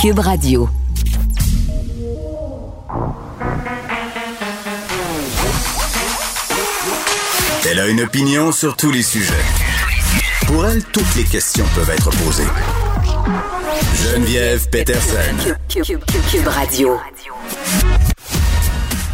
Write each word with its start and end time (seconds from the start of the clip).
Cube 0.00 0.20
Radio. 0.20 0.68
Elle 7.68 7.80
a 7.80 7.88
une 7.88 8.02
opinion 8.02 8.52
sur 8.52 8.76
tous 8.76 8.92
les 8.92 9.02
sujets. 9.02 9.32
Pour 10.46 10.66
elle, 10.66 10.84
toutes 10.84 11.16
les 11.16 11.24
questions 11.24 11.64
peuvent 11.74 11.90
être 11.90 12.10
posées. 12.10 12.46
Geneviève 13.96 14.68
Peterson. 14.70 15.56
Cube, 15.68 16.46
Radio. 16.46 16.96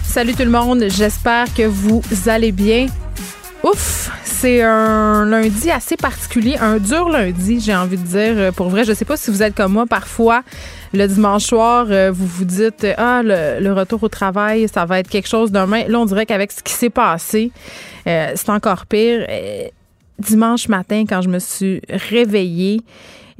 Salut 0.07 0.35
tout 0.35 0.45
le 0.45 0.51
monde, 0.51 0.85
j'espère 0.88 1.46
que 1.55 1.62
vous 1.62 2.02
allez 2.27 2.52
bien. 2.52 2.88
Ouf, 3.62 4.10
c'est 4.45 4.61
un 4.61 5.25
lundi 5.25 5.71
assez 5.71 5.97
particulier, 5.97 6.59
un 6.61 6.77
dur 6.77 7.09
lundi, 7.09 7.61
j'ai 7.61 7.75
envie 7.75 7.97
de 7.97 8.02
dire. 8.02 8.52
Pour 8.52 8.69
vrai, 8.69 8.85
je 8.85 8.93
sais 8.93 9.07
pas 9.07 9.16
si 9.16 9.30
vous 9.30 9.43
êtes 9.43 9.55
comme 9.55 9.73
moi 9.73 9.87
parfois. 9.87 10.43
Le 10.93 11.07
dimanche 11.07 11.45
soir, 11.45 11.87
euh, 11.89 12.11
vous 12.12 12.27
vous 12.27 12.45
dites 12.45 12.87
ah 12.99 13.23
le, 13.24 13.73
retour 13.73 14.02
au 14.02 14.10
travail, 14.10 14.68
ça 14.68 14.85
va 14.85 14.99
être 14.99 15.09
quelque 15.09 15.29
chose 15.29 15.51
demain. 15.51 15.85
Là, 15.88 15.99
on 15.99 16.05
dirait 16.05 16.27
qu'avec 16.27 16.52
ce 16.52 16.63
qui 16.63 16.74
s'est 16.74 16.91
passé, 16.91 17.52
euh, 18.07 18.33
c'est 18.35 18.51
encore 18.51 18.85
pire. 18.85 19.24
Euh, 19.30 19.68
dimanche 20.18 20.68
matin, 20.68 21.05
quand 21.09 21.23
je 21.23 21.30
me 21.30 21.38
suis 21.38 21.80
réveillée, 21.88 22.83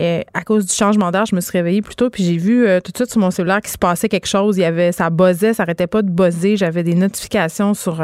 euh, 0.01 0.23
à 0.33 0.43
cause 0.43 0.67
du 0.67 0.75
changement 0.75 1.11
d'heure, 1.11 1.27
je 1.27 1.35
me 1.35 1.41
suis 1.41 1.53
réveillée 1.53 1.83
plus 1.83 1.95
tôt, 1.95 2.11
puis 2.11 2.25
j'ai 2.25 2.37
vu 2.37 2.67
tout 2.83 2.93
de 2.93 2.97
suite 2.97 3.11
sur 3.11 3.21
mon 3.21 3.31
cellulaire 3.31 3.61
qu'il 3.61 3.71
se 3.71 3.79
passait 3.79 4.09
quelque 4.09 4.27
chose. 4.27 4.57
Il 4.57 4.61
y 4.61 4.65
avait, 4.65 4.93
ça 4.93 5.11
buzzait, 5.11 5.55
ça 5.55 5.63
arrêtait 5.63 5.87
pas 5.87 6.03
de 6.03 6.11
buzzer. 6.11 6.57
J'avais 6.57 6.83
des 6.83 6.95
notifications 6.95 7.75
sur 7.75 8.03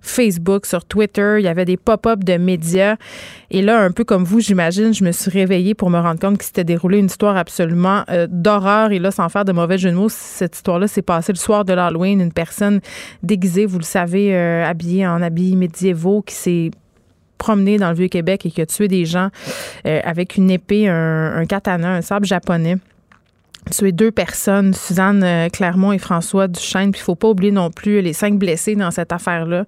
Facebook, 0.00 0.66
sur 0.66 0.84
Twitter. 0.84 1.36
Il 1.38 1.44
y 1.44 1.48
avait 1.48 1.64
des 1.64 1.76
pop-up 1.76 2.24
de 2.24 2.36
médias. 2.36 2.96
Et 3.50 3.62
là, 3.62 3.80
un 3.80 3.90
peu 3.90 4.04
comme 4.04 4.24
vous, 4.24 4.40
j'imagine, 4.40 4.92
je 4.94 5.04
me 5.04 5.12
suis 5.12 5.30
réveillée 5.30 5.74
pour 5.74 5.90
me 5.90 5.98
rendre 5.98 6.20
compte 6.20 6.38
qu'il 6.38 6.46
s'était 6.46 6.64
déroulé 6.64 6.98
une 6.98 7.06
histoire 7.06 7.36
absolument 7.36 8.04
d'horreur. 8.28 8.92
Et 8.92 8.98
là, 8.98 9.10
sans 9.10 9.28
faire 9.28 9.44
de 9.44 9.52
mauvais 9.52 9.78
jeu 9.78 9.90
de 9.90 9.96
mots, 9.96 10.08
cette 10.08 10.56
histoire-là 10.56 10.88
s'est 10.88 11.02
passée 11.02 11.32
le 11.32 11.38
soir 11.38 11.64
de 11.64 11.72
l'Halloween. 11.72 12.20
Une 12.20 12.32
personne 12.32 12.80
déguisée, 13.22 13.66
vous 13.66 13.78
le 13.78 13.84
savez, 13.84 14.36
habillée 14.36 15.06
en 15.06 15.22
habits 15.22 15.56
médiévaux, 15.56 16.22
qui 16.22 16.34
s'est 16.34 16.70
promené 17.40 17.78
dans 17.78 17.88
le 17.88 17.96
Vieux-Québec 17.96 18.46
et 18.46 18.50
qui 18.50 18.60
a 18.60 18.66
tué 18.66 18.86
des 18.86 19.06
gens 19.06 19.30
euh, 19.86 20.00
avec 20.04 20.36
une 20.36 20.50
épée, 20.50 20.86
un, 20.88 21.44
katana, 21.46 21.94
un 21.94 22.02
sabre 22.02 22.26
japonais 22.26 22.76
tué 23.70 23.92
deux 23.92 24.10
personnes, 24.10 24.72
Suzanne 24.72 25.22
euh, 25.22 25.48
Clermont 25.50 25.92
et 25.92 25.98
François 25.98 26.48
Duchesne. 26.48 26.92
Puis 26.92 27.00
il 27.00 27.04
faut 27.04 27.14
pas 27.14 27.28
oublier 27.28 27.52
non 27.52 27.70
plus 27.70 28.00
les 28.00 28.14
cinq 28.14 28.38
blessés 28.38 28.74
dans 28.74 28.90
cette 28.90 29.12
affaire-là. 29.12 29.64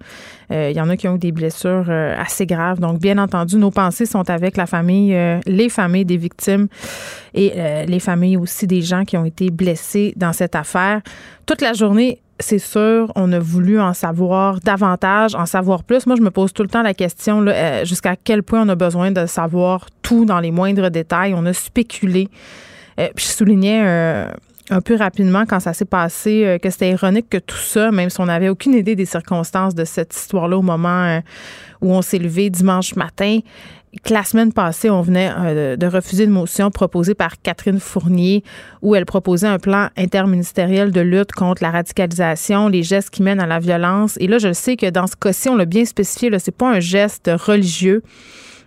Euh, 0.50 0.70
il 0.70 0.76
y 0.76 0.80
en 0.80 0.88
a 0.88 0.96
qui 0.96 1.08
ont 1.08 1.16
eu 1.16 1.18
des 1.18 1.30
blessures 1.30 1.90
assez 1.90 2.46
graves. 2.46 2.80
Donc, 2.80 3.00
bien 3.00 3.18
entendu, 3.18 3.56
nos 3.56 3.70
pensées 3.70 4.06
sont 4.06 4.28
avec 4.30 4.56
la 4.56 4.66
famille, 4.66 5.16
les 5.46 5.68
familles 5.68 6.06
des 6.06 6.16
victimes 6.16 6.68
et 7.34 7.52
les 7.86 8.00
familles 8.00 8.38
aussi 8.38 8.66
des 8.66 8.80
gens 8.80 9.04
qui 9.04 9.16
ont 9.16 9.26
été 9.26 9.50
blessés 9.50 10.14
dans 10.16 10.32
cette 10.32 10.56
affaire. 10.56 11.02
Toute 11.46 11.60
la 11.60 11.74
journée, 11.74 12.20
c'est 12.42 12.58
sûr, 12.58 13.12
on 13.14 13.32
a 13.32 13.38
voulu 13.38 13.80
en 13.80 13.94
savoir 13.94 14.60
davantage, 14.60 15.34
en 15.34 15.46
savoir 15.46 15.84
plus. 15.84 16.06
Moi, 16.06 16.16
je 16.16 16.22
me 16.22 16.30
pose 16.30 16.52
tout 16.52 16.62
le 16.62 16.68
temps 16.68 16.82
la 16.82 16.94
question 16.94 17.44
euh, 17.46 17.84
jusqu'à 17.84 18.16
quel 18.16 18.42
point 18.42 18.62
on 18.62 18.68
a 18.68 18.74
besoin 18.74 19.10
de 19.10 19.26
savoir 19.26 19.86
tout 20.02 20.24
dans 20.24 20.40
les 20.40 20.50
moindres 20.50 20.90
détails. 20.90 21.34
On 21.34 21.46
a 21.46 21.52
spéculé. 21.52 22.28
Euh, 23.00 23.08
puis 23.14 23.24
je 23.24 23.30
soulignais 23.30 23.82
euh, 23.84 24.26
un 24.70 24.80
peu 24.80 24.96
rapidement 24.96 25.44
quand 25.46 25.60
ça 25.60 25.72
s'est 25.72 25.86
passé 25.86 26.58
que 26.62 26.70
c'était 26.70 26.90
ironique 26.90 27.28
que 27.30 27.38
tout 27.38 27.56
ça, 27.56 27.90
même 27.90 28.10
si 28.10 28.20
on 28.20 28.26
n'avait 28.26 28.48
aucune 28.48 28.74
idée 28.74 28.96
des 28.96 29.06
circonstances 29.06 29.74
de 29.74 29.84
cette 29.84 30.14
histoire-là 30.14 30.58
au 30.58 30.62
moment 30.62 31.20
où 31.80 31.92
on 31.92 32.02
s'est 32.02 32.18
levé 32.18 32.48
dimanche 32.50 32.94
matin, 32.94 33.38
la 34.08 34.24
semaine 34.24 34.52
passée, 34.52 34.90
on 34.90 35.02
venait 35.02 35.30
euh, 35.36 35.76
de 35.76 35.86
refuser 35.86 36.24
une 36.24 36.30
motion 36.30 36.70
proposée 36.70 37.14
par 37.14 37.40
Catherine 37.42 37.78
Fournier 37.78 38.42
où 38.80 38.94
elle 38.94 39.04
proposait 39.04 39.46
un 39.46 39.58
plan 39.58 39.88
interministériel 39.96 40.92
de 40.92 41.00
lutte 41.00 41.32
contre 41.32 41.62
la 41.62 41.70
radicalisation, 41.70 42.68
les 42.68 42.82
gestes 42.82 43.10
qui 43.10 43.22
mènent 43.22 43.40
à 43.40 43.46
la 43.46 43.58
violence. 43.58 44.16
Et 44.18 44.26
là, 44.26 44.38
je 44.38 44.52
sais 44.52 44.76
que 44.76 44.88
dans 44.88 45.06
ce 45.06 45.16
cas-ci, 45.16 45.48
on 45.48 45.56
l'a 45.56 45.66
bien 45.66 45.84
spécifié, 45.84 46.30
ce 46.38 46.50
n'est 46.50 46.56
pas 46.56 46.70
un 46.70 46.80
geste 46.80 47.30
religieux. 47.34 48.02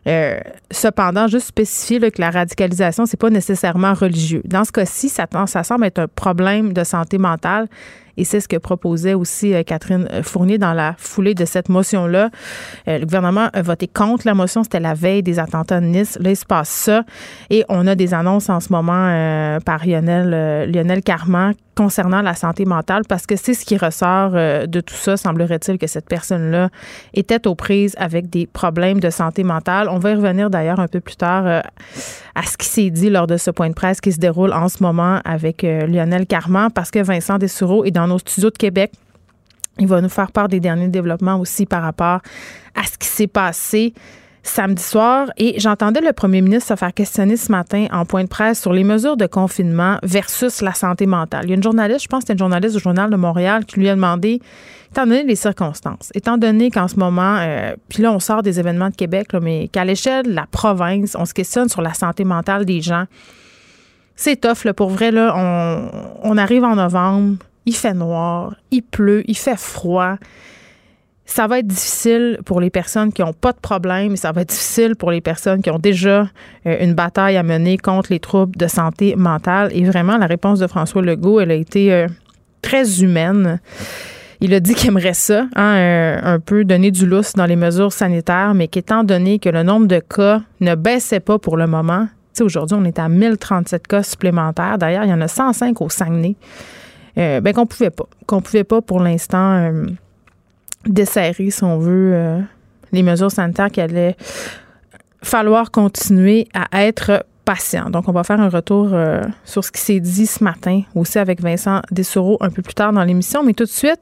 Euh, 0.08 0.38
cependant, 0.70 1.28
juste 1.28 1.48
spécifier 1.48 2.00
que 2.12 2.22
la 2.22 2.30
radicalisation, 2.30 3.08
c'est 3.08 3.20
pas 3.20 3.32
nécessairement 3.32 3.96
religieux. 3.96 4.44
Dans 4.46 4.64
ce 4.64 4.72
cas-ci, 4.72 5.10
ça, 5.10 5.26
ça 5.48 5.64
semble 5.64 5.86
être 5.86 6.00
un 6.00 6.08
problème 6.08 6.74
de 6.74 6.84
santé 6.84 7.18
mentale. 7.18 7.68
Et 8.18 8.24
c'est 8.24 8.40
ce 8.40 8.48
que 8.48 8.58
proposait 8.58 9.14
aussi 9.14 9.54
euh, 9.54 9.64
Catherine 9.64 10.08
euh, 10.12 10.24
Fournier 10.24 10.58
dans 10.58 10.74
la 10.74 10.96
foulée 10.98 11.34
de 11.34 11.46
cette 11.46 11.70
motion-là. 11.70 12.30
Euh, 12.88 13.00
le 13.00 13.06
gouvernement 13.06 13.50
a 13.54 13.62
voté 13.62 13.88
contre 13.88 14.26
la 14.26 14.34
motion. 14.34 14.64
C'était 14.64 14.80
la 14.80 14.94
veille 14.94 15.24
des 15.24 15.40
attentats 15.40 15.82
de 15.82 15.86
Nice. 15.86 16.18
Là, 16.20 16.32
il 16.32 16.36
se 16.36 16.46
passe 16.46 16.70
ça. 16.70 17.04
Et 17.50 17.64
on 17.70 17.88
a 17.88 17.96
des 17.96 18.14
annonces 18.14 18.50
en 18.50 18.60
ce 18.60 18.72
moment 18.72 19.60
par 19.66 19.86
Lionel, 19.86 20.70
Lionel 20.72 21.02
Carman 21.02 21.54
concernant 21.76 22.22
la 22.22 22.34
santé 22.34 22.66
mentale 22.66 23.04
parce 23.08 23.26
que 23.26 23.36
c'est 23.36 23.54
ce 23.54 23.66
qui 23.66 23.78
ressort 23.78 24.32
de 24.32 24.82
tout 24.82 24.96
ça. 24.96 25.18
Semblerait-il 25.18 25.78
que 25.78 25.88
cette 25.88 26.08
personne-là 26.08 26.70
était 27.14 27.48
aux 27.48 27.56
prises 27.56 27.96
avec 27.98 28.30
des 28.30 28.48
problèmes 28.48 29.00
de 29.00 29.10
santé 29.10 29.44
mentale. 29.44 29.88
On 29.90 30.00
va 30.00 30.12
y 30.12 30.16
revenir 30.16 30.50
d'ailleurs 30.50 30.80
un 30.80 30.88
peu 30.88 31.00
plus 31.00 31.18
tard 31.18 31.64
à 32.36 32.44
ce 32.44 32.58
qui 32.58 32.68
s'est 32.68 32.90
dit 32.90 33.10
lors 33.10 33.28
de 33.28 33.38
ce 33.38 33.50
point 33.50 33.70
de 33.70 33.74
presse 33.74 34.02
qui 34.02 34.12
se 34.12 34.20
déroule 34.20 34.54
en 34.54 34.68
ce 34.68 34.84
moment 34.84 35.20
avec 35.26 35.64
Lionel 35.64 36.28
Carman 36.28 36.70
parce 36.70 36.92
que 36.92 37.00
Vincent 37.00 37.38
Dessureau 37.38 37.86
est 37.86 37.92
dans 37.92 38.08
nos 38.08 38.20
studios 38.20 38.50
de 38.50 38.58
Québec. 38.58 38.92
Il 39.80 39.88
va 39.88 40.02
nous 40.02 40.10
faire 40.10 40.32
part 40.32 40.48
des 40.48 40.60
derniers 40.60 40.88
développements 40.88 41.40
aussi 41.40 41.66
par 41.66 41.82
rapport 41.82 42.22
à 42.76 42.84
ce 42.84 42.98
qui 42.98 43.08
s'est 43.08 43.28
passé 43.28 43.94
samedi 44.46 44.82
soir 44.82 45.28
et 45.38 45.60
j'entendais 45.60 46.02
le 46.02 46.14
premier 46.14 46.42
ministre 46.42 46.70
se 46.70 46.76
faire 46.76 46.94
questionner 46.94 47.36
ce 47.36 47.52
matin 47.52 47.88
en 47.92 48.06
point 48.06 48.24
de 48.24 48.30
presse 48.30 48.62
sur 48.62 48.74
les 48.74 48.84
mesures 48.84 49.18
de 49.18 49.26
confinement 49.26 49.98
versus 50.04 50.62
la 50.62 50.74
santé 50.74 51.06
mentale. 51.08 51.46
Il 51.46 51.50
y 51.50 51.54
a 51.54 51.56
une 51.56 51.64
journaliste, 51.64 52.04
je 52.04 52.08
pense 52.08 52.20
que 52.20 52.28
c'était 52.28 52.34
une 52.34 52.40
journaliste 52.40 52.76
du 52.76 52.82
Journal 52.82 53.10
de 53.10 53.16
Montréal, 53.16 53.66
qui 53.66 53.80
lui 53.80 53.90
a 53.90 53.96
demandé, 53.96 54.40
étant 54.96 55.08
donné 55.08 55.24
les 55.24 55.36
circonstances, 55.36 56.10
étant 56.14 56.38
donné 56.38 56.72
qu'en 56.72 56.88
ce 56.88 56.96
moment, 56.96 57.38
euh, 57.40 57.76
puis 57.90 58.02
là 58.02 58.14
on 58.14 58.20
sort 58.20 58.44
des 58.44 58.62
événements 58.62 58.90
de 58.90 58.96
Québec, 58.96 59.28
mais 59.42 59.68
qu'à 59.68 59.84
l'échelle 59.84 60.26
de 60.26 60.32
la 60.34 60.48
province, 60.50 61.18
on 61.20 61.26
se 61.26 61.34
questionne 61.34 61.68
sur 61.68 61.82
la 61.82 61.94
santé 61.94 62.24
mentale 62.24 62.64
des 62.64 62.80
gens. 62.80 63.04
C'est 64.16 64.40
tough, 64.40 64.64
là, 64.64 64.74
pour 64.74 64.90
vrai, 64.90 65.12
là, 65.12 65.36
on, 66.24 66.38
arrive 66.38 66.64
en 66.64 66.76
novembre, 66.76 67.36
il 67.66 67.76
fait 67.76 67.94
noir, 67.94 68.56
il 68.72 68.84
pleut, 68.84 69.24
il 69.28 69.36
fait 69.36 69.60
froid. 69.60 70.16
Ça 71.26 71.48
va 71.48 71.60
être 71.60 71.68
difficile 71.68 72.40
pour 72.46 72.62
les 72.62 72.70
personnes 72.70 73.12
qui 73.12 73.22
n'ont 73.22 73.34
pas 73.34 73.52
de 73.52 73.60
problème, 73.60 74.16
ça 74.16 74.32
va 74.32 74.44
être 74.44 74.50
difficile 74.50 74.96
pour 74.96 75.12
les 75.12 75.20
personnes 75.20 75.62
qui 75.62 75.72
ont 75.72 75.80
déjà 75.80 76.30
euh, 76.66 76.78
une 76.80 76.94
bataille 76.94 77.36
à 77.36 77.44
mener 77.44 77.78
contre 77.78 78.14
les 78.14 78.22
troubles 78.22 78.56
de 78.56 78.68
santé 78.68 79.18
mentale. 79.18 79.72
Et 79.74 79.84
vraiment, 79.84 80.18
la 80.18 80.28
réponse 80.28 80.60
de 80.60 80.68
François 80.68 81.02
Legault, 81.02 81.42
elle 81.42 81.52
a 81.52 81.56
été 81.56 81.92
euh, 81.92 82.08
très 82.62 83.02
humaine. 83.02 83.60
Il 84.42 84.54
a 84.54 84.60
dit 84.60 84.76
qu'il 84.76 84.90
aimerait 84.90 85.14
ça, 85.14 85.48
hein, 85.56 86.20
un 86.24 86.40
peu 86.40 86.66
donner 86.66 86.92
du 86.92 87.06
lousse 87.06 87.34
dans 87.34 87.46
les 87.46 87.56
mesures 87.56 87.94
sanitaires, 87.94 88.54
mais 88.54 88.68
qu'étant 88.68 89.04
donné 89.04 89.40
que 89.40 89.50
le 89.50 89.64
nombre 89.64 89.88
de 89.88 90.00
cas 90.00 90.42
ne 90.60 90.76
baissait 90.76 91.20
pas 91.20 91.40
pour 91.40 91.58
le 91.58 91.68
moment, 91.68 92.08
aujourd'hui, 92.44 92.78
on 92.80 92.84
est 92.84 93.00
à 93.00 93.08
1037 93.08 93.88
cas 93.88 94.04
supplémentaires. 94.04 94.78
D'ailleurs, 94.78 95.04
il 95.04 95.10
y 95.10 95.14
en 95.14 95.22
a 95.22 95.28
105 95.28 95.82
au 95.82 95.90
Saguenay. 95.90 96.36
Euh, 97.18 97.40
ben, 97.40 97.54
qu'on 97.54 97.66
pouvait 97.66 97.92
pas. 97.92 98.08
Qu'on 98.26 98.42
pouvait 98.42 98.64
pas 98.64 98.82
pour 98.82 99.00
l'instant 99.00 99.54
euh, 99.54 99.86
desserrer, 100.86 101.50
si 101.50 101.64
on 101.64 101.78
veut, 101.78 102.12
euh, 102.14 102.40
les 102.92 103.04
mesures 103.04 103.32
sanitaires 103.32 103.72
qu'il 103.72 103.84
allait 103.84 104.18
falloir 105.24 105.72
continuer 105.72 106.48
à 106.54 106.84
être 106.84 107.26
Donc, 107.92 108.08
on 108.08 108.12
va 108.12 108.24
faire 108.24 108.40
un 108.40 108.50
retour 108.50 108.90
sur 109.44 109.64
ce 109.64 109.72
qui 109.72 109.80
s'est 109.80 110.00
dit 110.00 110.26
ce 110.26 110.44
matin, 110.44 110.82
aussi 110.96 111.20
avec 111.20 111.42
Vincent 111.42 111.82
Dessureau 111.92 112.38
un 112.42 112.50
peu 112.50 112.62
plus 112.62 112.74
tard 112.74 112.92
dans 112.92 113.04
l'émission. 113.04 113.44
Mais 113.44 113.54
tout 113.54 113.66
de 113.66 113.70
suite, 113.70 114.00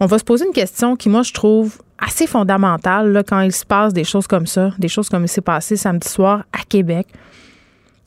on 0.00 0.06
va 0.06 0.18
se 0.18 0.24
poser 0.24 0.46
une 0.46 0.52
question 0.52 0.96
qui, 0.96 1.08
moi, 1.08 1.22
je 1.22 1.32
trouve 1.32 1.80
assez 1.98 2.26
fondamentale 2.26 3.22
quand 3.28 3.40
il 3.40 3.52
se 3.52 3.64
passe 3.64 3.92
des 3.92 4.02
choses 4.02 4.26
comme 4.26 4.46
ça, 4.46 4.72
des 4.78 4.88
choses 4.88 5.08
comme 5.08 5.22
il 5.24 5.28
s'est 5.28 5.40
passé 5.40 5.76
samedi 5.76 6.08
soir 6.08 6.44
à 6.52 6.64
Québec. 6.68 7.06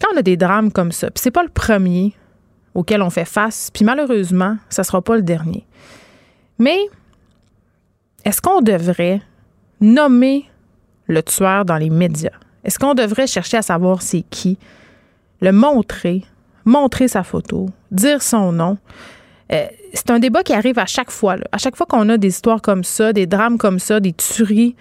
Quand 0.02 0.10
on 0.14 0.18
a 0.18 0.22
des 0.22 0.36
drames 0.36 0.70
comme 0.70 0.92
ça, 0.92 1.10
puis 1.10 1.22
c'est 1.22 1.32
pas 1.32 1.44
le 1.44 1.50
premier, 1.50 2.14
auquel 2.74 3.02
on 3.02 3.10
fait 3.10 3.24
face. 3.24 3.72
Puis 3.74 3.86
malheureusement, 3.86 4.58
ça 4.68 4.82
ne 4.82 4.86
sera 4.86 5.02
pas 5.02 5.16
le 5.16 5.22
dernier. 5.22 5.66
Mais 6.60 6.78
est-ce 8.26 8.42
qu'on 8.42 8.60
devrait 8.60 9.22
nommer 9.80 10.44
le 11.08 11.24
tueur 11.24 11.64
dans 11.64 11.78
les 11.78 11.90
médias? 11.90 12.32
Est-ce 12.66 12.80
qu'on 12.80 12.96
devrait 12.96 13.28
chercher 13.28 13.58
à 13.58 13.62
savoir 13.62 14.02
c'est 14.02 14.24
qui, 14.30 14.58
le 15.40 15.52
montrer, 15.52 16.24
montrer 16.66 17.08
sa 17.08 17.24
photo, 17.24 17.70
dire 17.92 18.22
son 18.22 18.52
nom. 18.52 18.78
Euh, 19.52 19.68
c'est 19.94 20.10
un 20.10 20.20
débat 20.20 20.44
qui 20.44 20.54
arrive 20.54 20.80
à 20.80 20.88
chaque 20.88 21.12
fois. 21.12 21.36
À 21.52 21.58
chaque 21.60 21.76
fois 21.76 21.86
qu'on 21.86 22.10
a 22.10 22.18
des 22.18 22.30
histoires 22.30 22.62
comme 22.62 22.84
ça, 22.84 23.14
des 23.14 23.28
drames 23.28 23.58
comme 23.58 23.78
ça, 23.78 24.00
des 24.00 24.14
tueries, 24.14 24.76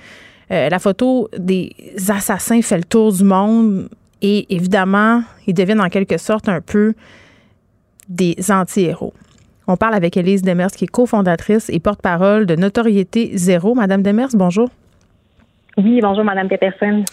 euh, 0.50 0.68
la 0.68 0.78
photo 0.78 1.28
des 1.38 1.74
assassins 2.08 2.62
fait 2.62 2.78
le 2.78 2.84
tour 2.84 3.12
du 3.12 3.24
monde 3.24 3.88
et 4.22 4.46
évidemment, 4.54 5.22
ils 5.46 5.54
deviennent 5.54 5.82
en 5.82 5.90
quelque 5.90 6.16
sorte 6.16 6.48
un 6.48 6.62
peu 6.62 6.94
des 8.08 8.36
anti-héros. 8.48 9.12
On 9.66 9.76
parle 9.76 9.94
avec 9.94 10.16
Élise 10.16 10.42
Demers, 10.42 10.70
qui 10.70 10.84
est 10.84 10.88
cofondatrice 10.88 11.70
et 11.70 11.80
porte-parole 11.80 12.46
de 12.46 12.56
Notoriété 12.56 13.32
Zéro. 13.34 13.74
Madame 13.74 14.02
Demers, 14.02 14.28
bonjour. 14.34 14.70
Oui, 15.76 16.00
bonjour, 16.00 16.22
Madame 16.22 16.48
Peterson. 16.48 17.04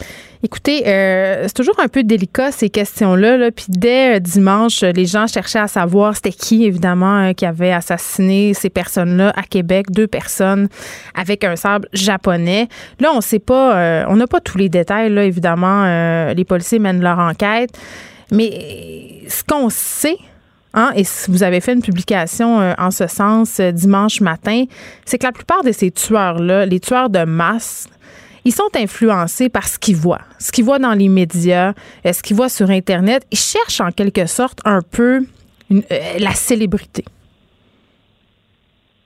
Écoutez, 0.44 0.88
euh, 0.88 1.44
c'est 1.48 1.54
toujours 1.54 1.80
un 1.80 1.88
peu 1.88 2.04
délicat 2.04 2.52
ces 2.52 2.70
questions-là. 2.70 3.38
Là. 3.38 3.52
Puis 3.52 3.66
dès 3.70 4.18
euh, 4.18 4.20
dimanche, 4.20 4.82
les 4.82 5.06
gens 5.08 5.26
cherchaient 5.26 5.60
à 5.60 5.68
savoir 5.68 6.16
c'était 6.16 6.32
qui, 6.32 6.66
évidemment, 6.66 7.30
euh, 7.30 7.34
qui 7.34 7.48
avait 7.48 7.72
assassiné 7.72 8.54
ces 8.54 8.70
personnes-là 8.70 9.34
à 9.36 9.44
Québec, 9.44 9.88
deux 9.90 10.06
personnes 10.06 10.68
avec 11.16 11.44
un 11.44 11.56
sable 11.56 11.88
japonais. 11.94 12.68
Là, 13.00 13.10
on 13.16 13.22
sait 13.22 13.40
pas, 13.40 14.06
on 14.08 14.16
n'a 14.16 14.28
pas 14.28 14.40
tous 14.40 14.60
les 14.60 14.70
détails. 14.70 15.10
Là, 15.10 15.26
évidemment, 15.26 16.32
les 16.34 16.46
policiers 16.46 16.80
mènent 16.80 17.02
leur 17.02 17.18
enquête. 17.18 17.72
Mais 18.32 19.24
ce 19.28 19.44
qu'on 19.44 19.70
sait, 19.70 20.18
Hein, 20.74 20.94
et 20.96 21.04
vous 21.28 21.44
avez 21.44 21.60
fait 21.60 21.74
une 21.74 21.82
publication 21.82 22.74
en 22.78 22.92
ce 22.92 23.06
sens 23.06 23.60
dimanche 23.60 24.22
matin, 24.22 24.64
c'est 25.04 25.18
que 25.18 25.26
la 25.26 25.34
plupart 25.34 25.66
de 25.66 25.74
ces 25.74 25.92
tueurs-là, 25.92 26.66
les 26.66 26.80
tueurs 26.80 27.10
de 27.10 27.26
masse, 27.26 27.90
ils 28.46 28.54
sont 28.54 28.70
influencés 28.76 29.50
par 29.50 29.68
ce 29.68 29.78
qu'ils 29.78 29.96
voient, 29.96 30.22
ce 30.40 30.52
qu'ils 30.52 30.66
voient 30.66 30.80
dans 30.80 30.94
les 30.94 31.10
médias, 31.10 31.74
euh, 32.06 32.14
ce 32.14 32.22
qu'ils 32.22 32.36
voient 32.36 32.50
sur 32.50 32.70
Internet. 32.70 33.26
Ils 33.32 33.38
cherchent 33.38 33.82
en 33.82 33.92
quelque 33.92 34.26
sorte 34.26 34.60
un 34.66 34.82
peu 34.82 35.26
euh, 35.72 35.80
la 36.20 36.34
célébrité. 36.34 37.06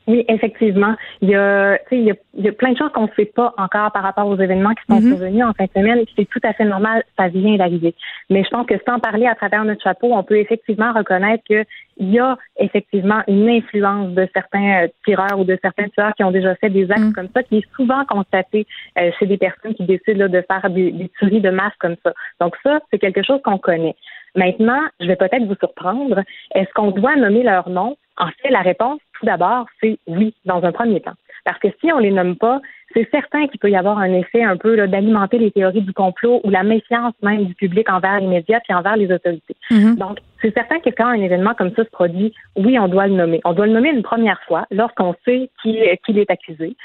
Oui, 0.08 0.24
effectivement. 0.28 0.96
Il 1.22 1.30
y, 1.30 1.36
a, 1.36 1.80
il, 1.92 2.04
y 2.04 2.12
a, 2.12 2.16
il 2.36 2.46
y 2.46 2.48
a 2.48 2.52
plein 2.52 2.74
de 2.74 2.78
choses 2.78 2.92
qu'on 2.92 3.04
ne 3.04 3.14
sait 3.16 3.26
pas 3.26 3.54
encore 3.58 3.92
par 3.92 4.04
rapport 4.04 4.28
aux 4.28 4.38
événements 4.38 4.74
qui 4.74 4.84
sont 4.88 5.00
mm-hmm. 5.00 5.08
survenus 5.08 5.44
en 5.44 5.54
fin 5.54 5.66
de 5.66 5.72
semaine. 5.72 6.06
C'est 6.16 6.30
tout 6.30 6.40
à 6.44 6.54
fait 6.54 6.66
normal, 6.66 7.04
ça 7.18 7.28
vient 7.28 7.56
d'arriver. 7.56 7.96
Mais 8.30 8.44
je 8.44 8.50
pense 8.50 8.68
que 8.68 8.76
sans 8.88 9.00
parler 9.00 9.26
à 9.26 9.34
travers 9.34 9.66
notre 9.66 9.82
chapeau, 9.82 10.14
on 10.14 10.24
peut 10.24 10.38
effectivement 10.38 10.94
reconnaître 10.94 11.44
qu'il 11.46 11.66
y 11.98 12.20
a 12.20 12.38
effectivement 12.60 13.24
une 13.28 13.50
influence 13.50 14.12
de 14.12 14.28
certains 14.34 14.84
euh, 14.84 14.88
tireurs 15.06 15.40
ou 15.40 15.44
de 15.44 15.58
certains 15.62 15.88
tueurs 15.90 16.14
qui 16.16 16.24
ont 16.24 16.32
déjà 16.32 16.56
fait 16.56 16.70
des 16.70 16.92
actes 16.92 17.02
mm. 17.02 17.14
comme 17.14 17.30
ça, 17.34 17.42
qui 17.42 17.58
est 17.58 17.76
souvent 17.76 18.06
constaté 18.06 18.68
euh, 19.00 19.10
chez 19.18 19.26
des 19.26 19.38
personnes 19.38 19.74
qui 19.74 19.86
décident 19.86 20.28
de 20.28 20.42
faire 20.42 20.70
des, 20.70 20.92
des 20.92 21.10
tueries 21.18 21.42
de 21.42 21.50
masse 21.50 21.74
comme 21.80 21.96
ça. 22.04 22.14
Donc 22.40 22.56
ça, 22.64 22.80
c'est 22.92 23.00
quelque 23.00 23.24
chose 23.24 23.42
qu'on 23.44 23.58
connaît. 23.58 23.96
Maintenant, 24.36 24.82
je 25.00 25.08
vais 25.08 25.16
peut-être 25.16 25.46
vous 25.46 25.56
surprendre. 25.56 26.22
Est-ce 26.54 26.72
qu'on 26.74 26.92
doit 26.92 27.16
nommer 27.16 27.44
leur 27.44 27.70
nom? 27.70 27.98
En 28.18 28.28
fait, 28.42 28.50
la 28.50 28.62
réponse, 28.62 29.00
tout 29.20 29.26
d'abord, 29.26 29.66
c'est 29.82 29.98
oui, 30.08 30.34
dans 30.46 30.64
un 30.64 30.72
premier 30.72 31.02
temps. 31.02 31.16
Parce 31.46 31.60
que 31.60 31.68
si 31.80 31.92
on 31.92 32.00
les 32.00 32.12
nomme 32.12 32.36
pas, 32.36 32.60
c'est 32.94 33.08
certain 33.12 33.48
qu'il 33.48 33.60
peut 33.60 33.70
y 33.70 33.76
avoir 33.76 34.00
un 34.00 34.12
effet 34.14 34.44
un 34.44 34.58
peu 34.58 34.76
d'alimenter 34.88 35.38
les 35.38 35.52
théories 35.52 35.82
du 35.82 35.94
complot 35.94 36.42
ou 36.44 36.50
la 36.50 36.64
méfiance 36.64 37.14
même 37.22 37.46
du 37.46 37.54
public 37.54 37.90
envers 37.90 38.20
les 38.20 38.28
médias 38.28 38.60
puis 38.62 38.74
envers 38.74 38.98
les 38.98 39.12
autorités. 39.12 39.56
Mm-hmm. 39.70 39.98
Donc, 39.98 40.18
c'est 40.42 40.54
certain 40.54 40.80
que 40.80 40.90
quand 40.90 41.08
un 41.08 41.22
événement 41.22 41.54
comme 41.54 41.72
ça 41.76 41.84
se 41.84 41.90
produit, 41.90 42.34
oui, 42.56 42.80
on 42.80 42.88
doit 42.88 43.08
le 43.08 43.14
nommer. 43.14 43.42
On 43.46 43.54
doit 43.54 43.68
le 43.68 43.74
nommer 43.74 43.90
une 43.90 44.02
première 44.04 44.42
fois 44.48 44.66
lorsqu'on 44.72 45.14
sait 45.24 45.50
qu'il 45.62 45.78
est 46.18 46.32
accusé. 46.32 46.76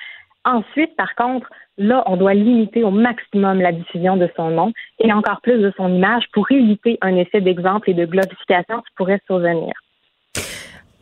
Ensuite, 0.44 0.96
par 0.96 1.14
contre, 1.14 1.48
là, 1.78 2.02
on 2.06 2.16
doit 2.16 2.34
limiter 2.34 2.82
au 2.82 2.90
maximum 2.90 3.60
la 3.60 3.72
diffusion 3.72 4.16
de 4.16 4.28
son 4.36 4.50
nom 4.50 4.72
et 4.98 5.12
encore 5.12 5.40
plus 5.42 5.58
de 5.58 5.72
son 5.76 5.88
image 5.94 6.24
pour 6.32 6.50
éviter 6.50 6.98
un 7.02 7.16
effet 7.16 7.40
d'exemple 7.40 7.90
et 7.90 7.94
de 7.94 8.04
glorification 8.04 8.78
qui 8.78 8.94
pourrait 8.96 9.20
survenir. 9.26 9.72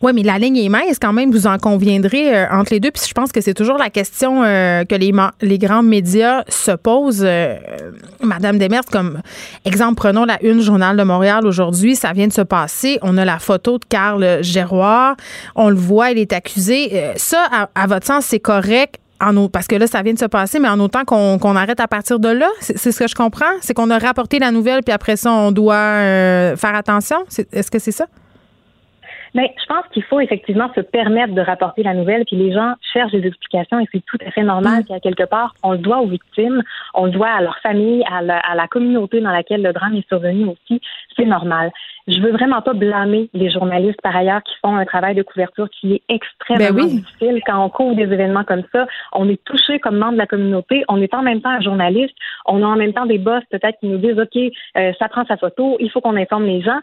Oui, 0.01 0.13
mais 0.15 0.23
la 0.23 0.39
ligne 0.39 0.57
est 0.59 0.69
mince 0.69 0.99
quand 1.01 1.13
même, 1.13 1.33
vous 1.33 1.49
en 1.49 1.59
conviendrez 1.59 2.33
euh, 2.33 2.47
entre 2.53 2.73
les 2.73 2.79
deux. 2.79 2.93
Puis 2.93 3.03
je 3.09 3.13
pense 3.13 3.33
que 3.33 3.41
c'est 3.41 3.55
toujours 3.55 3.79
la 3.79 3.91
question 3.91 4.45
euh, 4.45 4.85
que 4.85 4.95
les, 4.95 5.13
les 5.43 5.59
grands 5.59 5.83
médias 5.83 6.45
se 6.49 6.71
posent. 6.71 7.25
Euh, 7.27 7.57
Madame 8.23 8.59
Demers, 8.59 8.85
comme 8.93 9.21
exemple, 9.65 9.97
prenons 9.97 10.25
la 10.25 10.41
une 10.45 10.61
Journal 10.61 10.97
de 10.97 11.03
Montréal 11.03 11.47
aujourd'hui, 11.47 11.97
ça 11.97 12.13
vient 12.13 12.29
de 12.29 12.33
se 12.33 12.43
passer. 12.43 13.01
On 13.03 13.19
a 13.19 13.25
la 13.25 13.41
photo 13.41 13.79
de 13.79 13.85
Carl 13.89 14.39
Géroir. 14.43 15.17
On 15.57 15.69
le 15.69 15.77
voit, 15.77 16.13
il 16.13 16.19
est 16.19 16.33
accusé. 16.33 17.13
ça, 17.17 17.47
à, 17.75 17.87
votre 17.89 18.07
sens, 18.07 18.25
c'est 18.27 18.39
correct 18.39 19.01
en, 19.21 19.49
parce 19.49 19.67
que 19.67 19.75
là, 19.75 19.89
ça 19.89 20.03
vient 20.03 20.15
de 20.15 20.19
se 20.19 20.27
passer, 20.27 20.61
mais 20.61 20.69
en 20.69 20.79
autant 20.79 21.05
qu'on 21.05 21.57
arrête 21.57 21.81
à 21.81 21.89
partir 21.89 22.21
de 22.21 22.29
là, 22.29 22.49
c'est 22.61 22.93
ce 22.93 22.99
que 22.99 23.09
je 23.09 23.17
comprends? 23.17 23.47
C'est 23.63 23.75
qu'on 23.75 23.91
a 23.91 23.99
rapporté 23.99 24.39
la 24.39 24.53
nouvelle, 24.53 24.85
puis 24.85 24.93
après 24.93 25.17
ça, 25.17 25.33
on 25.33 25.51
doit 25.51 25.75
faire 26.57 26.75
attention? 26.75 27.17
Est-ce 27.53 27.71
que 27.71 27.81
c'est 27.81 27.91
ça? 27.91 28.07
Mais 29.35 29.55
je 29.61 29.67
pense 29.67 29.85
qu'il 29.93 30.03
faut 30.05 30.21
effectivement 30.21 30.71
se 30.75 30.81
permettre 30.81 31.35
de 31.35 31.41
rapporter 31.41 31.83
la 31.83 31.95
nouvelle, 31.95 32.25
puis 32.25 32.37
les 32.37 32.53
gens 32.53 32.75
cherchent 32.93 33.13
des 33.13 33.27
explications 33.27 33.81
et 33.81 33.87
c'est 33.93 34.05
tout 34.05 34.19
à 34.27 34.31
fait 34.31 34.43
normal 34.43 34.83
mm. 34.83 34.85
qu'à 34.85 35.01
quelque 35.01 35.25
part, 35.25 35.55
on 35.63 35.73
le 35.73 35.79
doit 35.79 35.99
aux 35.99 36.07
victimes, 36.07 36.63
on 36.95 37.07
le 37.07 37.11
doit 37.11 37.29
à 37.29 37.43
leur 37.43 37.59
famille, 37.59 38.05
à 38.11 38.23
la, 38.23 38.39
à 38.39 38.55
la 38.55 38.67
communauté 38.69 39.21
dans 39.21 39.31
laquelle 39.31 39.63
le 39.63 39.73
drame 39.73 39.95
est 39.95 40.09
survenu 40.09 40.47
aussi. 40.47 40.81
C'est 41.17 41.25
normal. 41.25 41.71
Je 42.09 42.21
veux 42.21 42.33
vraiment 42.33 42.63
pas 42.63 42.73
blâmer 42.73 43.29
les 43.35 43.51
journalistes 43.51 44.01
par 44.03 44.17
ailleurs 44.17 44.43
qui 44.43 44.55
font 44.63 44.75
un 44.75 44.87
travail 44.87 45.15
de 45.15 45.23
couverture 45.23 45.69
qui 45.69 45.95
est 45.95 46.03
extrêmement 46.09 46.75
ben 46.75 46.87
difficile 46.87 47.41
quand 47.47 47.63
on 47.63 47.69
couvre 47.69 47.97
des 47.97 48.05
événements 48.05 48.45
comme 48.45 48.63
ça. 48.73 48.87
On 49.13 49.29
est 49.29 49.43
touché 49.45 49.79
comme 49.79 49.99
membre 49.99 50.13
de 50.13 50.19
la 50.19 50.27
communauté. 50.27 50.85
On 50.89 51.03
est 51.03 51.13
en 51.13 51.23
même 51.23 51.43
temps 51.43 51.51
un 51.51 51.61
journaliste. 51.61 52.15
On 52.47 52.63
a 52.63 52.67
en 52.67 52.77
même 52.77 52.95
temps 52.95 53.05
des 53.05 53.19
boss 53.19 53.43
peut-être 53.51 53.79
qui 53.81 53.89
nous 53.89 53.99
disent 53.99 54.19
OK, 54.19 54.37
euh, 54.79 54.93
ça 54.99 55.09
prend 55.09 55.27
sa 55.27 55.37
photo. 55.37 55.77
Il 55.81 55.91
faut 55.91 56.01
qu'on 56.01 56.17
informe 56.17 56.47
les 56.47 56.63
gens. 56.63 56.79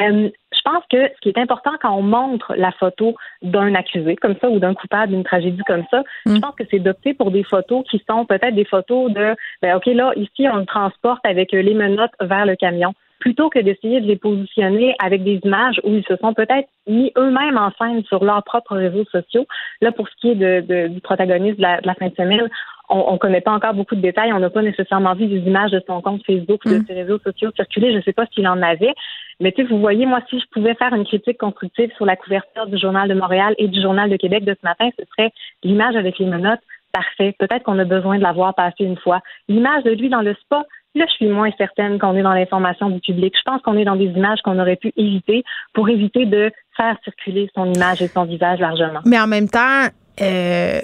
Euh, 0.00 0.28
je 0.52 0.60
pense 0.64 0.84
que 0.90 1.08
ce 1.08 1.20
qui 1.20 1.28
est 1.30 1.38
important 1.38 1.72
quand 1.80 1.94
on 1.96 2.02
montre 2.02 2.54
la 2.56 2.70
photo 2.72 3.14
d'un 3.42 3.74
accusé 3.74 4.16
comme 4.16 4.36
ça 4.40 4.50
ou 4.50 4.58
d'un 4.58 4.74
coupable 4.74 5.12
d'une 5.12 5.24
tragédie 5.24 5.62
comme 5.66 5.84
ça, 5.90 6.02
je 6.26 6.32
mm. 6.32 6.40
pense 6.40 6.54
que 6.54 6.64
c'est 6.70 6.78
d'opter 6.78 7.14
pour 7.14 7.30
des 7.30 7.44
photos 7.44 7.84
qui 7.90 8.02
sont 8.08 8.26
peut-être 8.26 8.54
des 8.54 8.64
photos 8.64 9.12
de, 9.12 9.34
ben, 9.62 9.76
OK, 9.76 9.86
là, 9.86 10.12
ici, 10.16 10.46
on 10.52 10.56
le 10.56 10.66
transporte 10.66 11.24
avec 11.24 11.52
les 11.52 11.74
menottes 11.74 12.14
vers 12.20 12.46
le 12.46 12.56
camion 12.56 12.94
plutôt 13.20 13.50
que 13.50 13.58
d'essayer 13.58 14.00
de 14.00 14.06
les 14.06 14.16
positionner 14.16 14.94
avec 14.98 15.22
des 15.22 15.40
images 15.44 15.80
où 15.84 15.92
ils 15.92 16.04
se 16.04 16.16
sont 16.16 16.34
peut-être 16.34 16.68
mis 16.88 17.12
eux-mêmes 17.16 17.56
en 17.56 17.70
scène 17.78 18.02
sur 18.04 18.24
leurs 18.24 18.42
propres 18.42 18.76
réseaux 18.76 19.04
sociaux. 19.12 19.46
Là, 19.80 19.92
pour 19.92 20.08
ce 20.08 20.14
qui 20.20 20.30
est 20.30 20.34
de, 20.34 20.88
du 20.88 21.00
protagoniste 21.00 21.58
de 21.58 21.62
la, 21.62 21.94
fin 21.94 22.08
de 22.08 22.14
semaine, 22.14 22.48
on 22.90 23.12
ne 23.12 23.18
connaît 23.18 23.40
pas 23.40 23.52
encore 23.52 23.74
beaucoup 23.74 23.94
de 23.94 24.00
détails. 24.00 24.32
On 24.32 24.40
n'a 24.40 24.50
pas 24.50 24.62
nécessairement 24.62 25.14
vu 25.14 25.26
des 25.26 25.38
images 25.38 25.70
de 25.70 25.82
son 25.86 26.00
compte 26.00 26.24
Facebook 26.26 26.60
ou 26.64 26.70
de 26.70 26.78
mm. 26.78 26.86
ses 26.86 26.94
réseaux 26.94 27.18
sociaux 27.18 27.50
circuler. 27.54 27.92
Je 27.92 27.98
ne 27.98 28.02
sais 28.02 28.12
pas 28.12 28.26
s'il 28.34 28.46
en 28.48 28.60
avait. 28.62 28.92
Mais 29.40 29.52
tu 29.52 29.62
sais, 29.62 29.68
vous 29.68 29.78
voyez, 29.78 30.06
moi, 30.06 30.20
si 30.28 30.38
je 30.38 30.46
pouvais 30.52 30.74
faire 30.74 30.92
une 30.92 31.04
critique 31.04 31.38
constructive 31.38 31.90
sur 31.96 32.04
la 32.04 32.16
couverture 32.16 32.66
du 32.66 32.78
Journal 32.78 33.08
de 33.08 33.14
Montréal 33.14 33.54
et 33.58 33.68
du 33.68 33.80
Journal 33.80 34.10
de 34.10 34.16
Québec 34.16 34.44
de 34.44 34.54
ce 34.60 34.66
matin, 34.66 34.90
ce 34.98 35.04
serait 35.06 35.32
l'image 35.62 35.96
avec 35.96 36.18
les 36.18 36.26
menottes. 36.26 36.60
Parfait. 36.92 37.34
Peut-être 37.38 37.62
qu'on 37.62 37.78
a 37.78 37.84
besoin 37.84 38.18
de 38.18 38.22
la 38.22 38.32
voir 38.32 38.54
passer 38.54 38.84
une 38.84 38.98
fois. 38.98 39.20
L'image 39.48 39.84
de 39.84 39.92
lui 39.92 40.08
dans 40.08 40.22
le 40.22 40.34
spa, 40.34 40.64
Là, 40.96 41.04
je 41.08 41.12
suis 41.12 41.28
moins 41.28 41.50
certaine 41.56 42.00
qu'on 42.00 42.16
est 42.16 42.22
dans 42.22 42.32
l'information 42.32 42.90
du 42.90 42.98
public. 42.98 43.32
Je 43.38 43.42
pense 43.44 43.62
qu'on 43.62 43.76
est 43.76 43.84
dans 43.84 43.94
des 43.94 44.06
images 44.06 44.40
qu'on 44.42 44.58
aurait 44.58 44.74
pu 44.74 44.92
éviter 44.96 45.44
pour 45.72 45.88
éviter 45.88 46.26
de 46.26 46.50
faire 46.76 46.96
circuler 47.04 47.48
son 47.54 47.72
image 47.72 48.02
et 48.02 48.08
son 48.08 48.24
visage 48.24 48.58
largement. 48.58 48.98
Mais 49.04 49.20
en 49.20 49.28
même 49.28 49.48
temps, 49.48 49.86
euh, 50.20 50.80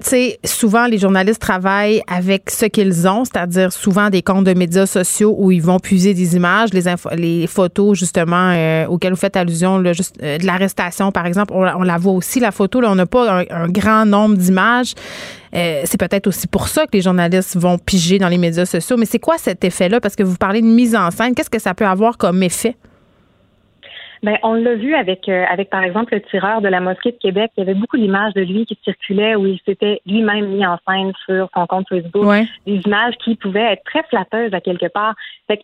sais, 0.00 0.38
souvent, 0.44 0.86
les 0.86 0.98
journalistes 0.98 1.40
travaillent 1.40 2.02
avec 2.06 2.50
ce 2.50 2.66
qu'ils 2.66 3.08
ont, 3.08 3.24
c'est-à-dire 3.24 3.72
souvent 3.72 4.10
des 4.10 4.20
comptes 4.22 4.44
de 4.44 4.52
médias 4.52 4.86
sociaux 4.86 5.34
où 5.38 5.50
ils 5.50 5.62
vont 5.62 5.78
puiser 5.78 6.12
des 6.12 6.36
images, 6.36 6.70
les, 6.72 6.84
les 7.16 7.46
photos, 7.46 7.98
justement, 7.98 8.50
euh, 8.52 8.86
auxquelles 8.86 9.12
vous 9.12 9.18
faites 9.18 9.36
allusion, 9.36 9.78
là, 9.78 9.92
juste, 9.94 10.16
euh, 10.22 10.36
de 10.38 10.44
l'arrestation, 10.44 11.12
par 11.12 11.24
exemple. 11.26 11.54
On, 11.54 11.82
la 11.82 11.98
voit 11.98 12.12
aussi, 12.12 12.40
la 12.40 12.52
photo. 12.52 12.80
Là, 12.80 12.90
on 12.90 12.94
n'a 12.94 13.06
pas 13.06 13.44
un, 13.50 13.68
grand 13.68 14.04
nombre 14.04 14.36
d'images. 14.36 14.92
Euh, 15.54 15.82
c'est 15.84 15.98
peut-être 15.98 16.26
aussi 16.26 16.46
pour 16.46 16.68
ça 16.68 16.84
que 16.84 16.92
les 16.92 17.00
journalistes 17.00 17.56
vont 17.56 17.78
piger 17.78 18.18
dans 18.18 18.28
les 18.28 18.38
médias 18.38 18.66
sociaux. 18.66 18.96
Mais 18.98 19.06
c'est 19.06 19.18
quoi 19.18 19.36
cet 19.38 19.64
effet-là? 19.64 20.00
Parce 20.00 20.16
que 20.16 20.22
vous 20.22 20.36
parlez 20.36 20.60
de 20.60 20.66
mise 20.66 20.94
en 20.94 21.10
scène. 21.10 21.34
Qu'est-ce 21.34 21.50
que 21.50 21.58
ça 21.58 21.72
peut 21.72 21.86
avoir 21.86 22.18
comme 22.18 22.42
effet? 22.42 22.76
Ben, 24.26 24.38
on 24.42 24.54
l'a 24.54 24.74
vu 24.74 24.92
avec, 24.96 25.28
euh, 25.28 25.44
avec, 25.48 25.70
par 25.70 25.84
exemple, 25.84 26.12
le 26.12 26.20
tireur 26.20 26.60
de 26.60 26.66
la 26.66 26.80
mosquée 26.80 27.12
de 27.12 27.16
Québec. 27.16 27.52
Il 27.56 27.60
y 27.60 27.62
avait 27.62 27.78
beaucoup 27.78 27.96
d'images 27.96 28.34
de 28.34 28.40
lui 28.40 28.66
qui 28.66 28.76
circulaient 28.82 29.36
où 29.36 29.46
il 29.46 29.60
s'était 29.64 30.00
lui-même 30.04 30.48
mis 30.48 30.66
en 30.66 30.78
scène 30.84 31.12
sur 31.24 31.48
son 31.54 31.64
compte 31.68 31.88
Facebook. 31.88 32.26
Des 32.66 32.80
images 32.84 33.14
qui 33.24 33.36
pouvaient 33.36 33.74
être 33.74 33.84
très 33.84 34.02
flatteuses 34.02 34.52
à 34.52 34.60
quelque 34.60 34.86
part. 34.86 35.14
Fait 35.46 35.60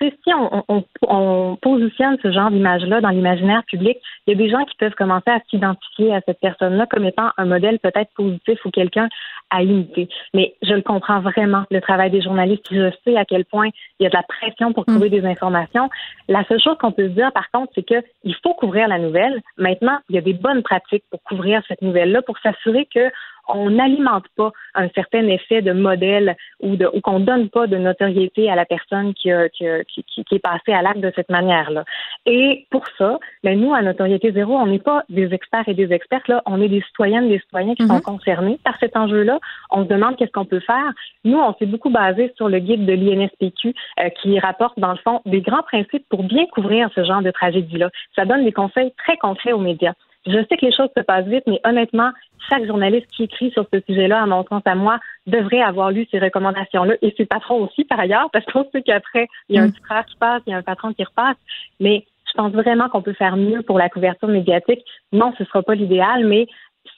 si 0.00 0.32
on, 0.34 0.64
on, 0.68 0.84
on, 1.02 1.56
positionne 1.60 2.16
ce 2.22 2.30
genre 2.30 2.50
d'image-là 2.50 3.00
dans 3.00 3.10
l'imaginaire 3.10 3.62
public, 3.64 3.98
il 4.26 4.30
y 4.30 4.34
a 4.34 4.36
des 4.36 4.50
gens 4.50 4.64
qui 4.64 4.76
peuvent 4.76 4.94
commencer 4.94 5.30
à 5.30 5.40
s'identifier 5.50 6.14
à 6.14 6.20
cette 6.26 6.40
personne-là 6.40 6.86
comme 6.86 7.04
étant 7.04 7.30
un 7.36 7.44
modèle 7.44 7.78
peut-être 7.80 8.12
positif 8.14 8.64
ou 8.64 8.70
quelqu'un 8.70 9.08
à 9.50 9.62
imiter. 9.62 10.08
Mais 10.34 10.54
je 10.62 10.74
le 10.74 10.82
comprends 10.82 11.20
vraiment, 11.20 11.64
le 11.70 11.80
travail 11.80 12.10
des 12.10 12.22
journalistes. 12.22 12.66
Je 12.70 12.90
sais 13.04 13.16
à 13.16 13.24
quel 13.24 13.44
point 13.44 13.68
il 13.98 14.04
y 14.04 14.06
a 14.06 14.10
de 14.10 14.14
la 14.14 14.22
pression 14.22 14.72
pour 14.72 14.84
trouver 14.86 15.08
mm. 15.08 15.20
des 15.20 15.26
informations. 15.26 15.88
La 16.28 16.44
seule 16.44 16.60
chose 16.60 16.76
qu'on 16.78 16.92
peut 16.92 17.08
se 17.08 17.14
dire, 17.14 17.32
par 17.32 17.50
contre, 17.50 17.72
c'est 17.74 17.82
qu'il 17.82 18.36
faut 18.42 18.54
couvrir 18.54 18.88
la 18.88 18.98
nouvelle. 18.98 19.40
Maintenant, 19.56 19.98
il 20.08 20.16
y 20.16 20.18
a 20.18 20.22
des 20.22 20.34
bonnes 20.34 20.62
pratiques 20.62 21.04
pour 21.10 21.22
couvrir 21.22 21.62
cette 21.68 21.82
nouvelle-là, 21.82 22.22
pour 22.22 22.38
s'assurer 22.38 22.86
que 22.94 23.10
on 23.48 23.70
n'alimente 23.70 24.26
pas 24.36 24.52
un 24.74 24.88
certain 24.90 25.26
effet 25.28 25.62
de 25.62 25.72
modèle 25.72 26.36
ou, 26.60 26.76
de, 26.76 26.88
ou 26.92 27.00
qu'on 27.00 27.20
donne 27.20 27.48
pas 27.48 27.66
de 27.66 27.76
notoriété 27.76 28.50
à 28.50 28.54
la 28.54 28.64
personne 28.64 29.14
qui, 29.14 29.30
qui, 29.54 29.64
qui, 29.86 30.24
qui 30.24 30.34
est 30.34 30.38
passée 30.38 30.72
à 30.72 30.82
l'acte 30.82 31.00
de 31.00 31.12
cette 31.14 31.30
manière-là. 31.30 31.84
Et 32.26 32.66
pour 32.70 32.84
ça, 32.98 33.18
ben 33.42 33.58
nous, 33.58 33.74
à 33.74 33.82
Notoriété 33.82 34.32
Zéro, 34.32 34.54
on 34.54 34.66
n'est 34.66 34.78
pas 34.78 35.04
des 35.08 35.32
experts 35.32 35.68
et 35.68 35.74
des 35.74 35.92
expertes, 35.92 36.28
là, 36.28 36.42
on 36.46 36.60
est 36.60 36.68
des 36.68 36.82
citoyennes 36.82 37.24
et 37.24 37.36
des 37.36 37.38
citoyens 37.40 37.74
qui 37.74 37.86
sont 37.86 37.94
mhm. 37.94 38.02
concernés 38.02 38.58
par 38.64 38.78
cet 38.78 38.96
enjeu-là. 38.96 39.38
On 39.70 39.84
se 39.84 39.88
demande 39.88 40.16
qu'est-ce 40.16 40.32
qu'on 40.32 40.44
peut 40.44 40.60
faire. 40.60 40.92
Nous, 41.24 41.38
on 41.38 41.54
s'est 41.54 41.66
beaucoup 41.66 41.90
basé 41.90 42.32
sur 42.36 42.48
le 42.48 42.58
guide 42.58 42.86
de 42.86 42.92
l'INSPQ 42.92 43.74
euh, 44.00 44.08
qui 44.20 44.38
rapporte, 44.38 44.78
dans 44.78 44.92
le 44.92 44.98
fond, 44.98 45.20
des 45.26 45.40
grands 45.40 45.62
principes 45.62 46.04
pour 46.08 46.22
bien 46.22 46.46
couvrir 46.46 46.90
ce 46.94 47.04
genre 47.04 47.22
de 47.22 47.30
tragédie-là. 47.30 47.90
Ça 48.14 48.24
donne 48.24 48.44
des 48.44 48.52
conseils 48.52 48.92
très 48.98 49.16
concrets 49.16 49.52
aux 49.52 49.58
médias. 49.58 49.94
Je 50.26 50.38
sais 50.48 50.56
que 50.56 50.66
les 50.66 50.72
choses 50.72 50.90
se 50.96 51.02
passent 51.02 51.26
vite, 51.26 51.44
mais 51.46 51.60
honnêtement, 51.64 52.10
chaque 52.48 52.66
journaliste 52.66 53.06
qui 53.08 53.24
écrit 53.24 53.50
sur 53.50 53.66
ce 53.72 53.80
sujet-là, 53.80 54.22
à 54.22 54.26
mon 54.26 54.44
sens 54.44 54.62
à 54.64 54.74
moi, 54.74 54.98
devrait 55.26 55.60
avoir 55.60 55.90
lu 55.90 56.06
ces 56.10 56.18
recommandations-là 56.18 56.94
et 57.02 57.14
ses 57.16 57.26
patrons 57.26 57.64
aussi, 57.64 57.84
par 57.84 58.00
ailleurs, 58.00 58.30
parce 58.32 58.44
qu'on 58.46 58.66
sait 58.72 58.82
qu'après, 58.82 59.28
il 59.48 59.56
y 59.56 59.58
a 59.58 59.62
un 59.62 59.70
petit 59.70 59.80
mm. 59.80 59.86
frère 59.86 60.06
qui 60.06 60.16
passe, 60.16 60.42
il 60.46 60.50
y 60.50 60.54
a 60.54 60.58
un 60.58 60.62
patron 60.62 60.92
qui 60.92 61.04
repasse. 61.04 61.36
Mais 61.80 62.04
je 62.26 62.32
pense 62.34 62.52
vraiment 62.52 62.88
qu'on 62.88 63.02
peut 63.02 63.14
faire 63.14 63.36
mieux 63.36 63.62
pour 63.62 63.78
la 63.78 63.88
couverture 63.88 64.28
médiatique. 64.28 64.84
Non, 65.12 65.32
ce 65.36 65.42
ne 65.42 65.48
sera 65.48 65.62
pas 65.62 65.74
l'idéal, 65.74 66.26
mais 66.26 66.46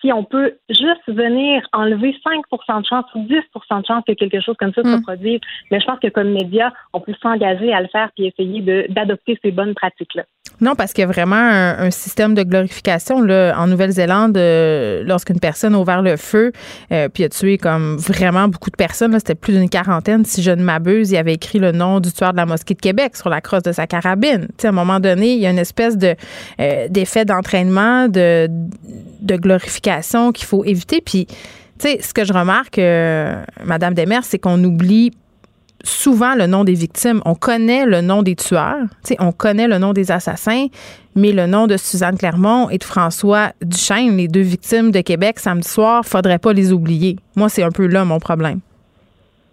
si 0.01 0.13
on 0.13 0.25
peut 0.25 0.55
juste 0.69 1.07
venir 1.09 1.63
enlever 1.73 2.15
5% 2.25 2.81
de 2.81 2.87
chance 2.87 3.05
ou 3.15 3.21
10% 3.25 3.81
de 3.81 3.87
chance 3.87 4.05
que 4.07 4.13
quelque 4.13 4.41
chose 4.41 4.57
comme 4.59 4.73
ça 4.73 4.83
se 4.83 4.89
mm. 4.89 5.03
produise, 5.03 5.41
mais 5.71 5.81
je 5.81 5.87
pense 5.87 5.99
que 5.99 6.09
comme 6.09 6.33
média, 6.33 6.73
on 6.93 7.01
peut 7.01 7.15
s'engager 7.23 7.73
à 7.73 7.81
le 7.81 7.89
faire 7.89 8.11
puis 8.15 8.27
essayer 8.27 8.89
d'adopter 8.89 9.39
ces 9.43 9.51
bonnes 9.51 9.75
pratiques-là. 9.75 10.25
Non, 10.61 10.75
parce 10.75 10.93
qu'il 10.93 11.03
y 11.03 11.05
a 11.05 11.09
vraiment 11.09 11.37
un, 11.37 11.91
système 11.91 12.35
de 12.35 12.43
glorification 12.43 13.21
là, 13.23 13.55
en 13.59 13.67
Nouvelle-Zélande 13.67 14.37
euh, 14.37 15.03
lorsqu'une 15.05 15.41
personne 15.41 15.75
a 15.75 15.79
ouvert 15.79 16.03
le 16.03 16.17
feu 16.17 16.53
euh, 16.93 17.09
puis 17.09 17.25
a 17.25 17.29
tué 17.29 17.57
comme 17.57 17.97
vraiment 17.97 18.47
beaucoup 18.47 18.71
de 18.71 18.77
personnes. 18.77 19.13
C'était 19.19 19.35
plus 19.35 19.55
d'une 19.55 19.71
quarantaine, 19.71 20.25
si 20.25 20.43
je 20.43 20.51
ne 20.51 20.63
m'abuse. 20.63 21.11
Il 21.11 21.17
avait 21.17 21.35
écrit 21.35 21.59
le 21.59 21.73
nom 21.73 22.01
du 22.01 22.13
tueur 22.13 22.33
de 22.33 22.37
la 22.37 22.47
mosquée 22.47 22.75
de 22.75 22.81
Québec 22.81 23.17
sur 23.17 23.31
la 23.31 23.41
crosse 23.41 23.63
de 23.63 23.73
sa 23.73 23.87
carabine. 23.87 24.49
à 24.63 24.69
un 24.69 24.73
moment 24.73 25.01
donné, 25.01 25.33
il 25.33 25.41
y 25.41 25.47
a 25.47 25.51
une 25.51 25.59
espèce 25.59 25.97
de 25.97 26.15
euh, 26.61 26.89
d'effet 26.89 27.25
d'entraînement, 27.25 28.09
de, 28.09 28.49
de 29.21 29.37
glorification 29.37 29.80
qu'il 29.81 30.47
faut 30.47 30.65
éviter. 30.65 31.01
Puis, 31.01 31.27
tu 31.27 31.35
sais, 31.79 32.01
ce 32.03 32.13
que 32.13 32.25
je 32.25 32.33
remarque, 32.33 32.79
Madame 33.65 33.95
Demers, 33.95 34.25
c'est 34.25 34.39
qu'on 34.39 34.63
oublie 34.65 35.13
souvent 35.83 36.35
le 36.35 36.47
nom 36.47 36.65
des 36.65 36.75
victimes. 36.75 37.23
On 37.25 37.35
connaît 37.35 37.87
le 37.87 38.03
nom 38.03 38.23
des 38.23 38.37
tueurs, 38.37 38.85
on 39.19 39.33
connaît 39.33 39.67
le 39.67 39.79
nom 39.79 39.93
des 39.95 40.11
assassins, 40.11 40.67
mais 41.15 41.33
le 41.33 41.47
nom 41.47 41.67
de 41.67 41.77
Suzanne 41.79 42.19
Clermont 42.19 42.69
et 42.69 42.79
de 42.79 42.85
François 42.85 43.53
Duchesne, 43.63 44.17
les 44.17 44.29
deux 44.29 44.43
victimes 44.43 44.91
de 44.91 45.01
Québec 45.01 45.39
samedi 45.39 45.69
soir, 45.69 46.05
faudrait 46.05 46.39
pas 46.39 46.53
les 46.53 46.73
oublier. 46.73 47.17
Moi, 47.35 47.49
c'est 47.49 47.63
un 47.63 47.71
peu 47.71 47.87
là 47.87 48.05
mon 48.05 48.19
problème. 48.19 48.61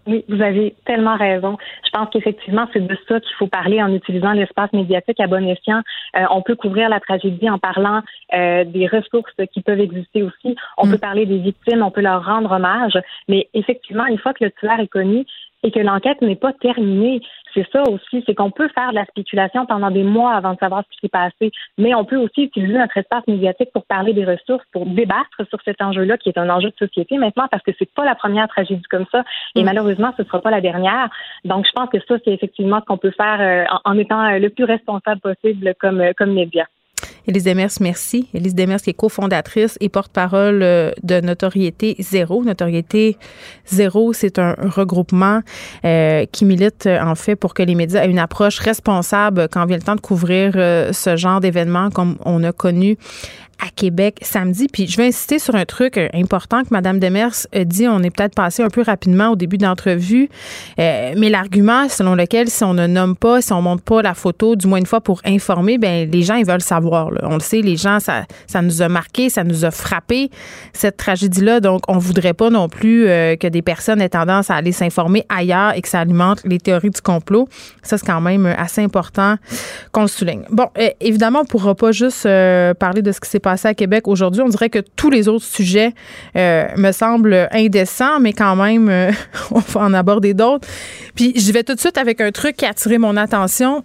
Oui, 0.07 0.23
vous 0.29 0.41
avez 0.41 0.75
tellement 0.85 1.17
raison. 1.17 1.57
Je 1.85 1.89
pense 1.91 2.09
qu'effectivement, 2.11 2.67
c'est 2.71 2.85
de 2.85 2.97
ça 3.07 3.19
qu'il 3.19 3.35
faut 3.37 3.47
parler 3.47 3.81
en 3.81 3.93
utilisant 3.93 4.31
l'espace 4.31 4.71
médiatique 4.71 5.19
à 5.19 5.27
bon 5.27 5.45
escient. 5.47 5.81
Euh, 6.15 6.23
on 6.31 6.41
peut 6.41 6.55
couvrir 6.55 6.89
la 6.89 6.99
tragédie 6.99 7.49
en 7.49 7.59
parlant 7.59 8.01
euh, 8.33 8.63
des 8.63 8.87
ressources 8.87 9.33
qui 9.53 9.61
peuvent 9.61 9.81
exister 9.81 10.23
aussi. 10.23 10.55
On 10.77 10.87
mm. 10.87 10.91
peut 10.91 10.97
parler 10.97 11.25
des 11.25 11.39
victimes, 11.39 11.83
on 11.83 11.91
peut 11.91 12.01
leur 12.01 12.25
rendre 12.25 12.51
hommage. 12.51 12.97
Mais 13.27 13.49
effectivement, 13.53 14.05
une 14.05 14.17
fois 14.17 14.33
que 14.33 14.45
le 14.45 14.51
tueur 14.51 14.79
est 14.79 14.87
connu, 14.87 15.25
et 15.63 15.71
que 15.71 15.79
l'enquête 15.79 16.21
n'est 16.21 16.35
pas 16.35 16.53
terminée. 16.53 17.21
C'est 17.53 17.67
ça 17.71 17.83
aussi, 17.83 18.23
c'est 18.25 18.35
qu'on 18.35 18.51
peut 18.51 18.69
faire 18.69 18.89
de 18.89 18.95
la 18.95 19.05
spéculation 19.05 19.65
pendant 19.65 19.91
des 19.91 20.03
mois 20.03 20.33
avant 20.33 20.53
de 20.53 20.59
savoir 20.59 20.83
ce 20.83 20.95
qui 20.95 20.99
s'est 21.01 21.09
passé, 21.09 21.51
mais 21.77 21.95
on 21.95 22.05
peut 22.05 22.17
aussi 22.17 22.43
utiliser 22.43 22.77
notre 22.77 22.97
espace 22.97 23.25
médiatique 23.27 23.71
pour 23.73 23.85
parler 23.85 24.13
des 24.13 24.25
ressources, 24.25 24.63
pour 24.71 24.85
débattre 24.85 25.47
sur 25.49 25.59
cet 25.63 25.81
enjeu-là 25.81 26.17
qui 26.17 26.29
est 26.29 26.37
un 26.37 26.49
enjeu 26.49 26.69
de 26.69 26.75
société 26.77 27.17
maintenant 27.17 27.47
parce 27.49 27.63
que 27.63 27.71
c'est 27.77 27.91
pas 27.93 28.05
la 28.05 28.15
première 28.15 28.47
tragédie 28.47 28.83
comme 28.89 29.05
ça 29.11 29.23
et 29.55 29.61
mm. 29.61 29.65
malheureusement 29.65 30.13
ce 30.17 30.23
sera 30.23 30.41
pas 30.41 30.51
la 30.51 30.61
dernière. 30.61 31.09
Donc 31.45 31.65
je 31.65 31.71
pense 31.71 31.89
que 31.89 31.99
ça 32.07 32.15
c'est 32.23 32.33
effectivement 32.33 32.79
ce 32.79 32.85
qu'on 32.85 32.97
peut 32.97 33.11
faire 33.11 33.39
euh, 33.41 33.77
en, 33.85 33.97
étant 33.97 34.23
euh, 34.23 34.39
le 34.39 34.49
plus 34.49 34.65
responsable 34.65 35.21
possible 35.21 35.73
comme 35.79 36.01
euh, 36.01 36.13
comme 36.17 36.33
média. 36.33 36.65
Élise 37.27 37.43
Demers, 37.43 37.71
merci. 37.81 38.29
Élise 38.33 38.55
Demers, 38.55 38.81
qui 38.81 38.91
est 38.91 38.93
cofondatrice 38.93 39.77
et 39.81 39.89
porte-parole 39.89 40.63
euh, 40.63 40.91
de 41.03 41.19
Notoriété 41.19 41.97
Zéro. 41.99 42.41
Notoriété 42.41 43.17
Zéro, 43.65 44.13
c'est 44.13 44.39
un 44.39 44.55
regroupement 44.57 45.41
euh, 45.83 46.25
qui 46.31 46.45
milite 46.45 46.85
euh, 46.85 47.01
en 47.01 47.15
fait 47.15 47.35
pour 47.35 47.53
que 47.53 47.63
les 47.63 47.75
médias 47.75 48.05
aient 48.05 48.09
une 48.09 48.17
approche 48.17 48.59
responsable 48.59 49.49
quand 49.51 49.65
vient 49.65 49.75
le 49.75 49.83
temps 49.83 49.95
de 49.95 50.01
couvrir 50.01 50.53
ce 50.53 51.15
genre 51.17 51.41
d'événements 51.41 51.89
comme 51.89 52.17
on 52.23 52.43
a 52.43 52.53
connu 52.53 52.97
à 53.59 53.69
Québec 53.75 54.19
samedi. 54.21 54.67
Puis 54.71 54.87
je 54.87 54.97
vais 54.97 55.07
insister 55.07 55.39
sur 55.39 55.55
un 55.55 55.65
truc 55.65 55.97
euh, 55.97 56.07
important 56.13 56.63
que 56.63 56.69
Mme 56.71 56.99
Demers 56.99 57.47
a 57.53 57.63
dit. 57.63 57.87
On 57.87 58.03
est 58.03 58.09
peut-être 58.09 58.35
passé 58.35 58.63
un 58.63 58.69
peu 58.69 58.81
rapidement 58.81 59.29
au 59.29 59.35
début 59.35 59.57
de 59.57 59.65
l'entrevue, 59.65 60.29
euh, 60.79 61.13
mais 61.17 61.29
l'argument 61.29 61.89
selon 61.89 62.15
lequel 62.15 62.49
si 62.49 62.63
on 62.63 62.73
ne 62.73 62.87
nomme 62.87 63.15
pas, 63.15 63.41
si 63.41 63.53
on 63.53 63.61
montre 63.61 63.83
pas 63.83 64.01
la 64.01 64.13
photo, 64.13 64.55
du 64.55 64.67
moins 64.67 64.79
une 64.79 64.85
fois 64.85 65.01
pour 65.01 65.21
informer, 65.25 65.77
ben 65.77 66.09
les 66.09 66.21
gens 66.21 66.35
ils 66.35 66.45
veulent 66.45 66.61
savoir. 66.61 67.09
On 67.23 67.35
le 67.35 67.39
sait, 67.39 67.61
les 67.61 67.77
gens 67.77 67.99
ça, 67.99 68.25
ça 68.45 68.61
nous 68.61 68.81
a 68.81 68.89
marqué, 68.89 69.29
ça 69.29 69.43
nous 69.43 69.65
a 69.65 69.71
frappé 69.71 70.29
cette 70.73 70.97
tragédie-là. 70.97 71.59
Donc 71.59 71.81
on 71.87 71.97
voudrait 71.97 72.33
pas 72.33 72.49
non 72.49 72.69
plus 72.69 73.07
euh, 73.07 73.35
que 73.35 73.47
des 73.47 73.61
personnes 73.61 74.01
aient 74.01 74.09
tendance 74.09 74.51
à 74.51 74.55
aller 74.55 74.71
s'informer 74.71 75.25
ailleurs 75.29 75.75
et 75.75 75.81
que 75.81 75.87
ça 75.87 75.99
alimente 75.99 76.41
les 76.45 76.59
théories 76.59 76.91
du 76.91 77.01
complot. 77.01 77.47
Ça 77.81 77.97
c'est 77.97 78.05
quand 78.05 78.21
même 78.21 78.45
assez 78.45 78.81
important 78.81 79.37
qu'on 79.91 80.01
le 80.01 80.07
souligne. 80.07 80.43
Bon, 80.51 80.67
évidemment 80.99 81.41
on 81.41 81.45
pourra 81.45 81.73
pas 81.73 81.91
juste 81.91 82.23
parler 82.79 83.01
de 83.01 83.11
ce 83.11 83.19
qui 83.19 83.29
s'est 83.29 83.39
passé 83.39 83.46
à 83.47 83.73
Québec 83.73 84.07
aujourd'hui. 84.07 84.41
On 84.41 84.49
dirait 84.49 84.69
que 84.69 84.79
tous 84.95 85.09
les 85.09 85.27
autres 85.27 85.45
sujets 85.45 85.93
euh, 86.35 86.67
me 86.77 86.91
semblent 86.91 87.47
indécents, 87.51 88.19
mais 88.19 88.33
quand 88.33 88.55
même, 88.55 88.89
euh, 88.89 89.11
on 89.51 89.59
va 89.59 89.81
en 89.81 89.93
aborder 89.93 90.33
d'autres. 90.33 90.67
Puis 91.15 91.33
je 91.39 91.51
vais 91.51 91.63
tout 91.63 91.75
de 91.75 91.79
suite 91.79 91.97
avec 91.97 92.21
un 92.21 92.31
truc 92.31 92.57
qui 92.57 92.65
a 92.65 92.69
attiré 92.69 92.97
mon 92.97 93.17
attention. 93.17 93.83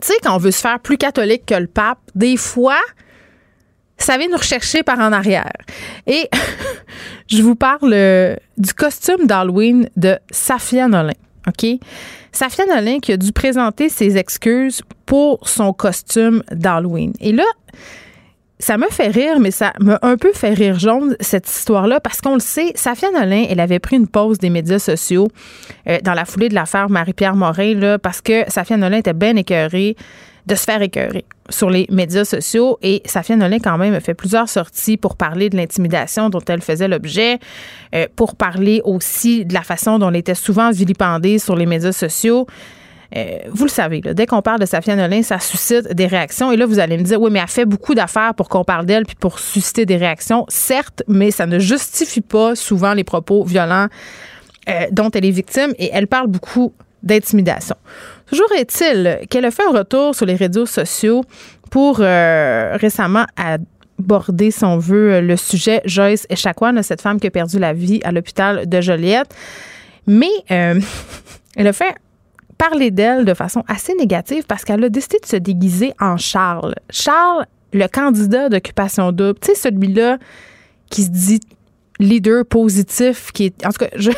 Tu 0.00 0.08
sais, 0.08 0.14
quand 0.22 0.34
on 0.34 0.38
veut 0.38 0.50
se 0.50 0.60
faire 0.60 0.80
plus 0.80 0.96
catholique 0.96 1.46
que 1.46 1.54
le 1.54 1.66
pape, 1.66 1.98
des 2.14 2.36
fois, 2.36 2.80
ça 3.98 4.18
vient 4.18 4.28
nous 4.28 4.36
rechercher 4.36 4.82
par 4.82 4.98
en 4.98 5.12
arrière. 5.12 5.52
Et 6.06 6.28
je 7.28 7.42
vous 7.42 7.54
parle 7.54 7.92
euh, 7.92 8.36
du 8.58 8.74
costume 8.74 9.26
d'Halloween 9.26 9.88
de 9.96 10.18
Safia 10.30 10.88
Nolin. 10.88 11.12
OK? 11.46 11.66
Safia 12.32 12.66
Nolin 12.66 12.98
qui 12.98 13.12
a 13.12 13.16
dû 13.16 13.32
présenter 13.32 13.88
ses 13.88 14.16
excuses 14.16 14.82
pour 15.06 15.48
son 15.48 15.72
costume 15.72 16.42
d'Halloween. 16.50 17.12
Et 17.20 17.32
là, 17.32 17.44
ça 18.64 18.78
me 18.78 18.86
fait 18.90 19.08
rire, 19.08 19.40
mais 19.40 19.50
ça 19.50 19.74
m'a 19.78 19.98
un 20.00 20.16
peu 20.16 20.32
fait 20.32 20.54
rire 20.54 20.78
jaune, 20.78 21.16
cette 21.20 21.46
histoire-là, 21.50 22.00
parce 22.00 22.22
qu'on 22.22 22.32
le 22.32 22.40
sait, 22.40 22.72
Safia 22.76 23.10
Nolin, 23.10 23.44
elle 23.50 23.60
avait 23.60 23.78
pris 23.78 23.96
une 23.96 24.08
pause 24.08 24.38
des 24.38 24.48
médias 24.48 24.78
sociaux 24.78 25.28
euh, 25.86 25.98
dans 26.02 26.14
la 26.14 26.24
foulée 26.24 26.48
de 26.48 26.54
l'affaire 26.54 26.88
Marie-Pierre 26.88 27.36
Morin, 27.36 27.74
là, 27.74 27.98
parce 27.98 28.22
que 28.22 28.44
Safia 28.48 28.78
Nolin 28.78 28.96
était 28.96 29.12
bien 29.12 29.36
écœurée 29.36 29.96
de 30.46 30.54
se 30.54 30.64
faire 30.64 30.80
écœurer 30.80 31.26
sur 31.50 31.68
les 31.68 31.86
médias 31.90 32.24
sociaux. 32.24 32.78
Et 32.80 33.02
Safia 33.04 33.36
Nolin, 33.36 33.58
quand 33.58 33.76
même, 33.76 33.92
a 33.92 34.00
fait 34.00 34.14
plusieurs 34.14 34.48
sorties 34.48 34.96
pour 34.96 35.16
parler 35.16 35.50
de 35.50 35.58
l'intimidation 35.58 36.30
dont 36.30 36.42
elle 36.48 36.62
faisait 36.62 36.88
l'objet, 36.88 37.40
euh, 37.94 38.06
pour 38.16 38.34
parler 38.34 38.80
aussi 38.84 39.44
de 39.44 39.52
la 39.52 39.62
façon 39.62 39.98
dont 39.98 40.08
elle 40.08 40.16
était 40.16 40.34
souvent 40.34 40.70
vilipendée 40.70 41.38
sur 41.38 41.54
les 41.54 41.66
médias 41.66 41.92
sociaux. 41.92 42.46
Euh, 43.16 43.38
vous 43.48 43.64
le 43.64 43.70
savez, 43.70 44.00
dès 44.00 44.26
qu'on 44.26 44.42
parle 44.42 44.58
de 44.58 44.66
Safia 44.66 44.96
Nolin, 44.96 45.22
ça 45.22 45.38
suscite 45.38 45.92
des 45.92 46.06
réactions. 46.06 46.50
Et 46.50 46.56
là, 46.56 46.66
vous 46.66 46.80
allez 46.80 46.98
me 46.98 47.02
dire, 47.02 47.20
oui, 47.20 47.30
mais 47.30 47.38
elle 47.38 47.48
fait 47.48 47.64
beaucoup 47.64 47.94
d'affaires 47.94 48.34
pour 48.34 48.48
qu'on 48.48 48.64
parle 48.64 48.86
d'elle 48.86 49.04
puis 49.06 49.14
pour 49.14 49.38
susciter 49.38 49.86
des 49.86 49.96
réactions. 49.96 50.44
Certes, 50.48 51.02
mais 51.06 51.30
ça 51.30 51.46
ne 51.46 51.58
justifie 51.58 52.20
pas 52.20 52.56
souvent 52.56 52.92
les 52.92 53.04
propos 53.04 53.44
violents 53.44 53.86
euh, 54.68 54.86
dont 54.90 55.10
elle 55.10 55.24
est 55.26 55.30
victime 55.30 55.74
et 55.78 55.90
elle 55.92 56.08
parle 56.08 56.26
beaucoup 56.26 56.74
d'intimidation. 57.02 57.76
Toujours 58.26 58.50
est-il 58.58 59.20
qu'elle 59.30 59.44
a 59.44 59.50
fait 59.50 59.64
un 59.64 59.76
retour 59.78 60.14
sur 60.14 60.26
les 60.26 60.34
réseaux 60.34 60.66
sociaux 60.66 61.22
pour 61.70 61.98
euh, 62.00 62.76
récemment 62.80 63.26
aborder, 63.36 64.50
si 64.50 64.64
on 64.64 64.78
veut, 64.78 65.20
le 65.20 65.36
sujet 65.36 65.82
Joyce 65.84 66.26
Echaquan, 66.30 66.82
cette 66.82 67.02
femme 67.02 67.20
qui 67.20 67.26
a 67.28 67.30
perdu 67.30 67.58
la 67.58 67.74
vie 67.74 68.00
à 68.02 68.10
l'hôpital 68.10 68.68
de 68.68 68.80
Joliette. 68.80 69.34
Mais 70.06 70.30
elle 70.48 71.66
a 71.66 71.72
fait 71.72 71.94
parler 72.58 72.90
d'elle 72.90 73.24
de 73.24 73.34
façon 73.34 73.62
assez 73.68 73.94
négative 73.94 74.44
parce 74.46 74.64
qu'elle 74.64 74.82
a 74.84 74.88
décidé 74.88 75.18
de 75.22 75.26
se 75.26 75.36
déguiser 75.36 75.92
en 76.00 76.16
Charles. 76.16 76.74
Charles, 76.90 77.46
le 77.72 77.86
candidat 77.86 78.48
d'occupation 78.48 79.12
double, 79.12 79.38
tu 79.40 79.48
sais, 79.48 79.54
celui-là 79.54 80.18
qui 80.90 81.04
se 81.04 81.10
dit 81.10 81.40
leader 81.98 82.44
positif, 82.44 83.32
qui 83.32 83.46
est. 83.46 83.66
En 83.66 83.70
tout 83.70 83.84
cas, 83.84 83.90
je. 83.96 84.10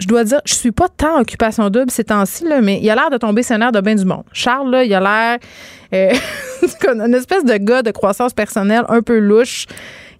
Je 0.00 0.08
dois 0.08 0.24
dire, 0.24 0.40
je 0.44 0.54
suis 0.54 0.72
pas 0.72 0.88
tant 0.88 1.20
occupation 1.20 1.70
double 1.70 1.88
ces 1.88 2.02
temps-ci, 2.02 2.44
mais 2.60 2.80
il 2.82 2.90
a 2.90 2.96
l'air 2.96 3.08
de 3.08 3.18
tomber 3.18 3.44
scénaire 3.44 3.70
de 3.70 3.80
bien 3.80 3.94
du 3.94 4.04
monde. 4.04 4.24
Charles, 4.32 4.68
là, 4.68 4.82
il 4.82 4.92
a 4.92 4.98
l'air 4.98 5.38
euh, 5.94 6.12
une 7.06 7.14
espèce 7.14 7.44
de 7.44 7.56
gars 7.56 7.82
de 7.82 7.92
croissance 7.92 8.32
personnelle 8.32 8.82
un 8.88 9.00
peu 9.00 9.20
louche 9.20 9.66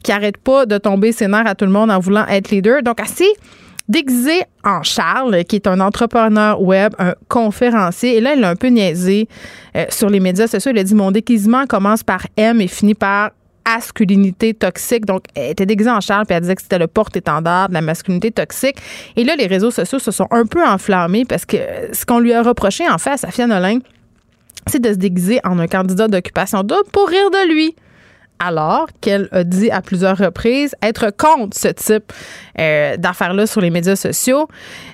qui 0.04 0.12
arrête 0.12 0.36
pas 0.36 0.66
de 0.66 0.78
tomber 0.78 1.10
scénaire 1.10 1.48
à 1.48 1.56
tout 1.56 1.64
le 1.64 1.72
monde 1.72 1.90
en 1.90 1.98
voulant 1.98 2.24
être 2.28 2.50
leader. 2.50 2.84
Donc, 2.84 3.00
assez 3.00 3.26
déguisé 3.92 4.42
en 4.64 4.82
Charles, 4.82 5.44
qui 5.44 5.56
est 5.56 5.66
un 5.66 5.78
entrepreneur 5.78 6.61
web, 6.61 6.94
un 6.99 7.14
conférencier. 7.28 8.16
Et 8.16 8.20
là, 8.20 8.34
il 8.34 8.42
a 8.42 8.49
un 8.49 8.56
peu 8.56 8.68
niaisé 8.68 9.28
euh, 9.76 9.84
sur 9.90 10.08
les 10.08 10.18
médias 10.18 10.46
sociaux. 10.46 10.72
Il 10.75 10.78
a 10.78 10.84
dit 10.84 10.94
Mon 10.94 11.11
déguisement 11.11 11.66
commence 11.66 12.02
par 12.02 12.26
M 12.37 12.61
et 12.61 12.68
finit 12.68 12.94
par 12.94 13.30
masculinité 13.68 14.54
toxique. 14.54 15.04
Donc, 15.04 15.25
elle 15.34 15.50
était 15.50 15.66
déguisée 15.66 15.90
en 15.90 16.00
Charles, 16.00 16.26
puis 16.26 16.34
elle 16.34 16.40
disait 16.40 16.56
que 16.56 16.62
c'était 16.62 16.78
le 16.78 16.88
porte-étendard 16.88 17.68
de 17.68 17.75
la 17.75 17.80
masculinité 17.80 18.30
toxique. 18.30 18.76
Et 19.14 19.25
là, 19.25 19.37
les 19.37 19.46
réseaux 19.46 19.70
sociaux 19.70 19.99
se 19.99 20.11
sont 20.11 20.26
un 20.30 20.46
peu 20.46 20.66
enflammés 20.66 21.25
parce 21.25 21.44
que 21.44 21.58
ce 21.92 22.04
qu'on 22.04 22.18
lui 22.18 22.32
a 22.32 22.42
reproché, 22.42 22.88
en 22.88 22.99
fait, 22.99 23.11
à 23.11 23.16
Safia 23.18 23.46
Nolin, 23.46 23.78
c'est 24.66 24.80
de 24.80 24.88
se 24.88 24.99
déguiser 24.99 25.40
en 25.44 25.58
un 25.58 25.66
candidat 25.66 26.08
d'occupation 26.08 26.62
double 26.62 26.90
pour 26.92 27.08
rire 27.08 27.30
de 27.30 27.52
lui 27.52 27.76
alors 28.44 28.88
qu'elle 29.00 29.28
a 29.30 29.44
dit 29.44 29.70
à 29.70 29.82
plusieurs 29.82 30.18
reprises 30.18 30.75
être 30.82 31.11
contre 31.16 31.56
ce 31.56 31.68
type 31.68 32.12
euh, 32.59 32.97
d'affaires-là 32.97 33.47
sur 33.47 33.61
les 33.61 33.71
médias 33.71 33.97
sociaux. 33.97 34.49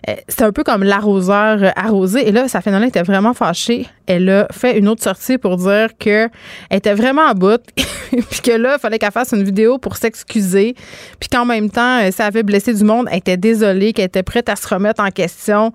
Euh, 0.09 0.15
c'est 0.29 0.43
un 0.43 0.53
peu 0.53 0.65
comme 0.65 0.83
l'arroseur 0.83 1.73
arrosé. 1.77 2.29
Et 2.29 2.33
là, 2.33 2.49
sa 2.49 2.61
phénomène 2.61 2.89
était 2.89 3.03
vraiment 3.03 3.35
fâchée. 3.35 3.87
Elle 4.07 4.29
a 4.31 4.47
fait 4.51 4.79
une 4.79 4.89
autre 4.89 5.03
sortie 5.03 5.39
pour 5.39 5.57
dire 5.57 5.91
qu'elle 5.99 6.31
était 6.71 6.95
vraiment 6.95 7.27
à 7.27 7.35
bout, 7.35 7.61
puis 7.77 8.41
que 8.43 8.53
là, 8.53 8.77
il 8.79 8.81
fallait 8.81 8.99
qu'elle 8.99 9.13
fasse 9.13 9.33
une 9.33 9.43
vidéo 9.43 9.79
pour 9.79 9.97
s'excuser, 9.97 10.75
puis 11.21 11.29
qu'en 11.29 11.45
même 11.45 11.71
temps, 11.71 12.01
euh, 12.01 12.11
ça 12.11 12.27
avait 12.27 12.43
blessé 12.43 12.73
du 12.73 12.85
monde, 12.85 13.07
elle 13.11 13.19
était 13.19 13.37
désolée, 13.37 13.93
qu'elle 13.93 14.07
était 14.07 14.23
prête 14.23 14.49
à 14.49 14.57
se 14.57 14.67
remettre 14.67 15.03
en 15.03 15.11
question. 15.11 15.73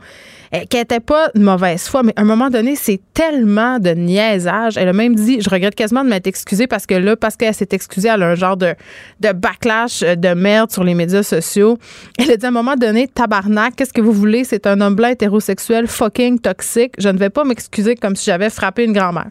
Euh, 0.53 0.59
qu'elle 0.69 0.81
n'était 0.81 0.99
pas 0.99 1.29
de 1.33 1.41
mauvaise 1.41 1.87
foi, 1.87 2.03
mais 2.03 2.13
à 2.15 2.21
un 2.21 2.25
moment 2.25 2.51
donné, 2.51 2.75
c'est 2.75 3.01
tellement 3.13 3.79
de 3.79 3.89
niaisage. 3.89 4.77
Elle 4.77 4.87
a 4.87 4.93
même 4.93 5.15
dit, 5.15 5.41
je 5.41 5.49
regrette 5.49 5.73
quasiment 5.73 6.03
de 6.03 6.09
m'être 6.09 6.27
excusée 6.27 6.67
parce 6.67 6.85
que 6.85 6.93
là, 6.93 7.15
parce 7.15 7.35
qu'elle 7.35 7.55
s'est 7.55 7.69
excusée, 7.71 8.09
elle 8.13 8.21
a 8.21 8.29
un 8.29 8.35
genre 8.35 8.55
de, 8.55 8.75
de 9.19 9.31
backlash 9.31 10.01
de 10.01 10.33
merde 10.35 10.71
sur 10.71 10.83
les 10.83 10.93
médias 10.93 11.23
sociaux. 11.23 11.72
Elle 12.17 12.31
a 12.31 12.37
dit 12.37 12.45
à 12.45 12.49
un 12.49 12.51
moment 12.51 12.75
donné, 12.75 13.07
tabarnak, 13.07 13.75
qu'est-ce 13.75 13.93
que 13.93 14.01
vous 14.01 14.13
voulez? 14.13 14.43
C'est 14.43 14.67
un 14.67 14.79
homme 14.81 14.95
blanc 14.95 15.09
hétérosexuel 15.09 15.87
fucking 15.87 16.39
toxique. 16.39 16.93
Je 16.97 17.09
ne 17.09 17.17
vais 17.17 17.29
pas 17.29 17.43
m'excuser 17.43 17.95
comme 17.95 18.15
si 18.15 18.25
j'avais 18.25 18.49
frappé 18.49 18.83
une 18.83 18.93
grand-mère. 18.93 19.29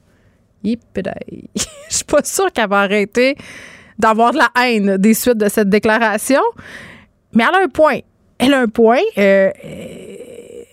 Je 0.65 1.97
suis 1.97 2.05
pas 2.05 2.23
sûre 2.23 2.53
qu'elle 2.53 2.69
va 2.69 2.81
arrêter 2.81 3.37
d'avoir 3.99 4.33
de 4.33 4.39
la 4.39 4.51
haine 4.63 4.97
des 4.97 5.15
suites 5.15 5.39
de 5.39 5.49
cette 5.49 5.69
déclaration. 5.69 6.41
Mais 7.35 7.45
elle 7.49 7.55
a 7.55 7.65
un 7.65 7.69
point. 7.69 7.99
Elle 8.39 8.55
a 8.55 8.61
un 8.61 8.69
point. 8.69 8.99
Euh, 9.19 9.51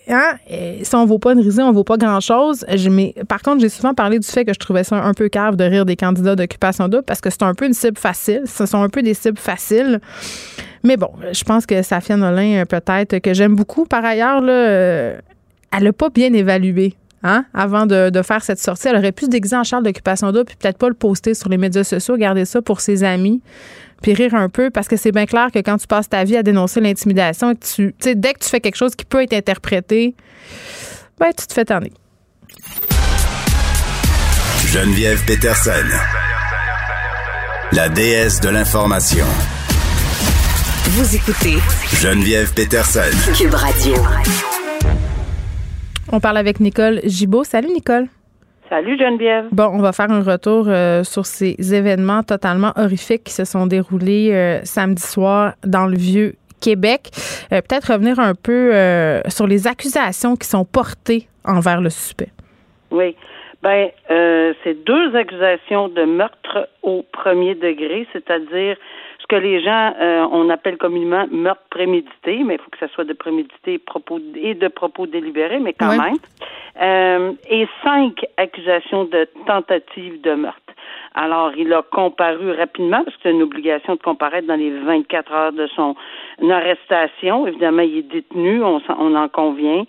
hein, 0.08 0.34
si 0.82 0.94
on 0.94 1.04
vaut 1.06 1.18
pas 1.18 1.32
une 1.32 1.40
risée, 1.40 1.62
on 1.62 1.72
vaut 1.72 1.84
pas 1.84 1.96
grand-chose. 1.96 2.64
Par 3.28 3.42
contre, 3.42 3.60
j'ai 3.60 3.68
souvent 3.68 3.94
parlé 3.94 4.18
du 4.18 4.26
fait 4.26 4.44
que 4.44 4.52
je 4.52 4.58
trouvais 4.58 4.84
ça 4.84 4.96
un 4.96 5.14
peu 5.14 5.28
cave 5.28 5.56
de 5.56 5.64
rire 5.64 5.86
des 5.86 5.96
candidats 5.96 6.36
d'occupation 6.36 6.88
double 6.88 7.04
parce 7.04 7.20
que 7.20 7.30
c'est 7.30 7.42
un 7.42 7.54
peu 7.54 7.66
une 7.66 7.74
cible 7.74 7.98
facile. 7.98 8.42
Ce 8.46 8.66
sont 8.66 8.82
un 8.82 8.88
peu 8.88 9.02
des 9.02 9.14
cibles 9.14 9.38
faciles. 9.38 10.00
Mais 10.82 10.96
bon, 10.96 11.10
je 11.32 11.44
pense 11.44 11.66
que 11.66 11.82
Safia 11.82 12.16
Nolin, 12.16 12.62
euh, 12.62 12.64
peut-être, 12.64 13.18
que 13.18 13.34
j'aime 13.34 13.54
beaucoup 13.54 13.84
par 13.84 14.04
ailleurs, 14.04 14.40
là, 14.40 14.52
euh, 14.52 15.18
elle 15.76 15.84
n'a 15.84 15.92
pas 15.92 16.08
bien 16.08 16.32
évalué 16.32 16.94
Hein, 17.22 17.44
avant 17.52 17.84
de, 17.84 18.22
faire 18.22 18.42
cette 18.42 18.60
sortie. 18.60 18.88
Elle 18.88 18.96
aurait 18.96 19.12
pu 19.12 19.26
se 19.26 19.30
déguiser 19.30 19.54
en 19.54 19.62
Charles 19.62 19.82
d'occupation 19.82 20.32
double 20.32 20.46
puis 20.46 20.56
peut-être 20.56 20.78
pas 20.78 20.88
le 20.88 20.94
poster 20.94 21.34
sur 21.34 21.50
les 21.50 21.58
médias 21.58 21.84
sociaux, 21.84 22.16
garder 22.16 22.46
ça 22.46 22.62
pour 22.62 22.80
ses 22.80 23.04
amis 23.04 23.42
puis 24.00 24.14
rire 24.14 24.34
un 24.34 24.48
peu 24.48 24.70
parce 24.70 24.88
que 24.88 24.96
c'est 24.96 25.12
bien 25.12 25.26
clair 25.26 25.48
que 25.52 25.58
quand 25.58 25.76
tu 25.76 25.86
passes 25.86 26.08
ta 26.08 26.24
vie 26.24 26.38
à 26.38 26.42
dénoncer 26.42 26.80
l'intimidation, 26.80 27.54
tu 27.54 27.94
dès 28.00 28.32
que 28.32 28.38
tu 28.38 28.48
fais 28.48 28.60
quelque 28.60 28.76
chose 28.76 28.94
qui 28.94 29.04
peut 29.04 29.22
être 29.22 29.34
interprété, 29.34 30.14
ben 31.18 31.30
tu 31.38 31.46
te 31.46 31.52
fais 31.52 31.66
tanner. 31.66 31.92
Geneviève 34.64 35.22
Peterson, 35.26 35.70
la 37.72 37.90
déesse 37.90 38.40
de 38.40 38.48
l'information. 38.48 39.26
Vous 40.92 41.14
écoutez 41.14 41.62
Geneviève 42.02 42.52
Peterson, 42.52 43.14
Cube 43.38 43.54
Radio. 43.54 43.94
On 46.12 46.18
parle 46.18 46.36
avec 46.36 46.58
Nicole 46.58 46.98
Gibaud. 47.04 47.44
Salut 47.44 47.68
Nicole. 47.68 48.06
Salut 48.68 48.98
Geneviève. 48.98 49.46
Bon, 49.52 49.70
on 49.72 49.78
va 49.78 49.92
faire 49.92 50.10
un 50.10 50.24
retour 50.24 50.64
euh, 50.66 51.04
sur 51.04 51.26
ces 51.26 51.54
événements 51.72 52.24
totalement 52.24 52.72
horrifiques 52.74 53.22
qui 53.22 53.32
se 53.32 53.44
sont 53.44 53.68
déroulés 53.68 54.30
euh, 54.32 54.58
samedi 54.64 55.02
soir 55.02 55.52
dans 55.64 55.86
le 55.86 55.96
vieux 55.96 56.34
Québec. 56.60 57.10
Euh, 57.52 57.60
peut-être 57.60 57.92
revenir 57.92 58.18
un 58.18 58.34
peu 58.34 58.72
sur 59.28 59.46
les 59.46 59.68
accusations 59.68 60.34
qui 60.34 60.48
sont 60.48 60.64
portées 60.64 61.28
envers 61.44 61.80
le 61.80 61.90
suspect. 61.90 62.32
Oui. 62.90 63.14
Ben, 63.62 63.90
c'est 64.64 64.84
deux 64.84 65.14
accusations 65.14 65.86
de 65.86 66.02
meurtre 66.02 66.68
au 66.82 67.04
premier 67.12 67.54
degré, 67.54 68.08
c'est-à-dire 68.12 68.76
que 69.30 69.36
les 69.36 69.62
gens, 69.62 69.94
euh, 70.00 70.26
on 70.32 70.50
appelle 70.50 70.76
communément 70.76 71.24
meurtre 71.30 71.62
prémédité, 71.70 72.42
mais 72.44 72.54
il 72.56 72.58
faut 72.60 72.70
que 72.70 72.78
ça 72.78 72.88
soit 72.88 73.04
de 73.04 73.12
prémédité 73.12 73.78
propos, 73.78 74.18
et 74.34 74.54
de 74.54 74.66
propos 74.66 75.06
délibérés, 75.06 75.60
mais 75.60 75.72
quand 75.72 75.96
même. 75.96 76.16
Euh, 76.82 77.32
et 77.48 77.68
cinq 77.84 78.26
accusations 78.36 79.04
de 79.04 79.28
tentative 79.46 80.20
de 80.20 80.34
meurtre. 80.34 80.60
Alors, 81.14 81.52
il 81.56 81.72
a 81.72 81.82
comparu 81.82 82.50
rapidement, 82.52 83.04
parce 83.04 83.16
que 83.16 83.22
c'est 83.22 83.30
une 83.30 83.42
obligation 83.42 83.94
de 83.94 84.00
comparaître 84.00 84.48
dans 84.48 84.56
les 84.56 84.70
24 84.70 85.32
heures 85.32 85.52
de 85.52 85.68
son 85.68 85.94
arrestation. 86.50 87.46
Évidemment, 87.46 87.82
il 87.82 87.98
est 87.98 88.10
détenu, 88.10 88.64
on, 88.64 88.80
on 88.98 89.14
en 89.14 89.28
convient. 89.28 89.84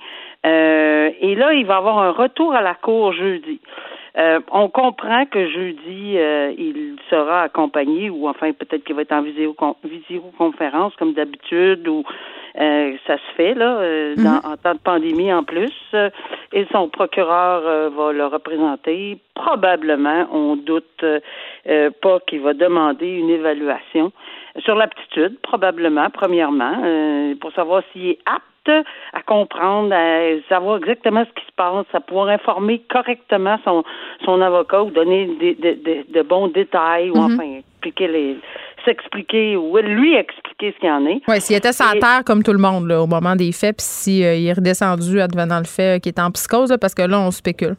Euh, 0.46 1.10
et 1.20 1.34
là, 1.34 1.54
il 1.54 1.66
va 1.66 1.78
avoir 1.78 1.98
un 1.98 2.12
retour 2.12 2.54
à 2.54 2.62
la 2.62 2.76
cour 2.76 3.14
jeudi. 3.14 3.60
Euh, 4.18 4.40
on 4.52 4.68
comprend 4.70 5.26
que 5.26 5.50
jeudi, 5.50 6.18
euh, 6.18 6.54
il 6.58 6.98
sera 7.10 7.44
accompagné, 7.44 8.10
ou 8.10 8.28
enfin 8.28 8.52
peut-être 8.52 8.84
qu'il 8.84 8.96
va 8.96 9.04
être 9.04 9.14
en 9.14 9.24
visioconférence 9.84 10.94
comme 10.98 11.14
d'habitude, 11.14 11.88
ou 11.88 12.04
euh, 12.60 12.94
ça 13.08 13.16
se 13.16 13.36
fait 13.38 13.54
là, 13.54 13.76
dans, 14.18 14.22
mhm. 14.22 14.42
en 14.44 14.58
temps 14.58 14.74
de 14.74 14.80
pandémie 14.80 15.32
en 15.32 15.44
plus. 15.44 15.74
et 16.52 16.66
son 16.74 16.90
procureur 16.90 17.90
va 17.92 18.12
le 18.12 18.26
représenter. 18.26 19.18
Probablement, 19.34 20.28
on 20.34 20.58
doute 20.58 21.06
pas 22.02 22.20
qu'il 22.28 22.42
va 22.42 22.54
demander 22.54 23.08
une 23.08 23.30
évaluation 23.30 24.12
sur 24.60 24.76
l'aptitude, 24.76 25.38
probablement, 25.42 26.10
premièrement, 26.10 26.76
pour 27.40 27.52
savoir 27.54 27.84
s'il 27.92 28.10
est 28.10 28.20
apte 28.26 28.52
à 29.14 29.22
comprendre, 29.24 29.94
à 29.94 30.40
savoir 30.50 30.78
exactement 30.78 31.24
ce 31.26 31.42
qui 31.42 31.46
se 31.46 31.52
passe, 31.56 31.86
à 31.94 32.00
pouvoir 32.00 32.28
informer 32.30 32.82
correctement 32.90 33.58
son, 33.64 33.84
son 34.24 34.42
avocat 34.42 34.84
ou 34.84 34.92
donner 34.92 35.28
des, 35.40 36.06
de 36.08 36.22
bons 36.22 36.48
détails 36.48 37.10
ou 37.10 37.18
mhm. 37.18 37.34
enfin 37.34 37.60
expliquer 37.60 38.08
les 38.08 38.38
s'expliquer 38.86 39.56
ou 39.58 39.78
lui 39.78 40.16
expliquer 40.16 40.74
ce 40.74 40.80
qu'il 40.80 40.90
y 40.90 40.92
en 40.92 41.06
est. 41.06 41.22
Oui, 41.28 41.40
s'il 41.40 41.56
était 41.56 41.72
sans 41.72 41.92
terre 42.00 42.24
comme 42.26 42.44
tout 42.44 42.52
le 42.52 42.58
monde 42.58 42.88
là, 42.88 43.02
au 43.02 43.08
moment 43.08 43.36
des 43.36 43.52
faits, 43.52 43.78
puis 43.78 43.86
s'il 43.86 44.24
euh, 44.24 44.50
est 44.50 44.54
redescendu 44.54 45.22
advenant 45.22 45.60
le 45.60 45.66
fait 45.66 46.02
qu'il 46.02 46.12
est 46.12 46.20
en 46.20 46.32
psychose, 46.32 46.76
parce 46.82 46.96
que 46.96 47.04
là, 47.04 47.20
on 47.20 47.30
spécule. 47.30 47.76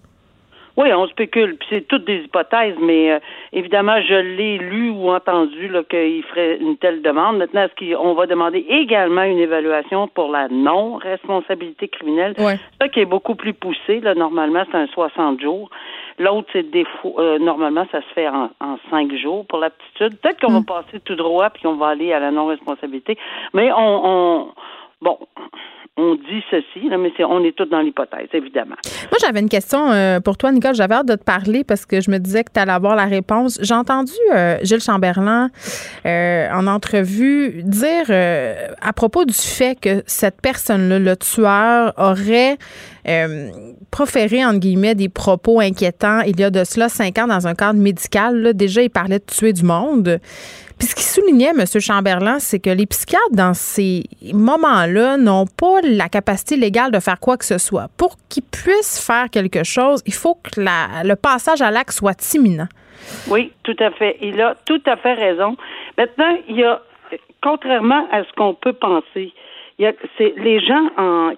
Oui, 0.77 0.93
on 0.93 1.07
spécule, 1.07 1.57
puis 1.57 1.69
c'est 1.71 1.87
toutes 1.87 2.05
des 2.05 2.23
hypothèses, 2.25 2.77
mais 2.81 3.13
euh, 3.13 3.19
évidemment, 3.53 4.01
je 4.01 4.15
l'ai 4.15 4.57
lu 4.57 4.91
ou 4.91 5.11
entendu 5.11 5.71
qu'il 5.91 6.23
ferait 6.23 6.57
une 6.59 6.79
telle 6.79 7.03
demande. 7.03 7.37
Maintenant, 7.37 7.65
est-ce 7.65 7.95
qu'on 7.95 8.15
va 8.15 8.27
demander 8.27 8.65
également 8.69 9.23
une 9.23 9.39
évaluation 9.39 10.09
pour 10.09 10.31
la 10.31 10.49
non-responsabilité 10.49 11.89
criminelle? 11.89 12.35
Ouais. 12.39 12.59
Ça 12.81 12.89
qui 12.89 13.01
est 13.01 13.07
beaucoup 13.07 13.35
plus 13.35 13.53
poussé, 13.53 14.01
là, 14.01 14.15
normalement, 14.15 14.65
c'est 14.71 14.79
un 14.79 14.87
60 14.87 15.41
jours. 15.41 15.69
L'autre, 16.19 16.49
c'est 16.53 16.71
défaut. 16.71 17.17
Euh, 17.19 17.39
normalement, 17.39 17.87
ça 17.93 18.01
se 18.01 18.15
fait 18.15 18.29
en, 18.29 18.51
en 18.61 18.79
cinq 18.91 19.15
jours 19.17 19.47
pour 19.47 19.59
l'aptitude. 19.59 20.19
Peut-être 20.21 20.41
qu'on 20.41 20.53
va 20.53 20.61
mm. 20.61 20.65
passer 20.65 21.01
tout 21.05 21.17
droit 21.17 21.51
puis 21.51 21.63
qu'on 21.63 21.77
va 21.77 21.89
aller 21.89 22.13
à 22.13 22.19
la 22.19 22.31
non-responsabilité. 22.31 23.19
Mais 23.53 23.71
on, 23.73 24.01
on 24.05 24.49
bon, 25.03 25.19
on 25.99 26.15
dit 26.15 26.43
ceci, 26.51 26.89
là, 26.89 26.97
mais 26.97 27.13
on 27.25 27.45
est 27.45 27.55
tous 27.55 27.67
dans 27.67 27.81
l'hypothèse, 27.81 28.29
évidemment. 28.33 28.77
Moi, 29.11 29.19
j'avais 29.21 29.41
une 29.41 29.51
question 29.51 29.93
euh, 29.93 30.21
pour 30.21 30.39
toi, 30.39 30.51
Nicole. 30.51 30.75
J'avais 30.75 30.95
hâte 30.95 31.07
de 31.07 31.17
te 31.17 31.25
parler 31.25 31.65
parce 31.65 31.85
que 31.85 32.01
je 32.01 32.11
me 32.11 32.17
disais 32.17 32.45
que 32.45 32.51
tu 32.53 32.59
allais 32.59 32.73
avoir 32.73 32.97
la 32.97 33.05
réponse. 33.05 33.59
J'ai 33.61 33.75
entendu 33.75 34.13
euh, 34.35 34.57
Gilles 34.63 34.81
Chamberlain 34.81 35.51
euh, 36.07 36.49
en 36.51 36.67
entrevue 36.67 37.63
dire 37.63 38.11
à 38.11 38.93
propos 38.95 39.27
du 39.27 39.35
fait 39.35 39.79
que 39.79 40.03
cette 40.07 40.41
personne-là, 40.41 40.99
le 40.99 41.15
tueur, 41.17 41.93
aurait 41.99 42.57
proféré, 43.91 44.45
entre 44.45 44.61
guillemets, 44.61 44.95
des 44.95 45.09
propos 45.09 45.61
inquiétants 45.61 46.21
il 46.21 46.39
y 46.41 46.45
a 46.45 46.51
de 46.51 46.65
cela 46.65 46.89
cinq 46.89 47.19
ans 47.19 47.27
dans 47.27 47.47
un 47.47 47.55
cadre 47.55 47.79
médical. 47.79 48.55
Déjà, 48.55 48.83
il 48.83 48.91
parlait 48.91 49.19
de 49.19 49.25
tuer 49.25 49.53
du 49.53 49.65
monde. 49.65 50.21
Puis 50.83 50.89
ce 50.89 50.97
qui 50.97 51.05
soulignait, 51.05 51.51
M. 51.51 51.65
Chamberlain, 51.81 52.41
c'est 52.41 52.59
que 52.59 52.69
les 52.69 52.87
psychiatres, 52.87 53.31
dans 53.31 53.55
ces 53.55 54.03
moments-là, 54.35 55.17
n'ont 55.17 55.47
pas 55.47 55.81
la 55.81 56.09
capacité 56.09 56.57
légale 56.57 56.91
de 56.91 56.99
faire 56.99 57.21
quoi 57.21 57.37
que 57.37 57.45
ce 57.45 57.57
soit. 57.57 57.87
Pour 57.97 58.17
qu'ils 58.29 58.43
puissent 58.43 58.99
faire 58.99 59.31
quelque 59.31 59.63
chose, 59.63 60.03
il 60.09 60.13
faut 60.13 60.35
que 60.35 60.59
le 60.59 61.15
passage 61.15 61.63
à 61.63 61.71
l'acte 61.71 61.93
soit 61.93 62.35
imminent. 62.35 62.67
Oui, 63.29 63.53
tout 63.63 63.77
à 63.79 63.93
fait. 63.93 64.17
Il 64.23 64.41
a 64.41 64.57
tout 64.67 64.83
à 64.87 64.97
fait 64.97 65.15
raison. 65.15 65.57
Maintenant, 65.97 66.37
il 66.49 66.57
y 66.57 66.65
a, 66.65 66.83
contrairement 67.41 68.09
à 68.11 68.25
ce 68.25 68.33
qu'on 68.37 68.55
peut 68.55 68.73
penser, 68.73 69.33
il 69.79 69.85
y 69.85 69.87
a, 69.87 69.93
les 70.19 70.59
gens 70.59 70.89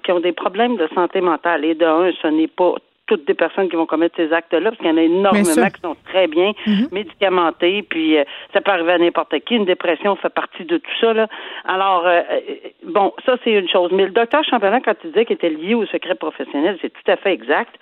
qui 0.02 0.10
ont 0.10 0.20
des 0.20 0.32
problèmes 0.32 0.78
de 0.78 0.88
santé 0.94 1.20
mentale. 1.20 1.66
Et 1.66 1.74
de 1.74 1.84
un, 1.84 2.10
ce 2.22 2.28
n'est 2.28 2.48
pas 2.48 2.76
toutes 3.14 3.26
des 3.26 3.34
personnes 3.34 3.68
qui 3.68 3.76
vont 3.76 3.86
commettre 3.86 4.16
ces 4.16 4.32
actes-là, 4.32 4.70
parce 4.70 4.76
qu'il 4.78 4.88
y 4.88 4.90
en 4.90 4.96
a 4.96 5.02
énormément 5.02 5.44
qui 5.44 5.80
sont 5.80 5.96
très 6.06 6.26
bien 6.26 6.52
mhm. 6.66 6.88
médicamentés, 6.90 7.82
puis 7.82 8.18
euh, 8.18 8.24
ça 8.52 8.60
peut 8.60 8.72
arriver 8.72 8.92
à 8.92 8.98
n'importe 8.98 9.38
qui. 9.40 9.54
Une 9.54 9.64
dépression 9.64 10.16
fait 10.16 10.30
partie 10.30 10.64
de 10.64 10.78
tout 10.78 10.90
ça. 11.00 11.12
Là. 11.12 11.28
Alors, 11.64 12.06
euh, 12.06 12.22
euh, 12.30 12.40
bon, 12.84 13.12
ça, 13.24 13.36
c'est 13.44 13.52
une 13.52 13.68
chose. 13.68 13.90
Mais 13.92 14.04
le 14.04 14.10
docteur 14.10 14.42
Chamberlain, 14.44 14.80
quand 14.80 14.94
il 15.04 15.10
disait 15.10 15.24
qu'il 15.24 15.34
était 15.34 15.50
lié 15.50 15.74
au 15.74 15.86
secret 15.86 16.16
professionnel, 16.16 16.76
c'est 16.82 16.92
tout 16.92 17.10
à 17.10 17.16
fait 17.16 17.32
exact. 17.32 17.74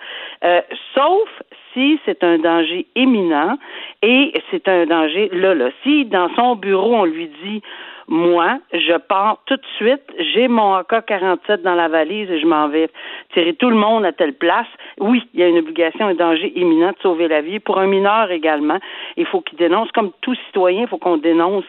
sauf 0.93 1.29
si 1.73 1.99
c'est 2.05 2.23
un 2.23 2.37
danger 2.37 2.85
éminent 2.95 3.57
Et 4.03 4.33
c'est 4.51 4.67
un 4.67 4.85
danger 4.85 5.29
là, 5.33 5.55
là. 5.55 5.69
Si 5.81 6.05
dans 6.05 6.29
son 6.35 6.55
bureau, 6.55 6.95
on 6.95 7.05
lui 7.05 7.29
dit 7.43 7.63
moi, 8.07 8.59
je 8.73 8.97
pars 8.97 9.37
tout 9.45 9.55
de 9.55 9.65
suite, 9.77 10.03
j'ai 10.33 10.47
mon 10.47 10.75
AK-47 10.75 11.61
dans 11.61 11.75
la 11.75 11.87
valise 11.87 12.29
et 12.29 12.39
je 12.39 12.45
m'en 12.45 12.67
vais 12.67 12.89
tirer 13.33 13.53
tout 13.53 13.69
le 13.69 13.75
monde 13.75 14.05
à 14.05 14.11
telle 14.11 14.33
place. 14.33 14.67
Oui, 14.99 15.23
il 15.33 15.39
y 15.39 15.43
a 15.43 15.47
une 15.47 15.57
obligation, 15.57 16.07
un 16.07 16.13
danger 16.13 16.51
imminent 16.55 16.91
de 16.91 16.97
sauver 17.01 17.27
la 17.27 17.41
vie. 17.41 17.59
Pour 17.59 17.79
un 17.79 17.87
mineur 17.87 18.31
également, 18.31 18.79
il 19.17 19.25
faut 19.25 19.41
qu'il 19.41 19.57
dénonce. 19.57 19.91
Comme 19.91 20.11
tout 20.21 20.35
citoyen, 20.47 20.81
il 20.81 20.87
faut 20.87 20.97
qu'on 20.97 21.17
dénonce 21.17 21.65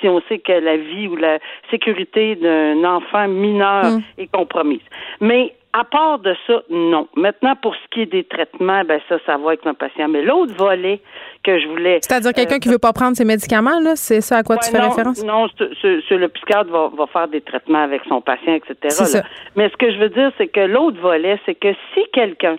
si 0.00 0.08
on 0.08 0.20
sait 0.28 0.38
que 0.38 0.52
la 0.52 0.76
vie 0.76 1.08
ou 1.08 1.16
la 1.16 1.38
sécurité 1.70 2.36
d'un 2.36 2.84
enfant 2.84 3.26
mineur 3.28 3.84
mm. 3.84 4.02
est 4.18 4.30
compromise. 4.30 4.82
Mais 5.20 5.54
à 5.72 5.84
part 5.84 6.18
de 6.20 6.34
ça, 6.46 6.62
non. 6.70 7.08
Maintenant, 7.14 7.54
pour 7.56 7.74
ce 7.74 7.80
qui 7.90 8.02
est 8.02 8.06
des 8.06 8.24
traitements, 8.24 8.82
ben 8.84 9.00
ça, 9.08 9.16
ça 9.26 9.36
va 9.36 9.48
avec 9.48 9.66
un 9.66 9.74
patient. 9.74 10.08
Mais 10.08 10.22
l'autre 10.22 10.54
volet 10.56 11.00
que 11.44 11.58
je 11.58 11.68
voulais. 11.68 11.98
C'est-à-dire 12.02 12.32
quelqu'un 12.32 12.56
euh, 12.56 12.58
qui 12.58 12.68
veut 12.68 12.78
pas 12.78 12.92
prendre 12.92 13.16
ses 13.16 13.24
médicaments, 13.24 13.78
là, 13.80 13.94
c'est 13.94 14.20
ça 14.20 14.38
à 14.38 14.42
quoi 14.42 14.56
tu 14.56 14.70
fais 14.70 14.80
référence? 14.80 15.22
Non, 15.24 15.46
le 15.60 16.26
psychiatre 16.28 16.70
va, 16.70 16.90
va, 16.96 17.06
faire 17.06 17.28
des 17.28 17.40
traitements 17.40 17.82
avec 17.82 18.02
son 18.08 18.20
patient, 18.20 18.54
etc. 18.54 19.22
Mais 19.56 19.68
ce 19.68 19.76
que 19.76 19.92
je 19.92 19.98
veux 19.98 20.08
dire, 20.08 20.32
c'est 20.38 20.48
que 20.48 20.60
l'autre 20.60 21.00
volet, 21.00 21.38
c'est 21.44 21.54
que 21.54 21.72
si 21.94 22.04
quelqu'un 22.12 22.56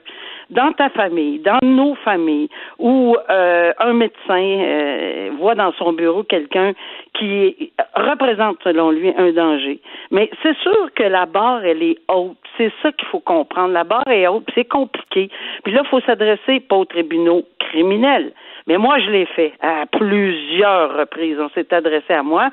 dans 0.49 0.71
ta 0.73 0.89
famille, 0.89 1.39
dans 1.39 1.59
nos 1.61 1.95
familles, 1.95 2.49
où 2.77 3.15
euh, 3.29 3.71
un 3.79 3.93
médecin 3.93 4.41
euh, 4.41 5.29
voit 5.37 5.55
dans 5.55 5.71
son 5.73 5.93
bureau 5.93 6.23
quelqu'un 6.23 6.73
qui 7.13 7.71
représente, 7.95 8.57
selon 8.63 8.91
lui, 8.91 9.13
un 9.17 9.31
danger. 9.31 9.79
Mais 10.11 10.29
c'est 10.41 10.57
sûr 10.57 10.93
que 10.95 11.03
la 11.03 11.25
barre, 11.25 11.63
elle 11.65 11.83
est 11.83 11.97
haute. 12.07 12.37
C'est 12.57 12.71
ça 12.81 12.91
qu'il 12.91 13.07
faut 13.07 13.19
comprendre. 13.19 13.73
La 13.73 13.83
barre 13.83 14.07
est 14.07 14.27
haute, 14.27 14.47
c'est 14.55 14.65
compliqué. 14.65 15.29
Puis 15.63 15.73
là, 15.73 15.81
il 15.83 15.89
faut 15.89 16.01
s'adresser 16.01 16.59
pas 16.61 16.77
aux 16.77 16.85
tribunaux 16.85 17.43
criminels. 17.59 18.31
Mais 18.67 18.77
moi, 18.77 18.99
je 18.99 19.09
l'ai 19.09 19.25
fait 19.25 19.53
à 19.61 19.85
plusieurs 19.85 20.97
reprises. 20.97 21.37
On 21.39 21.49
s'est 21.49 21.73
adressé 21.73 22.13
à 22.13 22.23
moi 22.23 22.49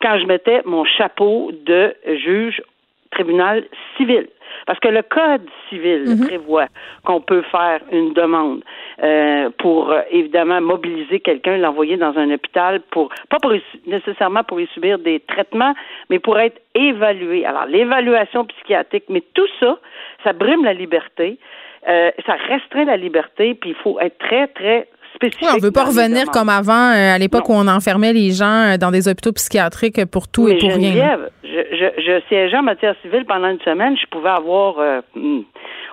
quand 0.00 0.18
je 0.18 0.26
mettais 0.26 0.62
mon 0.64 0.84
chapeau 0.84 1.52
de 1.52 1.94
juge 2.24 2.60
tribunal 3.12 3.64
civil. 3.96 4.26
Parce 4.66 4.78
que 4.80 4.88
le 4.88 5.02
Code 5.02 5.48
civil 5.68 6.04
mhm. 6.06 6.26
prévoit 6.26 6.66
qu'on 7.04 7.20
peut 7.20 7.42
faire 7.42 7.80
une 7.90 8.12
demande 8.12 8.62
euh, 9.02 9.50
pour 9.58 9.90
euh, 9.90 10.02
évidemment 10.10 10.60
mobiliser 10.60 11.20
quelqu'un, 11.20 11.56
l'envoyer 11.56 11.96
dans 11.96 12.16
un 12.16 12.30
hôpital 12.30 12.80
pour 12.90 13.10
pas 13.28 13.38
pour 13.40 13.52
nécessairement 13.86 14.44
pour 14.44 14.60
y 14.60 14.66
subir 14.68 14.98
des 14.98 15.20
traitements, 15.20 15.74
mais 16.10 16.18
pour 16.18 16.38
être 16.38 16.60
évalué. 16.74 17.44
Alors 17.44 17.66
l'évaluation 17.66 18.44
psychiatrique, 18.44 19.04
mais 19.08 19.22
tout 19.34 19.48
ça, 19.60 19.78
ça 20.24 20.32
brime 20.32 20.64
la 20.64 20.74
liberté. 20.74 21.38
Euh, 21.88 22.12
ça 22.24 22.34
restreint 22.34 22.84
la 22.84 22.96
liberté, 22.96 23.54
puis 23.54 23.70
il 23.70 23.76
faut 23.76 23.98
être 23.98 24.16
très, 24.18 24.46
très 24.48 24.86
spécifique. 25.14 25.48
on 25.52 25.56
ne 25.56 25.62
veut 25.62 25.72
pas 25.72 25.84
revenir 25.84 26.26
comme 26.30 26.48
avant, 26.48 26.90
à 26.92 27.18
l'époque 27.18 27.48
où 27.48 27.52
on 27.52 27.68
enfermait 27.68 28.12
les 28.12 28.30
gens 28.32 28.76
dans 28.78 28.90
des 28.90 29.08
hôpitaux 29.08 29.32
psychiatriques 29.32 30.04
pour 30.06 30.28
tout 30.28 30.48
et 30.48 30.58
pour 30.58 30.70
rien 30.70 31.18
je, 31.52 32.20
siégeais 32.28 32.56
en 32.56 32.62
matière 32.62 32.94
civile 33.02 33.24
pendant 33.26 33.48
une 33.48 33.60
semaine, 33.60 33.96
je 33.96 34.06
pouvais 34.10 34.30
avoir 34.30 34.78
euh, 34.78 35.00
hmm, 35.14 35.40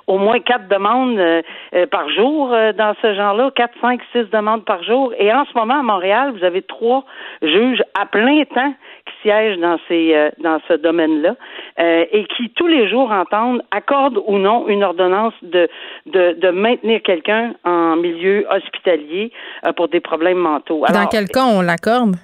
au 0.10 0.18
moins 0.18 0.40
quatre 0.40 0.68
demandes 0.68 1.20
euh, 1.20 1.42
euh, 1.76 1.86
par 1.86 2.10
jour 2.10 2.50
dans 2.50 2.96
ce 3.02 3.14
genre-là, 3.14 3.52
quatre, 3.56 3.76
cinq, 3.80 4.02
six 4.12 4.26
demandes 4.32 4.66
par 4.66 4.84
jour. 4.84 5.14
Et 5.20 5.32
en 5.32 5.46
ce 5.46 5.58
moment, 5.58 5.80
à 5.80 5.84
Montréal, 5.84 6.34
vous 6.36 6.44
avez 6.44 6.64
trois 6.64 7.06
juges 7.44 7.84
à 7.98 8.06
plein 8.08 8.44
temps 8.46 8.74
qui 9.06 9.14
siègent 9.22 9.60
dans 9.60 9.78
ces 9.88 10.30
dans 10.40 10.60
ce 10.68 10.74
domaine-là 10.74 11.36
et 11.78 12.26
qui 12.36 12.50
tous 12.52 12.68
les 12.68 12.90
jours 12.90 13.12
entendent 13.12 13.62
accordent 13.72 14.22
ou 14.26 14.38
non 14.38 14.68
une 14.68 14.84
ordonnance 14.84 15.34
de 15.42 15.70
de, 16.06 16.34
de 16.40 16.50
maintenir 16.50 17.02
quelqu'un 17.04 17.54
en 17.64 17.96
milieu 17.96 18.46
hospitalier 18.50 19.32
pour 19.76 19.88
des 19.90 20.00
problèmes 20.00 20.38
mentaux. 20.38 20.84
dans 20.92 21.08
quel 21.08 21.28
cas 21.28 21.46
on 21.46 21.62
l'accorde? 21.62 22.16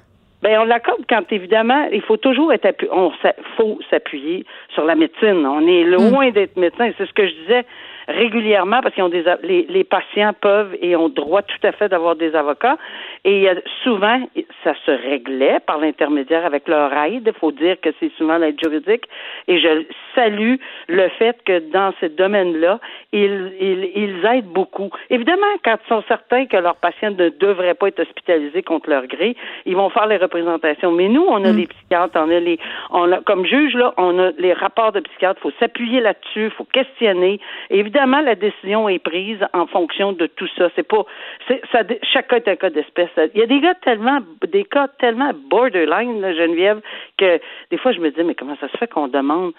Ben, 0.46 0.60
on 0.60 0.66
l'accorde 0.66 1.02
quand 1.10 1.24
évidemment, 1.32 1.88
il 1.92 2.04
faut 2.04 2.18
toujours 2.18 2.54
être 2.54 2.68
on 2.92 3.12
faut 3.58 3.80
s'appuyer 3.90 4.46
sur 4.76 4.86
la 4.86 4.94
médecine. 4.94 5.44
On 5.44 5.66
est 5.66 5.84
loin 5.84 6.28
mm. 6.28 6.34
d'être 6.34 6.56
médecin. 6.56 6.92
C'est 7.00 7.08
ce 7.08 7.14
que 7.14 7.28
je 7.28 7.34
disais 7.34 7.66
régulièrement 8.08 8.82
parce 8.84 8.94
qu'ils 8.94 9.04
ont 9.04 9.10
des 9.10 9.24
les, 9.42 9.66
les, 9.68 9.84
patients 9.84 10.34
peuvent 10.40 10.78
et 10.80 10.96
ont 10.96 11.10
droit 11.10 11.42
tout 11.42 11.58
à 11.64 11.72
fait 11.72 11.90
d'avoir 11.90 12.16
des 12.16 12.36
avocats 12.36 12.78
et 13.26 13.50
souvent 13.84 14.22
ça 14.64 14.74
se 14.86 14.92
réglait 14.92 15.60
par 15.66 15.80
l'intermédiaire 15.80 16.46
avec 16.46 16.68
leur 16.68 16.94
aide. 16.94 17.24
Il 17.26 17.40
faut 17.40 17.52
dire 17.52 17.76
que 17.82 17.90
c'est 18.00 18.12
souvent 18.18 18.38
l'aide 18.38 18.58
juridique 18.64 19.04
et 19.48 19.60
je 19.60 19.84
salue 20.14 20.56
le 20.88 21.10
fait 21.10 21.38
que 21.44 21.60
dans 21.72 21.94
ce 22.00 22.06
domaine-là, 22.06 22.80
ils, 23.12 23.52
ils, 23.60 23.92
ils 23.96 24.26
aident 24.26 24.46
beaucoup. 24.46 24.90
Évidemment, 25.10 25.42
quand 25.64 25.78
ils 25.84 25.90
sont 25.90 26.04
certains 26.08 26.46
que 26.46 26.58
leurs 26.58 26.78
patients 26.78 27.12
ne 27.12 27.30
devraient 27.30 27.74
pas 27.74 27.88
être 27.88 28.00
hospitalisés 28.00 28.64
contre 28.64 28.90
leur 28.90 29.08
gré, 29.08 29.36
ils 29.66 29.76
vont 29.76 29.90
faire 29.90 30.08
les 30.08 30.18
représentations. 30.18 30.92
Mais 30.92 31.10
nous, 31.10 31.26
on 31.28 31.44
a 31.44 31.52
mm. 31.52 31.58
les 31.58 31.68
psychiatres, 31.68 32.16
on 32.16 32.30
a 32.30 32.40
les, 32.40 32.60
on 32.92 33.12
a, 33.12 33.22
comme 33.22 33.46
juge 33.46 33.74
là, 33.74 33.94
on 33.98 34.20
a 34.20 34.32
les 34.38 34.54
rapports 34.54 34.92
de 34.92 35.00
psychiatres. 35.00 35.40
Il 35.40 35.52
faut 35.52 35.58
s'appuyer 35.60 36.00
là-dessus, 36.00 36.46
il 36.46 36.52
faut 36.52 36.66
questionner. 36.66 37.40
évidemment, 37.72 37.96
évidemment, 37.96 38.22
la 38.22 38.36
décision 38.36 38.90
est 38.90 39.00
prise 39.00 39.40
en 39.54 39.68
fonction 39.68 40.12
de 40.14 40.28
tout 40.28 40.48
ça. 40.58 40.70
C'est 40.76 40.88
pas, 40.88 41.06
c'est, 41.48 41.62
ça, 41.72 41.80
chaque 42.04 42.28
cas 42.28 42.38
est 42.38 42.48
un 42.48 42.56
cas 42.56 42.70
d'espèce. 42.70 43.10
Il 43.34 43.40
y 43.40 43.44
a 43.44 43.48
des 43.48 43.60
gars 43.60 43.76
tellement, 43.76 44.20
des 44.48 44.66
cas 44.66 44.88
tellement 45.00 45.32
borderline, 45.50 46.22
Geneviève, 46.22 46.82
que 47.18 47.40
des 47.72 47.78
fois 47.78 47.92
je 47.92 48.00
me 48.00 48.10
dis, 48.12 48.24
mais 48.24 48.36
comment 48.36 48.58
ça 48.60 48.68
se 48.70 48.78
fait 48.78 48.88
qu'on 48.88 49.08
demande 49.08 49.54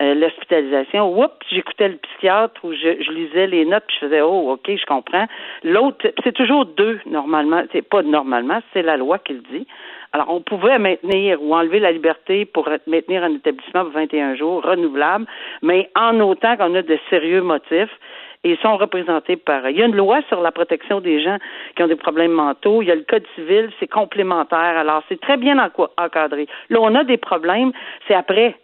euh, 0.00 0.14
l'hospitalisation? 0.14 1.18
Oups, 1.18 1.34
j'écoutais 1.50 1.88
le 1.88 1.96
psychiatre 1.96 2.64
ou 2.64 2.72
je, 2.72 3.02
je, 3.02 3.10
lisais 3.10 3.46
les 3.46 3.64
notes, 3.64 3.84
puis 3.86 3.96
je 4.00 4.06
faisais 4.06 4.20
oh 4.20 4.52
ok, 4.52 4.70
je 4.76 4.86
comprends. 4.86 5.26
L'autre, 5.64 6.06
c'est 6.24 6.32
toujours 6.32 6.66
deux 6.66 7.00
normalement. 7.06 7.62
C'est 7.72 7.82
pas 7.82 8.02
normalement, 8.02 8.60
c'est 8.72 8.82
la 8.82 8.96
loi 8.96 9.18
qui 9.18 9.34
le 9.34 9.42
dit. 9.52 9.66
Alors, 10.14 10.28
on 10.28 10.42
pouvait 10.42 10.78
maintenir 10.78 11.42
ou 11.42 11.54
enlever 11.54 11.80
la 11.80 11.90
liberté 11.90 12.44
pour 12.44 12.68
maintenir 12.86 13.24
un 13.24 13.34
établissement 13.34 13.84
pour 13.84 13.92
21 13.92 14.36
jours, 14.36 14.62
renouvelable, 14.62 15.24
mais 15.62 15.88
en 15.96 16.20
autant 16.20 16.56
qu'on 16.58 16.74
a 16.74 16.82
de 16.82 16.98
sérieux 17.08 17.40
motifs 17.40 17.98
et 18.44 18.56
sont 18.62 18.76
représentés 18.76 19.36
par. 19.36 19.68
Il 19.68 19.76
y 19.76 19.82
a 19.82 19.86
une 19.86 19.96
loi 19.96 20.20
sur 20.28 20.40
la 20.40 20.50
protection 20.50 21.00
des 21.00 21.22
gens 21.22 21.38
qui 21.76 21.82
ont 21.82 21.86
des 21.86 21.96
problèmes 21.96 22.32
mentaux. 22.32 22.82
Il 22.82 22.88
y 22.88 22.90
a 22.90 22.94
le 22.94 23.04
code 23.04 23.26
civil, 23.34 23.70
c'est 23.78 23.88
complémentaire. 23.88 24.76
Alors, 24.78 25.02
c'est 25.08 25.20
très 25.20 25.36
bien 25.36 25.58
encadré. 25.96 26.48
Là, 26.68 26.78
on 26.80 26.94
a 26.94 27.04
des 27.04 27.18
problèmes, 27.18 27.72
c'est 28.08 28.14
après. 28.14 28.56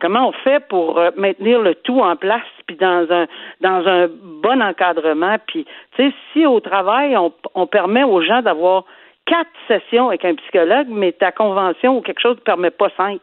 Comment 0.00 0.28
on 0.28 0.32
fait 0.32 0.66
pour 0.68 0.98
euh, 0.98 1.10
maintenir 1.16 1.60
le 1.60 1.74
tout 1.76 2.00
en 2.00 2.16
place, 2.16 2.42
puis 2.66 2.76
dans 2.76 3.06
un 3.10 3.26
dans 3.60 3.88
un 3.88 4.08
bon 4.08 4.60
encadrement, 4.60 5.36
puis 5.46 5.64
tu 5.96 6.02
sais, 6.02 6.14
si 6.32 6.44
au 6.44 6.60
travail 6.60 7.16
on, 7.16 7.32
on 7.54 7.66
permet 7.66 8.02
aux 8.02 8.20
gens 8.20 8.42
d'avoir 8.42 8.84
quatre 9.24 9.50
sessions 9.68 10.08
avec 10.08 10.24
un 10.24 10.34
psychologue, 10.34 10.88
mais 10.90 11.12
ta 11.12 11.32
convention 11.32 11.96
ou 11.96 12.00
quelque 12.02 12.20
chose 12.20 12.36
ne 12.36 12.42
permet 12.42 12.70
pas 12.70 12.90
cinq. 12.96 13.20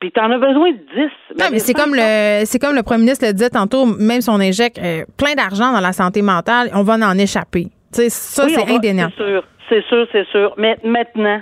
Puis 0.00 0.10
tu 0.12 0.20
en 0.20 0.30
as 0.30 0.38
besoin 0.38 0.72
de 0.72 0.78
dix. 0.78 1.12
Non, 1.38 1.46
mais 1.52 1.58
c'est 1.58 1.74
comme 1.74 1.94
le 1.94 2.44
c'est 2.46 2.58
comme 2.58 2.74
le 2.74 2.82
premier 2.82 3.02
ministre 3.02 3.26
le 3.26 3.34
disait 3.34 3.50
tantôt, 3.50 3.84
même 3.84 4.22
si 4.22 4.30
on 4.30 4.40
injecte 4.40 4.78
euh, 4.78 5.04
plein 5.18 5.34
d'argent 5.34 5.72
dans 5.72 5.80
la 5.80 5.92
santé 5.92 6.22
mentale, 6.22 6.70
on 6.74 6.82
va 6.82 6.94
en 6.94 7.18
échapper. 7.18 7.68
sais, 7.92 8.08
ça, 8.08 8.48
c'est 8.48 8.66
indéniable. 8.70 9.12
C'est 9.70 9.84
sûr, 9.86 10.04
c'est 10.10 10.26
sûr. 10.30 10.52
Mais 10.56 10.76
maintenant, 10.82 11.40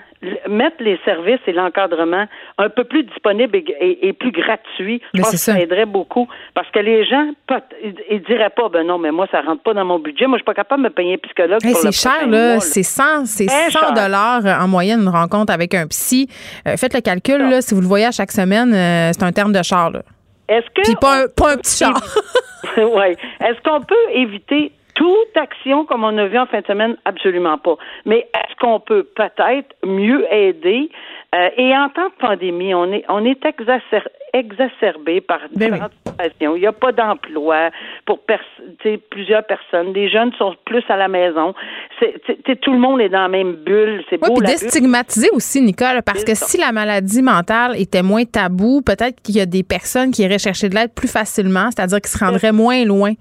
mettre 0.49 0.77
les 0.81 1.01
services 1.05 1.41
et 1.47 1.53
l'encadrement 1.53 2.27
un 2.59 2.69
peu 2.69 2.85
plus 2.85 3.05
disponibles 3.05 3.57
et, 3.57 4.13
plus 4.13 4.33
gratuits, 4.33 5.01
je 5.15 5.23
pense 5.23 5.31
que 5.31 5.37
ça. 5.39 5.59
aiderait 5.59 5.87
beaucoup. 5.87 6.29
Parce 6.55 6.71
que 6.71 6.79
les 6.81 7.07
gens, 7.07 7.31
ils, 8.11 8.23
diraient 8.23 8.51
pas, 8.51 8.69
ben 8.69 8.87
non, 8.87 8.99
mais 8.99 9.11
moi, 9.13 9.27
ça 9.31 9.41
rentre 9.41 9.63
pas 9.63 9.73
dans 9.73 9.85
mon 9.87 9.99
budget. 9.99 10.27
Moi, 10.27 10.37
je 10.37 10.43
suis 10.43 10.45
pas 10.45 10.55
capable 10.55 10.83
de 10.83 10.89
me 10.89 10.93
payer 10.93 11.15
un 11.15 11.19
psychologue. 11.19 11.61
c'est 11.63 11.93
cher, 11.93 12.29
là. 12.29 12.61
C'est 12.61 12.83
100, 12.83 13.25
c'est 13.25 13.49
100 13.49 13.93
dollars 13.95 14.45
euh, 14.45 14.63
en 14.63 14.69
moyenne 14.69 15.01
une 15.01 15.09
rencontre 15.09 15.53
avec 15.53 15.73
un 15.75 15.87
psy. 15.87 16.29
Euh, 16.67 16.77
faites 16.77 16.95
le 16.95 17.01
calcul, 17.01 17.39
là, 17.39 17.63
si 17.63 17.75
vous 17.75 17.81
le 17.81 17.87
voyez 17.87 18.07
à 18.07 18.13
chaque 18.13 18.33
semaine, 18.33 18.75
euh, 18.75 19.11
c'est 19.13 19.25
un 19.25 19.33
terme 19.33 19.53
de 19.53 19.63
char, 19.63 19.91
là. 19.91 20.03
Est-ce 20.49 20.67
que. 20.75 20.83
Puis 20.83 20.97
pas, 21.01 21.25
un, 21.25 21.27
pas 21.29 21.53
un 21.53 21.57
petit 21.57 21.79
char. 21.79 21.95
oui. 22.77 23.17
Est-ce 23.41 23.61
qu'on 23.63 23.81
peut 23.81 23.95
éviter 24.13 24.73
toute 24.99 25.37
action 25.37 25.85
comme 25.85 26.03
on 26.03 26.19
a 26.19 26.27
vu 26.27 26.37
en 26.37 26.47
fin 26.47 26.61
de 26.61 26.67
semaine, 26.67 26.97
absolument 27.05 27.57
pas. 27.57 27.77
Mais 28.05 28.27
est-ce 28.35 28.57
qu'on 28.61 28.81
peut 28.81 29.05
peut-être 29.05 29.77
mieux 29.85 30.27
aider? 30.33 30.91
Euh, 31.35 31.51
et 31.57 31.77
en 31.77 31.89
temps 31.91 32.09
de 32.09 32.27
pandémie, 32.27 32.75
on 32.75 32.93
est 32.93 33.05
on 33.09 33.25
est 33.25 33.39
exacerbé 34.33 35.21
par 35.21 35.41
ben 35.55 35.71
différentes 35.71 35.93
situations. 36.05 36.57
Il 36.57 36.61
n'y 36.61 36.67
a 36.67 36.73
pas 36.73 36.91
d'emploi 36.91 37.71
pour 38.07 38.21
plusieurs 39.11 39.45
personnes. 39.45 39.93
Les 39.93 40.11
jeunes 40.11 40.33
sont 40.39 40.57
plus 40.65 40.83
à 40.89 40.97
la 40.97 41.07
maison. 41.07 41.55
C'est, 42.01 42.61
tout 42.61 42.73
le 42.73 42.79
monde 42.79 43.01
est 43.01 43.09
dans 43.09 43.23
la 43.23 43.29
même 43.29 43.53
bulle. 43.53 44.03
C'est 44.11 44.19
beau. 44.19 44.35
Puis 44.35 44.47
déstigmatiser 44.47 45.29
aussi, 45.33 45.61
Nicole, 45.63 46.03
parce 46.05 46.25
que 46.25 46.35
si 46.35 46.59
la 46.59 46.73
maladie 46.73 47.23
mentale 47.23 47.79
était 47.79 48.03
moins 48.03 48.25
tabou, 48.25 48.83
peut-être 48.83 49.21
qu'il 49.23 49.37
y 49.37 49.41
a 49.41 49.47
des 49.47 49.63
personnes 49.63 50.11
qui 50.11 50.23
iraient 50.23 50.39
chercher 50.39 50.69
de 50.69 50.75
l'aide 50.75 50.93
plus 50.93 51.13
facilement, 51.13 51.71
c'est-à-dire 51.71 52.01
qui 52.01 52.11
se 52.11 52.19
rendraient 52.19 52.53
moins 52.53 52.85
loin. 52.85 53.13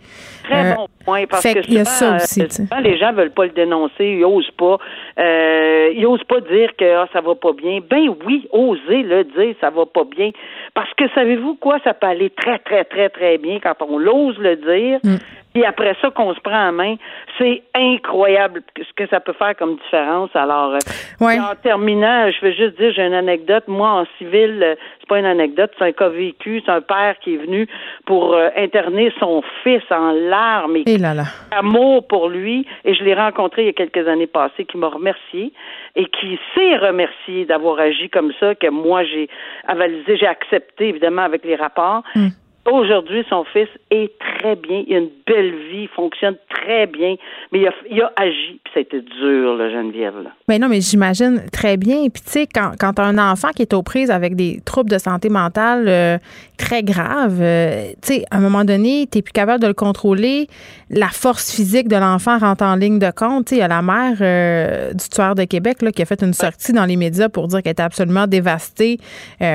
Très 0.45 0.71
euh, 0.71 0.75
bon 0.75 0.87
point, 1.07 1.25
parce 1.25 1.43
que 1.43 1.59
il 1.67 1.73
y 1.73 1.79
a 1.79 1.85
ça 1.85 2.15
aussi, 2.17 2.43
souvent, 2.49 2.79
les 2.81 2.97
gens 2.97 3.13
veulent 3.13 3.31
pas 3.31 3.45
le 3.45 3.51
dénoncer, 3.51 4.05
ils 4.05 4.25
osent 4.25 4.51
pas. 4.57 4.77
Euh, 5.19 5.93
ils 5.95 6.05
osent 6.05 6.23
pas 6.25 6.41
dire 6.41 6.75
que 6.77 6.97
ah, 6.97 7.07
ça 7.13 7.21
va 7.21 7.35
pas 7.35 7.53
bien. 7.53 7.79
Ben 7.89 8.09
oui, 8.25 8.47
oser 8.51 9.03
le 9.03 9.23
dire, 9.23 9.55
ça 9.61 9.69
va 9.69 9.85
pas 9.85 10.03
bien. 10.03 10.31
Parce 10.73 10.93
que 10.95 11.05
savez-vous 11.15 11.55
quoi, 11.55 11.79
ça 11.83 11.93
peut 11.93 12.07
aller 12.07 12.29
très, 12.29 12.59
très, 12.59 12.83
très, 12.83 13.09
très 13.09 13.37
bien 13.37 13.59
quand 13.59 13.75
on 13.87 13.97
l'ose 13.97 14.37
le 14.39 14.57
dire. 14.57 14.99
Mm. 15.03 15.17
Puis 15.57 15.65
après 15.65 15.95
ça 16.01 16.11
qu'on 16.11 16.35
se 16.35 16.39
prend 16.39 16.69
en 16.69 16.71
main, 16.71 16.97
c'est 17.39 17.63
incroyable 17.73 18.61
ce 18.77 18.93
que 18.95 19.09
ça 19.09 19.19
peut 19.19 19.33
faire 19.33 19.55
comme 19.55 19.77
différence. 19.77 20.29
Alors, 20.35 20.75
euh, 20.75 21.25
en 21.25 21.55
terminant, 21.55 22.29
je 22.29 22.45
veux 22.45 22.51
juste 22.51 22.77
dire, 22.77 22.91
j'ai 22.95 23.01
une 23.01 23.15
anecdote. 23.15 23.63
Moi, 23.67 23.89
en 23.89 24.05
civil, 24.19 24.61
euh, 24.61 24.75
c'est 24.99 25.09
pas 25.09 25.17
une 25.17 25.25
anecdote, 25.25 25.71
c'est 25.79 25.85
un 25.85 25.91
cas 25.93 26.09
vécu. 26.09 26.61
C'est 26.63 26.71
un 26.71 26.81
père 26.81 27.15
qui 27.23 27.33
est 27.33 27.37
venu 27.37 27.67
pour 28.05 28.35
euh, 28.35 28.49
interner 28.55 29.11
son 29.19 29.41
fils 29.63 29.81
en 29.89 30.11
larmes 30.11 30.75
et, 30.75 30.83
et 30.85 30.99
là 30.99 31.15
là. 31.15 31.23
amour 31.49 32.05
pour 32.05 32.29
lui. 32.29 32.67
Et 32.85 32.93
je 32.93 33.03
l'ai 33.03 33.15
rencontré 33.15 33.63
il 33.63 33.65
y 33.65 33.69
a 33.69 33.73
quelques 33.73 34.07
années 34.07 34.27
passées, 34.27 34.65
qui 34.65 34.77
m'a 34.77 34.89
remercié 34.89 35.53
et 35.95 36.05
qui 36.05 36.37
s'est 36.53 36.77
remercié 36.77 37.45
d'avoir 37.45 37.79
agi 37.79 38.11
comme 38.11 38.31
ça, 38.39 38.53
que 38.53 38.67
moi 38.69 39.03
j'ai 39.05 39.27
avalisé, 39.67 40.17
j'ai 40.17 40.27
accepté 40.27 40.89
évidemment 40.89 41.23
avec 41.23 41.43
les 41.43 41.55
rapports. 41.55 42.03
Hmm. 42.13 42.27
Aujourd'hui, 42.69 43.23
son 43.29 43.45
fils 43.45 43.69
est 43.91 44.11
très 44.19 44.57
bien. 44.57 44.83
Il 44.85 44.95
a 44.95 44.97
une 44.97 45.09
belle 45.25 45.51
vie, 45.71 45.83
il 45.83 45.89
fonctionne 45.95 46.35
très 46.49 46.85
bien, 46.85 47.15
mais 47.53 47.61
il 47.89 48.01
a, 48.01 48.11
agi, 48.17 48.59
puis 48.61 48.73
ça 48.73 48.79
a 48.79 48.81
été 48.81 48.99
dur, 48.99 49.55
là, 49.55 49.69
Geneviève. 49.69 50.21
Là. 50.21 50.31
Mais 50.49 50.59
non, 50.59 50.67
mais 50.67 50.81
j'imagine 50.81 51.43
très 51.49 51.77
bien. 51.77 52.09
Puis 52.09 52.21
tu 52.25 52.31
sais, 52.31 52.45
quand, 52.45 52.73
quand 52.77 52.99
as 52.99 53.03
un 53.03 53.31
enfant 53.31 53.49
qui 53.55 53.61
est 53.61 53.73
aux 53.73 53.83
prises 53.83 54.11
avec 54.11 54.35
des 54.35 54.59
troubles 54.65 54.89
de 54.89 54.97
santé 54.97 55.29
mentale 55.29 55.85
euh, 55.87 56.17
très 56.57 56.83
graves, 56.83 57.39
euh, 57.39 57.91
tu 58.01 58.15
sais, 58.15 58.25
à 58.31 58.37
un 58.37 58.41
moment 58.41 58.65
donné, 58.65 59.07
tu 59.09 59.21
plus 59.21 59.31
capable 59.31 59.61
de 59.61 59.67
le 59.67 59.73
contrôler. 59.73 60.47
La 60.89 61.07
force 61.07 61.55
physique 61.55 61.87
de 61.87 61.95
l'enfant 61.95 62.37
rentre 62.37 62.65
en 62.65 62.75
ligne 62.75 62.99
de 62.99 63.11
compte. 63.11 63.45
Tu 63.45 63.49
sais, 63.51 63.55
il 63.57 63.59
y 63.59 63.61
a 63.61 63.69
la 63.69 63.81
mère 63.81 64.17
euh, 64.19 64.91
du 64.91 65.07
tueur 65.07 65.35
de 65.35 65.45
Québec 65.45 65.81
là, 65.81 65.91
qui 65.93 66.01
a 66.01 66.05
fait 66.05 66.21
une 66.21 66.33
sortie 66.33 66.73
dans 66.73 66.85
les 66.85 66.97
médias 66.97 67.29
pour 67.29 67.47
dire 67.47 67.63
qu'elle 67.63 67.71
était 67.71 67.83
absolument 67.83 68.27
dévastée 68.27 68.97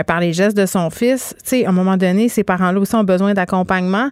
par 0.06 0.20
les 0.20 0.32
gestes 0.32 0.56
de 0.56 0.64
son 0.64 0.88
fils. 0.88 1.34
Tu 1.42 1.50
sais, 1.50 1.66
à 1.66 1.68
un 1.68 1.72
moment 1.72 1.98
donné, 1.98 2.28
ces 2.28 2.44
parents-là 2.44 2.80
aussi 2.80 2.96
besoin 3.04 3.34
d'accompagnement 3.34 4.10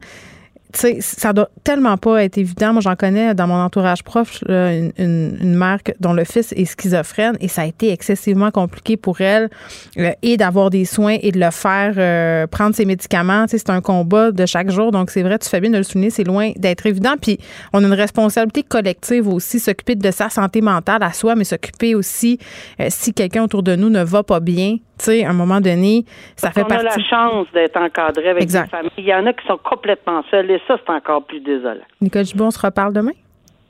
tu 0.72 0.80
sais, 0.80 0.98
ça 1.00 1.32
doit 1.32 1.50
tellement 1.64 1.96
pas 1.96 2.22
être 2.22 2.38
évident. 2.38 2.72
Moi, 2.72 2.80
j'en 2.80 2.94
connais 2.94 3.34
dans 3.34 3.46
mon 3.46 3.54
entourage 3.54 4.04
proche 4.04 4.42
une, 4.48 4.92
une, 4.98 5.54
mère 5.54 5.78
dont 5.98 6.12
le 6.12 6.24
fils 6.24 6.52
est 6.52 6.64
schizophrène 6.64 7.36
et 7.40 7.48
ça 7.48 7.62
a 7.62 7.66
été 7.66 7.90
excessivement 7.90 8.50
compliqué 8.50 8.96
pour 8.96 9.20
elle 9.20 9.50
euh, 9.98 10.12
et 10.22 10.36
d'avoir 10.36 10.70
des 10.70 10.84
soins 10.84 11.16
et 11.20 11.32
de 11.32 11.40
le 11.40 11.50
faire 11.50 11.94
euh, 11.96 12.46
prendre 12.46 12.74
ses 12.74 12.84
médicaments. 12.84 13.46
Tu 13.46 13.52
sais, 13.52 13.58
c'est 13.58 13.70
un 13.70 13.80
combat 13.80 14.30
de 14.30 14.46
chaque 14.46 14.70
jour. 14.70 14.92
Donc, 14.92 15.10
c'est 15.10 15.22
vrai, 15.22 15.38
tu 15.38 15.48
fais 15.48 15.60
bien 15.60 15.70
de 15.70 15.78
le 15.78 15.82
souligner, 15.82 16.10
c'est 16.10 16.24
loin 16.24 16.52
d'être 16.56 16.86
évident. 16.86 17.14
Puis, 17.20 17.38
on 17.72 17.82
a 17.82 17.86
une 17.86 17.92
responsabilité 17.92 18.62
collective 18.62 19.28
aussi, 19.28 19.58
s'occuper 19.58 19.96
de 19.96 20.10
sa 20.10 20.30
santé 20.30 20.60
mentale 20.60 21.02
à 21.02 21.12
soi, 21.12 21.34
mais 21.34 21.44
s'occuper 21.44 21.94
aussi 21.94 22.38
euh, 22.80 22.86
si 22.90 23.12
quelqu'un 23.12 23.44
autour 23.44 23.62
de 23.62 23.74
nous 23.74 23.90
ne 23.90 24.04
va 24.04 24.22
pas 24.22 24.40
bien. 24.40 24.76
Tu 25.00 25.06
sais, 25.06 25.24
à 25.24 25.30
un 25.30 25.32
moment 25.32 25.62
donné, 25.62 26.04
ça 26.36 26.50
fait 26.50 26.62
partie. 26.62 26.84
On 26.84 26.88
a 26.88 26.96
la 26.96 27.04
chance 27.04 27.46
d'être 27.54 27.76
encadré 27.76 28.28
avec 28.28 28.46
des 28.46 28.66
familles. 28.66 28.90
Il 28.98 29.04
y 29.04 29.14
en 29.14 29.24
a 29.24 29.32
qui 29.32 29.46
sont 29.46 29.58
complètement 29.58 30.22
seuls 30.30 30.60
ça, 30.68 30.76
c'est 30.84 30.92
encore 30.92 31.24
plus 31.24 31.40
désolant. 31.40 31.80
Nicole 32.02 32.24
Dubon, 32.24 32.46
on 32.46 32.50
se 32.50 32.58
reparle 32.58 32.92
demain? 32.92 33.12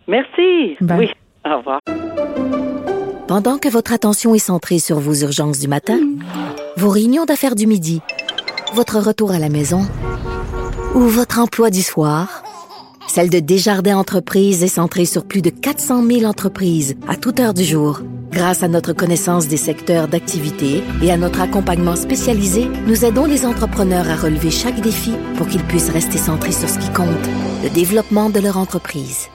Merci. 0.08 0.76
Oui. 0.80 1.10
Au 1.44 1.58
revoir. 1.58 1.78
Pendant 3.28 3.58
que 3.58 3.68
votre 3.68 3.92
attention 3.92 4.34
est 4.34 4.38
centrée 4.40 4.80
sur 4.80 4.98
vos 4.98 5.14
urgences 5.14 5.60
du 5.60 5.68
matin, 5.68 6.00
vos 6.76 6.88
réunions 6.88 7.26
d'affaires 7.26 7.54
du 7.54 7.68
midi, 7.68 8.02
votre 8.74 8.98
retour 8.98 9.30
à 9.30 9.38
la 9.38 9.48
maison 9.48 9.82
ou 10.96 11.00
votre 11.00 11.38
emploi 11.38 11.70
du 11.70 11.82
soir, 11.82 12.42
celle 13.06 13.30
de 13.30 13.38
Desjardins 13.38 13.98
Entreprises 13.98 14.64
est 14.64 14.68
centrée 14.68 15.04
sur 15.04 15.24
plus 15.24 15.42
de 15.42 15.50
400 15.50 16.02
000 16.02 16.24
entreprises 16.24 16.96
à 17.06 17.16
toute 17.16 17.38
heure 17.38 17.54
du 17.54 17.62
jour. 17.62 18.00
Grâce 18.40 18.62
à 18.62 18.68
notre 18.68 18.94
connaissance 18.94 19.48
des 19.48 19.58
secteurs 19.58 20.08
d'activité 20.08 20.82
et 21.02 21.12
à 21.12 21.18
notre 21.18 21.42
accompagnement 21.42 21.94
spécialisé, 21.94 22.70
nous 22.86 23.04
aidons 23.04 23.26
les 23.26 23.44
entrepreneurs 23.44 24.08
à 24.08 24.16
relever 24.16 24.50
chaque 24.50 24.80
défi 24.80 25.12
pour 25.36 25.46
qu'ils 25.46 25.62
puissent 25.62 25.90
rester 25.90 26.16
centrés 26.16 26.52
sur 26.52 26.66
ce 26.66 26.78
qui 26.78 26.90
compte, 26.94 27.06
le 27.62 27.68
développement 27.68 28.30
de 28.30 28.40
leur 28.40 28.56
entreprise. 28.56 29.28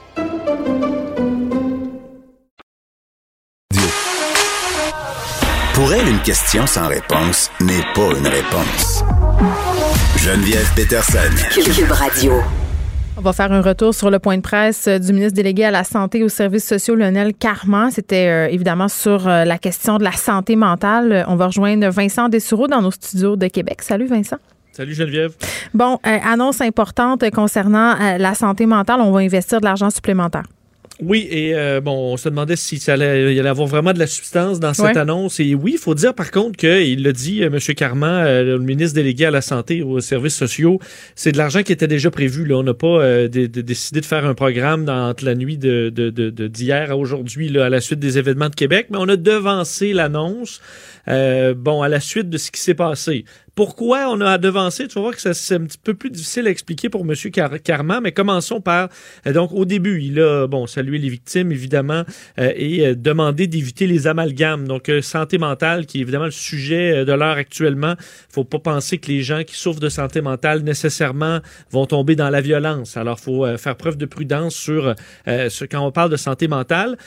Pour 5.74 5.92
elle, 5.92 6.08
une 6.08 6.22
question 6.22 6.66
sans 6.66 6.88
réponse 6.88 7.48
n'est 7.60 7.86
pas 7.94 8.10
une 8.18 8.26
réponse. 8.26 9.04
Geneviève 10.16 10.68
Peterson. 10.74 11.30
Cube 11.54 11.92
Radio. 11.92 12.32
On 13.18 13.22
va 13.22 13.32
faire 13.32 13.50
un 13.50 13.62
retour 13.62 13.94
sur 13.94 14.10
le 14.10 14.18
point 14.18 14.36
de 14.36 14.42
presse 14.42 14.86
du 14.88 15.14
ministre 15.14 15.34
délégué 15.34 15.64
à 15.64 15.70
la 15.70 15.84
Santé 15.84 16.18
et 16.18 16.22
aux 16.22 16.28
services 16.28 16.66
sociaux, 16.66 16.94
Lionel 16.94 17.32
Carman. 17.32 17.90
C'était 17.90 18.28
euh, 18.28 18.48
évidemment 18.48 18.88
sur 18.88 19.26
euh, 19.26 19.44
la 19.44 19.56
question 19.56 19.96
de 19.96 20.04
la 20.04 20.12
santé 20.12 20.54
mentale. 20.54 21.24
On 21.26 21.34
va 21.34 21.46
rejoindre 21.46 21.88
Vincent 21.88 22.28
Dessureau 22.28 22.68
dans 22.68 22.82
nos 22.82 22.90
studios 22.90 23.36
de 23.36 23.46
Québec. 23.46 23.80
Salut 23.80 24.06
Vincent. 24.06 24.36
Salut 24.72 24.92
Geneviève. 24.92 25.32
Bon, 25.72 25.98
euh, 26.06 26.18
annonce 26.24 26.60
importante 26.60 27.28
concernant 27.30 27.96
la 28.18 28.34
santé 28.34 28.66
mentale. 28.66 29.00
On 29.00 29.10
va 29.12 29.20
investir 29.20 29.60
de 29.60 29.64
l'argent 29.64 29.88
supplémentaire. 29.88 30.44
Oui, 31.02 31.28
et 31.30 31.54
euh, 31.54 31.82
bon, 31.82 32.14
on 32.14 32.16
se 32.16 32.30
demandait 32.30 32.56
si 32.56 32.78
ça 32.78 32.94
allait, 32.94 33.34
y 33.34 33.38
allait 33.38 33.48
avoir 33.50 33.68
vraiment 33.68 33.92
de 33.92 33.98
la 33.98 34.06
substance 34.06 34.60
dans 34.60 34.72
cette 34.72 34.96
annonce. 34.96 35.40
Et 35.40 35.54
oui, 35.54 35.72
il 35.74 35.78
faut 35.78 35.94
dire 35.94 36.14
par 36.14 36.30
contre 36.30 36.56
qu'il 36.56 37.02
l'a 37.02 37.12
dit, 37.12 37.42
euh, 37.42 37.48
M. 37.48 37.58
Carman, 37.74 38.24
euh, 38.24 38.44
le 38.44 38.58
ministre 38.60 38.94
délégué 38.94 39.26
à 39.26 39.30
la 39.30 39.42
santé 39.42 39.78
et 39.78 39.82
aux 39.82 40.00
services 40.00 40.36
sociaux, 40.36 40.78
c'est 41.14 41.32
de 41.32 41.38
l'argent 41.38 41.62
qui 41.62 41.72
était 41.72 41.86
déjà 41.86 42.10
prévu. 42.10 42.46
Là. 42.46 42.56
On 42.56 42.62
n'a 42.62 42.72
pas 42.72 43.28
décidé 43.28 44.00
de 44.00 44.06
faire 44.06 44.24
un 44.24 44.34
programme 44.34 44.86
dans, 44.86 45.10
entre 45.10 45.26
la 45.26 45.34
nuit 45.34 45.58
de, 45.58 45.90
d'hier 46.48 46.90
à 46.90 46.96
aujourd'hui, 46.96 47.56
à 47.58 47.68
la 47.68 47.82
suite 47.82 47.98
des 47.98 48.16
événements 48.16 48.48
de 48.48 48.54
Québec, 48.54 48.86
mais 48.90 48.96
on 48.98 49.08
a 49.08 49.16
devancé 49.16 49.92
l'annonce. 49.92 50.62
bon, 51.06 51.82
à 51.82 51.88
la 51.88 52.00
suite 52.00 52.30
de 52.30 52.38
ce 52.38 52.50
qui 52.50 52.60
s'est 52.60 52.74
passé. 52.74 53.24
Pourquoi 53.56 54.10
on 54.10 54.20
a 54.20 54.36
devancé? 54.36 54.86
Tu 54.86 54.96
vas 54.96 55.00
voir 55.00 55.16
que 55.16 55.32
c'est 55.32 55.54
un 55.54 55.64
petit 55.64 55.78
peu 55.82 55.94
plus 55.94 56.10
difficile 56.10 56.46
à 56.46 56.50
expliquer 56.50 56.90
pour 56.90 57.00
M. 57.00 57.14
Carman, 57.64 58.02
mais 58.02 58.12
commençons 58.12 58.60
par, 58.60 58.90
euh, 59.26 59.32
donc 59.32 59.50
au 59.54 59.64
début, 59.64 60.02
il 60.02 60.20
a, 60.20 60.46
bon, 60.46 60.66
salué 60.66 60.98
les 60.98 61.08
victimes, 61.08 61.50
évidemment, 61.50 62.02
euh, 62.38 62.52
et 62.54 62.86
euh, 62.86 62.94
demandé 62.94 63.46
d'éviter 63.46 63.86
les 63.86 64.08
amalgames. 64.08 64.68
Donc, 64.68 64.92
santé 65.00 65.38
mentale, 65.38 65.86
qui 65.86 65.96
est 65.96 66.00
évidemment 66.02 66.26
le 66.26 66.32
sujet 66.32 67.06
de 67.06 67.12
l'heure 67.14 67.38
actuellement. 67.38 67.94
faut 68.28 68.44
pas 68.44 68.58
penser 68.58 68.98
que 68.98 69.10
les 69.10 69.22
gens 69.22 69.42
qui 69.42 69.54
souffrent 69.54 69.80
de 69.80 69.88
santé 69.88 70.20
mentale, 70.20 70.60
nécessairement, 70.60 71.40
vont 71.70 71.86
tomber 71.86 72.14
dans 72.14 72.28
la 72.28 72.42
violence. 72.42 72.98
Alors, 72.98 73.18
faut 73.18 73.46
faire 73.56 73.76
preuve 73.76 73.96
de 73.96 74.04
prudence 74.04 74.54
sur 74.54 74.94
ce, 75.26 75.64
quand 75.64 75.80
on 75.80 75.92
parle 75.92 76.10
de 76.10 76.16
santé 76.16 76.46
mentale, 76.46 76.98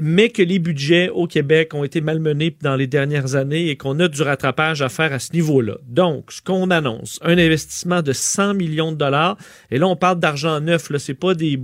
mais 0.00 0.30
que 0.30 0.42
les 0.42 0.58
budgets 0.58 1.10
au 1.10 1.28
Québec 1.28 1.74
ont 1.74 1.84
été 1.84 2.00
malmenés 2.00 2.56
dans 2.60 2.74
les 2.74 2.88
dernières 2.88 3.36
années 3.36 3.68
et 3.68 3.76
qu'on 3.76 4.00
a 4.00 4.08
du 4.08 4.22
rattrapage 4.22 4.82
à 4.82 4.88
faire 4.88 5.12
à 5.12 5.20
ce 5.20 5.32
niveau-là. 5.32 5.76
Donc, 5.92 6.32
ce 6.32 6.40
qu'on 6.40 6.70
annonce, 6.70 7.18
un 7.22 7.36
investissement 7.36 8.00
de 8.00 8.14
100 8.14 8.54
millions 8.54 8.92
de 8.92 8.96
dollars. 8.96 9.36
Et 9.70 9.76
là, 9.78 9.86
on 9.86 9.94
parle 9.94 10.18
d'argent 10.18 10.58
neuf. 10.60 10.90
Ce 10.96 11.12
n'est 11.12 11.16
pas 11.16 11.34
des 11.34 11.60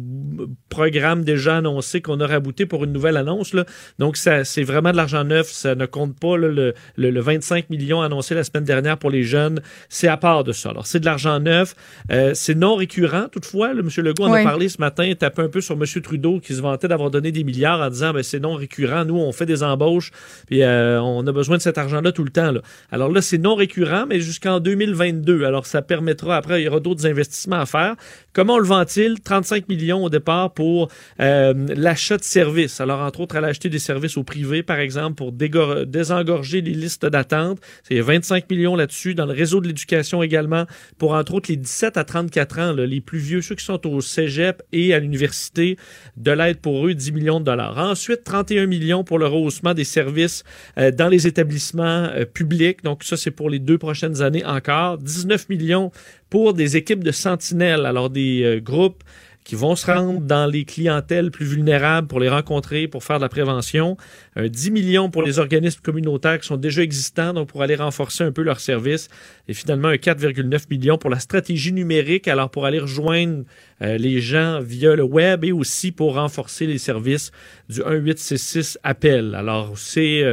programmes 0.68 1.24
déjà 1.24 1.56
annoncés 1.56 2.02
qu'on 2.02 2.20
a 2.20 2.26
raboutés 2.26 2.66
pour 2.66 2.84
une 2.84 2.92
nouvelle 2.92 3.16
annonce. 3.16 3.54
Là. 3.54 3.64
Donc, 3.98 4.18
c'est 4.18 4.62
vraiment 4.62 4.92
de 4.92 4.96
l'argent 4.96 5.24
neuf. 5.24 5.48
Ça 5.48 5.74
ne 5.74 5.86
compte 5.86 6.18
pas 6.18 6.36
le, 6.36 6.74
25 6.98 7.70
millions 7.70 8.02
annoncé 8.02 8.34
la 8.34 8.44
semaine 8.44 8.64
dernière 8.64 8.98
pour 8.98 9.10
les 9.10 9.22
jeunes. 9.22 9.62
C'est 9.88 10.08
à 10.08 10.18
part 10.18 10.44
de 10.44 10.52
ça. 10.52 10.70
Alors, 10.70 10.86
c'est 10.86 11.00
de 11.00 11.06
l'argent 11.06 11.40
neuf. 11.40 11.74
Euh, 12.10 12.32
c'est 12.34 12.54
non 12.54 12.76
récurrent, 12.76 13.28
toutefois. 13.32 13.70
M. 13.70 13.88
Legault 13.96 14.24
en 14.24 14.32
a 14.34 14.42
parlé 14.42 14.68
ce 14.68 14.78
matin, 14.78 15.10
tapé 15.18 15.40
un 15.40 15.48
peu 15.48 15.62
sur 15.62 15.74
M. 15.74 15.84
Trudeau 16.02 16.38
qui 16.38 16.54
se 16.54 16.60
vantait 16.60 16.88
d'avoir 16.88 17.10
donné 17.10 17.32
des 17.32 17.44
milliards 17.44 17.80
en 17.80 17.88
disant 17.88 18.12
ben, 18.12 18.22
c'est 18.22 18.40
non 18.40 18.54
récurrent. 18.54 19.06
Nous, 19.06 19.16
on 19.16 19.32
fait 19.32 19.46
des 19.46 19.62
embauches 19.62 20.12
puis 20.46 20.62
euh, 20.62 21.00
on 21.00 21.26
a 21.26 21.32
besoin 21.32 21.56
de 21.56 21.62
cet 21.62 21.78
argent-là 21.78 22.12
tout 22.12 22.24
le 22.24 22.30
temps. 22.30 22.52
Là. 22.52 22.60
Alors 22.90 23.10
là, 23.10 23.22
c'est 23.22 23.38
non 23.38 23.54
récurrent, 23.54 24.04
mais 24.06 24.17
jusqu'en 24.20 24.60
2022. 24.60 25.44
Alors, 25.44 25.66
ça 25.66 25.82
permettra, 25.82 26.36
après, 26.36 26.60
il 26.60 26.64
y 26.64 26.68
aura 26.68 26.80
d'autres 26.80 27.06
investissements 27.06 27.60
à 27.60 27.66
faire. 27.66 27.96
Comment 28.38 28.60
le 28.60 28.66
ventile? 28.66 29.18
35 29.18 29.68
millions 29.68 30.04
au 30.04 30.10
départ 30.10 30.54
pour 30.54 30.86
euh, 31.18 31.54
l'achat 31.74 32.18
de 32.18 32.22
services. 32.22 32.80
Alors, 32.80 33.00
entre 33.00 33.22
autres, 33.22 33.34
elle 33.34 33.44
a 33.44 33.48
acheté 33.48 33.68
des 33.68 33.80
services 33.80 34.16
au 34.16 34.22
privé, 34.22 34.62
par 34.62 34.78
exemple, 34.78 35.16
pour 35.16 35.32
désengorger 35.32 36.60
les 36.60 36.70
listes 36.70 37.04
d'attente. 37.04 37.58
C'est 37.82 38.00
25 38.00 38.48
millions 38.48 38.76
là-dessus. 38.76 39.16
Dans 39.16 39.26
le 39.26 39.32
réseau 39.32 39.60
de 39.60 39.66
l'éducation 39.66 40.22
également, 40.22 40.66
pour, 40.98 41.14
entre 41.14 41.34
autres, 41.34 41.50
les 41.50 41.56
17 41.56 41.96
à 41.96 42.04
34 42.04 42.58
ans, 42.60 42.72
les 42.74 43.00
plus 43.00 43.18
vieux, 43.18 43.42
ceux 43.42 43.56
qui 43.56 43.64
sont 43.64 43.84
au 43.88 44.00
cégep 44.00 44.62
et 44.70 44.94
à 44.94 45.00
l'université, 45.00 45.76
de 46.16 46.30
l'aide 46.30 46.60
pour 46.60 46.86
eux, 46.86 46.94
10 46.94 47.10
millions 47.10 47.40
de 47.40 47.44
dollars. 47.44 47.76
Ensuite, 47.76 48.22
31 48.22 48.66
millions 48.66 49.02
pour 49.02 49.18
le 49.18 49.26
rehaussement 49.26 49.74
des 49.74 49.82
services 49.82 50.44
euh, 50.78 50.92
dans 50.92 51.08
les 51.08 51.26
établissements 51.26 52.06
euh, 52.14 52.24
publics. 52.24 52.84
Donc, 52.84 53.02
ça, 53.02 53.16
c'est 53.16 53.32
pour 53.32 53.50
les 53.50 53.58
deux 53.58 53.78
prochaines 53.78 54.22
années 54.22 54.44
encore. 54.44 54.98
19 54.98 55.48
millions 55.48 55.90
pour 56.30 56.54
des 56.54 56.76
équipes 56.76 57.04
de 57.04 57.12
sentinelles, 57.12 57.86
alors 57.86 58.10
des 58.10 58.42
euh, 58.42 58.60
groupes 58.60 59.02
qui 59.44 59.54
vont 59.54 59.76
se 59.76 59.90
rendre 59.90 60.20
dans 60.20 60.46
les 60.46 60.66
clientèles 60.66 61.30
plus 61.30 61.46
vulnérables 61.46 62.06
pour 62.06 62.20
les 62.20 62.28
rencontrer, 62.28 62.86
pour 62.86 63.02
faire 63.02 63.16
de 63.16 63.22
la 63.22 63.30
prévention. 63.30 63.96
10 64.38 64.70
millions 64.70 65.10
pour 65.10 65.22
les 65.22 65.38
organismes 65.38 65.80
communautaires 65.80 66.38
qui 66.38 66.46
sont 66.46 66.56
déjà 66.56 66.82
existants, 66.82 67.32
donc 67.32 67.48
pour 67.48 67.62
aller 67.62 67.74
renforcer 67.74 68.24
un 68.24 68.32
peu 68.32 68.42
leurs 68.42 68.60
services. 68.60 69.08
Et 69.48 69.54
finalement, 69.54 69.88
un 69.88 69.94
4,9 69.94 70.64
millions 70.70 70.98
pour 70.98 71.10
la 71.10 71.18
stratégie 71.18 71.72
numérique, 71.72 72.28
alors 72.28 72.50
pour 72.50 72.66
aller 72.66 72.78
rejoindre 72.78 73.44
les 73.80 74.20
gens 74.20 74.60
via 74.60 74.96
le 74.96 75.04
web 75.04 75.44
et 75.44 75.52
aussi 75.52 75.92
pour 75.92 76.14
renforcer 76.14 76.66
les 76.66 76.78
services 76.78 77.30
du 77.68 77.80
1866 77.80 78.78
appel. 78.82 79.34
Alors, 79.36 79.78
c'est 79.78 80.24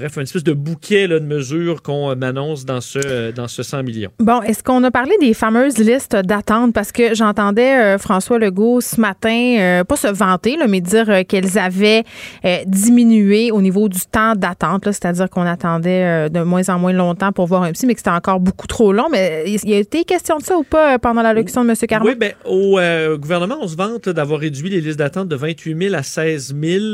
Bref, 0.00 0.16
un 0.16 0.22
espèce 0.22 0.44
de 0.44 0.54
bouquet 0.54 1.08
de 1.08 1.18
mesures 1.18 1.82
qu'on 1.82 2.08
euh, 2.08 2.26
annonce 2.26 2.64
dans 2.64 2.80
ce, 2.80 2.98
euh, 3.04 3.32
dans 3.32 3.48
ce 3.48 3.62
100 3.62 3.82
millions. 3.82 4.10
Bon, 4.18 4.40
est-ce 4.40 4.62
qu'on 4.62 4.82
a 4.82 4.90
parlé 4.90 5.14
des 5.20 5.34
fameuses 5.34 5.76
listes 5.76 6.16
d'attente? 6.16 6.72
Parce 6.72 6.90
que 6.90 7.14
j'entendais 7.14 7.78
euh, 7.78 7.98
François 7.98 8.38
Legault 8.38 8.80
ce 8.80 8.98
matin, 8.98 9.82
pas 9.86 9.96
se 9.96 10.06
vanter, 10.06 10.56
mais 10.66 10.80
dire 10.80 11.26
qu'elles 11.28 11.58
avaient 11.58 12.04
diminué 12.66 13.49
au 13.50 13.60
niveau 13.60 13.88
du 13.88 14.00
temps 14.00 14.34
d'attente, 14.34 14.84
c'est-à-dire 14.86 15.28
qu'on 15.28 15.46
attendait 15.46 16.28
de 16.30 16.42
moins 16.42 16.68
en 16.68 16.78
moins 16.78 16.92
longtemps 16.92 17.32
pour 17.32 17.46
voir 17.46 17.62
un 17.62 17.72
psy, 17.72 17.86
mais 17.86 17.94
que 17.94 18.00
c'était 18.00 18.10
encore 18.10 18.40
beaucoup 18.40 18.66
trop 18.66 18.92
long. 18.92 19.08
Mais 19.10 19.44
il 19.46 19.68
y 19.68 19.74
a 19.74 19.78
été 19.78 20.04
question 20.04 20.38
de 20.38 20.42
ça 20.42 20.56
ou 20.56 20.62
pas 20.62 20.98
pendant 20.98 21.22
l'allocution 21.22 21.64
de 21.64 21.70
M. 21.70 21.76
Carman? 21.88 22.08
Oui, 22.08 22.16
bien, 22.18 22.32
au 22.44 22.78
gouvernement, 23.18 23.56
on 23.60 23.68
se 23.68 23.76
vante 23.76 24.08
d'avoir 24.08 24.40
réduit 24.40 24.70
les 24.70 24.80
listes 24.80 24.98
d'attente 24.98 25.28
de 25.28 25.36
28 25.36 25.88
000 25.88 25.94
à 25.94 26.02
16 26.02 26.54
000. 26.60 26.84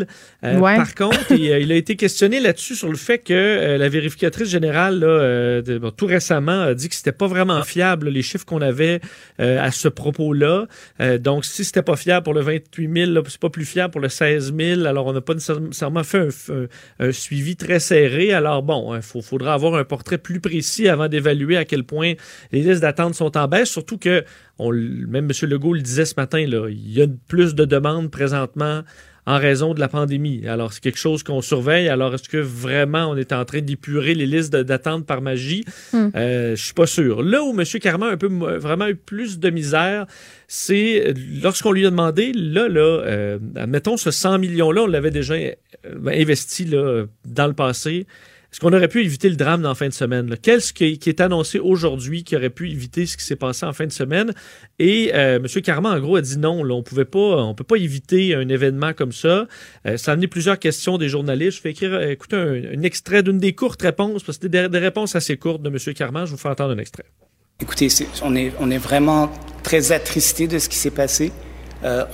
Par 0.42 0.94
contre, 0.94 1.32
il, 1.32 1.72
a 1.72 1.74
été 1.74 1.96
questionné 1.96 2.40
là-dessus 2.40 2.74
sur 2.74 2.88
le 2.88 2.96
fait 2.96 3.18
que 3.18 3.32
euh, 3.32 3.78
la 3.78 3.88
vérificatrice 3.88 4.48
générale, 4.48 5.02
euh, 5.02 5.62
tout 5.96 6.06
récemment, 6.06 6.62
a 6.62 6.74
dit 6.74 6.88
que 6.88 6.94
c'était 6.94 7.12
pas 7.12 7.26
vraiment 7.26 7.62
fiable, 7.62 8.08
les 8.08 8.22
chiffres 8.22 8.44
qu'on 8.44 8.62
avait 8.62 9.00
euh, 9.40 9.62
à 9.62 9.70
ce 9.70 9.88
propos-là. 9.88 10.66
donc, 11.20 11.44
si 11.44 11.64
c'était 11.64 11.82
pas 11.82 11.96
fiable 11.96 12.24
pour 12.24 12.34
le 12.34 12.40
28 12.40 13.06
000, 13.14 13.24
c'est 13.28 13.40
pas 13.40 13.50
plus 13.50 13.64
fiable 13.64 13.92
pour 13.92 14.00
le 14.00 14.08
16 14.08 14.54
000. 14.56 14.84
Alors, 14.84 15.06
on 15.06 15.12
n'a 15.12 15.20
pas 15.20 15.34
nécessairement 15.34 16.02
fait 16.02 16.18
un, 16.18 16.45
suivi 17.12 17.56
très 17.56 17.80
serré. 17.80 18.32
Alors, 18.32 18.62
bon, 18.62 18.94
il 18.94 18.98
hein, 18.98 19.22
faudra 19.22 19.54
avoir 19.54 19.74
un 19.74 19.84
portrait 19.84 20.18
plus 20.18 20.40
précis 20.40 20.88
avant 20.88 21.08
d'évaluer 21.08 21.56
à 21.56 21.64
quel 21.64 21.84
point 21.84 22.14
les 22.52 22.62
listes 22.62 22.82
d'attente 22.82 23.14
sont 23.14 23.36
en 23.36 23.48
baisse, 23.48 23.70
surtout 23.70 23.98
que 23.98 24.24
même 24.58 25.28
M. 25.30 25.48
Legault 25.48 25.74
le 25.74 25.82
disait 25.82 26.04
ce 26.04 26.14
matin, 26.16 26.38
il 26.38 26.90
y 26.90 27.02
a 27.02 27.06
plus 27.28 27.54
de 27.54 27.64
demandes 27.64 28.10
présentement 28.10 28.82
en 29.26 29.38
raison 29.38 29.74
de 29.74 29.80
la 29.80 29.88
pandémie. 29.88 30.46
Alors, 30.46 30.72
c'est 30.72 30.80
quelque 30.80 30.98
chose 30.98 31.24
qu'on 31.24 31.42
surveille. 31.42 31.88
Alors, 31.88 32.14
est-ce 32.14 32.28
que 32.28 32.36
vraiment 32.36 33.10
on 33.10 33.16
est 33.16 33.32
en 33.32 33.44
train 33.44 33.60
d'épurer 33.60 34.14
les 34.14 34.26
listes 34.26 34.54
d'attente 34.54 35.04
par 35.04 35.20
magie? 35.20 35.64
Hmm. 35.92 36.08
Euh, 36.14 36.54
je 36.54 36.64
suis 36.64 36.74
pas 36.74 36.86
sûr. 36.86 37.22
Là 37.22 37.42
où 37.42 37.50
M. 37.58 37.64
Carman 37.80 38.10
a 38.10 38.12
un 38.12 38.16
peu 38.16 38.28
vraiment 38.28 38.86
eu 38.86 38.94
plus 38.94 39.40
de 39.40 39.50
misère, 39.50 40.06
c'est 40.46 41.12
lorsqu'on 41.42 41.72
lui 41.72 41.84
a 41.86 41.90
demandé, 41.90 42.32
là, 42.32 42.68
là, 42.68 42.80
euh, 42.80 43.38
mettons 43.66 43.96
ce 43.96 44.12
100 44.12 44.38
millions-là, 44.38 44.82
on 44.82 44.86
l'avait 44.86 45.10
déjà 45.10 45.34
euh, 45.34 45.52
investi 46.06 46.64
là, 46.64 47.04
dans 47.24 47.48
le 47.48 47.52
passé. 47.54 48.06
Est-ce 48.56 48.62
qu'on 48.62 48.72
aurait 48.72 48.88
pu 48.88 49.04
éviter 49.04 49.28
le 49.28 49.36
drame 49.36 49.60
dans 49.60 49.68
la 49.68 49.74
fin 49.74 49.86
de 49.86 49.92
semaine? 49.92 50.34
Qu'est-ce 50.40 50.72
qui, 50.72 50.98
est 51.04 51.20
annoncé 51.20 51.58
aujourd'hui 51.58 52.24
qui 52.24 52.36
aurait 52.36 52.48
pu 52.48 52.70
éviter 52.70 53.04
ce 53.04 53.18
qui 53.18 53.24
s'est 53.26 53.36
passé 53.36 53.66
en 53.66 53.74
fin 53.74 53.84
de 53.84 53.92
semaine? 53.92 54.32
Et 54.78 55.10
euh, 55.14 55.36
M. 55.36 55.62
Carman, 55.62 55.92
en 55.92 56.00
gros, 56.00 56.16
a 56.16 56.22
dit 56.22 56.38
non, 56.38 56.62
on 56.62 56.82
pouvait 56.82 57.04
pas, 57.04 57.18
on 57.18 57.54
peut 57.54 57.64
pas 57.64 57.76
éviter 57.76 58.34
un 58.34 58.48
événement 58.48 58.94
comme 58.94 59.12
ça. 59.12 59.46
Euh, 59.84 59.98
ça 59.98 60.12
a 60.12 60.14
amené 60.14 60.26
plusieurs 60.26 60.58
questions 60.58 60.96
des 60.96 61.10
journalistes. 61.10 61.58
Je 61.58 61.64
vais 61.64 61.72
écrire, 61.72 61.92
euh, 61.92 62.08
écouter 62.08 62.36
un, 62.36 62.80
extrait 62.80 63.22
d'une 63.22 63.38
des 63.38 63.52
courtes 63.52 63.82
réponses, 63.82 64.22
parce 64.22 64.38
que 64.38 64.44
c'était 64.44 64.70
des, 64.70 64.78
réponses 64.78 65.14
assez 65.14 65.36
courtes 65.36 65.60
de 65.60 65.68
M. 65.68 65.76
Carman. 65.94 66.24
Je 66.24 66.30
vous 66.30 66.38
fais 66.38 66.48
entendre 66.48 66.72
un 66.72 66.78
extrait. 66.78 67.04
Écoutez, 67.60 67.88
on, 68.22 68.34
est, 68.36 68.78
vraiment 68.78 69.30
très 69.64 69.92
attristé 69.92 70.46
de 70.48 70.58
ce 70.58 70.70
qui 70.70 70.76
s'est 70.76 70.90
passé. 70.90 71.30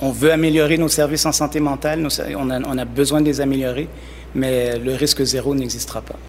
on 0.01 0.11
veut 0.11 0.33
améliorer 0.33 0.77
nos 0.77 0.89
services 0.89 1.25
en 1.25 1.31
santé 1.31 1.61
mentale, 1.61 2.05
on 2.35 2.77
a 2.77 2.85
besoin 2.85 3.21
de 3.21 3.27
les 3.27 3.39
améliorer, 3.39 3.87
mais 4.35 4.77
le 4.77 4.93
risque 4.93 5.23
zéro 5.23 5.55
n'existera 5.55 6.01
pas. 6.01 6.19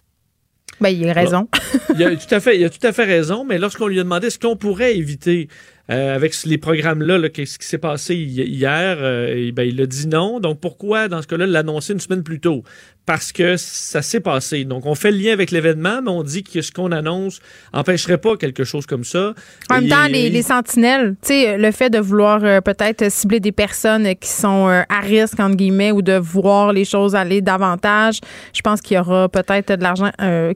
Il 1.95 2.03
a 2.03 2.69
tout 2.69 2.87
à 2.87 2.91
fait 2.91 3.03
raison, 3.03 3.43
mais 3.43 3.57
lorsqu'on 3.57 3.87
lui 3.87 3.99
a 3.99 4.03
demandé 4.03 4.29
ce 4.29 4.39
qu'on 4.39 4.55
pourrait 4.55 4.97
éviter 4.97 5.47
euh, 5.91 6.15
avec 6.15 6.35
les 6.45 6.57
programmes-là, 6.57 7.29
qu'est-ce 7.29 7.59
qui 7.59 7.67
s'est 7.67 7.77
passé 7.77 8.15
hier, 8.15 8.97
euh, 8.99 9.51
ben, 9.51 9.67
il 9.67 9.79
a 9.79 9.85
dit 9.85 10.07
non. 10.07 10.39
Donc 10.39 10.59
pourquoi, 10.59 11.07
dans 11.07 11.21
ce 11.21 11.27
cas-là, 11.27 11.45
l'annoncer 11.45 11.93
une 11.93 11.99
semaine 11.99 12.23
plus 12.23 12.39
tôt? 12.39 12.63
Parce 13.05 13.31
que 13.31 13.55
ça 13.55 14.01
s'est 14.01 14.19
passé. 14.19 14.65
Donc 14.65 14.87
on 14.87 14.95
fait 14.95 15.11
le 15.11 15.17
lien 15.17 15.31
avec 15.31 15.51
l'événement, 15.51 16.01
mais 16.01 16.09
on 16.09 16.23
dit 16.23 16.43
que 16.43 16.59
ce 16.63 16.71
qu'on 16.71 16.91
annonce 16.91 17.39
empêcherait 17.71 18.17
pas 18.17 18.35
quelque 18.35 18.63
chose 18.63 18.87
comme 18.87 19.03
ça. 19.03 19.35
En 19.69 19.75
même 19.75 19.87
temps, 19.87 20.07
les, 20.07 20.41
sentinelles, 20.41 21.15
tu 21.21 21.27
sais, 21.27 21.57
le 21.59 21.71
fait 21.71 21.91
de 21.91 21.99
vouloir 21.99 22.43
euh, 22.43 22.61
peut-être 22.61 23.11
cibler 23.11 23.39
des 23.39 23.51
personnes 23.51 24.15
qui 24.15 24.29
sont 24.29 24.65
à 24.67 24.99
risque, 25.01 25.39
entre 25.39 25.55
guillemets, 25.55 25.91
ou 25.91 26.01
de 26.01 26.13
voir 26.13 26.73
les 26.73 26.85
choses 26.85 27.13
aller 27.13 27.41
davantage, 27.41 28.21
je 28.53 28.61
pense 28.61 28.81
qu'il 28.81 28.97
y 28.97 28.99
aura 28.99 29.29
peut-être 29.29 29.77
de 29.77 29.83
l'argent 29.83 30.09